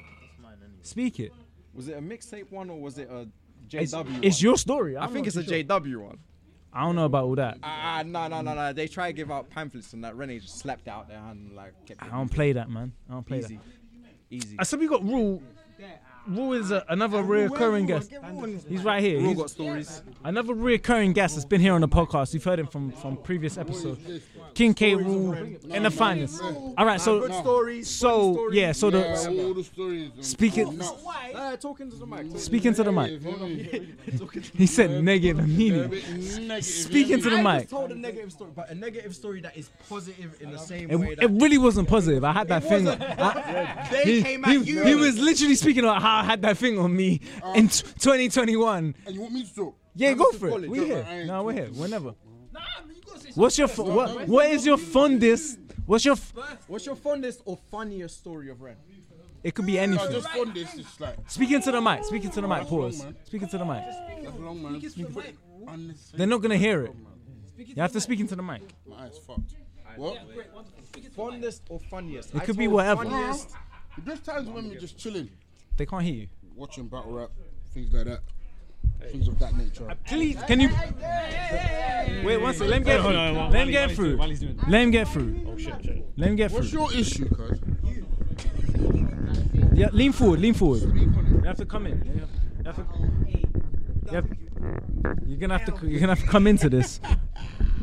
Speak 0.83 1.21
it. 1.21 1.33
Was 1.75 1.89
it 1.89 1.97
a 1.97 2.01
mixtape 2.01 2.51
one 2.51 2.69
or 2.71 2.81
was 2.81 2.99
it 2.99 3.09
a 3.11 3.29
JW? 3.69 4.19
it's 4.25 4.39
one? 4.39 4.43
your 4.43 4.57
story. 4.57 4.97
I 4.97 5.05
don't 5.05 5.13
think 5.13 5.27
know 5.27 5.29
it's 5.29 5.37
a 5.37 5.45
sure. 5.45 5.63
JW 5.63 5.97
one. 5.99 6.19
I 6.73 6.83
don't 6.83 6.95
know 6.97 7.05
about 7.05 7.25
all 7.25 7.35
that. 7.35 7.59
Ah, 7.63 8.03
no, 8.07 8.29
no, 8.29 8.41
no, 8.43 8.55
no. 8.55 8.73
They 8.73 8.87
try 8.87 9.09
to 9.09 9.13
give 9.13 9.31
out 9.31 9.51
pamphlets 9.51 9.93
and 9.93 10.05
that. 10.05 10.17
Renee 10.17 10.39
just 10.39 10.59
slapped 10.59 10.87
out 10.87 11.09
their 11.09 11.19
hand 11.19 11.49
and 11.49 11.57
like 11.57 11.73
kept 11.87 12.03
I 12.03 12.09
don't 12.09 12.29
play 12.29 12.53
that, 12.53 12.71
man. 12.71 12.93
I 13.09 13.15
don't 13.15 13.27
play 13.27 13.39
easy, 13.39 13.59
easy. 14.31 14.57
that. 14.57 14.61
I 14.61 14.63
said 14.65 14.79
we 14.79 14.87
got 14.87 15.03
Rule. 15.03 15.43
Rule 16.31 16.53
is 16.55 16.71
a, 16.71 16.85
another 16.89 17.23
reoccurring 17.23 17.87
guest. 17.87 18.11
He's 18.69 18.83
right 18.83 19.03
here. 19.03 19.19
We 19.21 19.29
He's 19.29 19.37
got 19.37 19.51
stories. 19.51 20.03
another 20.25 20.55
reoccurring 20.55 21.15
guest 21.15 21.35
that's 21.37 21.45
been 21.45 21.61
here 21.61 21.73
on 21.75 21.81
the 21.81 21.89
podcast. 21.89 22.35
You've 22.35 22.45
heard 22.45 22.59
him 22.59 22.67
from 22.67 22.93
from 22.93 23.17
previous 23.17 23.57
episodes. 23.59 24.01
King 24.55 24.75
K. 24.75 24.95
Rule 24.95 25.33
in 25.33 25.83
the 25.83 25.91
finest. 25.91 26.43
All 26.43 26.85
right, 26.87 27.01
so 27.01 27.29
so 27.83 28.51
yeah, 28.53 28.73
so 28.73 28.91
the 28.91 29.07
all 29.09 29.55
the 29.55 29.65
stories. 29.65 30.11
and- 30.15 30.25
Speaking- 30.25 30.77
nuts. 30.79 31.05
Talking 31.61 31.91
to 31.91 31.97
the 31.97 32.07
mic. 32.07 32.39
speaking 32.39 32.75
to 32.75 32.83
the 32.83 32.93
mic. 32.93 33.21
He 34.57 34.67
said 34.67 35.03
negative 35.03 35.31
negative 35.37 35.49
meaning. 35.49 36.63
Speaking 36.63 37.21
to 37.23 37.31
the 37.31 37.37
I 37.37 37.43
mic. 37.43 37.61
just 37.63 37.71
told 37.71 37.93
a 37.93 37.95
negative 37.95 38.33
story, 38.33 38.51
but 38.55 38.71
a 38.71 38.75
negative 38.75 39.15
story 39.15 39.41
that 39.43 39.57
is 39.57 39.71
positive 39.89 40.37
in 40.41 40.51
the 40.51 40.59
same 40.59 40.91
It, 40.91 40.97
way 40.97 41.17
it 41.21 41.31
really 41.31 41.59
wasn't 41.59 41.89
positive. 41.89 42.25
I 42.25 42.33
had 42.33 42.49
that 42.49 42.65
thing. 42.65 42.85
they 43.91 44.03
he, 44.05 44.23
came 44.23 44.45
at 44.45 44.67
you. 44.67 44.85
he 44.85 44.95
was 44.95 45.19
literally 45.19 45.55
speaking 45.55 45.85
about 45.85 46.03
how 46.03 46.20
I 46.21 46.25
had 46.25 46.43
that 46.43 46.59
thing 46.59 46.79
on 46.79 46.95
me 46.95 47.21
uh-huh. 47.43 47.55
in 47.57 47.69
t- 47.69 47.83
2021. 47.83 48.95
And 49.07 49.15
you 49.15 49.23
want 49.23 49.33
me 49.33 49.43
to 49.45 49.55
talk? 49.55 49.77
Yeah, 49.95 50.11
I'm 50.11 50.19
go 50.19 50.31
for 50.33 50.49
it. 50.49 50.51
College, 50.51 50.71
We 50.71 50.81
I 50.81 50.85
here. 50.85 51.07
ain't 51.09 51.27
No, 51.29 51.43
we're 51.45 51.53
here. 51.55 51.67
Whenever. 51.69 52.15
Nah, 52.53 52.61
man, 52.87 52.95
you 52.95 53.03
gotta 53.07 53.21
say 53.21 53.31
What's 53.35 53.57
your 53.57 53.69
f- 53.69 53.79
what? 53.79 54.29
What 54.29 54.51
is 54.51 54.67
your 54.67 54.77
fondest? 54.77 55.59
What's 55.87 56.05
your? 56.05 56.13
F- 56.13 56.35
What's 56.69 56.85
your 56.85 56.95
fondest 56.95 57.41
or 57.47 57.57
funniest 57.71 58.19
story 58.19 58.51
of 58.51 58.61
Ren? 58.61 58.77
it 59.43 59.55
could 59.55 59.65
be 59.65 59.77
No, 59.77 59.81
anything. 59.81 60.13
just 60.13 60.37
on 60.37 60.53
this, 60.53 60.75
it's 60.75 61.01
like, 61.01 61.17
Speaking 61.27 61.63
to 61.63 61.73
the 61.73 61.81
mic. 61.81 62.05
Speaking 62.05 62.31
to 62.33 62.41
the 62.43 62.47
mic. 62.49 62.59
That's 62.59 62.71
Pause. 62.71 63.07
Speaking 63.25 63.49
to 63.49 63.59
the 63.59 63.65
mic. 63.65 63.83
that's 64.23 64.39
long, 64.39 64.63
man. 64.63 64.75
Speak 64.79 64.99
into 64.99 65.15
the 65.15 65.21
mic. 65.23 65.37
Unnecessary. 65.67 66.19
They're 66.19 66.27
not 66.27 66.43
gonna 66.43 66.57
hear 66.59 66.83
it. 66.83 66.93
You 67.57 67.81
have 67.83 67.93
to 67.93 68.01
speak 68.03 68.21
into 68.21 68.37
the 68.37 68.43
mic. 68.43 68.61
My 68.87 69.05
eyes 69.05 69.19
fucked. 69.27 69.55
What? 69.97 70.27
mic. 70.27 70.35
Great, 70.35 70.53
wonderful. 70.53 70.85
Speak 70.85 71.05
into 71.07 71.17
the 71.17 71.23
mic. 71.25 71.33
Fondest 71.33 71.61
or 71.71 71.81
funniest? 71.81 72.35
It 72.35 72.43
could 72.45 72.59
be 72.59 72.69
whatever. 72.69 73.05
Funniest. 73.05 73.51
There's 74.05 74.21
times 74.21 74.49
when 74.49 74.69
we're 74.69 74.79
just 74.79 74.99
chilling, 74.99 75.29
They 75.81 75.87
can't 75.87 76.03
hear 76.03 76.13
you. 76.15 76.29
watching 76.55 76.89
battle 76.89 77.11
rap, 77.13 77.31
things 77.73 77.91
like 77.95 78.05
that. 78.05 78.21
Things 79.11 79.29
of 79.29 79.39
that 79.39 79.57
nature. 79.57 79.89
Please, 80.05 80.37
can 80.47 80.61
you? 80.61 80.69
Wait 82.23 82.37
one 82.37 82.53
second. 82.53 82.69
Let 82.69 82.77
him 82.77 82.85
get 82.85 83.01
through. 83.01 83.13
Let 83.15 83.35
while 83.35 83.53
him 83.55 83.71
get 83.71 83.91
through. 83.93 84.05
doing- 84.05 84.19
while 84.19 84.29
he's 84.29 84.41
doing 84.41 84.57
that. 84.57 84.69
Let 84.69 84.83
him 84.83 84.91
get 84.91 85.09
through. 85.09 85.47
Oh 85.49 85.57
shit, 85.57 85.75
shit. 85.83 86.05
Let 86.19 86.29
him 86.29 86.37
get 86.37 86.51
through. 86.51 86.59
What's 86.59 86.71
through. 86.71 86.81
your 86.81 86.93
issue, 86.93 87.29
cuz? 87.31 87.61
Yeah, 89.73 89.89
lean 89.93 90.13
forward. 90.13 90.41
Lean 90.41 90.53
forward. 90.53 90.83
You 90.95 91.41
have 91.47 91.57
to 91.57 91.65
come 91.65 91.87
in. 91.87 92.05
You 92.05 92.65
have 92.67 92.77
to. 92.77 92.87
You 94.05 94.13
have, 94.13 94.27
you're 95.27 95.39
gonna 95.39 95.59
have 95.59 95.65
to. 95.81 95.87
You're 95.89 96.01
gonna 96.01 96.15
have 96.15 96.23
to 96.23 96.31
come 96.31 96.47
into 96.47 96.69
this. 96.69 97.01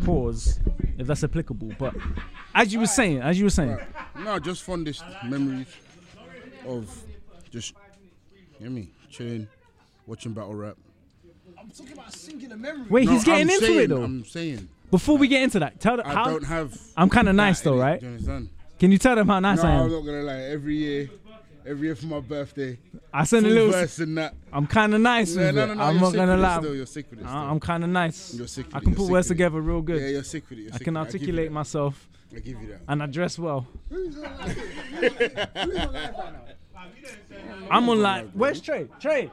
Pause, 0.05 0.59
if 0.99 1.07
that's 1.07 1.23
applicable. 1.23 1.71
But 1.79 1.95
as 2.53 2.71
you 2.71 2.79
were 2.79 2.85
saying, 2.85 3.21
as 3.23 3.39
you 3.39 3.45
were 3.45 3.49
saying, 3.49 3.75
No, 4.19 4.37
just 4.37 4.61
fondest 4.61 5.03
memories 5.25 5.65
of 6.67 7.03
just, 7.49 7.73
you 8.59 8.65
know 8.65 8.71
me, 8.71 8.89
chilling, 9.09 9.47
watching 10.05 10.33
battle 10.33 10.55
rap. 10.55 10.77
I'm 11.59 11.69
talking 11.71 11.93
about 11.93 12.13
singular 12.13 12.57
memory. 12.57 12.85
wait, 12.89 13.05
No, 13.05 13.13
he's 13.13 13.23
getting 13.23 13.47
I'm 13.47 13.49
into 13.49 13.65
saying, 13.65 13.79
it 13.79 13.87
though. 13.89 14.03
I'm 14.03 14.25
saying, 14.25 14.69
before 14.91 15.17
we 15.17 15.27
get 15.27 15.43
into 15.43 15.59
that, 15.59 15.79
tell 15.79 15.97
them 15.97 16.05
I 16.07 16.13
how 16.13 16.25
don't 16.25 16.43
have. 16.45 16.77
I'm 16.95 17.09
kind 17.09 17.27
of 17.29 17.35
nice 17.35 17.61
though, 17.61 17.77
right? 17.77 17.99
Do 17.99 18.05
you 18.05 18.11
understand? 18.13 18.49
Can 18.79 18.91
you 18.91 18.97
tell 18.97 19.15
them 19.15 19.27
how 19.27 19.39
nice 19.39 19.63
no, 19.63 19.69
I 19.69 19.71
am? 19.73 19.81
I'm 19.85 19.91
not 19.91 20.01
gonna 20.05 20.21
lie. 20.23 20.39
Every 20.41 20.75
year, 20.75 21.09
every 21.65 21.87
year 21.87 21.95
for 21.95 22.05
my 22.05 22.19
birthday, 22.19 22.77
I 23.13 23.23
send 23.23 23.45
a 23.47 23.49
little. 23.49 23.71
verse 23.71 23.97
and 23.99 24.17
that. 24.17 24.35
I'm 24.53 24.67
kind 24.67 24.93
of 24.93 25.01
nice 25.01 25.35
Yeah, 25.35 25.47
with 25.47 25.55
no, 25.55 25.63
it. 25.63 25.67
no, 25.69 25.73
no, 25.73 25.83
I'm 25.83 25.93
you're 25.95 26.03
not 26.03 26.13
gonna 26.15 26.37
lie. 26.37 26.59
Still, 26.59 26.75
you're 26.75 26.85
sick 26.85 27.09
with 27.09 27.19
it. 27.19 27.25
I- 27.25 27.29
Still. 27.29 27.39
I'm 27.39 27.59
kind 27.59 27.83
of 27.83 27.89
nice. 27.89 28.33
You're 28.35 28.47
sick 28.47 28.67
with 28.67 28.75
I 28.75 28.79
can 28.79 28.89
you're 28.89 28.97
put 28.97 29.09
words 29.09 29.27
together 29.27 29.59
real 29.61 29.81
good. 29.81 30.01
Yeah, 30.01 30.07
you're 30.09 30.23
sick 30.23 30.47
with 30.49 30.59
it. 30.59 30.63
You're 30.63 30.73
I 30.75 30.77
can 30.77 30.93
with. 30.93 31.01
I 31.01 31.05
articulate 31.05 31.51
myself 31.51 32.07
I 32.35 32.39
give 32.39 32.61
you 32.61 32.67
that. 32.67 32.81
and 32.87 33.01
I 33.01 33.05
dress 33.07 33.39
well. 33.39 33.65
I'm 37.69 37.89
on 37.89 38.01
live. 38.01 38.31
Where's 38.33 38.61
Trey? 38.61 38.87
Trey, 38.99 39.31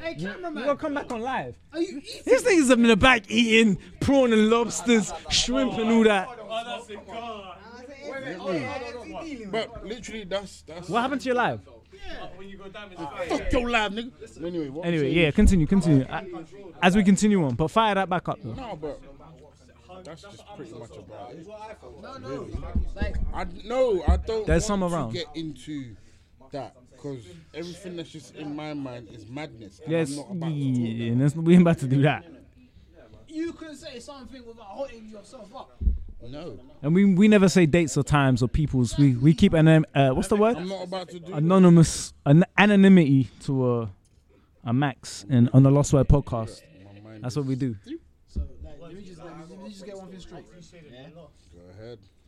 Hey, 0.00 0.14
you 0.16 0.28
cameraman. 0.28 0.64
gotta 0.64 0.78
come 0.78 0.94
back 0.94 1.10
on 1.12 1.20
live. 1.22 1.56
Are 1.72 1.80
you 1.80 1.98
eating? 1.98 2.22
These 2.24 2.42
niggas 2.44 2.70
up 2.70 2.78
in 2.78 2.86
the 2.86 2.96
back 2.96 3.24
eating 3.28 3.78
prawn 4.00 4.32
and 4.32 4.48
lobsters, 4.48 5.12
shrimp 5.28 5.72
and 5.72 5.90
all 5.90 6.04
that. 6.04 6.28
But 9.50 9.84
literally, 9.86 10.24
that's 10.24 10.62
that's. 10.62 10.88
What 10.88 11.00
happened 11.02 11.20
to 11.22 11.26
your 11.26 11.34
live? 11.36 11.60
Fuck 13.28 13.52
your 13.52 13.68
live, 13.70 13.92
nigga. 13.92 14.44
Anyway, 14.44 14.68
what 14.68 14.86
Anyway, 14.86 15.10
yeah, 15.12 15.30
continue, 15.30 15.66
continue. 15.66 16.04
Uh, 16.04 16.22
As 16.80 16.96
we 16.96 17.02
continue 17.04 17.44
on, 17.44 17.54
but 17.54 17.68
fire 17.68 17.94
that 17.96 18.08
back 18.08 18.28
up 18.28 18.38
though. 18.42 18.52
No, 18.52 18.78
but 18.80 19.00
that's 20.04 20.22
just 20.22 20.42
pretty 20.56 20.72
much 20.72 20.90
about 20.96 21.32
it. 21.32 21.46
No, 22.02 22.16
no. 22.18 22.48
I 23.34 23.46
no, 23.64 24.04
I 24.06 24.16
don't. 24.16 24.46
There's 24.46 24.62
want 24.68 24.80
some 24.80 24.80
to 24.80 24.86
around. 24.86 25.12
get 25.12 25.26
into 25.34 25.96
that 26.52 26.76
because 26.90 27.24
everything 27.54 27.96
that's 27.96 28.10
just 28.10 28.34
in 28.34 28.54
my 28.54 28.74
mind 28.74 29.08
is 29.12 29.28
madness. 29.28 29.80
and 29.80 29.92
Yes, 29.92 30.18
I'm 30.18 30.38
not 30.38 30.48
yeah, 30.50 31.14
that's- 31.14 31.36
we 31.36 31.52
ain't 31.54 31.62
about 31.62 31.78
to 31.78 31.86
do 31.86 32.02
that. 32.02 32.24
You 33.28 33.52
can 33.52 33.74
say 33.76 34.00
something 34.00 34.44
without 34.46 34.64
holding 34.64 35.06
yourself 35.08 35.54
up. 35.54 35.80
No, 36.20 36.58
And 36.82 36.94
we 36.94 37.04
we 37.04 37.28
never 37.28 37.48
say 37.48 37.64
dates 37.66 37.96
or 37.96 38.02
times 38.02 38.42
or 38.42 38.48
people's. 38.48 38.98
We 38.98 39.14
we 39.14 39.34
keep 39.34 39.52
an 39.52 39.68
uh, 39.68 40.10
what's 40.10 40.26
the 40.28 40.36
word? 40.36 40.56
I'm 40.56 40.68
not 40.68 40.82
about 40.84 41.08
to 41.10 41.20
do. 41.20 41.32
Anonymous 41.32 42.12
an 42.26 42.44
anonymity 42.56 43.28
to 43.42 43.72
a 43.72 43.90
a 44.64 44.72
max 44.72 45.24
and 45.30 45.48
on 45.52 45.62
the 45.62 45.70
Lost 45.70 45.92
Word 45.92 46.08
podcast. 46.08 46.62
That's 47.20 47.36
what 47.36 47.46
we 47.46 47.54
do. 47.54 47.76
So, 48.26 48.40
like, 48.62 48.80
let 48.80 48.94
me 48.94 49.02
just, 49.02 49.18
let 49.22 49.62
me 49.62 49.70
just 49.70 49.84
get 49.86 49.96
one 49.96 50.08
thing 50.08 50.20
straight. 50.20 50.44
Yeah? 50.92 51.08
Go 51.14 51.28
ahead. 51.70 51.98
That 51.98 52.27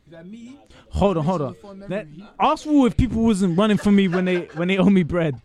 Hold 0.89 1.17
on, 1.17 1.23
hold 1.23 1.41
on. 1.41 1.53
Before 1.53 1.73
Let, 1.87 2.07
ask 2.39 2.65
Wu 2.65 2.85
if 2.85 2.95
people 2.97 3.23
wasn't 3.23 3.57
running 3.57 3.77
for 3.77 3.91
me 3.91 4.07
when 4.07 4.25
they 4.25 4.41
when 4.55 4.67
they 4.67 4.77
owe 4.77 4.89
me 4.89 5.03
bread. 5.03 5.41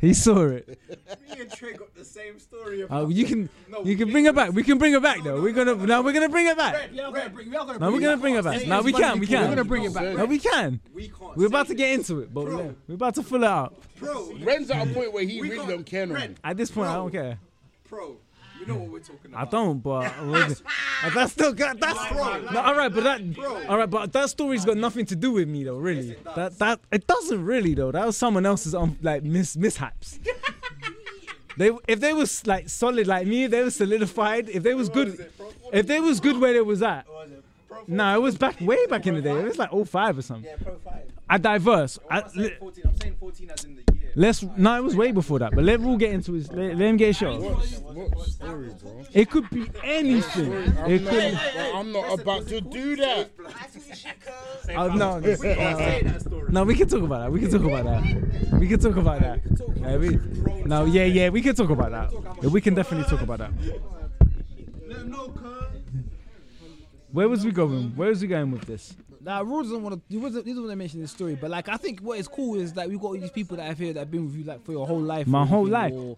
he 0.00 0.14
saw 0.14 0.46
it. 0.46 0.68
Me 0.68 1.40
and 1.40 1.50
Trey 1.50 1.72
got 1.72 1.94
the 1.94 2.04
same 2.04 2.38
story. 2.38 2.84
Uh, 2.84 3.06
you 3.08 3.24
can 3.24 3.48
you 3.84 3.96
can 3.96 4.10
bring 4.10 4.26
it 4.26 4.34
back. 4.34 4.52
We 4.52 4.62
can 4.62 4.78
bring 4.78 4.94
it 4.94 5.02
back 5.02 5.22
though. 5.24 5.40
We're 5.40 5.52
gonna 5.52 5.74
now 5.74 6.02
we're 6.02 6.12
gonna 6.12 6.28
bring 6.28 6.46
it 6.46 6.56
back. 6.56 6.90
we 6.92 7.00
are 7.00 7.10
gonna 7.10 7.30
bring, 7.30 7.50
we 7.50 7.56
are 7.56 7.66
gonna 7.66 7.78
Now 7.78 7.86
we're 7.86 7.92
bring 7.92 8.02
gonna 8.02 8.14
it 8.16 8.20
bring 8.20 8.34
it 8.36 8.44
back. 8.44 8.66
Now 8.66 8.82
we 8.82 8.92
can 8.92 9.18
we 9.18 9.26
can. 9.26 9.42
We're 9.42 9.54
gonna 9.56 9.56
can. 9.62 9.68
bring 9.68 9.84
it 9.84 9.94
back. 9.94 10.14
No, 10.16 10.24
we 10.26 10.38
can. 10.38 10.80
We 10.94 11.08
can't. 11.08 11.36
We're 11.36 11.46
about 11.46 11.66
to 11.68 11.74
get 11.74 11.92
into 11.94 12.20
it, 12.20 12.32
but 12.32 12.44
we're 12.44 12.74
we're 12.86 12.94
about 12.94 13.14
to 13.16 13.22
fill 13.22 13.42
it 13.42 13.48
out. 13.48 13.74
Pro, 13.96 14.32
Ren's 14.42 14.70
at 14.70 14.86
a 14.88 14.94
point 14.94 15.12
where 15.12 15.24
he 15.24 15.40
really 15.40 15.56
don't 15.66 15.84
care 15.84 16.06
no 16.06 16.12
more. 16.12 16.18
Ren, 16.20 16.36
At 16.44 16.56
this 16.56 16.70
point, 16.70 16.88
I 16.88 16.94
don't 16.94 17.10
care. 17.10 17.38
pro. 17.88 18.16
You 18.60 18.66
know 18.66 18.76
what 18.76 18.90
we're 18.90 18.98
talking 19.00 19.32
about. 19.32 19.46
I 19.46 19.50
don't, 19.50 19.78
but 19.82 20.12
that's 21.14 21.32
still 21.32 21.52
got 21.52 21.78
that's 21.78 22.10
no, 22.52 22.60
all 22.60 22.74
right, 22.74 22.92
but 22.92 23.04
that 23.04 23.20
all 23.68 23.78
right, 23.78 23.88
but 23.88 24.12
that 24.12 24.30
story's 24.30 24.64
got 24.64 24.76
nothing 24.76 25.06
to 25.06 25.16
do 25.16 25.32
with 25.32 25.48
me 25.48 25.64
though, 25.64 25.76
really. 25.76 26.16
That 26.34 26.58
that 26.58 26.80
it 26.90 27.06
doesn't 27.06 27.44
really 27.44 27.74
though. 27.74 27.92
That 27.92 28.06
was 28.06 28.16
someone 28.16 28.46
else's 28.46 28.74
um, 28.74 28.98
like 29.02 29.22
mis 29.22 29.56
mishaps. 29.56 30.18
They 31.58 31.72
if 31.88 31.98
they 31.98 32.12
was 32.12 32.46
like 32.46 32.68
solid 32.68 33.08
like 33.08 33.26
me, 33.26 33.44
if 33.44 33.50
they 33.50 33.64
was 33.64 33.74
solidified. 33.74 34.48
If 34.48 34.62
they 34.62 34.74
was 34.74 34.88
good, 34.88 35.28
if 35.72 35.88
they 35.88 35.98
was 35.98 36.20
good 36.20 36.38
where 36.38 36.52
they 36.52 36.60
was 36.60 36.82
at. 36.82 37.04
No, 37.88 38.14
it 38.14 38.22
was 38.22 38.38
back 38.38 38.60
way 38.60 38.86
back 38.86 39.08
in 39.08 39.14
the 39.14 39.22
day. 39.22 39.32
It 39.32 39.44
was 39.44 39.58
like 39.58 39.70
05 39.70 40.18
or 40.18 40.22
something. 40.22 40.50
I 41.28 41.38
diverse. 41.38 41.98
I, 42.08 42.20
I'm 42.20 42.28
saying 42.30 42.56
14. 42.60 42.84
I'm 42.86 43.00
saying 43.00 43.16
14 43.18 43.50
as 43.50 43.64
in 43.64 43.74
the. 43.74 43.87
Let's 44.18 44.42
no, 44.42 44.76
it 44.76 44.82
was 44.84 44.96
way 44.96 45.12
before 45.12 45.38
that. 45.38 45.54
But 45.54 45.64
let 45.64 45.80
Rule 45.80 45.96
get 45.96 46.12
into 46.12 46.32
his. 46.32 46.50
Let, 46.52 46.76
let 46.76 46.88
him 46.88 46.96
get 46.96 47.08
his 47.08 47.16
shot. 47.16 47.40
What, 47.40 48.14
what 48.14 48.26
story, 48.26 48.70
bro? 48.82 49.04
It 49.12 49.30
could 49.30 49.48
be 49.50 49.70
anything. 49.82 50.52
I'm 50.52 51.04
not, 51.04 51.10
could. 51.12 51.34
I'm 51.74 51.92
not 51.92 52.20
about 52.20 52.48
to 52.48 52.60
do 52.60 52.96
that. 52.96 53.30
Oh, 54.76 54.88
no, 54.88 55.16
We 55.16 55.36
can't 55.36 55.38
say 55.78 56.02
that 56.04 56.20
story. 56.20 56.52
no, 56.52 56.64
we 56.64 56.74
can 56.74 56.88
talk 56.88 57.02
about 57.02 57.20
that. 57.20 57.32
We 57.32 57.40
can 57.40 57.50
talk 57.50 57.62
about 57.62 57.84
that. 57.84 58.58
We 58.58 58.66
can 58.68 58.80
talk 58.80 58.96
about 58.96 59.20
that. 59.20 59.40
Yeah, 59.76 59.96
we, 59.96 60.18
no, 60.64 60.84
yeah, 60.84 61.04
yeah, 61.04 61.28
we 61.30 61.40
can 61.40 61.54
talk 61.54 61.70
about 61.70 61.90
that. 61.92 62.12
Yeah, 62.42 62.50
we 62.50 62.60
can 62.60 62.74
definitely 62.74 63.08
talk 63.08 63.22
about 63.22 63.38
that. 63.38 63.52
Let 64.86 64.98
him 64.98 65.10
know, 65.10 65.28
cuz. 65.28 65.54
Where 67.12 67.28
was 67.28 67.44
we 67.44 67.52
going? 67.52 67.96
Where 67.96 68.10
was 68.10 68.20
we 68.20 68.28
going 68.28 68.50
with 68.50 68.66
this? 68.66 68.94
Nah, 69.20 69.40
Raw 69.40 69.62
doesn't 69.62 69.82
want 69.82 69.94
to. 69.96 70.00
He 70.08 70.16
wasn't. 70.16 70.44
He 70.46 70.52
doesn't 70.52 70.62
want 70.64 70.72
to 70.72 70.76
mention 70.76 71.00
this 71.00 71.10
story. 71.10 71.34
But 71.34 71.50
like, 71.50 71.68
I 71.68 71.76
think 71.76 72.00
what 72.00 72.18
is 72.18 72.28
cool 72.28 72.54
is 72.56 72.72
that 72.74 72.88
we've 72.88 73.00
got 73.00 73.08
all 73.08 73.18
these 73.18 73.30
people 73.30 73.56
that 73.56 73.64
have 73.66 73.78
here 73.78 73.92
that 73.92 74.00
have 74.00 74.10
been 74.10 74.26
with 74.26 74.34
you 74.36 74.44
like 74.44 74.64
for 74.64 74.72
your 74.72 74.86
whole 74.86 75.00
life. 75.00 75.26
My 75.26 75.44
whole 75.46 75.66
life. 75.66 75.92
or 75.92 76.16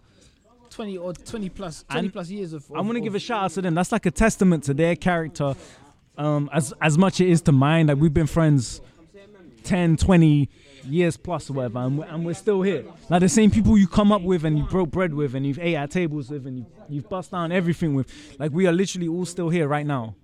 Twenty 0.69 0.97
or 0.97 1.11
twenty 1.13 1.49
plus, 1.49 1.83
twenty 1.83 2.05
And 2.05 2.13
plus 2.13 2.29
years 2.29 2.53
of. 2.53 2.65
I 2.71 2.79
want 2.79 2.93
to 2.93 3.01
give 3.01 3.13
a 3.15 3.19
shout 3.19 3.43
out 3.43 3.51
to 3.51 3.61
them. 3.61 3.75
That's 3.75 3.91
like 3.91 4.05
a 4.05 4.11
testament 4.11 4.63
to 4.65 4.73
their 4.73 4.95
character, 4.95 5.53
um, 6.17 6.49
as 6.53 6.73
as 6.81 6.97
much 6.97 7.15
as 7.15 7.21
it 7.21 7.29
is 7.29 7.41
to 7.43 7.51
mine. 7.51 7.87
Like 7.87 7.97
we've 7.97 8.13
been 8.13 8.27
friends 8.27 8.79
10, 9.63 9.97
20 9.97 10.49
years 10.85 11.17
plus 11.17 11.49
or 11.49 11.53
whatever, 11.53 11.79
and 11.79 11.97
we're, 11.99 12.05
and 12.05 12.25
we're 12.25 12.33
still 12.33 12.61
here. 12.61 12.85
Like 13.09 13.19
the 13.19 13.29
same 13.29 13.51
people 13.51 13.77
you 13.77 13.87
come 13.87 14.11
up 14.13 14.21
with 14.21 14.45
and 14.45 14.57
you 14.57 14.63
broke 14.63 14.91
bread 14.91 15.13
with 15.13 15.35
and 15.35 15.45
you've 15.45 15.59
ate 15.59 15.75
at 15.75 15.91
tables 15.91 16.29
with 16.29 16.47
and 16.47 16.59
you, 16.59 16.65
you've 16.89 17.09
bust 17.09 17.31
down 17.31 17.51
everything 17.51 17.93
with. 17.93 18.09
Like 18.39 18.51
we 18.51 18.65
are 18.65 18.71
literally 18.71 19.07
all 19.09 19.25
still 19.25 19.49
here 19.49 19.67
right 19.67 19.85
now. 19.85 20.15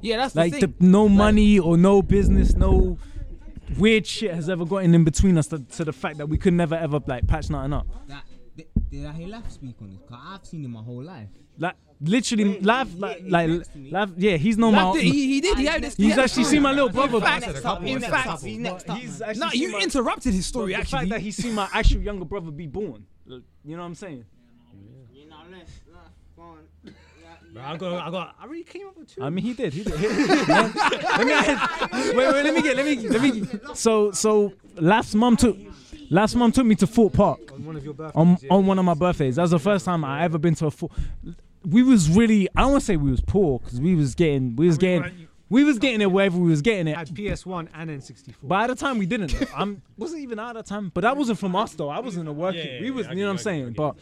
Yeah, 0.00 0.16
that's 0.18 0.34
the 0.34 0.40
Like 0.40 0.52
thing. 0.52 0.60
the, 0.60 0.72
no 0.86 1.08
money 1.08 1.58
or 1.58 1.76
no 1.76 2.02
business, 2.02 2.54
no 2.54 2.98
weird 3.78 4.06
shit 4.06 4.34
has 4.34 4.48
ever 4.50 4.64
gotten 4.64 4.94
in 4.94 5.04
between 5.04 5.38
us 5.38 5.46
to, 5.48 5.58
to 5.58 5.84
the 5.84 5.92
fact 5.92 6.18
that 6.18 6.28
we 6.28 6.36
could 6.38 6.52
never 6.54 6.74
ever 6.74 7.00
like 7.06 7.26
patch 7.26 7.48
nothing 7.50 7.72
up. 7.72 7.86
That, 8.08 8.24
did, 8.56 8.66
did 8.90 9.06
I 9.06 9.12
hear 9.12 9.28
Laugh 9.28 9.50
speak 9.50 9.76
on 9.80 9.90
this? 9.90 10.00
Cause 10.08 10.18
I've 10.22 10.44
seen 10.44 10.64
him 10.64 10.72
my 10.72 10.82
whole 10.82 11.02
life. 11.02 11.28
Like 11.58 11.76
literally, 12.00 12.58
live 12.60 12.94
like 12.98 13.18
he 13.18 13.30
like 13.30 13.48
next 13.48 13.68
to 13.72 13.78
me. 13.78 13.92
Yeah, 14.16 14.36
he's 14.36 14.58
no 14.58 14.70
Like, 14.70 14.94
my. 14.94 15.00
he, 15.00 15.10
he 15.34 15.40
did. 15.40 15.58
He 15.58 15.66
had 15.66 15.82
this. 15.82 15.96
He's 15.96 16.18
actually 16.18 16.44
story. 16.44 16.56
seen 16.56 16.62
my 16.62 16.72
little 16.72 16.88
brother. 16.88 17.16
In 17.16 17.22
fact, 17.22 17.44
said 17.44 17.56
a 17.56 17.60
couple, 17.60 17.86
in 17.86 17.96
I 17.98 18.00
said 18.00 18.08
a 18.08 18.12
fact, 18.12 18.42
he's 18.44 18.58
next 18.58 18.88
up. 18.90 18.98
He's 18.98 19.22
actually 19.22 19.40
No, 19.40 19.48
seen 19.50 19.62
you 19.62 19.72
my- 19.72 19.78
interrupted 19.80 20.34
his 20.34 20.46
story. 20.46 20.72
the 20.72 20.78
Actually, 20.78 20.98
fact 21.00 21.10
that 21.10 21.20
he's 21.20 21.36
seen 21.36 21.54
my 21.54 21.68
actual 21.72 22.00
younger 22.00 22.24
brother 22.24 22.50
be 22.50 22.66
born. 22.66 23.04
You 23.26 23.42
know 23.64 23.76
what 23.78 23.86
I'm 23.86 23.94
saying? 23.94 24.24
You 25.12 25.28
know, 25.28 25.36
let's, 25.50 25.70
let's 25.92 26.10
go 26.36 26.42
on. 26.42 26.58
Bro, 27.52 27.62
I 27.62 27.76
got, 27.76 28.06
I 28.06 28.10
got, 28.10 28.36
I 28.40 28.46
really 28.46 28.64
came 28.64 28.86
up 28.86 28.96
with 28.96 29.14
two. 29.14 29.22
I 29.22 29.28
mean, 29.28 29.44
he 29.44 29.52
did. 29.52 29.74
He 29.74 29.84
did. 29.84 29.94
let 30.00 31.26
me 31.26 31.34
wait, 32.16 32.32
wait. 32.32 32.44
Let 32.44 32.54
me 32.54 32.62
get. 32.62 32.76
Let 32.76 32.86
me. 32.86 32.96
Let 33.08 33.20
me. 33.20 33.74
So, 33.74 34.10
so 34.10 34.52
last 34.76 35.14
mom 35.14 35.36
took. 35.36 35.58
Last 36.08 36.34
mom 36.34 36.52
took 36.52 36.66
me 36.66 36.74
to 36.76 36.86
Thorpe 36.86 37.14
Park 37.14 37.52
on 37.52 37.64
one 37.64 37.76
of 37.76 37.84
your 37.84 37.94
birthdays. 37.94 38.16
on 38.16 38.38
yeah. 38.40 38.48
on 38.50 38.66
one 38.66 38.78
of 38.78 38.84
my 38.84 38.94
birthdays. 38.94 39.36
That 39.36 39.42
was 39.42 39.50
the 39.50 39.58
first 39.58 39.84
time 39.84 40.04
I 40.04 40.24
ever 40.24 40.38
been 40.38 40.54
to 40.56 40.66
a 40.66 40.70
Fort. 40.70 40.92
We 41.64 41.82
was 41.82 42.08
really. 42.08 42.48
I 42.56 42.62
don't 42.62 42.72
want 42.72 42.80
to 42.80 42.86
say 42.86 42.96
we 42.96 43.10
was 43.10 43.20
poor 43.20 43.58
because 43.58 43.80
we 43.80 43.94
was 43.94 44.14
getting. 44.14 44.56
We 44.56 44.66
was 44.66 44.78
getting. 44.78 45.28
We 45.50 45.64
was 45.64 45.78
getting 45.78 46.00
it 46.00 46.10
wherever 46.10 46.38
we 46.38 46.48
was 46.48 46.62
getting 46.62 46.88
it. 46.88 46.96
had 46.96 47.08
PS1 47.08 47.68
and 47.74 47.90
N64. 47.90 48.34
By 48.42 48.66
the 48.66 48.74
time 48.74 48.96
we 48.96 49.04
didn't, 49.04 49.38
though. 49.38 49.46
I'm 49.54 49.82
wasn't 49.98 50.22
even 50.22 50.38
out 50.38 50.56
of 50.56 50.64
time. 50.64 50.90
But 50.94 51.02
that 51.02 51.14
wasn't 51.14 51.38
from 51.38 51.54
us 51.54 51.74
though. 51.74 51.90
I 51.90 52.00
wasn't 52.00 52.26
a 52.28 52.32
working. 52.32 52.64
Yeah, 52.64 52.72
yeah, 52.76 52.80
we 52.80 52.90
was, 52.90 53.06
you 53.08 53.16
know 53.16 53.26
what 53.26 53.32
I'm 53.32 53.38
saying. 53.38 53.64
get 53.64 53.78
it, 53.78 53.80
I 53.82 53.90
But 53.90 53.96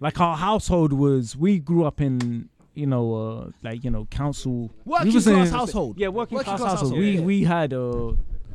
like 0.00 0.18
our 0.18 0.34
household 0.34 0.94
was, 0.94 1.36
we 1.36 1.58
grew 1.58 1.84
up 1.84 2.00
in, 2.00 2.48
you 2.78 2.86
know, 2.86 3.14
uh, 3.14 3.50
like 3.62 3.84
you 3.84 3.90
know, 3.90 4.06
council. 4.06 4.70
Working 4.84 5.08
we 5.08 5.14
was 5.14 5.24
class 5.24 5.48
in- 5.48 5.54
household. 5.54 5.98
Yeah, 5.98 6.08
working, 6.08 6.36
Working 6.36 6.56
class, 6.56 6.60
class 6.60 6.70
household. 6.80 6.92
household, 6.94 7.26
We 7.26 7.40
we 7.40 7.44
had 7.44 7.72
uh, 7.74 8.12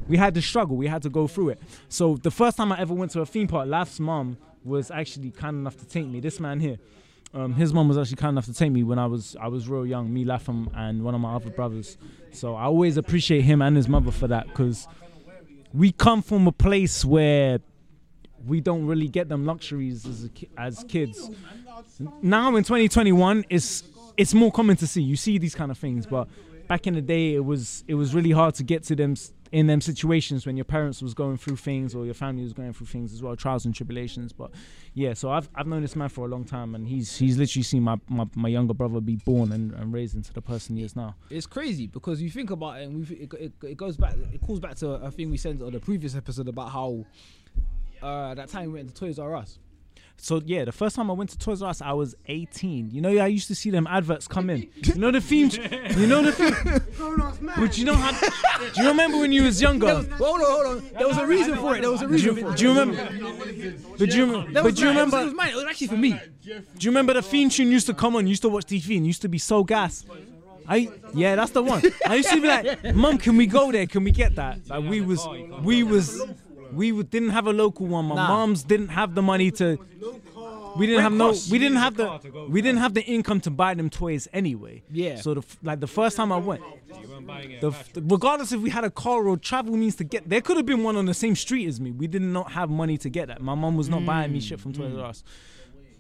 we 0.08 0.18
had 0.18 0.34
the 0.34 0.42
struggle. 0.42 0.76
We 0.78 0.88
had 0.88 1.02
to 1.04 1.10
go 1.10 1.28
through 1.28 1.50
it. 1.50 1.60
So 1.90 2.18
the 2.18 2.32
first 2.32 2.58
time 2.58 2.72
I 2.72 2.80
ever 2.80 2.94
went 2.94 3.12
to 3.12 3.22
a 3.22 3.26
theme 3.26 3.48
park, 3.48 3.68
Laugh's 3.68 4.00
mom 4.00 4.38
was 4.64 4.90
actually 4.92 5.32
kind 5.32 5.58
enough 5.58 5.78
to 5.78 5.86
take 5.86 6.08
me. 6.08 6.20
This 6.20 6.40
man 6.40 6.60
here. 6.60 6.78
Um, 7.36 7.54
his 7.56 7.74
mom 7.74 7.88
was 7.88 7.98
actually 7.98 8.18
kind 8.18 8.30
enough 8.36 8.46
to 8.46 8.54
take 8.54 8.72
me 8.72 8.84
when 8.84 9.00
I 9.00 9.08
was 9.08 9.36
I 9.42 9.48
was 9.48 9.68
real 9.68 9.86
young, 9.86 10.14
me 10.14 10.24
Latham 10.24 10.70
and 10.76 11.04
one 11.04 11.16
of 11.16 11.22
my 11.22 11.34
other 11.36 11.50
brothers. 11.50 11.98
So 12.32 12.56
I 12.56 12.66
always 12.66 12.96
appreciate 12.98 13.42
him 13.42 13.62
and 13.62 13.76
his 13.76 13.90
mother 13.90 14.12
for 14.12 14.28
that 14.28 14.48
because 14.48 14.88
we 15.74 15.92
come 15.92 16.22
from 16.22 16.46
a 16.48 16.52
place 16.52 17.04
where 17.04 17.60
we 18.46 18.62
don't 18.62 18.86
really 18.86 19.08
get 19.08 19.30
them 19.30 19.46
luxuries 19.46 20.06
as 20.06 20.26
a, 20.26 20.30
ki- 20.30 20.50
as 20.58 20.84
kids. 20.88 21.30
Now 22.22 22.56
in 22.56 22.64
2021, 22.64 23.46
it's 23.50 23.84
it's 24.18 24.34
more 24.34 24.52
common 24.52 24.76
to 24.78 24.88
see. 24.88 25.02
You 25.02 25.16
see 25.16 25.38
these 25.38 25.56
kind 25.56 25.72
of 25.72 25.78
things, 25.78 26.06
but 26.06 26.28
back 26.68 26.88
in 26.88 26.94
the 26.94 27.02
day, 27.02 27.36
it 27.36 27.44
was 27.46 27.84
it 27.88 27.96
was 27.96 28.14
really 28.14 28.32
hard 28.32 28.56
to 28.56 28.64
get 28.64 28.84
to 28.84 28.96
them 28.96 29.16
in 29.52 29.68
them 29.68 29.80
situations 29.80 30.48
when 30.48 30.58
your 30.58 30.66
parents 30.66 31.00
was 31.00 31.14
going 31.14 31.38
through 31.38 31.56
things 31.56 31.94
or 31.94 32.06
your 32.06 32.16
family 32.16 32.42
was 32.42 32.54
going 32.54 32.74
through 32.74 32.88
things 32.88 33.14
as 33.14 33.22
well, 33.22 33.36
trials 33.36 33.66
and 33.66 33.76
tribulations. 33.76 34.34
But 34.34 34.50
yeah, 34.94 35.14
so 35.14 35.30
I've 35.30 35.50
I've 35.56 35.68
known 35.68 35.82
this 35.82 35.96
man 35.96 36.10
for 36.10 36.26
a 36.26 36.30
long 36.30 36.44
time, 36.44 36.76
and 36.76 36.88
he's 36.88 37.16
he's 37.18 37.38
literally 37.38 37.64
seen 37.64 37.84
my 37.84 37.98
my, 38.10 38.26
my 38.36 38.50
younger 38.50 38.74
brother 38.74 39.00
be 39.00 39.18
born 39.18 39.52
and, 39.52 39.74
and 39.74 39.94
raised 39.94 40.16
into 40.16 40.34
the 40.34 40.42
person 40.42 40.76
he 40.76 40.84
is 40.84 40.96
now. 40.96 41.16
it's 41.30 41.46
crazy 41.46 41.88
because 41.88 42.22
you 42.22 42.30
think 42.30 42.50
about 42.52 42.80
it, 42.80 42.86
and 42.86 43.10
it, 43.12 43.34
it, 43.34 43.54
it 43.64 43.78
goes 43.78 43.98
back. 43.98 44.16
It 44.34 44.42
calls 44.42 44.60
back 44.60 44.76
to 44.78 44.92
a 44.92 45.12
thing 45.12 45.30
we 45.30 45.38
said 45.38 45.62
on 45.62 45.72
the 45.72 45.80
previous 45.80 46.16
episode 46.16 46.48
about 46.48 46.70
how 46.70 47.06
uh, 48.02 48.34
that 48.34 48.50
time 48.50 48.72
we 48.72 48.80
went 48.80 48.90
to 48.90 48.96
Toys 48.96 49.20
R 49.20 49.36
Us. 49.36 49.60
So 50.18 50.42
yeah, 50.46 50.64
the 50.64 50.72
first 50.72 50.96
time 50.96 51.10
I 51.12 51.14
went 51.14 51.32
to 51.32 51.38
Toys 51.38 51.62
R 51.62 51.70
Us, 51.70 51.82
I 51.82 51.92
was 51.92 52.16
18. 52.28 52.92
You 52.92 53.02
know, 53.02 53.10
I 53.10 53.28
used 53.28 53.48
to 53.50 53.56
see 53.56 53.70
them 53.72 53.86
adverts 53.88 54.26
come 54.28 54.50
in. 54.50 54.70
You 54.76 54.96
know 54.96 55.12
the 55.12 55.20
theme. 55.20 55.50
You 55.98 56.08
know 56.08 56.22
the 56.24 56.32
theme. 56.32 57.50
But 57.58 57.78
you 57.78 57.84
know 57.84 57.94
how? 57.96 58.12
Do 58.74 58.82
you 58.84 58.88
remember 58.88 59.18
when 59.20 59.34
you 59.34 59.44
was 59.44 59.62
younger? 59.62 59.88
Hold 59.96 60.06
on, 60.06 60.40
hold 60.42 60.66
on. 60.78 60.90
There 60.98 61.08
was 61.08 61.18
a 61.18 61.28
reason 61.28 61.58
for 61.58 61.76
it. 61.76 61.82
There 61.82 61.92
was 61.92 62.02
a 62.04 62.08
reason 62.08 62.36
for 62.38 62.52
it. 62.52 62.58
do 62.58 62.64
you 62.64 62.70
remember? 62.70 62.96
But 63.98 64.10
do 64.10 64.18
you, 64.18 64.54
That 64.54 64.64
but 64.64 64.76
do 64.76 64.82
you 64.86 64.94
mine. 64.94 64.98
It 64.98 65.06
was- 65.06 65.14
remember? 65.14 65.20
It 65.20 65.26
was 65.26 65.34
mine. 65.34 65.50
It 65.50 65.56
was 65.56 65.66
actually 65.66 65.88
for 65.88 65.98
me. 65.98 66.20
Do 66.44 66.52
you 66.80 66.90
remember 66.92 67.14
the 67.14 67.22
theme 67.22 67.50
tune 67.50 67.70
used 67.72 67.88
to 67.88 67.94
come 67.94 68.16
on? 68.16 68.26
You 68.26 68.30
used 68.30 68.44
to 68.44 68.50
watch 68.50 68.66
TV 68.66 68.96
and 68.98 69.06
used 69.06 69.22
to 69.24 69.28
be 69.28 69.40
so 69.40 69.64
gas. 69.66 70.06
I 70.66 70.90
yeah, 71.14 71.36
that's 71.36 71.52
the 71.52 71.62
one. 71.62 71.82
I 72.08 72.16
used 72.16 72.30
to 72.30 72.40
be 72.40 72.48
like, 72.48 72.96
Mum, 72.96 73.18
can 73.18 73.36
we 73.36 73.46
go 73.48 73.70
there? 73.74 73.86
Can 73.86 74.06
we 74.06 74.12
get 74.12 74.36
that? 74.36 74.60
Like 74.70 74.90
we 74.90 75.02
was, 75.02 75.28
we 75.62 75.84
was, 75.84 76.22
we 76.76 77.04
didn't 77.04 77.30
have 77.30 77.48
a 77.48 77.54
local 77.54 77.86
one. 77.88 78.06
My 78.06 78.16
Nah. 78.16 78.28
mom's 78.28 78.64
didn't 78.64 78.90
have 78.90 79.16
the 79.16 79.22
money 79.22 79.52
to. 79.52 79.78
We 80.78 80.88
didn't 80.88 81.04
have 81.04 81.14
no. 81.14 81.34
We 81.52 81.60
didn't 81.60 81.78
have 81.78 81.96
the. 81.98 82.48
We 82.50 82.62
didn't 82.62 82.80
have 82.80 82.94
the 82.94 83.04
income 83.04 83.40
to 83.42 83.52
buy 83.52 83.74
them 83.76 83.90
toys 83.90 84.28
anyway. 84.34 84.84
Yeah. 84.92 85.18
So 85.22 85.36
the 85.36 85.44
like 85.62 85.80
the 85.80 85.88
first 85.88 86.18
time 86.18 86.32
I 86.32 86.38
went, 86.38 86.62
the, 87.62 87.74
regardless 87.96 88.52
if 88.52 88.60
we 88.62 88.70
had 88.70 88.84
a 88.84 88.90
car 88.90 89.28
or 89.28 89.38
travel 89.38 89.76
means 89.78 89.96
to 89.98 90.04
get, 90.04 90.28
there 90.28 90.42
could 90.42 90.58
have 90.58 90.66
been 90.66 90.84
one 90.84 90.96
on 90.96 91.06
the 91.06 91.14
same 91.14 91.36
street 91.36 91.68
as 91.68 91.80
me. 91.80 91.92
We 91.92 92.08
did 92.08 92.22
not 92.22 92.52
have 92.54 92.70
money 92.70 92.98
to 93.00 93.10
get 93.10 93.28
that. 93.28 93.42
My 93.42 93.56
mom 93.56 93.78
was 93.78 93.88
not 93.90 94.06
buying 94.06 94.32
me 94.34 94.40
shit 94.40 94.60
from 94.60 94.74
Toys 94.74 94.96
R 94.96 95.06
Us. 95.06 95.24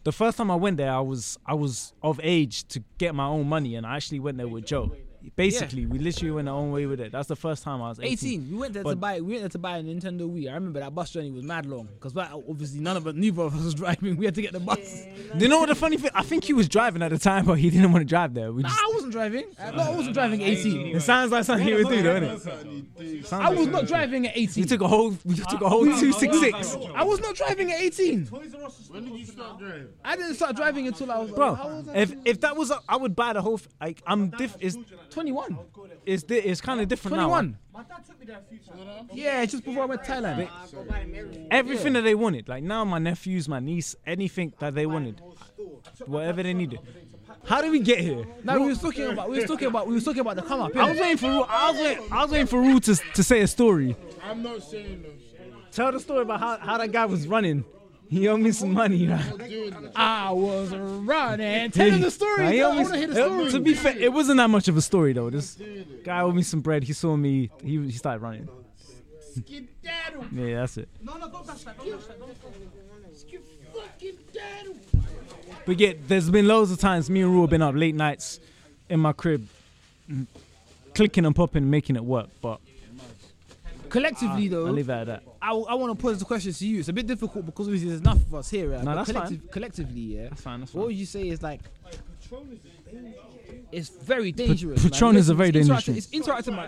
The 0.04 0.12
first 0.12 0.38
time 0.38 0.52
I 0.52 0.56
went 0.56 0.78
there, 0.78 0.92
I 0.92 1.00
was 1.00 1.38
I 1.46 1.54
was 1.54 1.94
of 2.02 2.20
age 2.24 2.66
to 2.70 2.84
get 2.98 3.16
my 3.16 3.26
own 3.26 3.48
money, 3.48 3.76
and 3.76 3.86
I 3.86 3.96
actually 3.96 4.20
went 4.20 4.38
there 4.38 4.48
with 4.48 4.66
Joe. 4.66 4.92
Basically, 5.36 5.86
we 5.86 6.00
literally 6.00 6.32
went 6.32 6.50
our 6.50 6.56
own 6.56 6.72
way 6.72 6.86
with 6.86 7.00
it. 7.00 7.12
That's 7.12 7.28
the 7.28 7.36
first 7.36 7.64
time 7.64 7.82
I 7.82 7.90
was 7.90 8.00
18. 8.00 8.12
18. 8.12 8.52
We 8.52 8.58
went 8.58 8.74
there 8.74 8.84
to 8.84 8.96
buy. 8.96 9.22
We 9.22 9.30
went 9.32 9.40
there 9.42 9.50
to 9.50 9.58
buy 9.58 9.78
a 9.78 9.84
Nintendo 9.84 10.22
Wii. 10.30 10.50
I 10.50 10.54
remember 10.54 10.80
that 10.82 10.94
bus 10.94 11.12
journey 11.12 11.32
was 11.32 11.44
mad 11.44 11.66
long 11.66 11.88
because 11.94 12.16
obviously 12.18 12.80
none 12.82 12.98
of 12.98 13.08
us, 13.08 13.14
neither 13.16 13.42
of 13.44 13.56
us 13.56 13.64
was 13.64 13.74
driving. 13.84 14.18
We 14.18 14.26
had 14.26 14.36
to 14.36 14.42
get 14.42 14.52
the 14.52 14.60
bus. 14.60 15.06
You 15.38 15.48
know 15.48 15.60
what 15.60 15.70
the 15.70 15.76
funny 15.76 15.98
thing? 15.98 16.12
I 16.14 16.24
think 16.24 16.44
he 16.44 16.54
was 16.54 16.68
driving 16.68 17.02
at 17.02 17.10
the 17.12 17.18
time, 17.18 17.46
but 17.46 17.58
he 17.58 17.70
didn't 17.70 17.92
want 17.92 18.02
to 18.02 18.06
drive 18.10 18.34
there. 18.34 18.52
We 18.52 18.64
Nah, 18.64 18.70
just, 18.70 18.82
I 18.82 18.92
wasn't 18.94 19.12
driving. 19.14 19.46
Uh, 19.60 19.72
No, 19.72 19.84
I 19.84 19.90
wasn't 19.96 20.14
driving 20.14 20.44
at 20.44 20.50
18. 20.50 20.96
it 20.96 21.00
sounds 21.02 21.32
like 21.32 21.46
something 21.46 21.66
he 21.68 21.74
would 21.74 21.88
do, 21.90 22.02
though, 22.02 22.20
innit? 22.20 23.34
I 23.34 23.50
was 23.50 23.68
not 23.68 23.88
driving 23.88 24.28
at 24.28 24.38
18. 24.38 24.62
We 24.64 24.68
took 24.68 24.82
a 24.82 24.88
whole, 24.88 25.18
we 25.26 25.36
took 25.36 25.62
a 25.62 25.70
whole 25.70 25.86
two 25.86 26.12
six 26.14 26.40
six. 26.40 26.76
I 26.96 27.04
was 27.04 27.20
not 27.22 27.36
driving 27.36 27.72
at 27.72 27.80
18. 27.82 28.26
When 28.28 28.42
did 29.06 29.14
you 29.20 29.26
start 29.26 29.58
driving? 29.60 29.88
I 30.04 30.16
didn't 30.16 30.36
start 30.36 30.56
driving 30.56 30.88
until 30.88 31.12
I 31.12 31.20
was 31.20 31.32
Bro, 31.32 31.56
how 31.56 31.64
old 31.70 31.88
was 31.88 31.96
I? 31.96 32.00
if 32.00 32.16
if 32.26 32.42
that 32.42 32.56
was, 32.56 32.72
a, 32.72 32.80
I 32.88 32.98
would 32.98 33.16
buy 33.16 33.34
the 33.34 33.42
whole. 33.42 33.56
f- 33.56 33.68
Like 33.82 34.02
I'm 34.06 34.30
diff. 34.30 34.56
Is 34.60 34.78
21. 35.14 35.58
is 36.06 36.24
di- 36.24 36.36
it's 36.38 36.62
kind 36.62 36.82
of 36.82 36.88
different 36.88 37.16
21. 37.16 37.58
My 37.74 37.84
dad 37.84 38.06
took 38.06 38.20
me 38.20 38.26
there 38.26 38.40
a 38.40 38.42
few 38.50 38.60
times. 38.60 39.10
Yeah, 39.14 39.46
just 39.46 39.64
before 39.64 39.84
I 39.84 39.86
went 39.86 40.04
to 40.04 40.12
Thailand. 40.12 40.38
now. 40.38 41.48
Everything 41.52 41.94
that 41.94 42.02
they 42.02 42.16
wanted. 42.16 42.48
Like 42.48 42.64
now, 42.64 42.84
my 42.86 43.00
nephews, 43.00 43.48
my 43.48 43.60
niece, 43.60 43.96
anything 44.06 44.54
that 44.60 44.76
they 44.76 44.86
wanted, 44.86 45.22
whatever 46.06 46.44
they 46.44 46.54
needed. 46.54 46.80
How 47.46 47.62
did 47.62 47.72
we 47.72 47.80
get 47.80 48.00
here? 48.00 48.26
No, 48.44 48.60
we 48.62 48.68
was 48.68 48.80
talking 48.80 49.08
about 49.12 49.30
we 49.30 49.38
was 49.38 49.46
talking 49.46 49.68
about 49.68 49.88
we 49.88 49.94
was 49.96 50.04
talking 50.06 50.22
about 50.22 50.36
the 50.38 50.42
come 50.44 50.62
up. 50.62 50.76
I 50.76 50.90
was 50.90 51.00
waiting 51.00 51.18
for 51.18 51.28
Ru- 51.28 51.44
I 51.44 51.72
was 51.72 51.80
waiting, 51.80 52.04
I 52.12 52.22
was 52.24 52.32
waiting 52.32 52.48
for 52.48 52.62
Rue 52.62 52.80
to 52.80 52.96
to 52.96 53.24
say 53.24 53.42
a 53.42 53.48
story. 53.48 53.96
I'm 54.24 54.42
not 54.42 54.64
saying 54.64 55.02
no 55.02 55.10
shit. 55.10 55.72
Tell 55.74 55.92
the 55.92 56.00
story 56.00 56.22
about 56.22 56.40
how, 56.40 56.58
how 56.58 56.78
that 56.78 56.92
guy 56.92 57.06
was 57.06 57.28
running. 57.28 57.66
He 58.14 58.28
owed 58.28 58.42
me 58.42 58.52
some 58.52 58.74
money. 58.74 59.08
Right? 59.08 59.26
I'm 59.26 59.38
doing 59.50 59.72
that. 59.72 59.92
I 59.96 60.32
was 60.32 60.72
running. 60.72 61.72
Tell 61.72 61.90
him 61.90 62.02
the 62.02 62.12
story. 62.12 62.44
Nah, 62.44 62.50
he 62.52 62.58
Tell- 62.60 62.72
I 62.72 62.76
want 62.76 62.90
to 62.90 62.98
hear 62.98 63.08
the 63.08 63.26
uh, 63.26 63.28
story. 63.28 63.52
To 63.52 63.60
be 63.60 63.74
fair, 63.74 63.98
it 63.98 64.14
wasn't 64.14 64.38
that 64.38 64.50
much 64.52 64.68
of 64.68 64.78
a 64.78 64.82
story 64.82 65.14
though. 65.14 65.32
This 65.32 65.58
guy 66.04 66.22
owed 66.22 66.36
me 66.36 66.44
some 66.44 66.62
bread. 66.62 66.84
He 66.84 66.94
saw 66.94 67.16
me. 67.16 67.50
He 67.64 67.78
he 67.84 67.92
started 67.94 68.22
running. 68.22 68.48
Yeah, 70.32 70.60
that's 70.60 70.78
it. 70.78 70.90
No, 71.02 71.18
no, 71.18 71.28
don't 71.28 71.44
touch 71.44 71.66
that. 71.66 71.76
Don't 71.76 71.90
touch 71.92 72.08
that. 72.08 72.20
Don't 72.20 72.30
touch 72.30 73.32
that. 73.32 73.42
Fucking 73.74 74.18
daddle. 74.32 74.76
But 75.66 75.80
yeah, 75.80 75.94
there's 76.08 76.30
been 76.30 76.48
loads 76.48 76.72
of 76.72 76.80
times 76.80 77.10
me 77.10 77.22
and 77.22 77.32
Rue 77.32 77.42
have 77.42 77.50
been 77.50 77.64
up 77.64 77.74
late 77.74 77.96
nights 77.96 78.40
in 78.90 79.00
my 79.00 79.14
crib, 79.14 79.48
clicking 80.94 81.26
and 81.26 81.36
popping, 81.36 81.68
making 81.72 81.96
it 81.96 82.06
work. 82.06 82.30
But 82.42 82.60
Collectively, 83.90 84.50
though. 84.50 84.60
I'll 84.60 84.66
though, 84.66 84.72
leave 84.72 84.90
it 84.90 84.94
at 84.94 85.08
that. 85.08 85.24
I, 85.44 85.52
I 85.52 85.74
want 85.74 85.98
to 85.98 86.02
pose 86.02 86.20
the 86.20 86.26
question 86.26 86.54
to 86.54 86.66
you. 86.68 86.80
It's 86.80 86.88
a 86.90 86.94
bit 86.94 87.06
difficult 87.06 87.46
because 87.46 87.68
obviously 87.68 87.90
there's 87.90 88.02
enough 88.02 88.18
of 88.18 88.34
us 88.36 88.50
here. 88.50 88.70
Right? 88.70 88.80
No, 88.84 88.86
But 88.92 88.96
that's 88.96 89.12
collective, 89.12 89.52
Collectively, 89.52 90.00
yeah. 90.02 90.30
That's 90.30 90.42
fine. 90.42 90.60
That's 90.62 90.74
What 90.74 90.82
fine. 90.82 90.88
would 90.88 90.96
you 90.96 91.06
say 91.06 91.28
is 91.28 91.44
like? 91.44 91.60
It's 93.72 93.90
very 93.90 94.32
dangerous. 94.32 94.84
Patron 94.84 95.14
man. 95.14 95.20
is 95.20 95.30
a 95.30 95.34
very 95.36 95.50
It's 95.50 95.56
dangerous 95.68 95.88
interacting- 95.88 95.98
It's 95.98 96.12
interacting 96.14 96.56
my. 96.56 96.68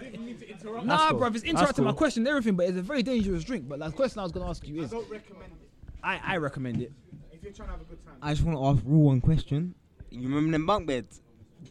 Nah, 0.84 0.98
That's 0.98 1.12
cool. 1.12 1.20
bruv, 1.20 1.28
it's 1.36 1.42
That's 1.44 1.44
interacting 1.46 1.86
my 1.86 1.92
question 1.94 2.22
and 2.22 2.28
everything, 2.30 2.56
but 2.56 2.68
it's 2.68 2.78
a 2.78 2.82
very 2.82 3.04
dangerous 3.04 3.44
drink. 3.44 3.68
But 3.70 3.80
like, 3.80 3.92
the 3.92 3.96
question 3.96 4.20
I 4.20 4.24
was 4.24 4.32
gonna 4.32 4.50
ask 4.50 4.68
you 4.68 4.82
is, 4.82 4.90
Don't 4.92 5.10
recommend 5.10 5.52
it 5.54 5.70
I 6.04 6.20
I 6.24 6.38
recommend 6.38 6.82
it. 6.82 6.92
if 7.32 7.44
you're 7.44 7.54
trying 7.54 7.70
to 7.70 7.74
have 7.74 7.82
a 7.82 7.86
good 7.86 8.04
time. 8.04 8.16
I 8.22 8.34
just 8.34 8.44
want 8.46 8.58
to 8.58 8.66
ask 8.66 8.84
Rule 8.86 9.04
one 9.06 9.22
question. 9.22 9.76
You 10.10 10.28
remember 10.30 10.52
them 10.52 10.66
bunk 10.66 10.88
beds? 10.88 11.22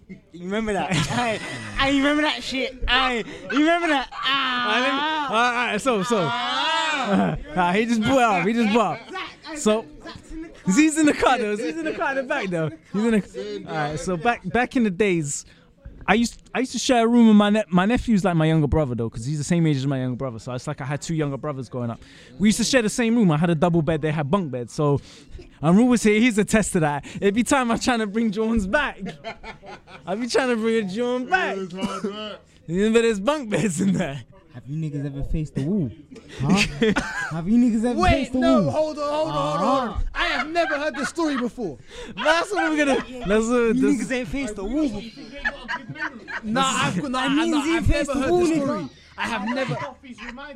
You 0.09 0.45
remember 0.45 0.73
that? 0.73 0.91
Aye, 1.13 1.41
I 1.79 1.91
remember 1.91 2.23
that 2.23 2.43
shit. 2.43 2.83
I 2.89 3.25
you 3.53 3.59
remember 3.59 3.89
that? 3.89 4.09
Ah. 4.13 5.29
All 5.29 5.35
right, 5.35 5.81
so 5.81 6.03
so. 6.03 6.19
Ah, 6.21 7.73
he 7.75 7.87
just 7.87 8.03
blew 8.03 8.19
up. 8.19 8.47
He 8.47 8.53
just 8.53 8.73
blew 8.73 8.81
up. 8.81 9.01
So 9.57 9.87
he's 10.67 10.99
in 10.99 11.07
the 11.07 11.15
car 11.15 11.39
though. 11.39 11.57
He's 11.57 11.77
in 11.77 11.85
the 11.85 11.93
car 11.93 12.11
in 12.11 12.17
the 12.17 12.23
back 12.23 12.49
though. 12.49 12.71
He's 12.93 13.05
in 13.05 13.11
the. 13.13 13.65
All 13.69 13.75
right. 13.75 13.99
So 13.99 14.17
back 14.17 14.43
back 14.51 14.77
in 14.77 14.85
the 14.85 14.91
days, 14.91 15.45
I 16.07 16.15
used 16.15 16.43
I 16.55 16.61
used 16.61 16.73
to 16.73 16.79
share 16.79 17.05
a 17.05 17.09
room 17.09 17.29
with 17.29 17.37
my 17.37 17.51
ne- 17.51 17.65
my 17.69 17.87
nephew's 17.87 18.25
like 18.25 18.37
my 18.37 18.47
younger 18.47 18.67
brother 18.67 18.95
though, 18.95 19.09
because 19.09 19.25
he's 19.25 19.39
the 19.39 19.45
same 19.45 19.67
age 19.67 19.77
as 19.77 19.87
my 19.87 19.99
younger 19.99 20.17
brother. 20.17 20.39
So 20.39 20.53
it's 20.53 20.67
like 20.67 20.81
I 20.81 20.85
had 20.85 21.01
two 21.01 21.15
younger 21.15 21.37
brothers 21.37 21.69
growing 21.69 21.91
up. 21.91 22.01
We 22.39 22.49
used 22.49 22.59
to 22.59 22.65
share 22.65 22.83
the 22.83 22.91
same 22.91 23.17
room. 23.17 23.31
I 23.31 23.37
had 23.37 23.51
a 23.51 23.55
double 23.55 23.83
bed. 23.83 24.03
They 24.03 24.13
had 24.13 24.31
bunk 24.31 24.51
beds. 24.51 24.73
So. 24.73 25.01
And 25.63 25.79
Rue 25.79 25.87
was 25.87 26.03
here, 26.03 26.21
he's 26.21 26.37
a 26.37 26.45
test 26.45 26.73
to 26.75 26.81
that. 26.81 27.07
Every 27.23 27.43
time 27.43 27.71
I'm 27.71 27.79
trying 27.79 28.01
to 28.01 28.07
bring 28.07 28.31
Jones 28.31 28.67
back, 28.67 29.01
I 30.07 30.15
be 30.15 30.27
trying 30.27 30.51
to 30.51 30.57
bring 30.57 31.27
back. 31.31 31.57
Hard 31.57 31.73
work. 31.73 32.41
Yeah, 32.67 32.89
But 32.93 33.01
there's 33.01 33.19
bunk 33.19 33.49
beds 33.49 33.81
in 33.81 33.95
there. 33.95 34.25
Have 34.55 34.63
you 34.69 34.77
niggas 34.77 35.05
ever 35.05 35.25
faced 35.25 35.57
the 35.57 35.63
wall? 35.65 35.91
Huh? 36.41 36.49
Have 37.33 37.49
you 37.49 37.59
niggas 37.59 37.85
ever 37.85 37.99
Wait, 37.99 38.11
faced 38.11 38.33
the 38.35 38.39
no, 38.39 38.63
wall? 38.63 38.71
hold 38.71 38.99
on, 39.01 39.11
hold 39.11 39.29
on, 39.29 39.35
hold 39.35 39.37
on, 39.37 39.59
hold 39.59 39.89
on. 39.97 40.05
I 40.15 40.25
have 40.27 40.49
never 40.49 40.79
heard 40.79 40.95
this 40.95 41.09
story 41.09 41.37
before. 41.37 41.77
That's 42.15 42.53
what 42.53 42.71
we're 42.71 42.85
gonna. 42.85 42.95
That's 42.95 43.09
what. 43.09 43.27
You 43.27 43.75
That's, 43.75 44.11
niggas 44.11 44.13
ain't 44.13 44.29
faced 44.29 44.55
the 44.55 44.65
wall. 44.65 45.03
Nah, 46.45 46.63
I've, 46.65 47.03
nah, 47.03 47.09
nah, 47.09 47.63
I've 47.63 47.89
never 47.89 48.05
the 48.13 48.21
heard 48.21 48.31
wall, 48.31 48.39
this 48.41 48.51
nigga. 48.51 48.63
story. 48.63 48.89
I 49.19 49.27
have 49.27 49.49
never, 49.49 49.79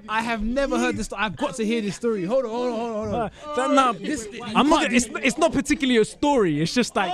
I 0.09 0.23
have 0.23 0.43
never 0.45 0.79
heard 0.79 0.97
this. 0.97 1.07
Story. 1.07 1.23
I've 1.23 1.37
got 1.37 1.57
to 1.57 1.65
hear 1.67 1.81
this 1.81 1.97
story. 1.97 2.25
Hold 2.25 2.45
on, 2.45 2.51
hold 2.53 2.67
on, 2.69 2.79
hold 2.79 2.91
on, 2.91 3.31
hold 3.43 3.59
on. 3.59 3.75
that, 3.75 3.75
nah, 3.75 3.93
This, 3.93 4.29
I'm 4.55 4.69
not. 4.69 4.93
It's 4.93 5.07
it's 5.25 5.39
not 5.39 5.53
particularly 5.53 6.01
a 6.01 6.05
story. 6.05 6.61
It's 6.61 6.73
just 6.73 6.95
like, 6.95 7.13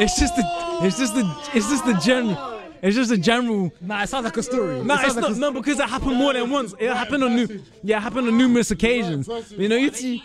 it's 0.00 0.18
just 0.18 0.34
the, 0.36 0.42
it's 0.82 0.98
just 0.98 1.14
the, 1.14 1.24
it's 1.52 1.68
just 1.68 1.84
the 1.84 1.92
general. 1.94 2.61
It's 2.82 2.96
just 2.96 3.12
a 3.12 3.16
general. 3.16 3.72
Nah, 3.80 4.02
it 4.02 4.08
sounds 4.08 4.24
like 4.24 4.36
a 4.36 4.42
story. 4.42 4.82
No, 4.82 4.94
It 4.94 5.06
it's 5.06 5.14
like 5.14 5.22
not. 5.30 5.36
No, 5.36 5.52
because 5.52 5.78
it 5.78 5.88
happened 5.88 6.16
more 6.16 6.32
than 6.32 6.50
once. 6.50 6.74
It 6.80 6.92
happened 6.92 7.22
on 7.22 7.36
new. 7.36 7.46
Yeah, 7.84 7.98
it 7.98 8.00
happened 8.02 8.26
on 8.26 8.36
numerous 8.36 8.72
occasions. 8.72 9.28
You 9.56 9.68
know, 9.68 9.76
you 9.76 9.92
see. 9.92 10.24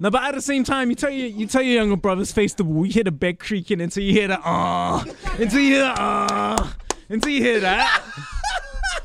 No, 0.00 0.10
but 0.10 0.24
at 0.24 0.34
the 0.34 0.42
same 0.42 0.64
time, 0.64 0.90
you 0.90 0.96
tell 0.96 1.10
your 1.10 1.28
you 1.28 1.46
tell 1.46 1.62
your 1.62 1.74
younger 1.74 1.96
brothers 1.96 2.32
face 2.32 2.52
the 2.54 2.64
wall. 2.64 2.84
You 2.84 2.92
hear 2.92 3.04
the 3.04 3.12
bed 3.12 3.38
creaking 3.38 3.80
until 3.80 4.02
you 4.02 4.12
hear 4.12 4.26
the 4.26 4.40
ah, 4.42 5.04
until 5.38 5.60
you 5.60 5.74
hear 5.74 5.82
the 5.84 5.94
ah, 5.96 6.76
until 7.08 7.30
you 7.30 7.42
hear 7.42 7.60
that. 7.60 8.02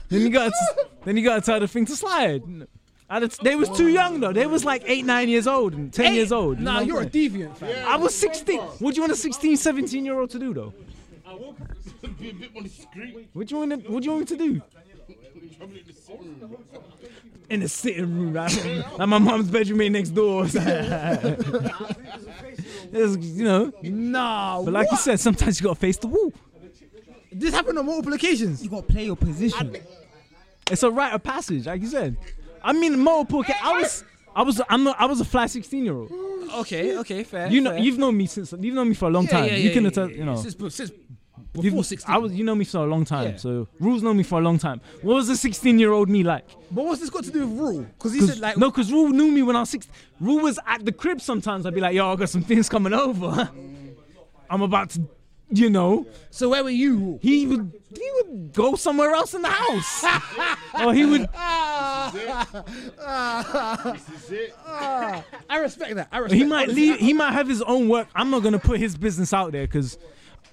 then 0.09 0.21
you 0.21 0.29
got 0.31 0.51
then 1.05 1.15
you 1.15 1.23
got 1.23 1.35
to 1.35 1.41
tell 1.41 1.59
the 1.59 1.67
thing 1.67 1.85
to 1.85 1.95
slide. 1.95 2.41
And 3.11 3.23
it's, 3.23 3.37
they 3.39 3.55
was 3.55 3.69
too 3.69 3.87
young 3.87 4.19
though. 4.19 4.33
They 4.33 4.45
was 4.47 4.65
like 4.65 4.83
eight, 4.85 5.03
nine 5.05 5.29
years 5.29 5.47
old 5.47 5.73
and 5.73 5.91
ten 5.93 6.13
years 6.15 6.31
old. 6.31 6.57
You 6.59 6.65
Nah, 6.65 6.79
know 6.79 6.85
you're 6.85 6.95
a 6.95 6.99
what 6.99 7.05
I'm 7.07 7.11
saying? 7.11 7.31
deviant, 7.31 7.57
fam. 7.57 7.87
I 7.87 7.97
was 7.97 8.13
16. 8.15 8.59
What 8.59 8.91
do 8.91 8.95
you 8.97 9.01
want 9.01 9.11
a 9.13 9.15
16, 9.15 9.57
17 9.57 10.05
year 10.05 10.19
old 10.19 10.29
to 10.31 10.39
do 10.39 10.53
though? 10.53 10.73
Be 12.19 12.29
a 12.29 12.33
bit 12.33 12.51
on 12.55 12.63
the 12.63 12.69
street. 12.69 13.29
What 13.33 13.47
do 13.47 13.55
you 13.55 13.59
want? 13.67 13.83
To, 13.85 13.91
what 13.91 14.01
do 14.01 14.05
you 14.05 14.11
want 14.15 14.31
me 14.31 14.37
to 14.37 14.43
do? 14.43 14.61
In 15.09 15.79
the 15.87 15.93
sitting 15.93 16.39
room. 16.39 16.57
In 17.49 17.59
the 17.61 17.69
sitting 17.69 18.17
room, 18.17 18.33
right? 18.33 18.95
like 18.97 19.07
my 19.09 19.17
mom's 19.17 19.49
bedroom 19.49 19.81
ain't 19.81 19.93
next 19.93 20.09
door. 20.09 20.45
It's, 22.91 23.17
you 23.23 23.43
know, 23.43 23.71
Nah, 23.83 24.63
but 24.63 24.73
like 24.73 24.89
you 24.89 24.97
said, 24.97 25.19
sometimes 25.19 25.59
you 25.59 25.65
gotta 25.65 25.79
face 25.79 25.97
the 25.97 26.07
wall. 26.07 26.33
this 27.31 27.53
happened 27.53 27.77
on 27.77 27.85
multiple 27.85 28.13
occasions. 28.13 28.63
You 28.63 28.69
gotta 28.71 28.87
play 28.87 29.05
your 29.05 29.15
position. 29.15 29.75
It's 30.71 30.81
a 30.81 30.89
rite 30.89 31.13
of 31.13 31.21
passage, 31.23 31.67
like 31.67 31.81
you 31.81 31.87
said. 31.87 32.17
I 32.63 32.73
mean, 32.73 32.99
multiple. 32.99 33.43
ca- 33.43 33.59
I 33.61 33.79
was, 33.79 34.03
I 34.35 34.41
was, 34.41 34.59
I'm, 34.69 34.87
a, 34.87 34.91
I 34.97 35.05
was 35.05 35.21
a 35.21 35.25
fly 35.25 35.45
16 35.45 35.85
year 35.85 35.93
old. 35.95 36.11
Okay, 36.61 36.97
okay, 36.97 37.23
fair. 37.23 37.47
You 37.47 37.61
know, 37.61 37.71
fair. 37.71 37.79
you've 37.79 37.99
known 37.99 38.17
me 38.17 38.25
since, 38.25 38.53
you've 38.59 38.73
known 38.73 38.89
me 38.89 38.95
for 38.95 39.05
a 39.07 39.11
long 39.11 39.25
Yeah, 39.25 39.31
time. 39.31 39.45
yeah, 39.45 39.55
you 39.57 39.67
yeah, 39.69 39.73
can 39.73 39.83
yeah, 39.83 39.89
attest, 39.89 40.11
yeah, 40.11 40.17
you 40.17 40.25
know. 40.25 40.35
Since, 40.35 40.75
since 40.75 40.91
you've- 41.55 41.69
before 41.69 41.83
16. 41.83 42.13
I 42.13 42.17
was, 42.17 42.33
you 42.33 42.43
know 42.43 42.55
me 42.55 42.65
for 42.65 42.77
a 42.79 42.85
long 42.85 43.05
time. 43.05 43.31
Yeah. 43.31 43.37
So 43.37 43.67
rules 43.79 44.03
know 44.03 44.13
me 44.13 44.23
for 44.23 44.39
a 44.39 44.43
long 44.43 44.57
time. 44.59 44.81
What 45.01 45.15
was 45.15 45.27
the 45.27 45.35
16 45.35 45.79
year 45.79 45.91
old 45.91 46.09
me 46.09 46.23
like? 46.23 46.45
But 46.71 46.85
what's 46.85 47.01
this 47.01 47.09
got 47.09 47.23
to 47.25 47.31
do 47.31 47.47
with 47.47 47.57
rule? 47.59 47.81
Because 47.97 48.13
he 48.13 48.19
'Cause- 48.19 48.29
said 48.29 48.39
like, 48.39 48.57
no, 48.57 48.69
because 48.69 48.91
Rule 48.91 49.09
knew 49.09 49.31
me 49.31 49.41
when 49.43 49.55
I 49.55 49.61
was 49.61 49.69
16. 49.69 49.91
Rule 50.19 50.43
was 50.43 50.59
at 50.67 50.85
the 50.85 50.91
crib 50.91 51.21
sometimes. 51.21 51.65
I'd 51.65 51.73
be 51.73 51.81
like, 51.81 51.95
yo, 51.95 52.11
I 52.11 52.15
got 52.15 52.29
some 52.29 52.43
things 52.43 52.69
coming 52.69 52.93
over. 52.93 53.49
I'm 54.49 54.61
about 54.61 54.91
to 54.91 55.01
you 55.51 55.67
know, 55.67 56.05
So 56.29 56.49
where 56.49 56.63
were 56.63 56.69
you? 56.69 57.17
he 57.23 57.47
would 57.47 57.71
he 57.95 58.09
would 58.17 58.53
go 58.53 58.75
somewhere 58.75 59.15
else 59.15 59.33
in 59.33 59.41
the 59.41 59.47
house, 59.49 60.03
or 60.85 60.93
he 60.93 61.05
would. 61.05 61.27
Ah, 63.01 65.23
I 65.49 65.57
respect 65.57 65.95
that. 65.95 66.07
I 66.11 66.19
respect. 66.19 66.39
He 66.39 66.45
might 66.45 66.69
leave. 66.69 66.97
He 66.99 67.13
might 67.13 67.31
have 67.31 67.47
his 67.47 67.61
own 67.63 67.89
work. 67.89 68.07
I'm 68.15 68.29
not 68.29 68.43
gonna 68.43 68.59
put 68.59 68.79
his 68.79 68.95
business 68.97 69.33
out 69.33 69.51
there 69.51 69.65
because 69.65 69.97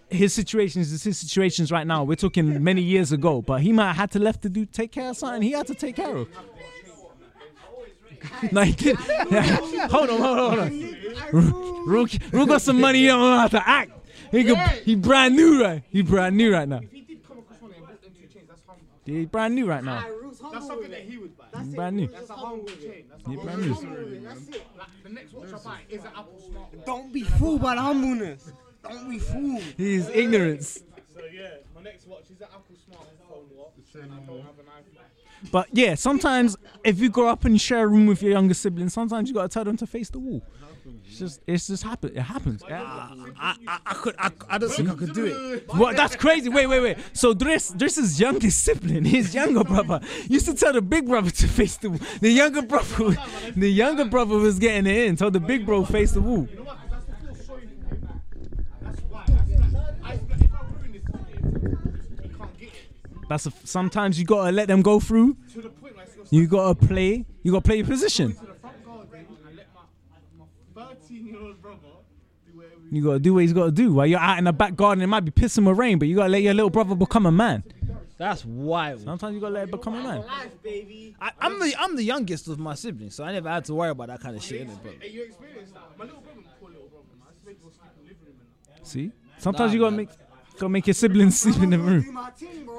his 0.08 0.32
situations 0.34 0.92
is 0.92 1.02
his 1.02 1.18
situations 1.18 1.72
right 1.72 1.86
now. 1.86 2.04
We're 2.04 2.16
talking 2.16 2.62
many 2.62 2.82
years 2.82 3.12
ago, 3.12 3.42
but 3.42 3.60
he 3.60 3.72
might 3.72 3.88
have 3.88 3.96
had 3.96 4.10
to 4.12 4.18
left 4.18 4.42
to 4.42 4.48
do 4.48 4.64
take 4.66 4.92
care 4.92 5.10
of 5.10 5.16
something 5.16 5.42
he 5.42 5.52
had 5.52 5.66
to 5.66 5.74
take 5.74 5.96
care 5.96 6.16
of. 6.16 6.28
no, 8.52 8.62
he 8.62 8.72
did. 8.72 8.96
hold 8.96 9.34
on, 9.34 9.90
hold 9.90 10.10
on, 10.10 10.18
hold 10.18 10.58
on. 10.58 11.82
Ru, 11.86 12.06
Ru 12.32 12.46
got 12.46 12.62
some 12.62 12.80
money. 12.80 13.00
He 13.00 13.06
don't 13.06 13.20
know 13.20 13.38
how 13.38 13.48
to 13.48 13.68
act. 13.68 13.92
He, 14.30 14.42
go, 14.42 14.54
he 14.56 14.96
brand 14.96 15.36
new 15.36 15.62
right. 15.62 15.82
He 15.88 16.02
brand 16.02 16.36
new 16.36 16.52
right 16.52 16.68
now. 16.68 16.80
He 19.04 19.24
brand 19.24 19.54
new 19.54 19.66
right 19.66 19.84
now. 19.84 20.04
That's 20.52 20.66
something 20.66 20.90
that 20.90 21.02
he 21.02 21.16
would 21.16 21.36
buy. 21.36 21.44
He 21.62 21.74
brand 21.74 21.96
new. 21.96 22.06
That's 22.08 22.30
a 22.30 22.32
humble 22.34 22.66
chain. 22.66 23.04
That's 23.08 23.28
He 23.28 23.36
brand 23.36 23.60
new. 23.60 23.74
like 23.74 24.88
the 25.02 25.08
next 25.10 25.32
watch 25.32 25.48
I 25.48 25.64
buy 25.64 25.80
is 25.88 26.00
an 26.02 26.10
Apple 26.16 26.40
Smart. 26.40 26.86
Don't 26.86 27.12
be 27.12 27.22
fooled 27.22 27.62
by 27.62 27.74
the 27.76 27.82
humbleness. 27.82 28.50
Don't 28.88 29.10
be 29.10 29.18
fooled. 29.18 29.62
His 29.76 30.08
ignorance. 30.08 30.82
So 31.14 31.20
yeah, 31.32 31.48
my 31.74 31.82
next 31.82 32.06
watch 32.06 32.24
is 32.30 32.40
an 32.40 32.48
Apple 32.54 32.76
smartphone 32.76 33.56
watch. 33.56 33.72
And 33.94 34.12
I 34.12 34.16
don't 34.26 34.42
have 34.42 34.58
an 34.58 34.66
iPhone. 34.66 35.50
But 35.50 35.68
yeah, 35.72 35.94
sometimes 35.94 36.56
if 36.84 36.98
you 36.98 37.10
grow 37.10 37.28
up 37.28 37.44
and 37.44 37.54
you 37.54 37.58
share 37.58 37.84
a 37.84 37.86
room 37.86 38.06
with 38.06 38.22
your 38.22 38.32
younger 38.32 38.54
siblings, 38.54 38.94
sometimes 38.94 39.28
you 39.28 39.34
gotta 39.34 39.48
tell 39.48 39.64
them 39.64 39.76
to 39.78 39.86
face 39.86 40.10
the 40.10 40.18
wall. 40.18 40.42
It's 41.04 41.18
just, 41.18 41.40
it's 41.46 41.66
just 41.66 41.82
happen. 41.82 42.12
It 42.14 42.20
happens. 42.20 42.62
I, 42.64 43.56
I, 43.66 43.78
I 43.86 43.94
could. 43.94 44.14
I, 44.18 44.30
I 44.48 44.58
don't 44.58 44.70
think 44.70 44.88
I 44.88 44.94
could 44.94 45.14
do 45.14 45.26
it. 45.26 45.68
What? 45.74 45.96
That's 45.96 46.14
crazy. 46.14 46.48
Wait, 46.48 46.66
wait, 46.66 46.80
wait. 46.80 46.98
So 47.12 47.34
Driss, 47.34 47.76
Driss's 47.76 48.20
youngest 48.20 48.62
sibling, 48.62 49.04
his 49.16 49.34
younger 49.34 49.64
brother, 49.64 50.00
used 50.28 50.46
to 50.46 50.54
tell 50.54 50.72
the 50.72 50.82
big 50.82 51.06
brother 51.06 51.30
to 51.30 51.48
face 51.48 51.76
the 51.76 51.90
wall. 51.90 52.00
The 52.20 52.30
younger 52.30 52.62
brother, 52.62 53.16
the 53.56 53.68
younger 53.68 54.04
brother 54.04 54.36
was 54.36 54.58
getting 54.58 54.86
it 54.86 55.08
in. 55.08 55.16
Told 55.16 55.32
the 55.32 55.40
big 55.40 55.66
bro 55.66 55.84
face 55.84 56.12
the 56.12 56.20
wall. 56.20 56.48
That's 63.28 63.46
a, 63.46 63.52
sometimes 63.64 64.18
you 64.18 64.24
gotta 64.24 64.52
let 64.52 64.68
them 64.68 64.82
go 64.82 65.00
through. 65.00 65.36
To 65.54 65.62
the 65.62 65.68
point 65.68 65.96
where 65.96 66.04
it's 66.04 66.14
going 66.14 66.26
You 66.30 66.46
gotta 66.46 66.74
play. 66.74 67.24
You 67.42 67.52
gotta 67.52 67.62
play 67.62 67.76
your 67.76 67.86
position. 67.86 68.34
to 68.34 68.46
the 68.46 68.54
front 68.54 68.84
garden 68.84 69.26
and 69.46 69.56
let 69.56 69.66
my 69.74 70.44
my 70.74 70.94
13 70.94 71.26
year 71.26 71.40
old 71.40 71.60
brother 71.60 71.78
do 72.46 72.56
whatever 72.56 72.74
You 72.90 73.02
gotta 73.02 73.18
do 73.18 73.34
what 73.34 73.40
he's 73.42 73.52
gotta 73.52 73.72
do. 73.72 73.94
While 73.94 74.06
you're 74.06 74.20
out 74.20 74.38
in 74.38 74.44
the 74.44 74.52
back 74.52 74.76
garden, 74.76 75.02
it 75.02 75.08
might 75.08 75.24
be 75.24 75.32
pissing 75.32 75.66
with 75.66 75.76
rain, 75.76 75.98
but 75.98 76.06
you 76.08 76.16
gotta 76.16 76.28
let 76.28 76.42
your 76.42 76.54
little 76.54 76.70
brother 76.70 76.94
become 76.94 77.26
a 77.26 77.32
man. 77.32 77.64
That's 78.18 78.44
wild. 78.44 79.02
Sometimes 79.02 79.34
you 79.34 79.40
gotta 79.40 79.54
let 79.54 79.64
it 79.64 79.70
become 79.72 79.94
a 79.96 80.02
man. 80.02 80.24
I, 81.20 81.32
I'm 81.40 81.58
the 81.60 81.74
I'm 81.78 81.96
the 81.96 82.04
youngest 82.04 82.48
of 82.48 82.58
my 82.58 82.74
siblings, 82.74 83.14
so 83.14 83.24
I 83.24 83.32
never 83.32 83.48
had 83.48 83.64
to 83.66 83.74
worry 83.74 83.90
about 83.90 84.08
that 84.08 84.20
kind 84.20 84.36
of 84.36 84.42
shit. 84.42 84.66
Innit, 84.66 84.78
but 84.82 84.94
Hey, 85.00 85.10
you 85.10 85.24
experienced 85.24 85.74
that. 85.74 85.82
My 85.98 86.04
little 86.04 86.20
brother, 86.20 86.40
poor 86.60 86.70
little 86.70 86.86
brother, 86.88 87.04
man. 87.18 87.26
I 87.26 87.32
used 87.32 87.42
to 87.42 87.46
make 87.48 87.60
him 87.60 87.70
sleep 87.72 87.90
in 87.98 88.04
the 88.04 88.08
living 88.08 88.26
room 88.26 88.36
and 88.68 88.78
that. 88.78 88.86
See? 88.86 89.12
Sometimes 89.38 89.74
you 89.74 89.80
gotta 89.80 89.96
make 89.96 90.08
gotta 90.56 90.68
make 90.68 90.86
your 90.86 90.94
siblings 90.94 91.38
sleep 91.40 91.62
in 91.62 91.70
the 91.70 91.78
room. 91.78 92.18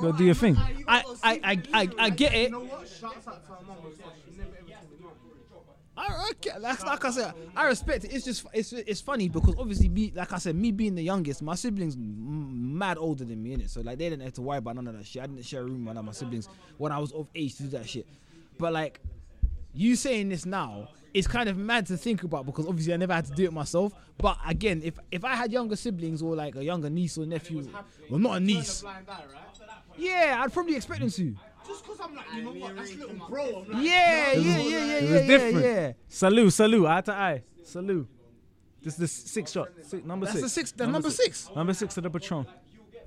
Gotta 0.01 0.17
do 0.17 0.25
your 0.25 0.35
thing. 0.35 0.57
I 0.87 1.03
I 1.23 1.39
I 1.43 1.61
I, 1.73 1.89
I 1.99 2.09
get 2.09 2.33
it. 2.33 2.43
You 2.43 2.49
know 2.49 2.59
what? 2.61 2.87
Shouts 2.87 3.27
out 3.27 3.45
to 3.45 3.51
my 3.51 3.57
mum 3.67 3.77
as 3.91 3.99
well. 3.99 4.13
She 4.25 4.37
never 4.37 4.49
ever 4.49 4.67
told 4.67 4.91
me 4.91 4.97
no. 5.01 6.01
I, 6.01 6.29
okay, 6.31 6.51
that's 6.61 6.83
like 6.83 7.03
I 7.05 7.11
said, 7.11 7.33
I 7.55 7.65
respect 7.65 8.05
it. 8.05 8.13
It's 8.13 8.25
just 8.25 8.45
it's 8.53 8.73
it's 8.73 9.01
funny 9.01 9.29
because 9.29 9.55
obviously 9.57 9.89
me, 9.89 10.11
like 10.15 10.31
I 10.33 10.37
said, 10.37 10.55
me 10.55 10.71
being 10.71 10.95
the 10.95 11.03
youngest, 11.03 11.41
my 11.41 11.55
siblings 11.55 11.95
mad 11.97 12.97
older 12.97 13.25
than 13.25 13.41
me, 13.41 13.55
innit? 13.57 13.69
So 13.69 13.81
like 13.81 13.97
they 13.97 14.09
didn't 14.09 14.23
have 14.23 14.33
to 14.33 14.41
worry 14.41 14.59
about 14.59 14.75
none 14.75 14.87
of 14.87 14.97
that 14.97 15.05
shit. 15.05 15.23
I 15.23 15.27
didn't 15.27 15.45
share 15.45 15.61
a 15.61 15.65
room 15.65 15.85
with 15.85 15.95
none 15.95 15.97
of 15.97 16.05
my 16.05 16.11
siblings 16.11 16.49
when 16.77 16.91
I 16.91 16.99
was 16.99 17.11
of 17.13 17.27
age 17.33 17.55
to 17.57 17.63
do 17.63 17.69
that 17.69 17.89
shit. 17.89 18.07
But 18.57 18.73
like 18.73 19.01
you 19.73 19.95
saying 19.95 20.29
this 20.29 20.45
now 20.45 20.89
is 21.17 21.27
kind 21.27 21.49
of 21.49 21.57
mad 21.57 21.85
to 21.87 21.97
think 21.97 22.23
about 22.23 22.45
because 22.45 22.65
obviously 22.67 22.93
I 22.93 22.97
never 22.97 23.13
had 23.13 23.25
to 23.25 23.31
do 23.33 23.45
it 23.45 23.53
myself. 23.53 23.93
But 24.17 24.37
again, 24.45 24.81
if 24.83 24.99
if 25.11 25.23
I 25.23 25.35
had 25.35 25.51
younger 25.51 25.75
siblings 25.75 26.21
or 26.21 26.35
like 26.35 26.55
a 26.55 26.63
younger 26.63 26.89
niece 26.89 27.17
or 27.17 27.25
nephew, 27.25 27.67
well 28.09 28.19
not 28.19 28.37
a 28.37 28.39
niece, 28.39 28.81
Blind 28.81 29.05
eye, 29.09 29.23
right? 29.33 29.69
yeah, 29.97 30.41
I'd 30.43 30.53
probably 30.53 30.75
expect 30.75 30.99
them 31.01 31.09
to. 31.09 31.35
Just 31.67 31.83
because 31.83 31.99
I'm 32.01 32.15
like, 32.15 32.25
you 32.33 32.43
know 32.43 32.51
what? 32.51 32.75
That's 32.77 32.95
little 32.95 33.27
bro. 33.27 33.65
Like, 33.67 33.83
Yeah, 33.83 34.31
yeah, 34.31 34.33
yeah, 34.33 34.37
yeah, 34.37 34.57
It 34.57 34.63
yeah, 34.63 34.93
was 35.01 35.11
yeah, 35.21 35.27
different. 35.27 35.65
yeah. 35.65 35.91
Salute, 36.07 36.51
salute, 36.53 36.85
eye 36.87 37.01
to 37.01 37.13
eye. 37.13 37.43
Salute. 37.65 38.07
This 38.81 38.93
is 38.93 38.99
the 38.99 39.07
six 39.07 39.51
shot. 39.51 39.69
Six, 39.81 40.05
number 40.05 40.25
That's 40.27 40.37
six. 40.39 40.43
the 40.43 40.49
six. 40.49 40.71
That's 40.71 40.91
number 40.91 41.09
six. 41.11 41.49
Number 41.53 41.73
six 41.73 41.97
of 41.97 42.03
the 42.03 42.09
Patron. 42.09 42.45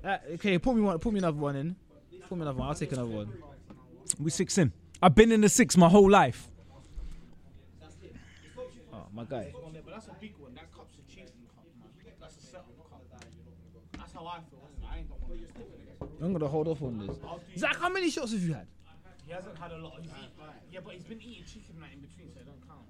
Uh, 0.03 0.17
okay, 0.33 0.59
put 0.59 0.75
me 0.75 0.81
one. 0.81 0.99
Put 0.99 1.11
me 1.13 1.17
another 1.19 1.37
one 1.37 1.55
in. 1.55 1.75
Put 2.29 2.37
me 2.37 2.41
another 2.43 2.59
one. 2.59 2.67
I'll 2.67 2.75
take 2.75 2.91
another 2.91 3.07
one. 3.09 3.31
We 4.19 4.29
six 4.29 4.57
in. 4.59 4.71
I've 5.01 5.15
been 5.15 5.31
in 5.31 5.41
the 5.41 5.49
six 5.49 5.75
my 5.75 5.89
whole 5.89 6.09
life. 6.09 6.50
My 9.13 9.25
guy. 9.25 9.53
on 9.63 9.73
but 9.73 9.93
that's 9.93 10.07
a 10.07 10.15
big 10.19 10.33
one. 10.37 10.53
That 10.55 10.71
cup's 10.71 10.95
a 10.95 11.11
cheating 11.11 11.27
cup, 11.53 11.65
man. 11.79 11.89
That's 12.19 12.37
a 12.37 12.41
setup 12.41 12.67
cup. 12.89 13.03
That's 13.97 14.13
how 14.13 14.25
I 14.25 14.39
feel. 14.49 14.59
I 14.89 14.97
ain't 14.99 15.09
gonna 15.09 15.35
use 15.35 15.49
I'm 16.21 16.33
gonna 16.33 16.47
hold 16.47 16.67
off 16.67 16.81
on 16.81 17.05
this. 17.05 17.17
Zach, 17.57 17.75
how 17.75 17.89
many 17.89 18.09
shots 18.09 18.31
have 18.31 18.41
you 18.41 18.53
had? 18.53 18.67
He 19.25 19.33
hasn't 19.33 19.57
had 19.57 19.71
a 19.71 19.77
lot 19.77 19.97
of 19.97 20.03
heat. 20.03 20.11
Yeah, 20.71 20.79
but 20.83 20.93
he's 20.93 21.03
been 21.03 21.21
eating 21.21 21.43
chicken 21.45 21.75
like 21.81 21.93
in 21.93 21.99
between, 21.99 22.31
so 22.31 22.39
it 22.39 22.45
don't 22.45 22.67
count. 22.67 22.81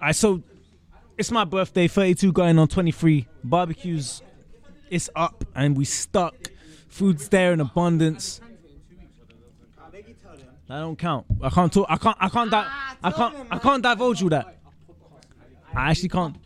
I 0.00 0.12
so 0.12 0.42
it's 1.16 1.32
my 1.32 1.44
birthday, 1.44 1.88
32 1.88 2.32
going 2.32 2.58
on 2.58 2.68
23. 2.68 3.26
Barbecues 3.42 4.22
it's 4.90 5.10
up 5.14 5.44
and 5.54 5.76
we 5.76 5.84
stuck. 5.84 6.34
Food's 6.88 7.28
there 7.28 7.52
in 7.52 7.60
abundance. 7.60 8.40
That 10.68 10.80
don't 10.80 10.98
count. 10.98 11.26
I 11.42 11.48
can't 11.50 11.72
talk. 11.72 11.86
I 11.88 11.96
can't. 11.96 12.16
I 12.20 12.28
can't. 12.28 12.50
Di- 12.50 12.72
I 13.02 13.10
can't. 13.10 13.34
I 13.50 13.58
can't 13.58 13.82
divulge 13.82 14.20
you 14.20 14.28
that. 14.30 14.58
I 15.74 15.90
actually 15.90 16.10
can't. 16.10 16.36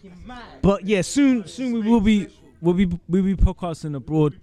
But 0.63 0.85
yeah, 0.85 1.03
soon. 1.03 1.47
Soon 1.47 1.73
we 1.73 1.81
will 1.81 2.01
be. 2.01 2.29
We'll 2.61 2.75
be. 2.75 2.87
We'll 3.09 3.25
be 3.25 3.35
podcasting 3.35 3.97
abroad. 3.97 4.39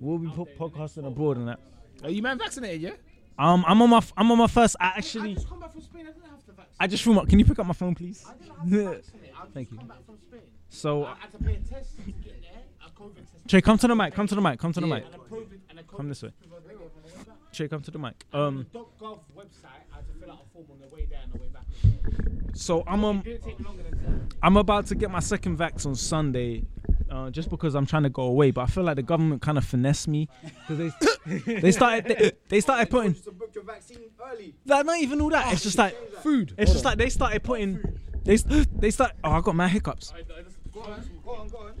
We'll 0.00 0.18
be 0.18 0.28
po- 0.28 0.48
podcasting 0.58 1.06
abroad 1.06 1.36
and 1.36 1.48
that. 1.48 1.60
Are 2.02 2.10
you 2.10 2.22
man 2.22 2.38
vaccinated? 2.38 2.80
Yeah. 2.80 2.90
Um, 3.38 3.64
I'm 3.68 3.80
on 3.82 3.90
my. 3.90 3.98
f- 3.98 4.12
I'm 4.16 4.30
on 4.32 4.38
my 4.38 4.46
first. 4.46 4.76
I 4.80 4.94
actually. 4.96 5.34
Just 5.34 5.48
come 5.48 5.60
back 5.60 5.72
from 5.72 5.82
Spain. 5.82 6.06
I 6.08 6.12
didn't 6.12 6.22
have 6.30 6.44
to 6.46 6.52
vaccinate. 6.52 6.76
I 6.80 6.86
just 6.86 7.02
threw 7.02 7.12
my. 7.14 7.24
Can 7.26 7.38
you 7.38 7.44
pick 7.44 7.58
up 7.58 7.66
my 7.66 7.74
phone, 7.74 7.94
please? 7.94 8.24
I 8.26 8.32
just 8.68 9.10
Thank 9.52 9.70
you. 9.70 9.78
come 9.78 9.86
back 9.88 10.04
from 10.06 10.16
So, 10.70 11.04
I 11.04 11.14
had 11.20 11.32
to 11.32 11.38
pay 11.38 11.54
a 11.56 11.58
test 11.58 11.96
to 11.96 12.02
get 12.10 12.40
there. 12.42 12.62
A 12.86 12.90
COVID 12.90 13.16
test. 13.16 13.48
Trey, 13.48 13.60
come 13.60 13.78
to 13.78 13.86
the 13.88 13.94
mic. 13.94 14.14
Come 14.14 14.26
to 14.26 14.34
the 14.34 14.40
mic. 14.40 14.58
Come 14.58 14.72
to 14.72 14.80
the 14.80 14.86
mic. 14.86 15.04
And 15.04 15.14
a 15.14 15.18
COVID. 15.18 15.58
And 15.70 15.78
a 15.78 15.82
COVID. 15.82 15.96
Come 15.96 16.08
this 16.08 16.22
way. 16.22 16.30
Trey, 17.52 17.68
come 17.68 17.82
to 17.82 17.90
the 17.90 17.98
mic. 17.98 18.24
Um, 18.32 18.66
.gov 18.74 19.20
website. 19.36 19.64
I 19.92 19.96
had 19.96 20.06
to 20.06 20.12
fill 20.20 20.30
out 20.32 20.40
a 20.44 20.52
form 20.52 20.66
on 20.70 20.80
the 20.88 20.94
way 20.94 21.06
there 21.10 21.20
and 21.24 21.32
the 21.32 21.38
way 21.38 21.48
back. 21.48 21.64
so 22.54 22.84
I'm 22.86 23.04
um, 23.04 23.18
It 23.18 23.24
didn't 23.24 23.42
take 23.44 23.58
me 23.58 23.64
longer 23.64 23.82
than 23.82 23.98
10. 23.98 24.28
I'm 24.42 24.56
about 24.56 24.86
to 24.86 24.94
get 24.94 25.10
my 25.10 25.20
second 25.20 25.58
vax 25.58 25.86
on 25.86 25.94
Sunday, 25.94 26.64
uh, 27.10 27.30
just 27.30 27.48
because 27.50 27.74
I'm 27.74 27.86
trying 27.86 28.04
to 28.04 28.10
go 28.10 28.22
away. 28.24 28.50
But 28.50 28.62
I 28.62 28.66
feel 28.66 28.84
like 28.84 28.96
the 28.96 29.02
government 29.02 29.42
kind 29.42 29.58
of 29.58 29.64
finessed 29.64 30.08
me 30.08 30.28
because 30.68 30.92
they 31.26 31.60
they 31.60 31.72
started 31.72 32.04
they, 32.06 32.32
they 32.48 32.60
started 32.60 32.88
putting 32.90 33.14
To 33.14 33.30
book 33.32 33.50
your 33.54 33.64
vaccine 33.64 33.98
early. 34.32 34.54
like 34.66 34.86
not 34.86 34.98
even 34.98 35.20
all 35.20 35.30
that. 35.30 35.52
It's 35.52 35.62
just 35.62 35.78
like 35.78 35.94
food. 36.22 36.54
It's 36.56 36.72
just 36.72 36.84
like 36.84 36.96
they 36.98 37.08
started 37.10 37.42
putting 37.42 37.80
they 38.24 38.36
they 38.76 38.90
start. 38.90 39.12
Oh, 39.24 39.32
I 39.32 39.40
got 39.40 39.56
mad 39.56 39.70
hiccups. 39.70 40.12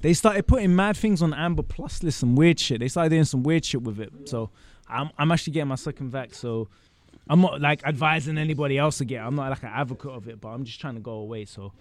They 0.00 0.12
started 0.14 0.46
putting 0.46 0.74
mad 0.74 0.96
things 0.96 1.22
on 1.22 1.32
Amber 1.34 1.62
Plus 1.62 2.02
list, 2.02 2.18
some 2.18 2.34
weird 2.36 2.58
shit. 2.58 2.80
They 2.80 2.88
started 2.88 3.10
doing 3.10 3.24
some 3.24 3.42
weird 3.42 3.64
shit 3.64 3.82
with 3.82 4.00
it. 4.00 4.12
So 4.28 4.50
I'm 4.88 5.10
I'm 5.18 5.30
actually 5.32 5.52
getting 5.54 5.68
my 5.68 5.74
second 5.76 6.12
vax. 6.12 6.34
So 6.36 6.68
I'm 7.28 7.40
not 7.40 7.60
like 7.60 7.84
advising 7.84 8.38
anybody 8.38 8.78
else 8.78 8.98
to 8.98 9.04
get. 9.04 9.16
it. 9.22 9.26
I'm 9.26 9.34
not 9.34 9.50
like 9.50 9.62
an 9.62 9.70
advocate 9.72 10.10
of 10.12 10.28
it, 10.28 10.40
but 10.40 10.48
I'm 10.48 10.64
just 10.64 10.80
trying 10.80 10.94
to 10.94 11.00
go 11.00 11.12
away. 11.12 11.44
So 11.44 11.72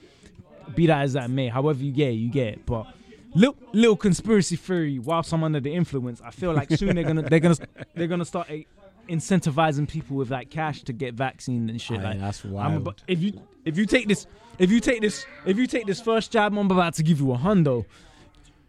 be 0.75 0.87
that 0.87 1.01
as 1.03 1.13
that 1.13 1.29
may, 1.29 1.47
however 1.47 1.81
you 1.83 1.91
get 1.91 2.09
it, 2.09 2.15
you 2.15 2.29
get 2.29 2.47
it. 2.47 2.65
But 2.65 2.87
little 3.33 3.55
little 3.73 3.95
conspiracy 3.95 4.55
theory. 4.55 4.99
Whilst 4.99 5.33
I'm 5.33 5.43
under 5.43 5.59
the 5.59 5.73
influence, 5.73 6.21
I 6.21 6.31
feel 6.31 6.53
like 6.53 6.71
soon 6.71 6.95
they're 6.95 7.03
gonna 7.05 7.21
they're 7.23 7.39
gonna 7.39 7.57
they're 7.95 8.07
gonna 8.07 8.25
start 8.25 8.49
eh, 8.49 8.63
incentivizing 9.09 9.87
people 9.87 10.17
with 10.17 10.29
like 10.31 10.49
cash 10.49 10.83
to 10.83 10.93
get 10.93 11.13
vaccine 11.13 11.69
and 11.69 11.81
shit. 11.81 11.99
Aye, 11.99 12.03
like 12.03 12.19
that's 12.19 12.43
I'm 12.43 12.51
wild. 12.51 12.83
abo- 12.83 12.95
if 13.07 13.21
you 13.21 13.41
if 13.65 13.77
you 13.77 13.85
take 13.85 14.07
this 14.07 14.27
if 14.59 14.71
you 14.71 14.79
take 14.79 15.01
this 15.01 15.25
if 15.45 15.57
you 15.57 15.67
take 15.67 15.85
this 15.85 16.01
first 16.01 16.31
jab, 16.31 16.57
I'm 16.57 16.69
about 16.69 16.95
to 16.95 17.03
give 17.03 17.19
you 17.19 17.31
a 17.33 17.37
hundo. 17.37 17.85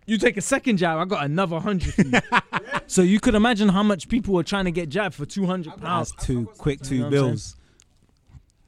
You 0.09 0.17
take 0.17 0.39
a 0.39 0.41
second 0.41 0.79
jab, 0.79 0.97
I 0.99 1.05
got 1.05 1.25
another 1.27 1.61
hundred 1.61 1.93
so 2.87 3.03
you 3.03 3.21
could 3.21 3.35
imagine 3.35 3.69
how 3.69 3.83
much 3.83 4.09
people 4.09 4.39
are 4.39 4.43
trying 4.43 4.65
to 4.65 4.71
get 4.71 4.89
jabbed 4.89 5.15
for 5.15 5.27
two 5.27 5.45
hundred 5.45 5.75
That's 5.75 6.13
pounds. 6.13 6.15
two 6.21 6.47
quick 6.57 6.81
two 6.81 6.97
know 6.97 7.05
what 7.05 7.07
I'm 7.07 7.13
saying? 7.13 7.25
bills. 7.29 7.57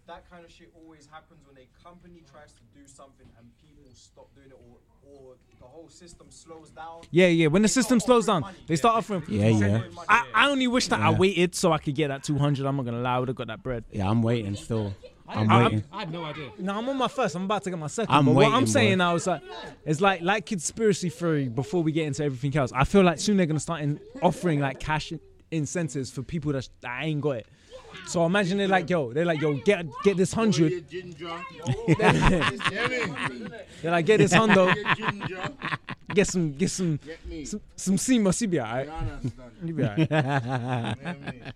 That 0.06 0.30
kind 0.30 0.44
of 0.44 0.50
shit 0.50 0.70
always 0.84 1.06
happens 1.10 1.40
when 1.46 1.56
a 1.56 1.82
company 1.82 2.22
tries 2.30 2.52
to 2.52 2.60
do 2.78 2.86
something 2.86 3.26
and 3.38 3.48
people 3.58 3.90
stop 3.94 4.28
doing 4.34 4.48
it, 4.48 4.58
or, 4.68 4.76
or 5.10 5.34
the 5.58 5.64
whole 5.64 5.88
system 5.88 6.26
slows 6.28 6.68
down. 6.70 7.00
Yeah, 7.10 7.28
yeah. 7.28 7.46
When 7.46 7.62
the 7.62 7.68
system 7.68 8.00
slows 8.00 8.26
down, 8.26 8.42
money, 8.42 8.58
they 8.66 8.74
yeah. 8.74 8.78
start 8.78 8.96
offering. 8.96 9.22
Yeah, 9.26 9.48
yeah. 9.48 9.82
I, 10.10 10.26
I 10.34 10.50
only 10.50 10.66
wish 10.66 10.88
that 10.88 11.00
I 11.00 11.10
waited 11.10 11.54
so 11.54 11.72
I 11.72 11.78
could 11.78 11.94
get 11.94 12.08
that 12.08 12.22
200. 12.22 12.66
I'm 12.66 12.76
not 12.76 12.84
gonna 12.84 13.00
lie, 13.00 13.16
I 13.16 13.18
would 13.18 13.28
have 13.28 13.36
got 13.36 13.46
that 13.46 13.62
bread. 13.62 13.84
Yeah, 13.90 14.10
I'm 14.10 14.20
waiting 14.22 14.56
still. 14.56 14.94
I'm 15.38 15.50
I- 15.50 15.62
waiting. 15.64 15.84
I 15.92 15.98
had 16.00 16.12
no 16.12 16.24
idea. 16.24 16.50
No, 16.58 16.76
I'm 16.78 16.88
on 16.88 16.96
my 16.96 17.08
first. 17.08 17.34
I'm 17.36 17.44
about 17.44 17.62
to 17.64 17.70
get 17.70 17.78
my 17.78 17.86
second. 17.86 18.14
I'm 18.14 18.24
but 18.26 18.34
what 18.34 18.52
I'm 18.52 18.66
saying 18.66 18.92
boy. 18.98 19.04
now 19.04 19.14
is 19.14 19.26
like, 19.26 19.42
it's 19.84 20.00
like 20.00 20.20
like 20.22 20.46
conspiracy 20.46 21.08
theory. 21.08 21.48
Before 21.48 21.82
we 21.82 21.92
get 21.92 22.06
into 22.06 22.24
everything 22.24 22.56
else, 22.56 22.72
I 22.74 22.84
feel 22.84 23.02
like 23.02 23.18
soon 23.18 23.36
they're 23.36 23.46
gonna 23.46 23.60
start 23.60 23.80
in 23.82 24.00
offering 24.22 24.60
like 24.60 24.80
cash 24.80 25.12
incentives 25.50 26.10
for 26.10 26.22
people 26.22 26.52
that, 26.52 26.68
that 26.80 27.02
ain't 27.04 27.20
got 27.20 27.32
it. 27.38 27.46
So 28.06 28.24
imagine 28.24 28.58
they're 28.58 28.68
like, 28.68 28.88
yo, 28.88 29.12
they're 29.12 29.24
like, 29.24 29.40
yo, 29.40 29.54
get 29.54 29.84
get 30.04 30.16
this 30.16 30.32
hundred. 30.32 30.84
They're 33.82 33.90
like, 33.90 34.06
get 34.06 34.18
this 34.18 34.32
hundo, 34.32 34.72
Your 34.74 34.94
ginger. 34.94 35.52
get 36.14 36.26
some 36.28 36.52
get 36.52 36.70
some 36.70 36.98
Get 37.04 37.48
some 37.48 37.60
some 37.76 37.98
SEMA, 37.98 38.32
see, 38.32 38.46
be 38.46 38.60
alright. 38.60 38.88
You 39.64 39.74
be 39.74 39.84
alright. 39.84 41.54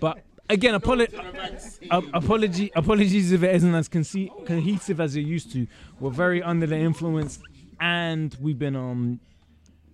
But 0.00 0.18
again, 0.48 0.78
apolo- 0.78 1.08
To 1.08 1.16
the 1.16 1.22
vaccine. 1.32 1.88
a- 1.90 2.02
apology 2.14 2.70
apologies 2.74 3.32
if 3.32 3.42
it 3.42 3.54
isn't 3.56 3.74
as 3.74 3.88
conce- 3.88 4.30
cohesive 4.46 5.00
as 5.00 5.16
it 5.16 5.22
used 5.22 5.52
to. 5.52 5.66
We're 6.00 6.10
very 6.10 6.42
under 6.42 6.66
the 6.66 6.76
influence, 6.76 7.38
and 7.80 8.36
we've 8.40 8.58
been 8.58 8.76
um 8.76 9.20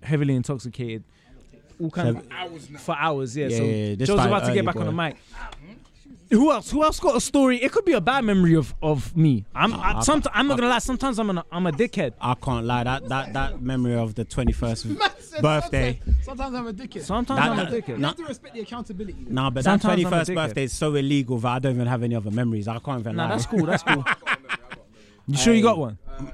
heavily 0.03 0.35
intoxicated. 0.35 1.05
All 1.81 1.91
kind 1.91 2.09
of 2.11 2.27
Hours 2.31 2.71
now. 2.71 2.79
for 2.79 2.97
hours, 2.97 3.37
yeah. 3.37 3.49
Yeah, 3.49 3.57
so 3.57 3.65
yeah, 3.65 3.73
yeah, 3.87 4.05
Joe's 4.05 4.21
about 4.25 4.45
to 4.47 4.55
get 4.55 4.65
back 4.65 4.77
on 4.77 4.87
the 4.87 4.93
mic. 4.93 5.17
Who 6.33 6.51
else? 6.51 6.71
Who 6.71 6.83
else 6.83 6.99
got 6.99 7.15
a 7.17 7.21
story? 7.21 7.63
It 7.63 7.73
could 7.73 7.85
be 7.85 7.93
a 7.93 8.01
bad 8.01 8.25
memory 8.25 8.55
of, 8.57 8.75
of 8.83 9.15
me. 9.17 9.45
I'm 9.55 9.75
I, 9.75 9.91
I- 9.99 10.01
somet- 10.01 10.27
I'm 10.33 10.49
not 10.49 10.59
gonna 10.59 10.71
lie. 10.71 10.79
Sometimes 10.79 11.19
I'm 11.19 11.29
an, 11.31 11.43
I'm 11.53 11.67
a 11.67 11.73
dickhead. 11.73 12.15
I 12.21 12.35
can't 12.35 12.65
lie. 12.65 12.85
That 12.85 13.09
that 13.09 13.33
that 13.35 13.61
memory 13.61 13.95
of 13.97 14.15
the 14.15 14.25
21st 14.25 15.41
birthday. 15.43 16.01
Sometimes 16.23 16.55
I'm 16.55 16.67
a 16.67 16.73
dickhead. 16.73 17.03
Sometimes 17.03 17.39
That- 17.39 17.51
I'm 17.51 17.59
a 17.59 17.71
that- 17.71 17.85
dickhead. 17.87 17.99
You 17.99 18.05
have 18.05 18.17
to 18.17 18.25
respect 18.25 18.55
the 18.55 18.61
accountability. 18.61 19.27
Nah, 19.29 19.51
but 19.51 19.65
Sometimes 19.65 20.03
that 20.03 20.07
I'm 20.09 20.13
a 20.13 20.17
21st 20.17 20.25
dickhead. 20.31 20.35
birthday 20.35 20.65
is 20.65 20.73
so 20.73 20.95
illegal 20.95 21.39
that 21.39 21.49
I 21.49 21.59
don't 21.59 21.75
even 21.75 21.87
have 21.87 22.03
any 22.03 22.15
other 22.17 22.31
memories. 22.31 22.67
I 22.67 22.79
can't 22.79 23.01
even 23.01 23.17
Nah, 23.17 23.25
lie. 23.25 23.29
that's 23.31 23.47
cool. 23.47 23.67
That's 23.67 23.83
cool. 23.83 24.05
You 25.29 25.37
sure 25.39 25.55
you 25.55 25.63
got 25.63 25.79
one? 25.79 25.99
Uh, 26.19 26.25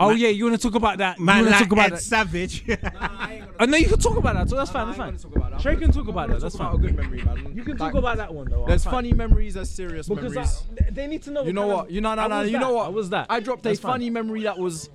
oh 0.00 0.10
yeah, 0.10 0.28
you 0.28 0.44
want 0.44 0.60
to 0.60 0.62
talk 0.68 0.74
about 0.74 0.98
that? 0.98 1.18
Man, 1.18 1.38
you 1.38 1.42
want 1.44 1.52
like 1.52 1.58
to 1.60 1.64
talk 1.64 1.72
about 1.72 1.86
Ed 1.86 1.92
that? 1.96 2.02
Savage. 2.02 2.64
Oh, 3.60 3.66
no, 3.66 3.76
you 3.76 3.86
can 3.88 3.98
talk 4.00 4.16
about 4.16 4.34
that. 4.34 4.50
So 4.50 4.56
that's 4.56 4.70
fine. 4.72 4.88
Nah, 4.88 4.92
That's 4.94 5.24
I 5.24 5.28
fine. 5.28 5.40
Ain't 5.62 5.62
talk 5.62 5.62
about 5.62 5.62
that. 5.62 5.62
Trey 5.62 5.72
I'm 5.74 5.80
can 5.80 5.92
talk 5.92 6.08
about 6.08 6.28
that. 6.28 6.40
That's 6.40 6.56
fine. 6.56 6.74
a 6.74 6.78
good 6.78 6.96
memory, 6.96 7.22
man. 7.22 7.52
You 7.54 7.64
can 7.64 7.76
talk 7.76 7.94
about 7.94 8.16
that 8.16 8.32
one 8.34 8.50
though. 8.50 8.64
There's 8.66 8.84
funny 8.84 9.12
memories, 9.12 9.54
there's 9.54 9.70
serious 9.70 10.08
because 10.08 10.34
memories. 10.34 10.62
I, 10.80 10.90
they 10.90 11.06
need 11.06 11.22
to 11.22 11.30
know. 11.30 11.42
you 11.44 11.52
know 11.52 11.66
what? 11.66 11.90
You 11.90 12.00
know, 12.00 12.14
no, 12.14 12.26
no. 12.26 12.42
You 12.42 12.58
know 12.58 12.68
that. 12.68 12.74
what? 12.74 12.92
Was 12.92 13.10
that. 13.10 13.26
I 13.30 13.40
dropped 13.40 13.66
a 13.66 13.74
funny 13.74 14.10
memory 14.10 14.42
that 14.42 14.58
was 14.58 14.88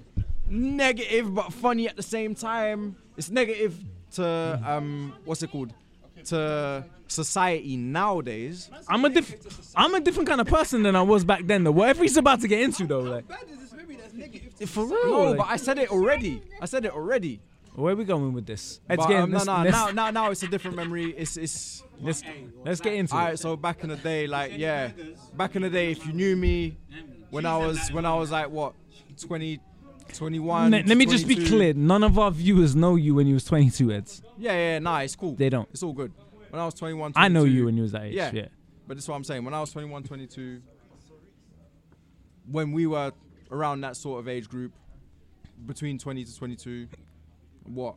negative 0.50 1.34
but 1.34 1.54
funny 1.54 1.88
at 1.88 1.96
the 1.96 2.04
same 2.04 2.36
time. 2.36 2.96
It's 3.18 3.30
negative 3.30 3.76
to 4.12 4.62
um, 4.66 5.14
what's 5.26 5.44
it 5.44 5.52
called? 5.52 5.74
To 6.26 6.84
society 7.08 7.78
nowadays. 7.78 8.70
I'm 8.88 9.06
a 9.06 9.10
diff- 9.10 9.74
I'm 9.76 9.94
a 9.96 10.00
different 10.00 10.28
kind 10.28 10.42
of 10.42 10.48
person 10.48 10.84
than 10.84 10.96
I 10.96 11.02
was 11.02 11.24
back 11.24 11.46
then. 11.46 11.64
Though 11.64 11.72
whatever 11.72 12.04
he's 12.04 12.18
about 12.18 12.42
to 12.42 12.48
get 12.48 12.62
into 12.62 12.86
though, 12.86 13.00
like 13.00 13.26
for 14.68 14.86
real. 14.86 15.06
No, 15.06 15.36
but 15.36 15.48
I 15.48 15.56
said 15.56 15.78
it 15.78 15.92
already. 15.92 16.42
I 16.62 16.66
said 16.66 16.86
it 16.86 16.94
already. 16.94 17.40
Where 17.80 17.96
we 17.96 18.06
going 18.06 18.34
with 18.34 18.46
this? 18.46 18.80
Let's 18.90 19.06
But, 19.06 19.16
um, 19.16 19.32
no, 19.32 19.44
no, 19.44 19.64
now, 19.64 19.90
now, 19.90 20.12
now 20.12 20.32
it's 20.32 20.44
a 20.44 20.48
different 20.48 20.76
memory. 20.76 21.12
It's, 21.12 21.38
it's. 21.38 21.84
let's, 22.02 22.24
let's 22.64 22.82
get 22.82 22.94
into 22.94 23.16
it. 23.16 23.20
right, 23.20 23.40
so 23.40 23.56
back 23.56 23.84
in 23.84 23.90
the 23.90 23.96
day, 23.96 24.28
like 24.28 24.58
yeah, 24.58 24.92
back 25.36 25.56
in 25.56 25.62
the 25.62 25.70
day, 25.70 25.92
if 25.92 26.06
you 26.06 26.14
knew 26.14 26.36
me, 26.36 26.78
when 27.30 27.46
I 27.46 27.58
was 27.58 27.92
when 27.92 28.06
I 28.06 28.16
was 28.16 28.32
like 28.32 28.50
what, 28.50 28.74
20, 29.20 29.60
21. 30.14 30.72
Ne- 30.72 30.84
let 30.84 30.98
me 30.98 31.06
just 31.06 31.28
be 31.28 31.46
clear. 31.48 31.74
None 31.74 32.04
of 32.04 32.18
our 32.18 32.32
viewers 32.32 32.76
know 32.76 32.96
you 32.96 33.16
when 33.16 33.28
you 33.28 33.36
was 33.36 33.46
22, 33.46 33.92
Eds. 33.92 34.22
Yeah, 34.38 34.54
yeah, 34.54 34.80
nah, 34.80 35.00
it's 35.00 35.16
cool. 35.16 35.36
They 35.36 35.50
don't. 35.50 35.68
It's 35.72 35.84
all 35.84 35.94
good. 35.94 36.12
When 36.50 36.62
I 36.62 36.66
was 36.66 36.74
21, 36.74 37.14
I 37.16 37.28
know 37.28 37.44
you 37.44 37.66
when 37.66 37.76
you 37.76 37.84
was 37.84 37.92
that 37.92 38.04
age. 38.04 38.16
Yeah. 38.16 38.32
Yeah. 38.34 38.48
But 38.88 38.96
this 38.98 39.04
is 39.04 39.10
what 39.10 39.16
I'm 39.16 39.24
saying. 39.24 39.46
When 39.46 39.54
I 39.54 39.60
was 39.62 39.72
21, 39.72 40.04
22, 40.04 40.62
when 42.52 42.72
we 42.72 42.88
were 42.88 43.12
around 43.52 43.82
that 43.82 43.96
sort 43.96 44.20
of 44.20 44.28
age 44.28 44.50
group, 44.50 44.74
between 45.66 46.00
20 46.00 46.24
to 46.26 46.36
22, 46.36 46.88
what? 47.70 47.96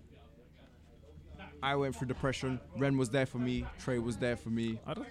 I 1.63 1.77
went 1.77 1.95
through 1.97 2.09
depression. 2.09 2.61
Ren 2.77 2.97
was 2.97 3.11
there 3.11 3.27
for 3.27 3.39
me. 3.39 3.65
Trey 3.79 3.99
was 3.99 4.17
there 4.17 4.37
for 4.37 4.51
me. 4.51 4.79
I 4.87 4.95
don't- 4.95 5.07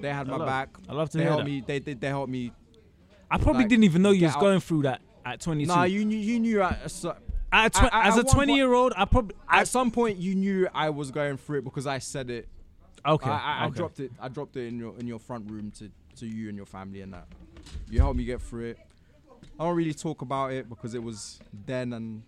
They 0.00 0.12
had 0.12 0.26
I 0.28 0.30
my 0.32 0.36
love- 0.38 0.46
back. 0.48 0.70
I 0.88 0.92
love 0.92 1.10
to 1.10 1.18
They 1.18 1.24
hear 1.24 1.30
helped 1.32 1.44
that. 1.44 1.50
me. 1.50 1.60
They, 1.66 1.78
they 1.78 1.94
they 1.94 2.08
helped 2.08 2.30
me. 2.30 2.52
I 3.30 3.38
probably 3.38 3.62
Like, 3.62 3.68
didn't 3.68 3.84
even 3.84 4.02
know 4.02 4.10
you 4.10 4.26
was 4.26 4.34
out. 4.34 4.40
going 4.40 4.60
through 4.60 4.82
that 4.82 5.00
at 5.24 5.40
22. 5.40 5.68
Nah, 5.68 5.84
you 5.84 6.04
knew 6.04 6.16
you 6.18 6.40
knew 6.40 6.62
at 6.62 6.80
a, 6.84 6.88
cer- 6.88 7.16
at 7.52 7.72
tw- 7.74 7.84
I- 7.84 7.88
I- 7.88 8.08
as 8.08 8.14
a 8.18 8.22
one 8.22 8.34
20 8.34 8.56
year 8.56 8.72
old, 8.72 8.92
I 8.96 9.04
probably. 9.04 9.36
at 9.48 9.68
some 9.68 9.90
point 9.90 10.18
you 10.18 10.34
knew 10.34 10.68
I 10.74 10.90
was 10.90 11.10
going 11.10 11.36
through 11.36 11.58
it 11.58 11.64
because 11.64 11.86
I 11.86 11.98
said 11.98 12.28
it. 12.30 12.48
Okay. 13.06 13.30
I, 13.30 13.36
I, 13.36 13.58
I 13.62 13.66
okay. 13.66 13.76
dropped 13.76 14.00
it. 14.00 14.10
I 14.20 14.28
dropped 14.28 14.56
it 14.56 14.66
in 14.66 14.78
your 14.78 14.94
in 14.98 15.06
your 15.06 15.18
front 15.20 15.50
room 15.50 15.70
to 15.78 15.90
to 16.16 16.26
you 16.26 16.48
and 16.48 16.56
your 16.56 16.66
family 16.66 17.00
and 17.02 17.12
that. 17.14 17.28
You 17.90 18.00
helped 18.00 18.16
me 18.16 18.24
get 18.24 18.40
through 18.42 18.64
it. 18.70 18.78
I 19.58 19.64
don't 19.64 19.76
really 19.76 19.94
talk 19.94 20.22
about 20.22 20.52
it 20.52 20.68
because 20.68 20.94
it 20.94 21.02
was 21.02 21.38
then 21.66 21.92
and 21.92 22.22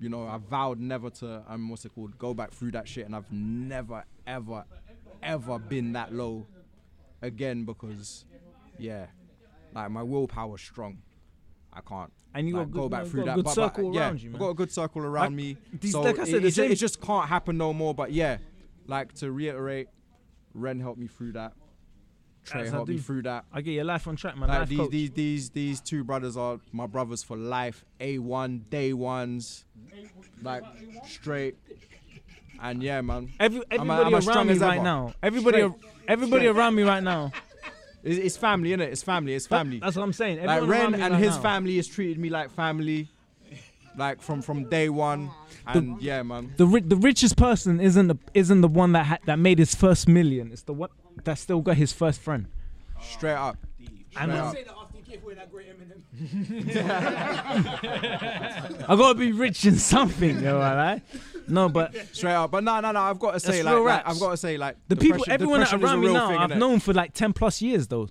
you 0.00 0.08
know 0.08 0.26
I 0.26 0.38
vowed 0.38 0.78
never 0.80 1.10
to 1.10 1.42
um 1.48 1.68
what's 1.68 1.84
it 1.84 1.94
called 1.94 2.16
go 2.18 2.32
back 2.34 2.52
through 2.52 2.70
that 2.72 2.88
shit 2.88 3.06
and 3.06 3.14
I've 3.14 3.30
never 3.30 4.04
ever 4.26 4.64
ever 5.22 5.58
been 5.58 5.92
that 5.92 6.12
low 6.14 6.46
again 7.22 7.64
because 7.64 8.24
yeah 8.78 9.06
like 9.74 9.90
my 9.90 10.02
willpower's 10.02 10.60
strong. 10.62 10.98
I 11.72 11.80
can't. 11.82 12.10
And 12.34 12.48
you 12.48 12.56
like, 12.56 12.72
good- 12.72 12.80
go 12.80 12.88
back 12.88 13.04
you 13.04 13.10
through 13.10 13.20
got 13.20 13.22
a 13.22 13.26
that. 13.26 13.34
good 13.36 13.44
but, 13.44 13.54
circle 13.54 13.90
but, 13.90 13.94
yeah, 13.94 14.00
around 14.08 14.22
you, 14.22 14.30
I've 14.32 14.38
got 14.40 14.48
a 14.48 14.54
good 14.54 14.72
circle 14.72 15.02
around 15.02 15.36
me. 15.36 15.56
these- 15.80 15.92
so 15.92 16.02
like 16.02 16.18
I 16.18 16.24
said, 16.24 16.34
it 16.34 16.40
the 16.40 16.48
ju- 16.48 16.50
same- 16.62 16.72
it 16.72 16.74
just 16.74 17.00
can't 17.00 17.28
happen 17.28 17.56
no 17.56 17.72
more. 17.72 17.94
But 17.94 18.10
yeah, 18.10 18.38
like 18.88 19.12
to 19.14 19.30
reiterate, 19.30 19.86
Ren 20.52 20.80
helped 20.80 20.98
me 20.98 21.06
through 21.06 21.32
that. 21.34 21.52
Trey 22.44 22.62
As 22.62 22.70
helped 22.70 22.88
me 22.88 22.98
through 22.98 23.22
that. 23.22 23.44
I 23.52 23.60
get 23.60 23.72
your 23.72 23.84
life 23.84 24.08
on 24.08 24.16
track, 24.16 24.36
man. 24.36 24.48
Like 24.48 24.68
these, 24.68 24.78
coach. 24.78 24.90
these 24.90 25.10
these 25.10 25.50
these 25.50 25.80
two 25.80 26.02
brothers 26.04 26.36
are 26.36 26.58
my 26.72 26.86
brothers 26.86 27.22
for 27.22 27.36
life. 27.36 27.84
A 28.00 28.18
one 28.18 28.64
day 28.70 28.92
ones, 28.92 29.64
like 30.42 30.62
straight. 31.06 31.56
And 32.62 32.82
yeah, 32.82 33.00
man, 33.00 33.30
Every, 33.40 33.62
I'm 33.70 33.88
a- 33.90 33.92
everybody 33.94 34.04
I'm 34.06 34.12
around 34.14 34.22
strong 34.22 34.46
me 34.48 34.52
as 34.54 34.58
right 34.58 34.74
ever. 34.76 34.84
now. 34.84 35.14
Everybody, 35.22 35.58
Straight. 35.60 35.72
everybody 36.08 36.42
Straight. 36.42 36.56
around 36.56 36.74
me 36.74 36.82
right 36.82 37.02
now. 37.02 37.32
it's, 38.04 38.18
it's 38.18 38.36
family, 38.36 38.70
innit? 38.70 38.88
It's 38.92 39.02
family. 39.02 39.34
It's 39.34 39.46
family. 39.46 39.78
That's 39.78 39.96
what 39.96 40.02
I'm 40.02 40.12
saying. 40.12 40.38
like 40.44 40.58
Everyone 40.58 40.70
around 40.70 40.92
Ren 40.92 41.00
and 41.02 41.14
right 41.14 41.22
his 41.22 41.36
now. 41.36 41.42
family 41.42 41.76
has 41.76 41.88
treated 41.88 42.18
me 42.18 42.28
like 42.28 42.50
family, 42.50 43.08
like 43.96 44.20
from 44.20 44.42
from 44.42 44.64
day 44.68 44.88
one. 44.90 45.30
And 45.66 46.00
yeah, 46.02 46.22
man. 46.22 46.52
The 46.58 46.66
ri- 46.66 46.80
the 46.82 46.96
richest 46.96 47.36
person 47.38 47.80
isn't 47.80 48.08
the 48.08 48.16
isn't 48.34 48.60
the 48.60 48.68
one 48.68 48.92
that 48.92 49.06
ha- 49.06 49.18
that 49.24 49.38
made 49.38 49.58
his 49.58 49.74
first 49.74 50.06
million. 50.08 50.52
It's 50.52 50.62
the 50.62 50.74
one 50.74 50.90
that 51.24 51.38
still 51.38 51.60
got 51.60 51.76
his 51.76 51.92
first 51.92 52.20
friend. 52.20 52.46
Straight 53.00 53.34
up. 53.34 53.56
And 53.78 53.88
Straight 54.12 54.22
um, 54.22 54.30
up. 54.30 54.54
Say 54.54 54.64
that 54.64 54.74
after 54.76 54.96
you 54.98 55.04
gave 55.04 55.22
away 55.22 55.34
that 55.34 55.50
great 55.52 55.66
Eminem. 55.68 56.00
I 58.88 58.96
gotta 58.96 59.18
be 59.18 59.32
rich 59.32 59.64
in 59.64 59.76
something, 59.76 60.36
you 60.36 60.40
know, 60.42 60.58
right? 60.58 61.02
No, 61.48 61.68
but 61.68 61.94
Straight 62.14 62.34
up. 62.34 62.50
But 62.50 62.64
no, 62.64 62.80
no, 62.80 62.92
no. 62.92 63.00
I've 63.00 63.18
got 63.18 63.32
to 63.34 63.40
say, 63.40 63.52
That's 63.52 63.64
like, 63.64 63.74
real 63.74 63.84
like, 63.84 64.04
raps. 64.04 64.10
I've 64.14 64.20
got 64.20 64.30
to 64.32 64.36
say, 64.36 64.56
like, 64.56 64.76
the 64.88 64.96
people, 64.96 65.18
depression- 65.18 65.32
everyone 65.32 65.60
depression 65.60 65.78
is 65.78 65.84
a 65.84 65.86
around 65.86 66.00
me 66.00 66.06
real 66.06 66.14
now, 66.14 66.28
thing, 66.28 66.38
I've 66.38 66.50
innit? 66.50 66.58
known 66.58 66.80
for 66.80 66.92
like 66.92 67.14
ten 67.14 67.32
plus 67.32 67.62
years, 67.62 67.86
though. 67.86 68.08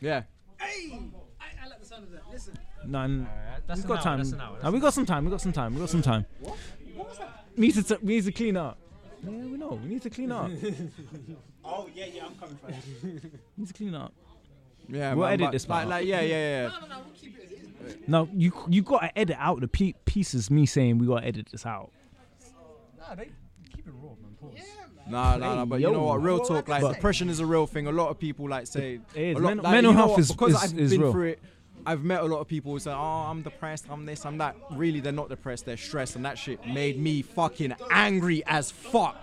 Yeah. 0.00 0.22
Hey, 0.58 0.98
I, 1.40 1.64
I 1.64 1.68
like 1.68 1.80
the 1.80 1.86
sound 1.86 2.04
of 2.04 2.10
that. 2.12 2.22
Listen. 2.30 2.58
No, 2.86 3.00
and 3.02 3.26
that's 3.66 3.78
we've 3.78 3.84
an 3.84 3.88
got 3.88 3.98
hour, 3.98 4.02
time. 4.04 4.18
that's 4.18 4.32
an 4.32 4.40
hour, 4.40 4.52
that's 4.54 4.64
Nah, 4.64 4.70
we 4.70 4.80
got 4.80 4.94
some 4.94 5.06
time. 5.06 5.24
We 5.24 5.30
got 5.30 5.40
some 5.40 5.52
time. 5.52 5.74
We 5.74 5.80
got 5.80 5.90
some 5.90 6.02
time. 6.02 6.26
what 6.40 6.56
was 7.08 7.18
We 7.56 7.66
need 7.66 7.74
to 7.74 7.82
t- 7.82 7.96
we 8.02 8.14
need 8.16 8.24
to 8.24 8.32
clean 8.32 8.56
up. 8.56 8.78
Yeah, 9.22 9.30
we 9.30 9.56
know. 9.56 9.78
We 9.82 9.88
need 9.90 10.02
to 10.02 10.10
clean 10.10 10.32
up. 10.32 10.50
we 11.64 11.70
Oh 11.70 11.88
yeah, 11.94 12.06
yeah, 12.12 12.26
I'm 12.26 12.34
coming 12.34 12.56
for 12.56 13.06
need 13.56 13.66
to 13.68 13.72
clean 13.74 13.94
up. 13.94 14.12
Yeah, 14.88 15.14
We'll 15.14 15.24
man, 15.26 15.34
edit 15.34 15.46
but 15.46 15.52
this 15.52 15.68
Like, 15.68 15.78
part 15.78 15.88
like, 15.88 16.06
yeah, 16.06 16.20
yeah, 16.22 16.62
yeah. 16.62 16.68
No, 16.68 16.80
no, 16.80 16.86
no. 16.86 16.96
We'll 17.06 17.14
keep 17.14 17.38
it 17.38 17.44
as 17.44 17.52
it 17.52 17.98
is. 18.02 18.08
No, 18.08 18.28
you 18.34 18.52
you 18.68 18.82
gotta 18.82 19.16
edit 19.16 19.36
out 19.38 19.60
the 19.60 19.68
pe- 19.68 19.94
pieces. 20.04 20.50
Me 20.50 20.66
saying 20.66 20.98
we 20.98 21.06
gotta 21.06 21.26
edit 21.26 21.46
this 21.52 21.64
out. 21.64 21.90
Nah, 22.98 23.14
they 23.14 23.30
keep 23.74 23.86
it 23.86 23.92
raw, 24.02 24.10
man. 24.10 24.36
Pause. 24.40 24.58
Nah, 25.08 25.36
nah, 25.36 25.54
nah. 25.56 25.64
But 25.64 25.80
you 25.80 25.90
know 25.92 26.02
what? 26.04 26.22
Real 26.22 26.40
talk, 26.40 26.68
like, 26.68 26.82
But- 26.82 26.94
depression 26.94 27.28
is 27.28 27.40
a 27.40 27.46
real 27.46 27.66
thing. 27.66 27.86
A 27.86 27.92
lot 27.92 28.08
of 28.08 28.18
people, 28.18 28.48
like, 28.48 28.66
say. 28.66 29.00
It 29.14 29.20
is. 29.20 29.34
lot, 29.36 29.42
Men- 29.42 29.56
like, 29.58 29.72
mental 29.72 29.92
you 29.92 29.96
know 29.96 30.04
health 30.04 30.10
what? 30.12 30.20
is- 30.20 30.32
Because 30.32 30.54
is- 30.54 30.72
I've 30.72 30.78
is 30.78 30.90
been 30.92 31.00
real. 31.00 31.12
through 31.12 31.26
it. 31.28 31.42
I've 31.84 32.04
met 32.04 32.20
a 32.20 32.24
lot 32.24 32.38
of 32.38 32.46
people 32.46 32.70
who 32.72 32.78
say, 32.78 32.92
"Oh, 32.92 32.94
I'm 33.28 33.42
depressed. 33.42 33.86
I'm 33.90 34.06
this. 34.06 34.24
I'm 34.24 34.38
that." 34.38 34.54
Really, 34.70 35.00
they're 35.00 35.10
not 35.12 35.28
depressed. 35.28 35.64
They're 35.66 35.76
stressed, 35.76 36.14
and 36.14 36.24
that 36.24 36.38
shit 36.38 36.64
made 36.64 36.96
me 37.00 37.22
fucking 37.22 37.74
angry 37.90 38.44
as 38.46 38.70
fuck. 38.70 39.18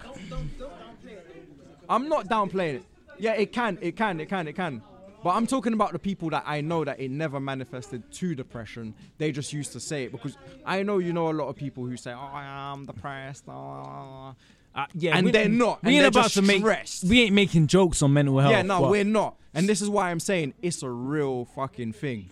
I'm 1.90 2.08
not 2.08 2.28
downplaying 2.28 2.76
it. 2.76 2.84
Yeah, 3.18 3.34
it 3.34 3.52
can, 3.52 3.78
it 3.82 3.96
can, 3.96 4.20
it 4.20 4.28
can, 4.30 4.48
it 4.48 4.54
can. 4.54 4.82
But 5.24 5.32
I'm 5.32 5.46
talking 5.48 5.74
about 5.74 5.92
the 5.92 6.00
people 6.00 6.30
that 6.30 6.44
I 6.48 6.62
know 6.62 6.86
that 6.86 7.00
it 7.00 7.12
never 7.12 7.40
manifested 7.42 8.10
to 8.14 8.36
depression. 8.36 8.94
They 9.18 9.34
just 9.34 9.52
used 9.52 9.74
to 9.74 9.80
say 9.82 10.06
it 10.06 10.14
because 10.14 10.38
I 10.66 10.84
know 10.84 11.00
you 11.00 11.12
know 11.12 11.30
a 11.30 11.34
lot 11.34 11.50
of 11.50 11.58
people 11.58 11.86
who 11.86 11.98
say, 11.98 12.14
"Oh, 12.14 12.18
I'm 12.34 12.86
depressed." 12.86 13.44
Oh. 13.50 14.34
Uh, 14.74 14.86
yeah, 14.94 15.18
And 15.18 15.26
we- 15.26 15.32
they're 15.32 15.50
not, 15.50 15.84
We 15.84 15.98
ain't 15.98 16.06
about 16.06 16.30
to 16.32 16.42
make. 16.44 16.60
stressed. 16.60 17.04
We 17.04 17.24
ain't 17.24 17.34
making 17.34 17.68
jokes 17.68 18.02
on 18.02 18.14
mental 18.14 18.40
health. 18.40 18.52
Yeah, 18.52 18.62
no, 18.62 18.82
but 18.82 18.92
we're 18.92 19.04
not. 19.04 19.36
And 19.54 19.68
this 19.68 19.82
is 19.82 19.90
why 19.90 20.12
I'm 20.12 20.20
saying 20.22 20.54
it's 20.62 20.84
a 20.84 20.90
real 20.90 21.46
fucking 21.56 21.94
thing. 21.94 22.30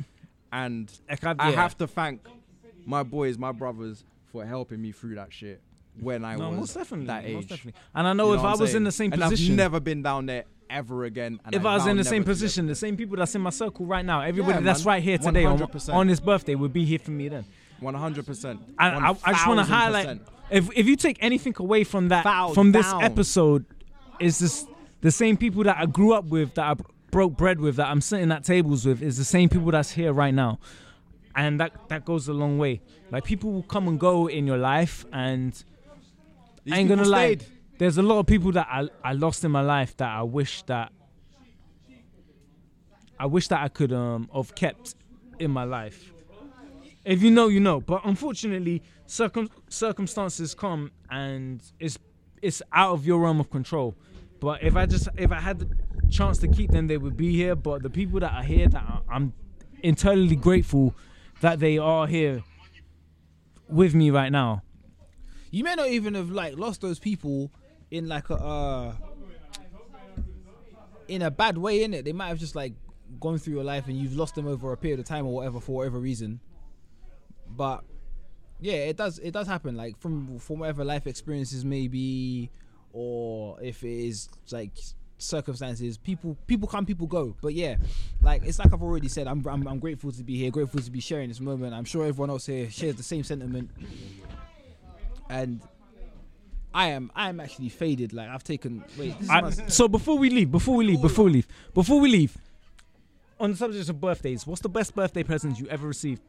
and 0.53 0.89
I'd- 1.09 1.35
I 1.39 1.51
have 1.51 1.75
to 1.79 1.87
thank 1.87 2.21
my 2.85 3.03
boys, 3.03 3.37
my 3.37 3.51
brothers, 3.51 4.03
for 4.31 4.45
helping 4.45 4.81
me 4.81 4.91
through 4.93 5.15
that 5.15 5.33
shit 5.33 5.61
when 5.99 6.23
I 6.25 6.35
No, 6.35 6.49
was 6.49 6.57
most 6.59 6.73
definitely, 6.75 7.07
that 7.07 7.25
age. 7.25 7.35
most 7.35 7.49
definitely. 7.49 7.79
And 7.95 8.07
I 8.07 8.13
know 8.13 8.27
You 8.33 8.39
if 8.39 8.43
I 8.43 8.51
was 8.55 8.59
saying? 8.71 8.77
in 8.77 8.83
the 8.83 8.91
same 8.91 9.13
and 9.13 9.21
position- 9.21 9.53
I've 9.53 9.57
never 9.57 9.79
been 9.79 10.01
down 10.03 10.25
there 10.27 10.43
ever 10.69 11.05
again. 11.05 11.39
And 11.45 11.55
if 11.55 11.65
I 11.65 11.75
was 11.75 11.87
in 11.87 11.97
the 11.97 12.03
same 12.03 12.23
position, 12.23 12.67
the 12.67 12.75
same 12.75 12.97
people 12.97 13.15
that's 13.17 13.33
in 13.35 13.41
my 13.41 13.49
circle 13.51 13.85
right 13.85 14.03
now, 14.05 14.21
everybody 14.21 14.55
Yeah, 14.55 14.59
that's 14.61 14.83
man. 14.85 14.95
right 14.95 15.03
here 15.03 15.17
today 15.17 15.45
on, 15.45 15.61
on 15.91 16.07
his 16.07 16.19
birthday 16.19 16.55
would 16.55 16.73
be 16.73 16.83
here 16.85 16.99
for 16.99 17.11
me 17.11 17.29
then. 17.29 17.45
One 17.79 17.93
hundred 17.93 18.25
percent. 18.25 18.59
And 18.79 19.05
I, 19.05 19.09
I 19.23 19.33
just 19.33 19.47
want 19.47 19.59
to 19.59 19.65
highlight 19.65 20.19
if 20.49 20.69
if 20.75 20.87
you 20.87 20.95
take 20.95 21.17
anything 21.21 21.53
away 21.59 21.83
from 21.83 22.07
that 22.09 22.23
from 22.53 22.71
this 22.71 22.87
down. 22.87 23.03
episode, 23.03 23.65
is 24.19 24.39
this 24.39 24.65
the 25.01 25.11
same 25.11 25.37
people 25.37 25.63
that 25.63 25.77
I 25.77 25.85
grew 25.85 26.13
up 26.13 26.25
with 26.25 26.55
that 26.55 26.65
I 26.65 26.75
broke 27.11 27.37
bread 27.37 27.59
with 27.59 27.75
that 27.75 27.87
I'm 27.87 28.01
sitting 28.01 28.31
at 28.31 28.43
tables 28.43 28.83
with 28.85 29.01
is 29.03 29.17
the 29.17 29.23
same 29.23 29.47
people 29.47 29.69
that's 29.71 29.91
here 29.91 30.11
right 30.11 30.33
now, 30.33 30.57
and 31.35 31.59
that 31.59 31.71
that 31.89 32.03
goes 32.03 32.27
a 32.27 32.33
long 32.33 32.57
way. 32.57 32.81
Like 33.11 33.23
people 33.25 33.51
will 33.51 33.63
come 33.63 33.87
and 33.87 33.99
go 33.99 34.27
in 34.27 34.47
your 34.47 34.57
life, 34.57 35.05
and 35.13 35.63
These 36.67 36.73
I 36.73 36.79
ain't 36.79 36.89
gonna 36.89 37.03
people 37.03 37.11
lie. 37.11 37.37
There's 37.77 37.97
a 37.97 38.01
lot 38.01 38.19
of 38.19 38.25
people 38.25 38.51
that 38.51 38.67
I, 38.69 38.89
I 39.01 39.13
lost 39.13 39.45
in 39.45 39.51
my 39.51 39.61
life 39.61 39.95
that 39.97 40.09
I 40.09 40.21
wish 40.23 40.63
that 40.63 40.91
I 43.17 43.25
wish 43.25 43.47
that 43.47 43.61
I 43.61 43.69
could 43.69 43.93
um 43.93 44.29
have 44.35 44.53
kept 44.53 44.95
in 45.39 45.49
my 45.49 45.63
life. 45.63 46.11
If 47.05 47.23
you 47.23 47.31
know, 47.31 47.47
you 47.47 47.61
know. 47.61 47.79
But 47.79 48.01
unfortunately, 48.03 48.83
circum- 49.05 49.49
circumstances 49.69 50.53
come 50.53 50.91
and 51.09 51.63
it's 51.79 51.97
it's 52.41 52.61
out 52.73 52.91
of 52.91 53.05
your 53.05 53.21
realm 53.21 53.39
of 53.39 53.49
control. 53.49 53.95
But 54.41 54.61
if 54.61 54.75
I 54.75 54.87
just 54.87 55.07
if 55.17 55.31
I 55.31 55.39
had 55.39 55.59
the 55.59 55.69
chance 56.09 56.37
to 56.39 56.49
keep 56.49 56.71
them, 56.71 56.87
they 56.87 56.97
would 56.97 57.15
be 57.15 57.33
here. 57.33 57.55
But 57.55 57.81
the 57.81 57.89
people 57.89 58.19
that 58.19 58.33
are 58.33 58.43
here, 58.43 58.67
that 58.67 59.03
I'm 59.09 59.31
internally 59.83 60.35
grateful 60.35 60.95
that 61.39 61.61
they 61.61 61.77
are 61.77 62.07
here 62.07 62.43
with 63.69 63.95
me 63.95 64.11
right 64.11 64.33
now. 64.33 64.63
You 65.51 65.63
may 65.63 65.75
not 65.75 65.87
even 65.87 66.13
have 66.15 66.29
like 66.29 66.57
lost 66.57 66.81
those 66.81 66.99
people 66.99 67.51
in 67.91 68.07
like 68.07 68.29
a 68.29 68.35
uh 68.35 68.93
in 71.07 71.21
a 71.21 71.31
bad 71.31 71.57
way, 71.57 71.83
in 71.83 71.93
it. 71.93 72.05
They 72.05 72.13
might 72.13 72.27
have 72.27 72.39
just 72.39 72.55
like 72.55 72.73
gone 73.19 73.37
through 73.37 73.53
your 73.53 73.63
life 73.63 73.87
and 73.87 73.97
you've 73.97 74.15
lost 74.15 74.35
them 74.35 74.47
over 74.47 74.71
a 74.73 74.77
period 74.77 74.99
of 74.99 75.05
time 75.05 75.25
or 75.25 75.33
whatever 75.33 75.59
for 75.59 75.77
whatever 75.77 75.99
reason. 75.99 76.41
But 77.49 77.83
yeah, 78.59 78.73
it 78.73 78.97
does 78.97 79.19
it 79.19 79.31
does 79.31 79.47
happen. 79.47 79.77
Like 79.77 79.99
from 79.99 80.39
from 80.39 80.59
whatever 80.59 80.83
life 80.83 81.07
experiences 81.07 81.63
may 81.63 81.87
be, 81.87 82.49
or 82.91 83.57
if 83.61 83.83
it 83.83 84.07
is 84.07 84.29
like 84.51 84.71
circumstances, 85.17 85.97
people 85.97 86.37
people 86.47 86.67
come, 86.67 86.85
people 86.85 87.07
go. 87.07 87.35
But 87.41 87.53
yeah, 87.53 87.77
like 88.21 88.43
it's 88.43 88.59
like 88.59 88.73
I've 88.73 88.83
already 88.83 89.07
said, 89.07 89.27
I'm 89.27 89.45
I'm, 89.47 89.65
I'm 89.65 89.79
grateful 89.79 90.11
to 90.11 90.23
be 90.23 90.37
here, 90.37 90.51
grateful 90.51 90.81
to 90.81 90.91
be 90.91 90.99
sharing 90.99 91.29
this 91.29 91.39
moment. 91.39 91.73
I'm 91.73 91.85
sure 91.85 92.05
everyone 92.05 92.29
else 92.29 92.47
here 92.47 92.69
shares 92.69 92.95
the 92.95 93.03
same 93.03 93.23
sentiment 93.23 93.71
and 95.29 95.61
I 96.73 96.87
am 96.89 97.11
I 97.15 97.29
am 97.29 97.39
actually 97.39 97.69
faded. 97.69 98.13
Like 98.13 98.29
I've 98.29 98.43
taken 98.43 98.83
wait. 98.97 99.17
This 99.17 99.23
is 99.23 99.29
I- 99.29 99.41
my, 99.41 99.49
so 99.51 99.87
before 99.87 100.17
we 100.17 100.29
leave, 100.29 100.51
before 100.51 100.75
we 100.75 100.85
leave, 100.85 101.01
before 101.01 101.25
we 101.25 101.31
leave, 101.31 101.47
before 101.73 101.99
we 101.99 102.09
leave, 102.09 102.37
on 103.39 103.51
the 103.51 103.57
subject 103.57 103.89
of 103.89 103.99
birthdays, 103.99 104.45
what's 104.45 104.61
the 104.61 104.69
best 104.69 104.95
birthday 104.95 105.23
present 105.23 105.59
you 105.59 105.67
ever 105.67 105.87
received? 105.87 106.21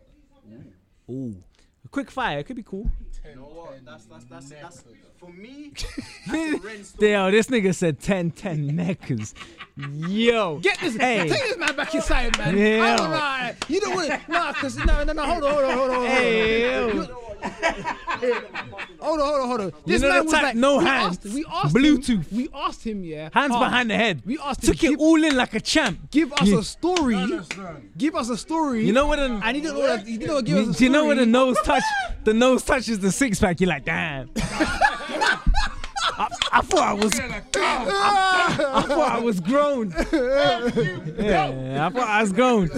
Ooh. 1.11 1.35
A 1.85 1.89
quick 1.89 2.11
fire, 2.11 2.39
it 2.39 2.45
could 2.45 2.57
be 2.57 2.63
cool. 2.63 2.91
That's, 3.85 4.05
that's, 4.05 4.25
that's, 4.25 4.51
that's, 4.51 4.85
for 5.17 5.31
me, 5.33 5.73
Yo, 7.01 7.31
this 7.31 7.47
nigga 7.47 7.75
said 7.75 8.01
10 8.01 8.33
10 8.33 8.77
neckers. 8.77 9.35
Yo. 9.79 10.59
Get 10.59 10.81
this, 10.81 10.97
Hey. 10.97 11.29
take 11.29 11.43
this 11.43 11.57
man 11.57 11.77
back 11.77 11.95
inside, 11.95 12.37
man. 12.37 12.57
Yeah. 12.59 12.83
I 12.83 12.97
don't 12.97 13.11
know. 13.11 13.51
You 13.69 13.81
don't 13.81 13.95
want 13.95 14.09
to, 14.09 14.21
nah, 14.33 14.53
cause 14.53 14.77
no, 14.77 15.05
no, 15.05 15.13
no. 15.13 15.23
Hold 15.25 15.45
on, 15.45 15.53
hold 15.53 15.65
on, 15.65 15.77
hold 15.79 15.91
on, 15.91 15.97
hold 15.97 16.05
on. 16.05 16.07
Hey, 16.11 16.63
yo. 16.63 16.89
Hold 19.01 19.21
on, 19.21 19.27
hold 19.29 19.41
on, 19.41 19.49
hold 19.49 19.61
on. 19.61 19.73
This 19.87 20.03
know 20.03 20.09
man 20.09 20.19
the 20.19 20.25
was 20.25 20.33
type, 20.33 20.43
like, 20.43 20.55
no 20.57 20.79
we 20.79 20.85
hands, 20.85 21.19
Asked, 21.25 21.35
we 21.35 21.45
asked 21.53 21.75
Bluetooth. 21.77 22.09
Him, 22.09 22.37
we 22.37 22.49
asked 22.53 22.85
him, 22.85 23.05
yeah. 23.05 23.29
Hands 23.33 23.53
oh, 23.55 23.61
behind 23.61 23.91
the 23.91 23.95
head. 23.97 24.23
We 24.27 24.39
asked 24.41 24.65
him. 24.65 24.73
Took 24.75 24.83
it 24.83 24.89
give, 24.91 24.99
all 25.01 25.23
in 25.23 25.37
like 25.37 25.55
a 25.55 25.61
champ. 25.61 26.11
give 26.11 26.33
us 26.33 26.49
You- 26.49 26.59
a 26.59 26.65
story. 26.65 27.41
Give 27.97 28.17
us 28.17 28.29
a 28.31 28.37
story. 28.37 28.85
You 28.85 28.93
know 28.93 29.07
what? 29.07 29.21
And 29.21 29.41
The, 29.41 29.47
he 29.47 29.61
didn't 29.61 29.77
know. 29.77 29.81
What, 29.81 30.01
he 30.07 30.19
didn't 30.19 30.27
know. 30.35 30.43
Give 30.43 30.57
us 30.69 30.75
a 30.75 30.79
do 30.79 30.85
you 30.85 30.91
know 30.91 31.07
where 31.07 31.15
the 31.15 31.27
nose 31.27 31.57
touch? 31.65 31.85
The 32.25 32.35
nose 32.35 32.65
touches 32.65 32.99
the 32.99 33.13
six 33.13 33.39
pack. 33.39 33.61
You're 33.61 33.69
like, 33.69 33.85
damn. 33.85 34.31
I, 36.19 36.29
I 36.53 36.61
thought 36.63 36.81
I 36.81 36.93
was. 36.95 37.19
I 37.21 37.41
thought 38.83 39.13
I 39.13 39.21
was 39.21 39.41
grown. 39.41 39.91
Yeah, 39.91 41.87
I 41.87 41.91
thought 41.91 42.09
I 42.09 42.23
was 42.23 42.33
grown. 42.33 42.71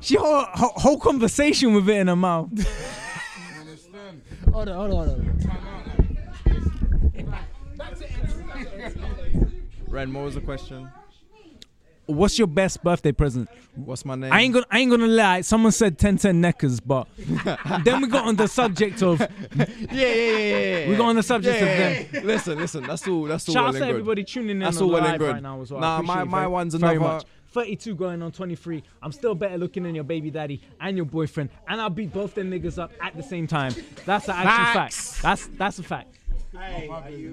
She 0.00 0.16
whole, 0.16 0.44
whole 0.52 0.72
whole 0.76 0.98
conversation 1.00 1.72
with 1.74 1.88
it 1.88 1.96
in 1.96 2.08
her 2.08 2.16
mouth. 2.16 2.50
Understand? 3.58 4.22
Hold 4.52 4.68
on, 4.68 4.90
hold 4.90 4.92
on, 4.92 5.08
hold 5.08 5.20
on. 5.20 5.26
Ren, 9.88 10.12
what 10.12 10.24
was 10.24 10.34
the 10.34 10.40
question? 10.42 10.90
What's 12.06 12.38
your 12.38 12.46
best 12.46 12.84
birthday 12.84 13.10
present? 13.12 13.48
What's 13.74 14.04
my 14.04 14.14
name? 14.14 14.32
I 14.32 14.40
ain't 14.42 14.54
gonna 14.54 14.66
I 14.70 14.78
ain't 14.78 14.90
gonna 14.92 15.08
lie. 15.08 15.40
Someone 15.40 15.72
said 15.72 15.98
10 15.98 16.18
10 16.18 16.40
neckers, 16.40 16.78
but 16.78 17.08
then 17.84 18.00
we 18.00 18.06
got 18.08 18.26
on 18.26 18.36
the 18.36 18.46
subject 18.46 19.02
of 19.02 19.18
yeah, 19.20 19.26
yeah, 19.90 20.06
yeah, 20.06 20.78
yeah, 20.78 20.88
we 20.88 20.96
got 20.96 21.06
on 21.08 21.16
the 21.16 21.22
subject 21.24 21.60
Yeah, 21.60 21.66
of 21.66 21.78
yeah, 22.12 22.20
them. 22.20 22.26
Listen, 22.26 22.58
listen. 22.58 22.84
That's 22.84 23.06
all. 23.08 23.24
That's 23.24 23.48
all 23.48 23.52
Shout 23.54 23.62
well 23.64 23.68
out 23.68 23.72
to 23.72 23.78
good. 23.80 23.88
everybody 23.88 24.22
tuning 24.24 24.50
in 24.50 24.58
That's 24.60 24.76
on 24.76 24.84
all 24.84 24.88
the 24.90 24.94
well 24.94 25.02
and 25.02 25.12
live 25.12 25.18
good. 25.18 25.32
right 25.32 25.42
now 25.42 25.60
as 25.60 25.70
well. 25.72 25.80
Nah, 25.80 26.02
my- 26.02 26.22
my 26.24 26.38
very- 26.40 26.50
one's 26.52 26.74
another- 26.74 27.00
much. 27.00 27.24
32 27.52 27.94
going 27.94 28.22
on 28.22 28.30
23. 28.32 28.82
I'm 29.02 29.12
still 29.12 29.34
better 29.34 29.56
looking 29.56 29.84
than 29.84 29.94
your 29.94 30.04
baby 30.04 30.30
daddy 30.30 30.60
and 30.80 30.94
your 30.96 31.06
boyfriend, 31.06 31.48
and 31.66 31.80
I'll 31.80 31.88
beat 31.88 32.12
both 32.12 32.34
them 32.34 32.50
niggas 32.50 32.78
up 32.78 32.92
at 33.00 33.16
the 33.16 33.22
same 33.22 33.46
time. 33.46 33.72
That's 34.04 34.28
an 34.28 34.34
actual 34.36 34.74
Facts. 34.74 35.10
fact. 35.14 35.22
That's 35.22 35.46
that's 35.58 35.78
a 35.78 35.82
fact. 35.82 36.18
My 36.56 37.00
baby, 37.00 37.28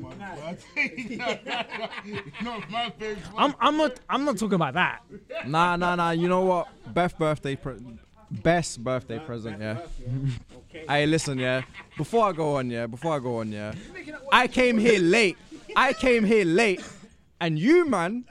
my 2.70 2.94
baby. 3.00 3.18
I'm 3.38 3.56
I'm 3.60 3.78
not 3.78 4.00
I'm 4.10 4.26
not 4.26 4.38
talking 4.38 4.56
about 4.56 4.74
that. 4.74 5.02
Nah, 5.48 5.76
nah, 5.76 5.96
nah. 5.96 6.12
You 6.12 6.28
know 6.28 6.42
what? 6.42 6.68
Best 6.94 7.18
birthday, 7.18 7.56
pre- 7.56 7.80
best 8.30 8.84
birthday 8.84 9.20
present. 9.20 9.62
Yeah. 9.62 9.78
hey, 10.90 11.06
listen, 11.06 11.38
yeah. 11.40 11.62
Before 11.98 12.28
I 12.28 12.32
go 12.32 12.56
on, 12.58 12.70
yeah. 12.70 12.88
Before 12.88 13.16
I 13.16 13.20
go 13.20 13.38
on, 13.38 13.52
yeah. 13.52 13.74
I 14.32 14.48
came 14.48 14.78
here 14.78 15.00
late. 15.00 15.38
I 15.76 15.94
came 15.94 16.24
here 16.24 16.46
late, 16.46 16.84
and 17.40 17.58
you, 17.58 17.88
man, 17.90 18.26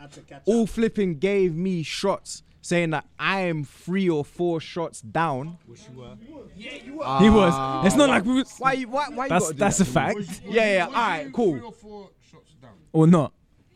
all 0.45 0.67
flipping 0.67 1.19
gave 1.19 1.55
me 1.57 1.83
shots, 1.83 2.43
saying 2.63 2.91
that 2.91 3.05
I 3.19 3.41
am 3.43 3.65
three 3.65 4.09
or 4.09 4.25
four 4.25 4.61
shots 4.61 5.01
down. 5.03 5.59
he 5.67 7.31
was. 7.31 7.85
It's 7.87 7.97
not 7.97 8.09
ah. 8.09 8.13
like 8.13 8.25
we. 8.25 8.35
Was, 8.35 8.55
Why? 8.59 8.73
you- 8.73 8.89
Why? 8.89 9.09
Why? 9.09 9.25
You 9.27 9.29
that's 9.29 9.45
gotta 9.45 9.55
do 9.55 9.59
that's 9.59 9.79
that? 9.79 9.89
a 9.89 9.91
fact, 9.91 10.41
Yeah, 10.47 10.73
yeah. 10.73 10.87
Was 10.87 10.95
All 10.95 11.03
right, 11.03 11.27
you 11.27 11.33
cool. 11.33 11.53
Three 11.53 11.61
or 11.67 11.73
four 11.73 12.11
shots 12.31 12.55
down, 12.63 12.71
or 12.93 13.07
not, 13.07 13.33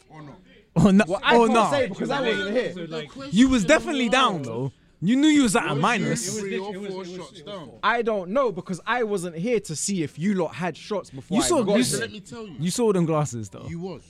or 0.09 0.23
not? 0.23 0.39
or 0.77 0.93
not, 0.93 1.09
Well, 1.09 1.21
I 1.23 1.37
or 1.37 1.47
can't 1.47 1.55
not. 1.55 1.71
say 1.71 1.89
because 1.89 2.11
I 2.11 2.21
wasn't 2.21 2.57
here. 2.57 3.29
You 3.31 3.49
was 3.49 3.65
definitely 3.65 4.09
down 4.09 4.43
though. 4.43 4.73
You 5.03 5.15
knew 5.17 5.29
you 5.29 5.43
was 5.43 5.55
at 5.55 5.71
a 5.71 5.75
minus. 5.75 6.41
Three 6.41 6.59
or 6.59 6.73
four 6.73 7.05
shots 7.05 7.43
down. 7.43 7.71
I 7.83 8.01
don't 8.03 8.31
know 8.31 8.51
because 8.51 8.81
I 8.87 9.03
wasn't 9.03 9.37
here 9.37 9.61
to 9.61 9.77
see 9.77 10.03
if 10.03 10.19
you 10.19 10.35
lot 10.35 10.55
had 10.55 10.75
shots 10.77 11.11
before 11.11 11.37
You 11.37 11.43
I 11.45 11.47
saw- 11.47 11.63
got 11.63 11.73
you 11.77 11.85
there. 11.85 11.85
saw- 11.85 11.99
Let 12.01 12.13
me 12.13 12.21
tell 12.21 12.47
you, 12.47 12.55
You 12.59 12.71
saw 12.71 12.93
them 12.93 13.05
glasses 13.05 13.51
though. 13.51 13.67
you 13.69 13.79
was. 13.79 14.03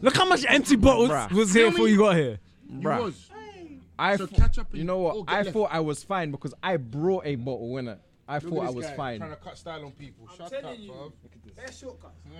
Look 0.00 0.16
how 0.16 0.24
much 0.26 0.44
empty 0.48 0.76
bottles 0.76 1.10
Bruh. 1.10 1.32
was 1.32 1.52
here 1.54 1.70
before 1.70 1.88
you 1.88 1.96
got 1.98 2.14
here. 2.16 2.38
You 2.68 2.78
Bruh. 2.80 3.02
was. 3.02 3.29
I 4.00 4.16
So 4.16 4.26
thought- 4.26 4.38
catch 4.38 4.58
up 4.58 4.74
You 4.74 4.84
know 4.84 4.98
what? 4.98 5.26
get 5.26 5.34
I 5.34 5.42
left. 5.42 5.52
thought 5.52 5.68
I 5.72 5.80
was 5.80 6.02
fine 6.02 6.30
because 6.30 6.54
I 6.62 6.76
brought 6.76 7.26
a 7.26 7.34
bottle 7.36 7.76
in 7.78 7.88
it. 7.88 8.00
I 8.28 8.34
Look 8.38 8.44
thought 8.54 8.62
at 8.62 8.66
I 8.68 8.70
was 8.70 8.86
guy 8.86 8.96
fine. 8.96 9.18
Trying 9.18 9.30
to 9.30 9.36
cut 9.36 9.58
style 9.58 9.84
on 9.84 9.90
people. 9.92 10.28
Shut 10.36 10.52
up, 10.52 10.62
bro. 10.86 11.12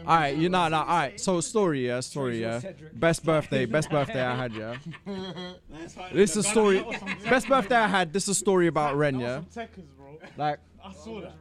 All 0.06 0.16
right, 0.16 0.36
you 0.36 0.48
know, 0.48 0.68
no, 0.68 0.78
all 0.78 0.86
right. 0.86 1.20
So 1.20 1.40
story, 1.40 1.86
yeah, 1.88 2.00
story, 2.00 2.40
yeah. 2.40 2.60
Best 2.94 3.24
birthday, 3.24 3.64
best 3.76 3.90
birthday 3.90 4.22
I 4.22 4.36
had, 4.36 4.54
yeah. 4.54 4.76
This 6.12 6.36
is 6.36 6.46
a 6.46 6.48
story. 6.48 6.84
Best 7.28 7.48
birthday 7.48 7.76
I 7.76 7.88
had. 7.88 8.12
This 8.12 8.24
is 8.24 8.28
a 8.30 8.34
story 8.34 8.66
about 8.68 8.96
Ren, 8.96 9.18
yeah. 9.18 9.42
Like, 10.36 10.58
I 10.82 10.92
saw 10.92 11.20
that. 11.20 11.34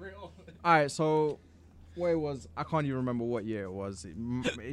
All 0.64 0.74
right, 0.74 0.92
so 0.92 1.40
where 1.96 2.14
it 2.14 2.18
was 2.20 2.48
I 2.58 2.64
can't 2.64 2.86
even 2.86 2.98
remember 2.98 3.24
what 3.26 3.46
year 3.46 3.64
it 3.66 3.72
was. 3.72 4.06
It, 4.06 4.16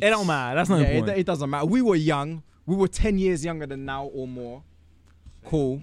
It 0.02 0.10
don't 0.10 0.26
matter. 0.26 0.56
That's 0.56 0.68
not 0.70 0.80
yeah, 0.80 0.86
it, 0.86 0.94
important. 0.96 1.18
it 1.18 1.26
doesn't 1.26 1.50
matter. 1.50 1.66
We 1.66 1.82
were 1.82 1.96
young. 1.96 2.42
We 2.66 2.76
were 2.76 2.88
ten 2.88 3.18
years 3.18 3.44
younger 3.44 3.66
than 3.66 3.84
now 3.84 4.06
or 4.06 4.26
more. 4.26 4.62
Cool. 5.46 5.80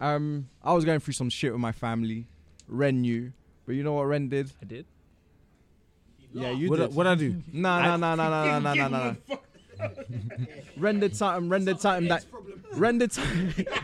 Um, 0.00 0.48
I 0.62 0.72
was 0.72 0.84
going 0.84 1.00
through 1.00 1.14
some 1.14 1.30
shit 1.30 1.52
with 1.52 1.60
my 1.60 1.72
family. 1.72 2.26
Ren 2.68 3.00
knew, 3.00 3.32
but 3.66 3.74
you 3.74 3.82
know 3.82 3.94
what 3.94 4.04
Ren 4.04 4.28
did? 4.28 4.50
I 4.62 4.64
did. 4.64 4.86
Yeah, 6.32 6.50
you 6.50 6.68
What 6.68 6.80
I, 6.80 6.86
did. 6.86 6.94
what 6.94 7.06
I 7.06 7.14
do? 7.14 7.42
Nah, 7.52 7.80
nah, 7.80 7.96
nah, 7.96 8.14
nah, 8.14 8.28
nah, 8.28 8.58
nah, 8.58 8.74
nah, 8.74 8.88
nah, 8.88 9.12
nah. 9.12 9.14
Rendered 10.76 11.16
something, 11.16 11.48
rendered 11.48 11.80
something 11.80 12.08
that, 12.08 12.24
rendered 12.74 13.12
something. 13.12 13.66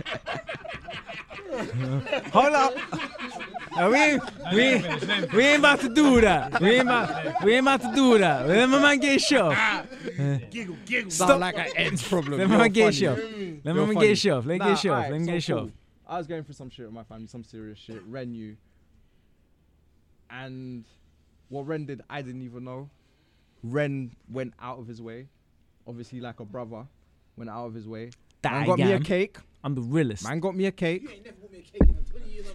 Hold 2.32 2.54
up. 2.54 2.74
Uh, 3.78 3.88
we, 3.90 3.96
ain't- 3.98 4.22
we, 4.52 4.60
ain't- 4.62 5.32
we 5.32 5.42
ain't 5.44 5.58
about 5.60 5.80
to 5.80 5.88
do 5.88 6.20
that. 6.20 6.60
We 6.60 6.70
ain't 6.72 6.82
about, 6.82 7.42
we 7.44 7.54
ain't 7.54 7.64
about 7.66 7.80
to 7.82 7.92
do 7.94 8.18
that. 8.18 8.46
Let 8.46 8.68
my 8.68 8.80
man 8.80 8.98
get 9.00 9.20
shot. 9.20 9.86
Giggle, 10.50 10.76
giggle. 10.84 11.10
Sound 11.10 11.40
like 11.40 11.56
an 11.56 11.66
ends 11.76 12.06
problem. 12.06 12.38
Let 12.38 12.48
my 12.48 12.58
man 12.58 12.70
get 12.72 12.82
funny. 12.84 12.96
shot. 12.96 13.16
Let 13.18 13.64
my 13.64 13.72
You're 13.82 13.86
man 13.86 13.94
get 13.98 14.18
shot. 14.18 14.46
Let 14.46 14.58
me 14.58 14.58
get 14.58 14.78
shot. 14.78 15.10
Let 15.10 15.20
me 15.20 15.26
get 15.26 15.42
shot. 15.42 15.68
I 16.06 16.18
was 16.18 16.26
going 16.26 16.44
through 16.44 16.54
some 16.54 16.68
shit 16.70 16.84
with 16.86 16.94
my 16.94 17.04
family, 17.04 17.26
some 17.26 17.44
serious 17.44 17.78
shit. 17.78 18.02
Ren 18.06 18.32
knew. 18.32 18.56
And 20.30 20.84
what 21.48 21.66
Ren 21.66 21.84
did, 21.86 22.02
I 22.08 22.22
didn't 22.22 22.42
even 22.42 22.64
know. 22.64 22.90
Ren 23.62 24.10
went 24.30 24.54
out 24.60 24.78
of 24.78 24.86
his 24.88 25.00
way, 25.00 25.28
obviously 25.86 26.20
like 26.20 26.40
a 26.40 26.44
brother, 26.44 26.84
went 27.36 27.48
out 27.50 27.66
of 27.66 27.74
his 27.74 27.86
way. 27.86 28.10
Man 28.44 28.66
got 28.66 28.78
me 28.78 28.92
a 28.92 29.00
cake. 29.00 29.36
I'm 29.64 29.74
the 29.76 29.80
realest. 29.82 30.24
Man 30.24 30.40
got 30.40 30.56
me 30.56 30.66
a 30.66 30.72
cake. 30.72 31.06
Cause 31.06 32.01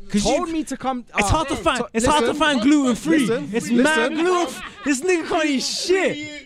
Told 0.10 0.48
you- 0.48 0.54
me 0.54 0.64
to 0.66 0.78
come. 0.78 1.00
It's 1.00 1.28
ah, 1.28 1.30
hard 1.30 1.48
to 1.50 1.56
find. 1.56 1.84
It's 1.94 2.06
hard 2.06 2.26
to 2.26 2.34
find 2.34 2.62
gluten 2.62 2.96
free. 2.96 3.20
listen, 3.20 3.50
It's 3.54 3.70
listen. 3.70 3.84
mad 3.84 4.14
gluten. 4.14 4.64
This 4.86 5.02
nigga 5.02 5.28
can't 5.28 5.46
eat 5.46 5.64
shit. 5.64 6.44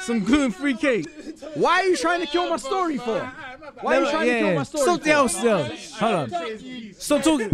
Some 0.00 0.24
gluten 0.24 0.50
free 0.50 0.74
cake. 0.74 1.06
Why 1.54 1.80
are 1.80 1.84
you 1.84 1.96
trying 1.96 2.20
to 2.20 2.26
kill 2.26 2.48
my 2.50 2.56
story 2.56 2.98
for? 2.98 3.20
Why 3.82 3.96
are 3.96 4.04
you 4.04 4.10
trying 4.10 4.28
to 4.28 4.38
kill 4.38 4.54
my 4.54 4.62
story? 4.64 4.82
Stop 4.84 5.02
for? 5.02 5.10
else, 5.10 5.44
yo. 5.44 5.62
Hold 5.98 6.14
on. 6.14 6.94
Stop 6.94 7.22
talking. 7.22 7.50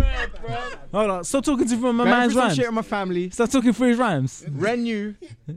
Hold 0.92 1.10
on. 1.10 1.24
Stop 1.24 1.44
talking 1.44 1.68
to 1.68 1.76
from 1.76 1.96
my 1.96 2.04
man's 2.04 2.34
rhymes. 2.34 2.56
shit 2.56 2.66
with 2.66 2.74
my 2.74 2.82
family. 2.82 3.30
Stop 3.30 3.50
talking 3.50 3.72
for 3.72 3.86
his 3.86 3.98
rhymes. 3.98 4.44
Ren 4.50 4.82
knew. 4.84 5.14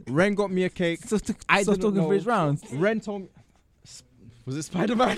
Ren 0.08 0.36
got 0.36 0.52
me 0.52 0.66
a 0.66 0.70
cake. 0.70 1.00
Stop, 1.06 1.20
stop 1.20 1.38
didn't 1.48 1.82
talking 1.82 2.04
for 2.04 2.14
his 2.14 2.26
rounds. 2.26 2.64
Ren 2.74 3.00
told 3.00 3.22
me. 3.22 3.30
Was 4.50 4.58
it 4.58 4.64
Spider 4.64 4.96
Man? 4.96 5.16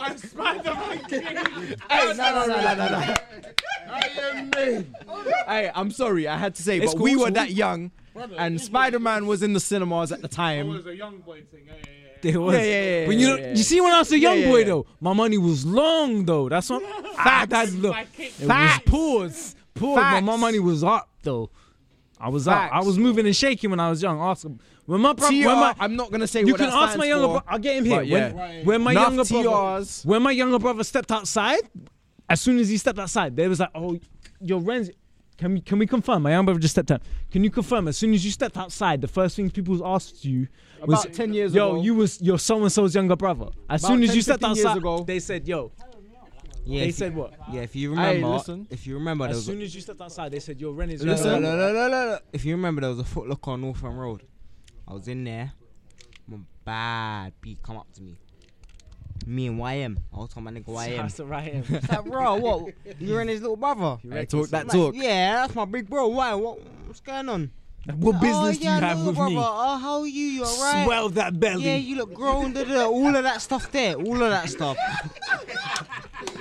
I'm 0.00 0.16
Spider-Man. 0.18 0.98
hey, 1.10 1.24
no, 1.90 2.12
no, 2.14 2.46
no, 2.46 2.46
no, 2.46 2.74
no, 2.74 2.88
no. 2.88 3.14
I 3.90 4.10
am 4.20 4.50
me. 4.50 4.86
Hey, 5.48 5.70
I'm 5.74 5.90
sorry, 5.90 6.28
I 6.28 6.36
had 6.38 6.54
to 6.54 6.62
say, 6.62 6.76
It's 6.78 6.92
but 6.92 6.98
cool, 6.98 7.02
we 7.06 7.16
were 7.16 7.24
cool. 7.24 7.32
that 7.34 7.50
young, 7.50 7.90
and 8.38 8.60
Spider 8.60 9.00
Man 9.00 9.26
was 9.26 9.42
in 9.42 9.52
the 9.52 9.58
cinemas 9.58 10.12
at 10.12 10.20
the 10.20 10.26
It 10.26 10.30
time. 10.30 10.68
was 10.68 10.86
a 10.86 10.94
young 10.94 11.18
boy 11.18 11.42
thing. 11.50 11.64
Yeah, 11.66 11.72
yeah, 11.74 11.80
yeah. 11.90 12.32
There 12.32 12.40
was. 12.40 12.54
Yeah, 12.54 12.62
yeah, 12.62 13.00
yeah, 13.00 13.08
When 13.08 13.18
you, 13.18 13.28
yeah, 13.30 13.36
yeah. 13.36 13.50
you 13.50 13.62
see, 13.64 13.80
when 13.80 13.92
I 13.92 13.98
was 13.98 14.12
a 14.12 14.18
young 14.20 14.38
Yeah, 14.38 14.44
yeah, 14.44 14.50
boy 14.52 14.64
though, 14.64 14.86
my 15.00 15.12
money 15.12 15.38
was 15.38 15.66
long 15.66 16.24
though. 16.24 16.48
That's 16.48 16.70
what. 16.70 16.84
Facts. 17.16 17.50
That, 17.50 17.72
look, 17.72 17.96
it 18.16 18.30
Facts. 18.30 18.84
was 18.86 18.92
pause. 18.92 19.56
Pause. 19.74 19.96
But 19.96 20.20
my 20.20 20.36
money 20.36 20.60
was 20.60 20.84
up 20.84 21.08
though. 21.24 21.50
I 22.20 22.28
was 22.28 22.46
up. 22.46 22.70
I 22.72 22.80
was 22.82 22.96
moving 22.96 23.26
and 23.26 23.34
shaking 23.34 23.70
when 23.70 23.80
I 23.80 23.90
was 23.90 24.00
young. 24.00 24.20
Ask 24.20 24.44
him. 24.44 24.60
When 24.86 25.00
my 25.00 25.12
brother, 25.12 25.34
TR, 25.34 25.46
when 25.46 25.56
my, 25.58 25.74
I'm 25.80 25.96
not 25.96 26.10
gonna 26.10 26.26
say 26.26 26.40
you 26.40 26.46
what 26.52 26.58
can 26.58 26.70
that 26.70 26.76
ask 26.90 26.96
my 26.98 27.04
younger 27.06 27.26
brother. 27.26 27.44
I'll 27.48 27.58
get 27.58 27.76
him 27.76 27.84
here. 27.84 27.96
but 27.98 28.06
yeah. 28.06 28.32
When, 28.32 28.64
when 28.64 28.82
my 28.82 28.90
Enough 28.92 29.02
younger 29.04 29.24
brother, 29.24 29.48
TRs. 29.82 30.04
when 30.06 30.22
my 30.22 30.30
younger 30.30 30.58
brother 30.58 30.84
stepped 30.84 31.10
outside, 31.12 31.60
as 32.28 32.40
soon 32.40 32.58
as 32.58 32.68
he 32.68 32.76
stepped 32.78 32.98
outside, 32.98 33.36
they 33.36 33.48
was 33.48 33.60
like, 33.60 33.70
"Oh, 33.74 33.98
your 34.40 34.60
Renz, 34.60 34.90
can 35.38 35.54
we 35.54 35.60
can 35.60 35.78
we 35.80 35.86
confirm?" 35.86 36.22
My 36.22 36.30
younger 36.30 36.46
brother 36.52 36.60
just 36.60 36.74
stepped 36.74 36.90
out. 36.92 37.02
Can 37.30 37.42
you 37.42 37.50
confirm? 37.50 37.88
As 37.88 37.96
soon 37.96 38.14
as 38.14 38.24
you 38.24 38.30
stepped 38.30 38.56
outside, 38.56 39.00
the 39.00 39.08
first 39.08 39.34
thing 39.36 39.50
people 39.50 39.84
asked 39.84 40.24
you 40.24 40.46
was, 40.86 41.04
About 41.04 41.14
10 41.14 41.34
years 41.34 41.52
"Yo, 41.54 41.66
ago. 41.70 41.76
Yo, 41.78 41.82
you 41.82 41.94
was 41.96 42.20
your 42.22 42.38
so 42.38 42.62
and 42.62 42.70
so's 42.70 42.94
younger 42.94 43.16
brother." 43.16 43.46
As 43.68 43.82
About 43.82 43.88
soon 43.94 44.02
as 44.04 44.08
10, 44.10 44.16
you 44.16 44.22
stepped 44.22 44.40
15 44.42 44.56
years 44.56 44.66
outside, 44.66 44.78
ago. 44.78 45.04
they 45.04 45.18
said, 45.18 45.48
"Yo." 45.48 45.72
Yeah, 46.68 46.80
they 46.80 46.88
if 46.88 46.94
said 46.96 47.14
what? 47.14 47.32
Yeah, 47.52 47.60
if 47.60 47.76
you 47.76 47.94
Hey, 47.94 48.16
remember, 48.16 48.28
listen. 48.38 48.66
if 48.70 48.86
you 48.88 48.94
remember, 48.94 49.24
there 49.24 49.30
As 49.30 49.36
was 49.36 49.48
a, 49.48 49.52
soon 49.52 49.62
as 49.62 49.72
you 49.72 49.80
stepped 49.80 50.00
outside, 50.00 50.32
they 50.32 50.40
said, 50.40 50.60
"Yo, 50.60 50.72
Ren 50.72 50.90
is 50.90 51.00
Listen. 51.04 51.30
your 51.30 51.40
No, 51.40 51.56
no, 51.56 51.72
no, 51.72 51.88
no, 51.88 52.06
no. 52.06 52.18
If 52.32 52.44
you 52.44 52.56
remember, 52.56 52.80
there 52.80 52.90
was 52.90 52.98
a 52.98 53.04
Foot 53.04 53.28
Locker 53.28 53.52
on 53.52 53.60
Northern 53.60 53.94
Road. 53.94 54.22
I 54.88 54.92
was 54.94 55.08
in 55.08 55.24
there. 55.24 55.52
My 56.28 56.38
bad 56.64 57.32
B 57.40 57.58
come 57.62 57.76
up 57.76 57.92
to 57.94 58.02
me. 58.02 58.16
Me 59.26 59.48
and 59.48 59.58
YM. 59.58 59.98
I 60.12 60.18
was 60.18 60.30
telling 60.30 60.44
my 60.44 60.60
nigga 60.60 60.66
YM. 60.66 60.96
That's 60.96 61.14
the 61.14 61.26
right 61.26 61.52
hand. 61.52 61.66
It's 61.68 61.88
like, 61.88 62.04
bro, 62.04 62.36
what? 62.36 62.74
You're 63.00 63.20
in 63.22 63.28
his 63.28 63.40
little 63.40 63.56
brother. 63.56 63.98
Hey, 64.08 64.26
talk 64.26 64.48
that 64.50 64.62
I'm 64.62 64.68
talk. 64.68 64.94
Like, 64.94 65.02
yeah, 65.02 65.34
that's 65.36 65.54
my 65.54 65.64
big 65.64 65.88
bro. 65.88 66.08
Why? 66.08 66.34
What, 66.34 66.60
what's 66.86 67.00
going 67.00 67.28
on? 67.28 67.50
What 67.94 68.16
oh, 68.16 68.20
business 68.20 68.58
do 68.58 68.64
you 68.64 68.70
have 68.70 68.98
little 68.98 69.06
with 69.06 69.16
brother. 69.16 69.30
me? 69.30 69.36
Oh, 69.38 69.78
how 69.78 70.00
are 70.00 70.06
you? 70.06 70.24
You 70.26 70.44
alright? 70.44 70.84
Swell 70.84 71.08
that 71.10 71.38
belly. 71.38 71.64
Yeah, 71.64 71.76
you 71.76 71.96
look 71.96 72.12
grown. 72.12 72.52
Da, 72.52 72.64
da, 72.64 72.86
all 72.86 73.14
of 73.14 73.22
that 73.22 73.40
stuff 73.40 73.70
there. 73.70 73.94
All 73.94 74.22
of 74.22 74.30
that 74.30 74.48
stuff. 74.48 74.76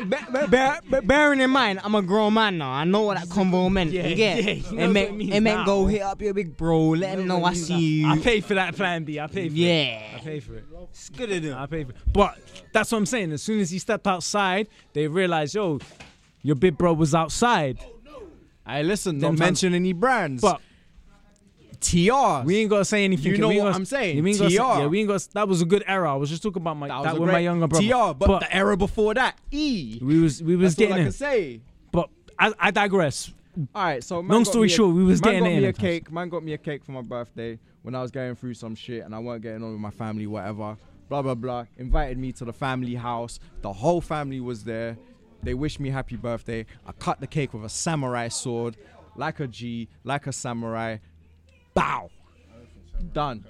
Ba- 0.07 0.27
ba- 0.31 0.47
bear- 0.89 1.01
bearing 1.01 1.41
in 1.41 1.51
mind, 1.51 1.79
I'm 1.83 1.93
a 1.95 2.01
grown 2.01 2.33
man 2.33 2.57
now. 2.57 2.71
I 2.71 2.83
know 2.83 3.03
what 3.03 3.17
that 3.17 3.27
convo 3.27 3.71
meant. 3.71 3.91
Yeah, 3.91 4.07
you 4.07 4.15
get? 4.15 4.43
yeah, 4.43 4.53
he 4.53 4.61
knows 4.61 4.71
it 4.71 4.75
what 4.75 4.91
meant, 4.91 5.09
it 5.09 5.13
means 5.15 5.35
it 5.35 5.39
meant 5.41 5.59
now. 5.59 5.65
go 5.65 5.85
hit 5.85 6.01
up 6.01 6.21
your 6.21 6.33
big 6.33 6.57
bro. 6.57 6.89
Let 6.89 7.19
him 7.19 7.27
know 7.27 7.43
I 7.43 7.53
see 7.53 8.01
you. 8.01 8.07
I 8.07 8.17
pay 8.17 8.41
for 8.41 8.55
that 8.55 8.75
plan 8.75 9.03
B. 9.03 9.19
I 9.19 9.27
pay 9.27 9.47
for 9.49 9.55
it. 9.55 9.57
Yeah. 9.57 10.01
I 10.15 10.19
pay 10.19 10.39
for 10.39 10.55
it. 10.55 10.65
It's 10.89 11.09
good 11.09 11.31
at 11.31 11.57
I 11.57 11.65
pay 11.67 11.83
for 11.83 11.91
it. 11.91 11.97
But 12.11 12.39
that's 12.73 12.91
what 12.91 12.97
I'm 12.97 13.05
saying. 13.05 13.31
As 13.31 13.43
soon 13.43 13.59
as 13.59 13.69
he 13.69 13.77
stepped 13.79 14.07
outside, 14.07 14.67
they 14.93 15.07
realized, 15.07 15.53
yo, 15.55 15.79
your 16.41 16.55
big 16.55 16.77
bro 16.77 16.93
was 16.93 17.13
outside. 17.13 17.77
Hey, 18.67 18.81
listen, 18.81 19.19
Them 19.19 19.35
not 19.35 19.39
mention 19.39 19.75
any 19.75 19.93
brands. 19.93 20.41
But 20.41 20.59
TR. 21.75 22.45
we 22.45 22.57
ain't 22.57 22.69
gotta 22.69 22.85
say 22.85 23.03
anything. 23.03 23.31
You 23.33 23.37
know 23.37 23.49
We 23.49 23.57
what 23.57 23.63
gotta- 23.65 23.75
I'm 23.75 23.85
saying, 23.85 24.23
We 24.23 24.29
ain't 24.31 24.39
say- 24.39 24.49
TR. 24.49 24.53
yeah, 24.79 24.87
we 24.87 24.99
ain't 24.99 25.07
gotta, 25.09 25.27
that 25.33 25.47
was 25.47 25.61
a 25.61 25.65
good 25.65 25.83
era. 25.87 26.11
I 26.11 26.15
was 26.15 26.29
just 26.29 26.41
talking 26.43 26.61
about 26.61 26.77
my 26.77 26.87
that 26.87 27.03
that, 27.03 27.19
with 27.19 27.29
my 27.31 27.39
younger 27.39 27.67
brother. 27.67 27.85
TR, 27.85 28.13
but, 28.17 28.39
the 28.41 28.55
era 28.55 28.75
before 28.77 29.13
that, 29.13 29.37
E. 29.51 29.99
we 30.01 30.19
was 30.19 30.41
we 30.43 30.55
was 30.55 30.75
That's 30.75 30.81
all 30.89 30.93
I 30.95 30.97
getting 30.97 31.03
can 31.03 31.07
in. 31.07 31.11
say. 31.13 31.61
But 31.91 32.09
I, 32.39 32.53
I 32.59 32.71
digress. 32.71 33.31
All 33.73 33.83
right, 33.83 34.03
so 34.03 34.19
Long 34.19 34.43
story 34.45 34.67
a- 34.67 34.69
short, 34.71 34.95
we 34.95 35.03
was 35.03 35.21
man 35.21 35.31
getting 35.31 35.43
got 35.45 35.49
me 35.49 35.57
in 35.57 35.63
a 35.65 35.73
cake. 35.73 36.11
Man 36.11 36.29
got 36.29 36.43
me 36.43 36.53
a 36.53 36.57
cake 36.57 36.83
for 36.83 36.91
my 36.91 37.01
birthday 37.01 37.57
when 37.83 37.95
I 37.95 38.01
was 38.01 38.11
going 38.11 38.35
through 38.35 38.55
some 38.55 38.75
shit 38.75 39.03
and 39.05 39.15
I 39.15 39.19
weren't 39.19 39.41
getting 39.41 39.63
on 39.63 39.71
with 39.71 39.79
my 39.79 39.91
family, 39.91 40.27
whatever. 40.27 40.75
Blah 41.07 41.21
blah 41.21 41.35
blah. 41.35 41.65
Invited 41.77 42.17
me 42.17 42.31
to 42.33 42.45
the 42.45 42.51
family 42.53 42.95
house. 42.95 43.39
The 43.61 43.71
whole 43.71 44.01
family 44.01 44.39
was 44.41 44.63
there. 44.63 44.97
They 45.43 45.53
wished 45.53 45.79
me 45.79 45.89
happy 45.91 46.15
birthday. 46.15 46.65
I 46.87 46.91
cut 46.93 47.19
the 47.21 47.27
cake 47.27 47.53
with 47.53 47.63
a 47.63 47.69
samurai 47.69 48.27
sword, 48.29 48.75
like 49.15 49.39
a 49.39 49.47
G, 49.47 49.87
like 50.03 50.25
a 50.27 50.31
samurai. 50.33 50.97
Bow. 51.75 52.09
Done. 53.13 53.45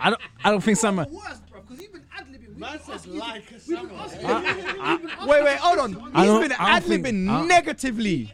I 0.00 0.10
don't 0.10 0.20
I 0.44 0.50
don't 0.50 0.60
think 0.62 0.76
some. 0.78 0.96
Worse, 0.96 1.08
bro, 1.50 1.60
because 1.62 1.80
you've 1.80 1.92
been 1.92 2.02
ad-libbing. 2.18 2.56
Man 2.58 2.80
says 2.82 3.06
like 3.06 3.50
a 3.52 3.60
samurai. 3.60 4.96
Wait, 5.26 5.44
wait, 5.44 5.56
hold 5.58 5.78
on. 5.78 6.10
I 6.14 6.22
He's 6.22 6.30
don't- 6.30 6.42
been 6.42 6.52
I 6.58 6.80
don't 6.80 6.88
think- 6.88 7.06
ad-libbing 7.06 7.28
I- 7.30 7.46
negatively. 7.46 8.32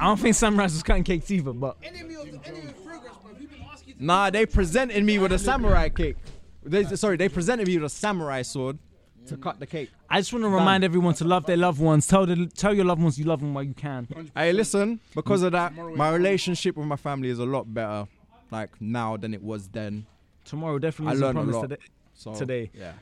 I 0.00 0.04
don't 0.06 0.18
think 0.18 0.34
Sunrise 0.34 0.72
was 0.72 0.82
cutting 0.82 1.04
cakes 1.04 1.30
either. 1.30 1.52
But 1.52 1.76
Enemy 1.82 2.14
of 2.14 2.24
the 2.42 2.48
enemy 2.48 2.68
of 2.68 2.76
fragrance, 2.76 3.16
bro. 3.22 3.32
You've 3.38 3.50
been 3.50 3.60
asking. 3.70 3.94
Nah, 3.98 4.30
they 4.30 4.46
presented 4.46 5.04
me 5.04 5.18
with 5.18 5.32
a 5.32 5.38
samurai 5.38 5.88
cake. 5.90 6.16
They, 6.64 6.84
sorry, 6.96 7.16
they 7.18 7.28
presented 7.28 7.66
me 7.68 7.76
with 7.76 7.84
a 7.84 7.94
samurai 7.94 8.42
sword 8.42 8.78
to 9.26 9.36
cut 9.36 9.58
the 9.60 9.66
cake. 9.66 9.90
I 10.08 10.20
just 10.20 10.32
want 10.32 10.44
to 10.44 10.48
remind 10.48 10.84
everyone 10.84 11.14
to 11.14 11.24
love 11.24 11.46
their 11.46 11.56
loved 11.56 11.80
ones. 11.80 12.06
Tell 12.06 12.26
the, 12.26 12.46
tell 12.46 12.74
your 12.74 12.84
loved 12.84 13.02
ones 13.02 13.18
you 13.18 13.24
love 13.24 13.40
them 13.40 13.54
while 13.54 13.64
you 13.64 13.74
can. 13.74 14.06
Hey, 14.36 14.52
listen, 14.52 15.00
because 15.14 15.42
of 15.42 15.52
that, 15.52 15.74
my 15.76 16.10
relationship 16.12 16.76
with 16.76 16.86
my 16.86 16.96
family 16.96 17.28
is 17.28 17.38
a 17.38 17.44
lot 17.46 17.72
better, 17.72 18.06
like 18.50 18.70
now 18.80 19.16
than 19.16 19.34
it 19.34 19.42
was 19.42 19.68
then. 19.68 20.06
Tomorrow 20.44 20.78
definitely 20.78 21.12
I 21.12 21.14
is 21.14 21.20
learned 21.20 21.38
a 21.38 21.40
promise 21.42 21.54
lot. 21.56 21.62
today. 21.62 21.82
So 22.14 22.34
Today. 22.34 22.70
yeah. 22.74 22.92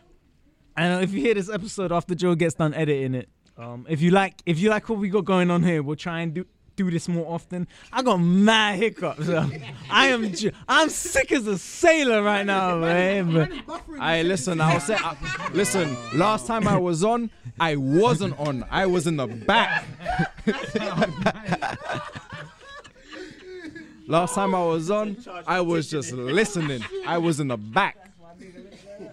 And 0.76 1.02
if 1.04 1.12
you 1.12 1.20
hear 1.20 1.34
this 1.34 1.50
episode 1.50 1.92
after 1.92 2.14
Joe 2.14 2.34
gets 2.34 2.54
done 2.54 2.72
editing 2.72 3.14
it, 3.14 3.28
um, 3.58 3.84
if 3.90 4.00
you 4.00 4.10
like, 4.10 4.40
if 4.46 4.58
you 4.58 4.70
like 4.70 4.88
what 4.88 4.98
we 4.98 5.10
got 5.10 5.24
going 5.26 5.50
on 5.50 5.62
here, 5.62 5.82
we'll 5.82 5.96
try 5.96 6.20
and 6.20 6.32
do 6.32 6.46
do 6.76 6.90
this 6.90 7.08
more 7.08 7.32
often. 7.32 7.66
I 7.92 8.02
got 8.02 8.16
mad 8.18 8.78
hiccups. 8.78 9.28
I 9.90 10.08
am, 10.08 10.32
ju- 10.32 10.52
I'm 10.68 10.88
sick 10.88 11.30
as 11.32 11.46
a 11.46 11.58
sailor 11.58 12.22
right 12.22 12.44
now, 12.46 12.76
man. 12.78 13.32
But 13.32 13.82
Hey, 14.00 14.22
listen, 14.22 14.60
I'll 14.60 14.80
say, 14.80 14.96
I, 14.98 15.16
listen. 15.52 15.96
Last 16.14 16.46
time 16.46 16.66
I 16.66 16.76
was 16.78 17.04
on, 17.04 17.30
I 17.60 17.76
wasn't 17.76 18.38
on. 18.38 18.64
I 18.70 18.86
was 18.86 19.06
in 19.06 19.16
the 19.16 19.26
back. 19.26 19.84
Last 24.08 24.34
time 24.34 24.54
I 24.54 24.64
was 24.64 24.90
on, 24.90 25.16
I 25.46 25.60
was 25.60 25.88
just 25.88 26.12
listening. 26.12 26.82
I 27.06 27.18
was 27.18 27.40
in 27.40 27.48
the 27.48 27.56
back. 27.56 27.96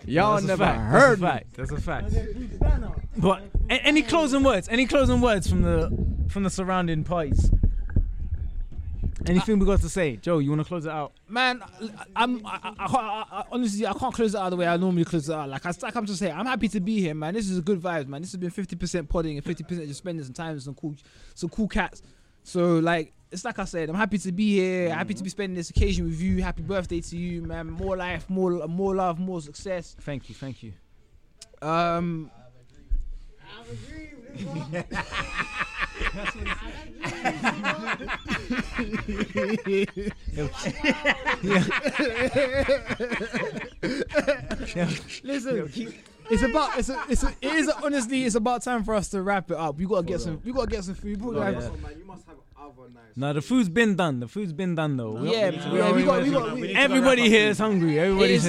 Y'all 0.05 0.35
That's 0.35 0.47
never 0.47 0.65
heard 0.65 1.21
me. 1.21 1.27
That's 1.55 1.71
a 1.71 1.81
fact. 1.81 2.11
That's 2.11 2.21
a 2.21 2.57
fact. 2.59 3.17
But 3.17 3.43
a- 3.69 3.73
any 3.85 4.01
closing 4.01 4.43
words? 4.43 4.67
Any 4.69 4.85
closing 4.85 5.21
words 5.21 5.49
from 5.49 5.61
the 5.61 5.89
from 6.29 6.43
the 6.43 6.49
surrounding 6.49 7.03
parties? 7.03 7.51
Anything 9.27 9.59
we 9.59 9.65
got 9.65 9.81
to 9.81 9.89
say, 9.89 10.15
Joe? 10.15 10.39
You 10.39 10.49
want 10.51 10.61
to 10.61 10.65
close 10.67 10.85
it 10.85 10.91
out? 10.91 11.11
Man, 11.27 11.61
I'm 12.15 12.45
I, 12.45 12.49
I, 12.49 12.69
I, 12.79 12.87
can't- 12.87 12.95
I, 12.95 13.25
I, 13.31 13.43
honestly 13.51 13.85
I 13.85 13.93
can't 13.93 14.13
close 14.13 14.33
it 14.33 14.39
out 14.39 14.49
the 14.49 14.55
way 14.55 14.65
I 14.65 14.77
normally 14.77 15.03
close 15.05 15.27
it 15.29 15.35
out. 15.35 15.49
Like 15.49 15.65
I 15.65 15.73
like 15.81 15.95
I'm 15.95 16.05
just 16.05 16.19
saying, 16.19 16.33
I'm 16.33 16.45
happy 16.45 16.69
to 16.69 16.79
be 16.79 17.01
here, 17.01 17.13
man. 17.13 17.33
This 17.33 17.49
is 17.49 17.57
a 17.57 17.61
good 17.61 17.81
vibes, 17.81 18.07
man. 18.07 18.21
This 18.21 18.31
has 18.31 18.39
been 18.39 18.49
50% 18.49 19.09
podding 19.09 19.37
and 19.37 19.45
50% 19.45 19.67
just 19.87 19.97
spending 19.99 20.23
some 20.23 20.33
time 20.33 20.53
with 20.55 20.63
some 20.63 20.73
cool 20.75 20.95
some 21.35 21.49
cool 21.49 21.67
cats. 21.67 22.01
So 22.43 22.79
like 22.79 23.13
it's 23.31 23.45
like 23.45 23.59
I 23.59 23.65
said, 23.65 23.89
I'm 23.89 23.95
happy 23.95 24.17
to 24.19 24.31
be 24.31 24.55
here. 24.55 24.93
Happy 24.93 25.13
to 25.13 25.23
be 25.23 25.29
spending 25.29 25.55
this 25.55 25.69
occasion 25.69 26.05
with 26.05 26.19
you. 26.21 26.41
Happy 26.41 26.61
birthday 26.63 27.01
to 27.01 27.17
you, 27.17 27.41
man. 27.43 27.69
More 27.69 27.95
life, 27.97 28.29
more 28.29 28.67
more 28.67 28.95
love, 28.95 29.19
more 29.19 29.41
success. 29.41 29.95
Thank 30.01 30.29
you, 30.29 30.35
thank 30.35 30.63
you. 30.63 30.73
Um, 31.61 32.31
I've 33.59 33.69
agreed. 33.71 34.09
listen, 45.23 45.71
it's 46.29 46.43
about 46.43 46.77
it's 46.77 46.89
a, 46.89 47.03
it's 47.09 47.23
a, 47.23 47.33
it 47.41 47.53
is 47.53 47.69
honestly 47.83 48.23
it's 48.25 48.35
about 48.35 48.61
time 48.61 48.83
for 48.83 48.93
us 48.93 49.09
to 49.09 49.21
wrap 49.21 49.49
it 49.51 49.57
up. 49.57 49.77
We 49.77 49.85
gotta 49.85 50.03
get 50.05 50.21
some 50.21 50.41
we 50.43 50.51
gotta 50.51 50.67
get 50.69 50.83
some 50.83 50.95
food. 50.95 51.21
We 51.21 51.33
gotta 51.35 51.53
have- 51.55 51.71
No, 53.15 53.33
the 53.33 53.41
food's 53.41 53.69
been 53.69 53.95
done. 53.95 54.19
The 54.19 54.27
food's 54.27 54.53
been 54.53 54.75
done 54.75 54.97
though. 54.97 55.11
We- 55.13 55.31
Yeah, 55.31 55.49
yeah, 55.49 55.91
we 55.91 56.03
got 56.03 56.23
we 56.23 56.31
got 56.31 56.55
we, 56.55 56.73
Everybody 56.75 57.27
here 57.29 57.49
is 57.49 57.57
hungry. 57.59 57.99
Everybody's 57.99 58.45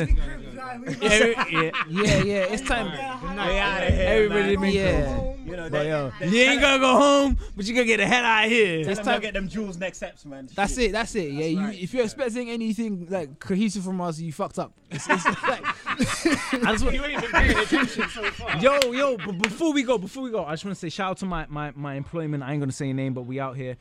It's- 0.87 1.01
yeah, 1.53 1.61
yeah. 1.61 1.71
yeah 1.89 2.23
yeah. 2.23 2.53
It's 2.53 2.63
time. 2.63 2.89
Everybody, 3.51 4.73
Yeah. 4.73 5.35
You 5.45 5.57
know, 5.57 5.63
But 5.65 5.73
they, 5.73 5.89
yo, 5.89 6.13
they- 6.21 6.29
you 6.29 6.43
ain't 6.43 6.61
gonna 6.61 6.79
go 6.79 6.93
home, 6.99 7.39
but 7.57 7.67
you 7.67 7.75
gonna 7.75 7.87
get 7.87 7.97
the 7.97 8.07
hell 8.07 8.25
out 8.25 8.45
of 8.45 8.51
here. 8.51 8.85
Tell 8.85 8.95
them 8.95 9.15
to 9.15 9.21
get 9.21 9.35
them 9.35 9.49
jewels 9.49 9.79
next 9.79 9.97
steps, 9.99 10.25
man. 10.25 10.49
That's 10.55 10.75
Shit. 10.75 10.91
it. 10.91 10.93
That's 10.93 11.15
it. 11.17 11.33
Yeah. 11.33 11.47
You, 11.47 11.69
if 11.71 11.93
you're 11.95 12.05
expecting 12.05 12.51
anything 12.51 13.07
like 13.11 13.39
cohesive 13.41 13.83
from 13.85 14.01
us, 14.01 14.21
you 14.21 14.33
fucked 14.33 14.59
up. 14.59 14.73
It's, 14.91 15.09
it's 15.09 15.25
like, 15.43 15.65
I 15.87 16.73
just 16.77 16.85
want- 16.85 18.63
yo, 18.63 18.79
yo, 18.93 19.17
but 19.17 19.39
before 19.39 19.73
we 19.73 19.83
go, 19.83 19.99
before 19.99 20.23
we 20.23 20.31
go, 20.31 20.45
I 20.45 20.53
just 20.53 20.65
want 20.65 20.77
to 20.77 20.81
say 20.81 20.89
shout 20.89 21.11
out 21.11 21.17
to 21.19 21.27
my, 21.27 21.47
my, 21.49 21.73
my 21.75 21.95
employment. 21.95 22.43
I 22.43 22.53
ain't 22.53 22.61
gonna 22.61 22.73
say 22.73 22.87
your 22.87 22.95
name, 22.95 23.15
but 23.15 23.23
we 23.23 23.41
out 23.41 23.57
here. 23.57 23.77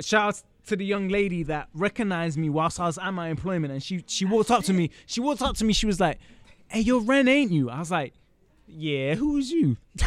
Shout 0.00 0.28
out 0.28 0.42
to 0.66 0.76
the 0.76 0.84
young 0.84 1.08
lady 1.08 1.42
that 1.44 1.68
recognized 1.74 2.38
me 2.38 2.48
whilst 2.50 2.78
I 2.80 2.86
was 2.86 2.98
at 2.98 3.10
my 3.12 3.28
employment, 3.28 3.72
and 3.72 3.82
she 3.82 4.04
she 4.06 4.24
walked 4.24 4.50
up 4.50 4.64
to 4.64 4.72
me. 4.72 4.90
She 5.06 5.20
walked 5.20 5.42
up 5.42 5.56
to 5.56 5.64
me. 5.64 5.72
She 5.72 5.86
was 5.86 6.00
like, 6.00 6.18
"Hey, 6.68 6.80
you're 6.80 7.00
Ren, 7.00 7.28
ain't 7.28 7.52
you?" 7.52 7.70
I 7.70 7.78
was 7.78 7.90
like, 7.90 8.14
"Yeah, 8.66 9.14
who 9.14 9.36
is 9.38 9.50
you?" 9.50 9.76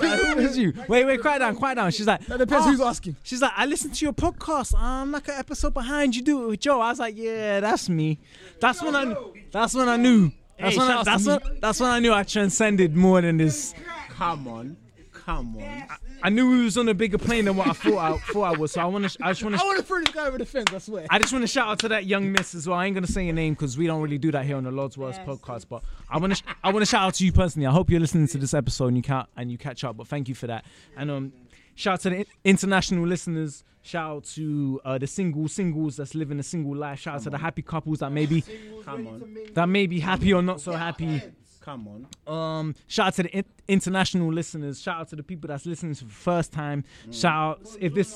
Like, 0.00 0.20
who 0.20 0.38
is 0.40 0.56
you? 0.58 0.72
Wait, 0.88 1.04
wait, 1.04 1.20
quiet 1.20 1.40
down, 1.40 1.56
quiet 1.56 1.74
down. 1.76 1.90
She's 1.90 2.06
like, 2.06 2.24
that 2.26 2.38
depends 2.38 2.66
"Oh." 2.66 2.70
who's 2.70 2.80
asking. 2.80 3.16
She's 3.22 3.42
like, 3.42 3.52
I 3.56 3.66
listened 3.66 3.94
to 3.94 4.04
your 4.04 4.12
podcast. 4.12 4.74
I'm 4.76 5.12
like 5.12 5.28
an 5.28 5.34
episode 5.36 5.74
behind. 5.74 6.16
You 6.16 6.22
do 6.22 6.44
it 6.44 6.48
with 6.48 6.60
Joe. 6.60 6.80
I 6.80 6.90
was 6.90 6.98
like, 6.98 7.14
yeah, 7.16 7.60
that's 7.60 7.88
me. 7.88 8.18
That's 8.60 8.82
when 8.82 8.96
I. 8.96 9.04
knew. 9.04 9.34
That's 9.50 9.74
when 9.74 9.88
I 9.88 9.96
knew. 9.96 10.32
That's 10.58 10.74
Hey, 10.74 10.80
when 10.80 10.90
I, 10.90 11.02
that's 11.02 11.26
when 11.26 11.40
that's 11.60 11.80
when 11.80 11.90
I 11.90 11.98
knew 11.98 12.12
I 12.12 12.22
transcended 12.22 12.94
more 12.94 13.20
than 13.20 13.36
this. 13.36 13.74
Come 14.10 14.46
on, 14.46 14.76
come 15.24 15.56
on. 15.56 15.84
I 16.22 16.28
knew 16.28 16.50
we 16.50 16.64
was 16.64 16.78
on 16.78 16.88
a 16.88 16.94
bigger 16.94 17.18
plane 17.18 17.46
than 17.46 17.56
what 17.56 17.66
I 17.66 17.72
thought 17.72 17.98
I 17.98 18.18
thought 18.18 18.42
I 18.42 18.56
was. 18.56 18.72
So 18.72 18.80
I 18.80 18.84
want 18.84 19.10
to. 19.10 19.24
I 19.24 19.30
just 19.32 19.42
want 19.42 19.56
to. 19.56 19.62
I 19.62 19.64
want 19.64 19.78
to 19.78 19.84
throw 19.84 20.00
this 20.00 20.14
guy 20.14 20.26
over 20.26 20.38
the 20.38 20.46
fence. 20.46 20.72
I 20.72 20.78
swear. 20.78 21.06
I 21.10 21.18
just 21.18 21.32
want 21.32 21.42
to 21.42 21.48
shout 21.48 21.68
out 21.68 21.78
to 21.80 21.88
that 21.88 22.06
young 22.06 22.30
miss 22.30 22.54
as 22.54 22.68
well. 22.68 22.78
I 22.78 22.86
ain't 22.86 22.94
gonna 22.94 23.06
say 23.06 23.24
your 23.24 23.34
name 23.34 23.54
because 23.54 23.76
we 23.76 23.86
don't 23.86 24.00
really 24.02 24.18
do 24.18 24.30
that 24.32 24.44
here 24.44 24.56
on 24.56 24.64
the 24.64 24.70
Lord's 24.70 24.96
Words 24.96 25.18
podcast. 25.18 25.66
But 25.68 25.82
I 26.08 26.18
want 26.18 26.36
to. 26.36 26.42
I 26.62 26.70
want 26.72 26.84
to 26.84 26.88
shout 26.88 27.02
out 27.02 27.14
to 27.14 27.24
you 27.24 27.32
personally. 27.32 27.66
I 27.66 27.72
hope 27.72 27.90
you're 27.90 28.00
listening 28.00 28.28
to 28.28 28.38
this 28.38 28.54
episode 28.54 28.88
and 28.88 28.96
you 28.96 29.02
count 29.02 29.28
and 29.36 29.50
you 29.50 29.58
catch 29.58 29.84
up. 29.84 29.96
But 29.96 30.06
thank 30.06 30.28
you 30.28 30.34
for 30.34 30.46
that. 30.46 30.64
And 30.96 31.10
um, 31.10 31.32
shout 31.74 31.94
out 31.94 32.00
to 32.00 32.10
the 32.10 32.26
international 32.44 33.06
listeners. 33.06 33.64
Shout 33.84 34.10
out 34.10 34.24
to 34.24 34.80
uh, 34.84 34.98
the 34.98 35.08
single 35.08 35.48
singles 35.48 35.96
that's 35.96 36.14
living 36.14 36.38
a 36.38 36.42
single 36.44 36.76
life. 36.76 37.00
Shout 37.00 37.16
out 37.16 37.22
to 37.22 37.30
the 37.30 37.38
happy 37.38 37.62
couples 37.62 37.98
that 37.98 38.12
maybe 38.12 38.44
Come 38.84 39.08
on, 39.08 39.36
that 39.54 39.68
may 39.68 39.86
be 39.88 39.98
happy 39.98 40.32
or 40.32 40.40
not 40.40 40.60
so 40.60 40.72
happy. 40.72 41.20
Come 41.64 41.88
on. 42.26 42.32
Um, 42.32 42.74
shout 42.88 43.06
out 43.08 43.14
to 43.14 43.22
the 43.24 43.30
in- 43.30 43.44
international 43.68 44.32
listeners. 44.32 44.80
Shout 44.82 45.00
out 45.00 45.08
to 45.08 45.16
the 45.16 45.22
people 45.22 45.48
that's 45.48 45.64
listening 45.66 45.94
for 45.94 46.04
the 46.04 46.10
first 46.10 46.52
time. 46.52 46.84
Shout 47.10 47.32
out 47.60 47.76
if 47.80 47.94
this 47.94 48.14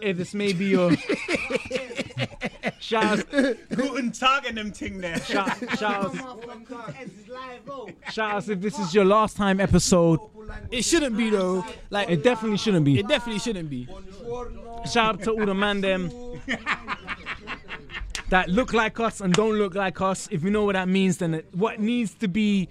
if 0.00 0.16
this 0.16 0.34
may 0.34 0.52
be 0.52 0.66
your 0.66 0.92
shout 2.80 3.18
out, 3.20 3.30
Guten 3.70 4.12
Tag 4.12 4.46
and 4.46 4.58
them 4.58 4.72
ting 4.72 4.98
there. 4.98 5.18
shout, 5.20 5.56
shout 5.78 6.14
shout 8.10 8.34
out 8.34 8.48
if 8.48 8.60
this 8.60 8.78
is 8.78 8.94
your 8.94 9.04
last 9.04 9.36
time 9.36 9.60
episode. 9.60 10.20
It 10.70 10.82
shouldn't 10.84 11.16
be 11.16 11.30
though. 11.30 11.64
Like 11.90 12.08
It 12.10 12.22
definitely 12.22 12.58
shouldn't 12.58 12.84
be. 12.84 12.98
it 12.98 13.08
definitely 13.08 13.40
shouldn't 13.40 13.70
be. 13.70 13.88
Shout 14.90 15.14
out 15.16 15.22
to 15.24 15.32
all 15.32 15.46
the 15.46 15.54
man 15.54 15.80
them 15.80 16.10
that 18.28 18.48
look 18.48 18.72
like 18.72 18.98
us 19.00 19.20
and 19.20 19.32
don't 19.32 19.54
look 19.54 19.74
like 19.74 20.00
us. 20.00 20.28
If 20.30 20.42
you 20.42 20.50
know 20.50 20.64
what 20.64 20.72
that 20.74 20.88
means, 20.88 21.18
then 21.18 21.34
it, 21.34 21.46
what 21.52 21.78
needs 21.80 22.14
to 22.14 22.28
be 22.28 22.68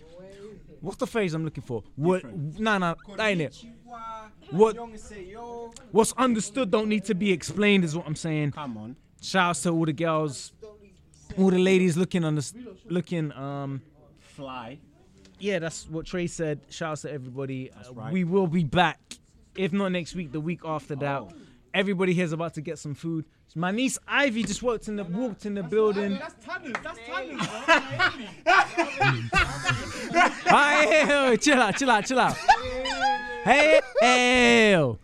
what's 0.85 0.97
the 0.97 1.07
phrase 1.07 1.33
I'm 1.33 1.43
looking 1.43 1.63
for? 1.63 1.83
What? 1.95 2.23
No, 2.59 2.77
no, 2.77 2.95
that 3.17 3.27
ain't 3.27 3.41
it. 3.41 3.65
What? 4.51 4.77
What's 5.91 6.13
understood 6.13 6.71
don't 6.71 6.87
need 6.87 7.05
to 7.05 7.15
be 7.15 7.31
explained, 7.31 7.83
is 7.83 7.95
what 7.95 8.05
I'm 8.05 8.15
saying. 8.15 8.51
Come 8.51 8.77
on. 8.77 8.95
Shouts 9.21 9.63
to 9.63 9.71
all 9.71 9.85
the 9.85 9.93
girls, 9.93 10.53
all 11.37 11.49
the 11.49 11.57
ladies 11.57 11.97
looking 11.97 12.23
on 12.23 12.35
this, 12.35 12.53
looking. 12.85 13.31
Um, 13.31 13.81
Fly. 14.19 14.79
yeah, 15.39 15.59
that's 15.59 15.89
what 15.89 16.05
Trey 16.05 16.27
said. 16.27 16.59
Shouts 16.69 17.01
to 17.03 17.11
everybody. 17.11 17.71
Uh, 17.71 17.93
right. 17.93 18.13
We 18.13 18.23
will 18.23 18.47
be 18.47 18.63
back, 18.63 18.99
if 19.55 19.71
not 19.73 19.91
next 19.93 20.13
week, 20.13 20.31
the 20.31 20.41
week 20.41 20.61
after 20.65 20.95
that. 20.97 21.23
Everybody 21.76 22.14
here's 22.14 22.31
about 22.31 22.53
to 22.53 22.61
get 22.61 22.80
some 22.80 22.95
food. 22.95 23.26
My 23.53 23.69
niece 23.69 23.97
Ivy 24.07 24.43
just 24.43 24.64
walked 24.64 24.88
in 24.88 24.95
the 24.95 25.03
walked 25.03 25.45
in 25.45 25.56
the 25.56 25.64
building. 25.64 26.18
That's 26.18 26.35
Tanners. 26.45 26.73
That's 26.81 26.99
Tanners, 27.06 27.47
bro. 27.47 28.56
Hey, 30.45 30.88
hey, 30.88 31.06
hey, 31.06 31.38
chill 31.38 31.61
out, 31.61 31.76
chill 31.76 31.89
out, 31.89 32.06
chill 32.06 32.19
out. 32.19 32.38
Hey, 33.43 33.81
hey, 33.99 34.95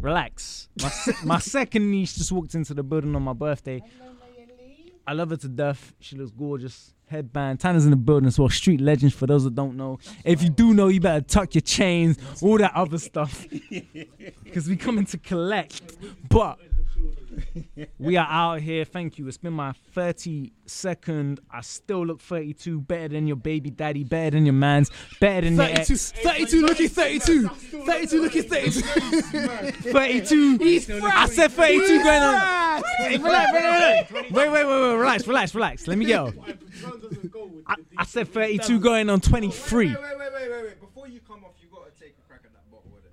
relax. 0.00 0.68
My 0.80 0.88
se- 0.88 1.24
my 1.24 1.38
second 1.38 1.90
niece 1.90 2.16
just 2.16 2.32
walked 2.32 2.54
into 2.54 2.72
the 2.72 2.82
building 2.82 3.14
on 3.14 3.22
my 3.22 3.34
birthday. 3.34 3.82
I 5.06 5.12
love 5.12 5.30
her 5.30 5.36
to 5.36 5.48
death. 5.48 5.92
She 6.00 6.16
looks 6.16 6.30
gorgeous. 6.30 6.94
Headband. 7.08 7.60
Tanner's 7.60 7.84
in 7.84 7.90
the 7.90 7.96
building 7.96 8.26
as 8.26 8.38
well. 8.38 8.48
Street 8.48 8.80
legends 8.80 9.14
for 9.14 9.26
those 9.26 9.44
that 9.44 9.54
don't 9.54 9.76
know. 9.76 9.98
If 10.24 10.42
you 10.42 10.50
do 10.50 10.74
know, 10.74 10.88
you 10.88 11.00
better 11.00 11.20
tuck 11.20 11.54
your 11.54 11.62
chains, 11.62 12.18
all 12.42 12.58
that 12.58 12.74
other 12.74 12.98
stuff. 13.10 13.46
Because 14.42 14.68
we 14.68 14.76
coming 14.76 15.06
to 15.06 15.18
collect. 15.18 15.82
But 16.28 16.58
we 17.98 18.16
are 18.16 18.26
out 18.28 18.60
here. 18.60 18.84
Thank 18.84 19.18
you. 19.18 19.26
It's 19.28 19.36
been 19.36 19.52
my 19.52 19.72
32nd. 19.94 21.38
I 21.50 21.60
still 21.60 22.06
look 22.06 22.20
32. 22.20 22.80
Better 22.80 23.08
than 23.08 23.26
your 23.26 23.36
baby 23.36 23.70
daddy. 23.70 24.04
Better 24.04 24.36
than 24.36 24.46
your 24.46 24.52
man's. 24.52 24.90
Better 25.20 25.46
than 25.46 25.56
your 25.56 25.66
32, 25.66 25.92
ex. 25.94 26.12
32 26.12 26.62
looking 26.62 26.88
32. 26.88 27.48
32 27.48 28.22
looking 28.22 28.42
32. 28.42 28.80
32. 29.92 31.00
I 31.04 31.26
said 31.26 31.52
32 31.52 32.02
going 32.02 32.22
on. 32.22 32.82
Hey, 32.98 33.16
relax. 33.18 34.12
Wait, 34.12 34.30
wait, 34.30 34.50
wait, 34.50 34.64
wait. 34.66 34.94
Relax, 34.96 35.26
relax, 35.26 35.54
relax. 35.54 35.86
Let 35.88 35.98
me 35.98 36.06
go. 36.06 36.32
I, 37.66 37.76
I 37.98 38.04
said 38.04 38.28
32 38.28 38.80
going 38.80 39.10
on 39.10 39.20
23. 39.20 39.86
Wait, 39.88 39.96
wait, 39.96 40.18
wait, 40.18 40.32
wait, 40.32 40.62
wait. 40.62 40.80
Before 40.80 41.08
you 41.08 41.20
come 41.20 41.44
off, 41.44 41.52
you 41.60 41.68
gotta 41.72 41.90
take 41.98 42.16
a 42.18 42.28
crack 42.28 42.40
at 42.44 42.52
that 42.52 42.70
bottle 42.70 42.90
with 42.94 43.04
it. 43.04 43.12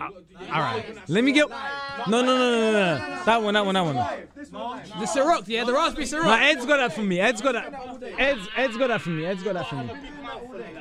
Uh, 0.00 0.08
all 0.52 0.60
right. 0.60 0.84
Let 1.08 1.24
me 1.24 1.32
get. 1.32 1.48
No, 1.48 2.22
no, 2.22 2.22
no, 2.22 2.50
no, 2.50 2.72
no. 2.72 3.24
That 3.24 3.42
one, 3.42 3.54
that 3.54 3.64
one, 3.64 3.74
that 3.74 3.84
one. 3.84 3.96
The 3.96 5.06
Ciroc, 5.06 5.46
yeah, 5.46 5.64
the 5.64 5.72
raspberry 5.72 6.06
No, 6.06 6.24
Ciroc. 6.24 6.40
Ed's 6.40 6.66
got 6.66 6.76
that 6.78 6.92
for 6.92 7.02
me. 7.02 7.20
Ed's 7.20 7.40
got 7.40 7.52
that. 7.52 7.72
Ed's, 8.18 8.48
Ed's 8.56 8.76
got 8.76 8.88
that 8.88 9.00
for 9.00 9.10
me. 9.10 9.26
Ed's 9.26 9.42
got 9.42 9.54
that 9.54 9.68
for 9.68 9.76
me. 9.76 9.90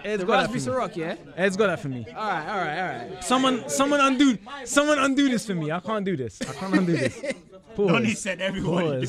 Ed's 0.03 0.23
got 0.23 0.51
that 0.51 0.61
for 0.63 0.77
me. 0.77 0.91
Yeah. 0.95 1.15
Ed's 1.35 1.57
got 1.57 1.67
that 1.67 1.79
for 1.79 1.89
me. 1.89 2.05
All 2.15 2.15
right, 2.15 2.47
all 2.47 2.57
right, 2.57 2.79
all 2.79 3.09
right. 3.09 3.23
Someone, 3.23 3.69
someone 3.69 3.99
undo, 3.99 4.37
someone 4.65 4.99
undo 4.99 5.29
this 5.29 5.45
for 5.45 5.55
me. 5.55 5.71
I 5.71 5.79
can't 5.79 6.05
do 6.05 6.15
this. 6.15 6.41
I 6.41 6.53
can't 6.53 6.73
undo 6.75 6.95
this. 6.95 7.21
Pause. 7.75 8.19
said 8.19 8.41
everyone. 8.41 9.01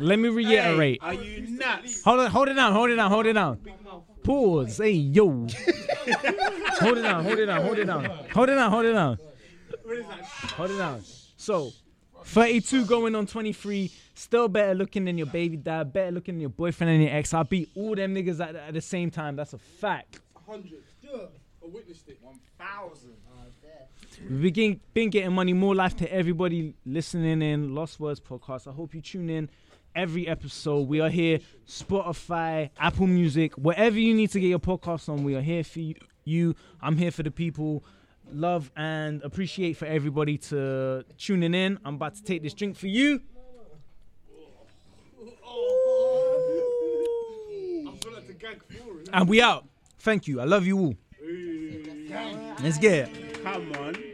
Let 0.00 0.18
me 0.18 0.28
reiterate. 0.28 0.98
Are 1.02 1.14
you 1.14 1.46
nuts? 1.48 2.02
Hold 2.04 2.20
it, 2.20 2.30
hold 2.30 2.48
it 2.48 2.54
down, 2.54 2.72
hold 2.72 2.90
it 2.90 2.96
down, 2.96 3.10
hold 3.10 3.26
it 3.26 3.32
down. 3.32 3.58
Pause. 4.30 4.78
Hey, 4.78 4.90
yo. 4.92 5.26
hold 5.26 6.98
it 6.98 7.02
down, 7.02 7.24
hold 7.24 7.38
it 7.38 7.46
down, 7.46 7.62
hold 7.64 7.78
it 7.78 7.84
down. 7.84 8.04
Hold 8.32 8.48
it 8.48 8.54
down, 8.54 8.70
hold 8.70 8.84
it 8.84 8.92
down. 8.92 9.18
Hold 10.54 10.70
it 10.70 10.78
down. 10.78 11.02
So, 11.36 11.72
32 12.26 12.84
going 12.84 13.16
on 13.16 13.26
23. 13.26 13.90
Still 14.14 14.46
better 14.46 14.74
looking 14.74 15.04
than 15.04 15.18
your 15.18 15.26
baby 15.26 15.56
dad, 15.56 15.92
better 15.92 16.12
looking 16.12 16.34
than 16.34 16.40
your 16.42 16.50
boyfriend 16.50 16.92
and 16.92 17.02
your 17.02 17.12
ex. 17.12 17.34
I 17.34 17.42
beat 17.42 17.70
all 17.74 17.96
them 17.96 18.14
niggas 18.14 18.38
at, 18.38 18.54
at 18.54 18.72
the 18.72 18.80
same 18.80 19.10
time. 19.10 19.34
That's 19.34 19.52
a 19.52 19.58
fact. 19.58 20.20
100. 20.44 20.80
Yeah. 21.02 21.10
I 21.62 21.66
witnessed 21.66 22.08
it. 22.08 22.18
1,000. 22.22 23.10
We've 24.28 24.54
been, 24.54 24.80
been 24.92 25.10
getting 25.10 25.32
money, 25.32 25.54
more 25.54 25.74
life 25.74 25.96
to 25.96 26.12
everybody 26.12 26.74
listening 26.84 27.42
in 27.42 27.74
Lost 27.74 27.98
Words 27.98 28.20
podcast. 28.20 28.68
I 28.68 28.72
hope 28.72 28.94
you 28.94 29.00
tune 29.00 29.30
in 29.30 29.48
every 29.94 30.28
episode. 30.28 30.88
We 30.88 31.00
are 31.00 31.08
here, 31.08 31.40
Spotify, 31.66 32.70
Apple 32.78 33.06
Music, 33.06 33.54
wherever 33.54 33.98
you 33.98 34.14
need 34.14 34.30
to 34.30 34.40
get 34.40 34.48
your 34.48 34.58
podcast 34.58 35.08
on. 35.08 35.24
We 35.24 35.34
are 35.34 35.40
here 35.40 35.64
for 35.64 35.80
you. 36.24 36.54
I'm 36.80 36.96
here 36.96 37.10
for 37.10 37.22
the 37.22 37.30
people. 37.30 37.84
Love 38.32 38.70
and 38.76 39.22
appreciate 39.22 39.76
for 39.76 39.86
everybody 39.86 40.38
to 40.38 41.04
tuning 41.18 41.54
in. 41.54 41.78
I'm 41.84 41.94
about 41.94 42.14
to 42.14 42.22
take 42.22 42.42
this 42.42 42.54
drink 42.54 42.76
for 42.76 42.86
you. 42.86 43.20
I 47.86 47.96
feel 48.02 48.12
like 48.12 48.26
the 48.26 48.34
gag 48.38 48.62
for 48.68 49.00
it. 49.00 49.08
And 49.12 49.28
we 49.28 49.42
out. 49.42 49.66
Thank 49.98 50.28
you. 50.28 50.40
I 50.40 50.44
love 50.44 50.66
you 50.66 50.78
all. 50.78 50.94
Let's 52.62 52.78
get 52.78 53.08
it. 53.08 53.42
Come 53.42 53.72
on. 53.72 54.09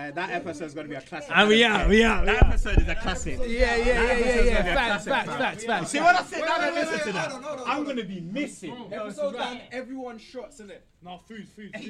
Uh, 0.00 0.10
that 0.12 0.30
episode 0.30 0.64
is 0.64 0.74
going 0.74 0.86
to 0.86 0.90
be 0.90 0.96
a 0.96 1.00
classic. 1.00 1.30
And 1.34 1.48
we 1.48 1.62
out. 1.62 1.86
We 1.88 2.02
out. 2.02 2.20
We 2.20 2.26
That 2.32 2.42
out. 2.42 2.48
episode 2.48 2.78
is 2.78 2.88
a 2.88 2.94
classic. 2.94 3.38
Yeah, 3.40 3.46
yeah, 3.46 3.76
yeah, 3.76 3.84
yeah, 3.84 4.02
episode's 4.02 4.46
yeah. 4.46 4.52
gonna 4.52 4.64
be 4.64 4.70
a 4.70 4.74
Facts, 4.74 5.04
facts, 5.04 5.28
facts, 5.28 5.64
facts. 5.64 5.90
See, 5.90 6.00
when 6.00 6.16
I 6.16 6.22
sit 6.22 6.44
down 6.46 6.64
and 6.64 6.74
listen 6.74 6.98
to 7.06 7.12
that, 7.12 7.32
I'm 7.66 7.84
going 7.84 7.96
to 7.96 8.04
be 8.04 8.20
missing. 8.20 8.88
Episode 8.92 9.34
done, 9.34 9.60
everyone 9.72 10.18
shots 10.18 10.60
in 10.60 10.70
it. 10.70 10.86
Nah, 11.02 11.18
food, 11.18 11.46
food, 11.48 11.72
food. 11.74 11.82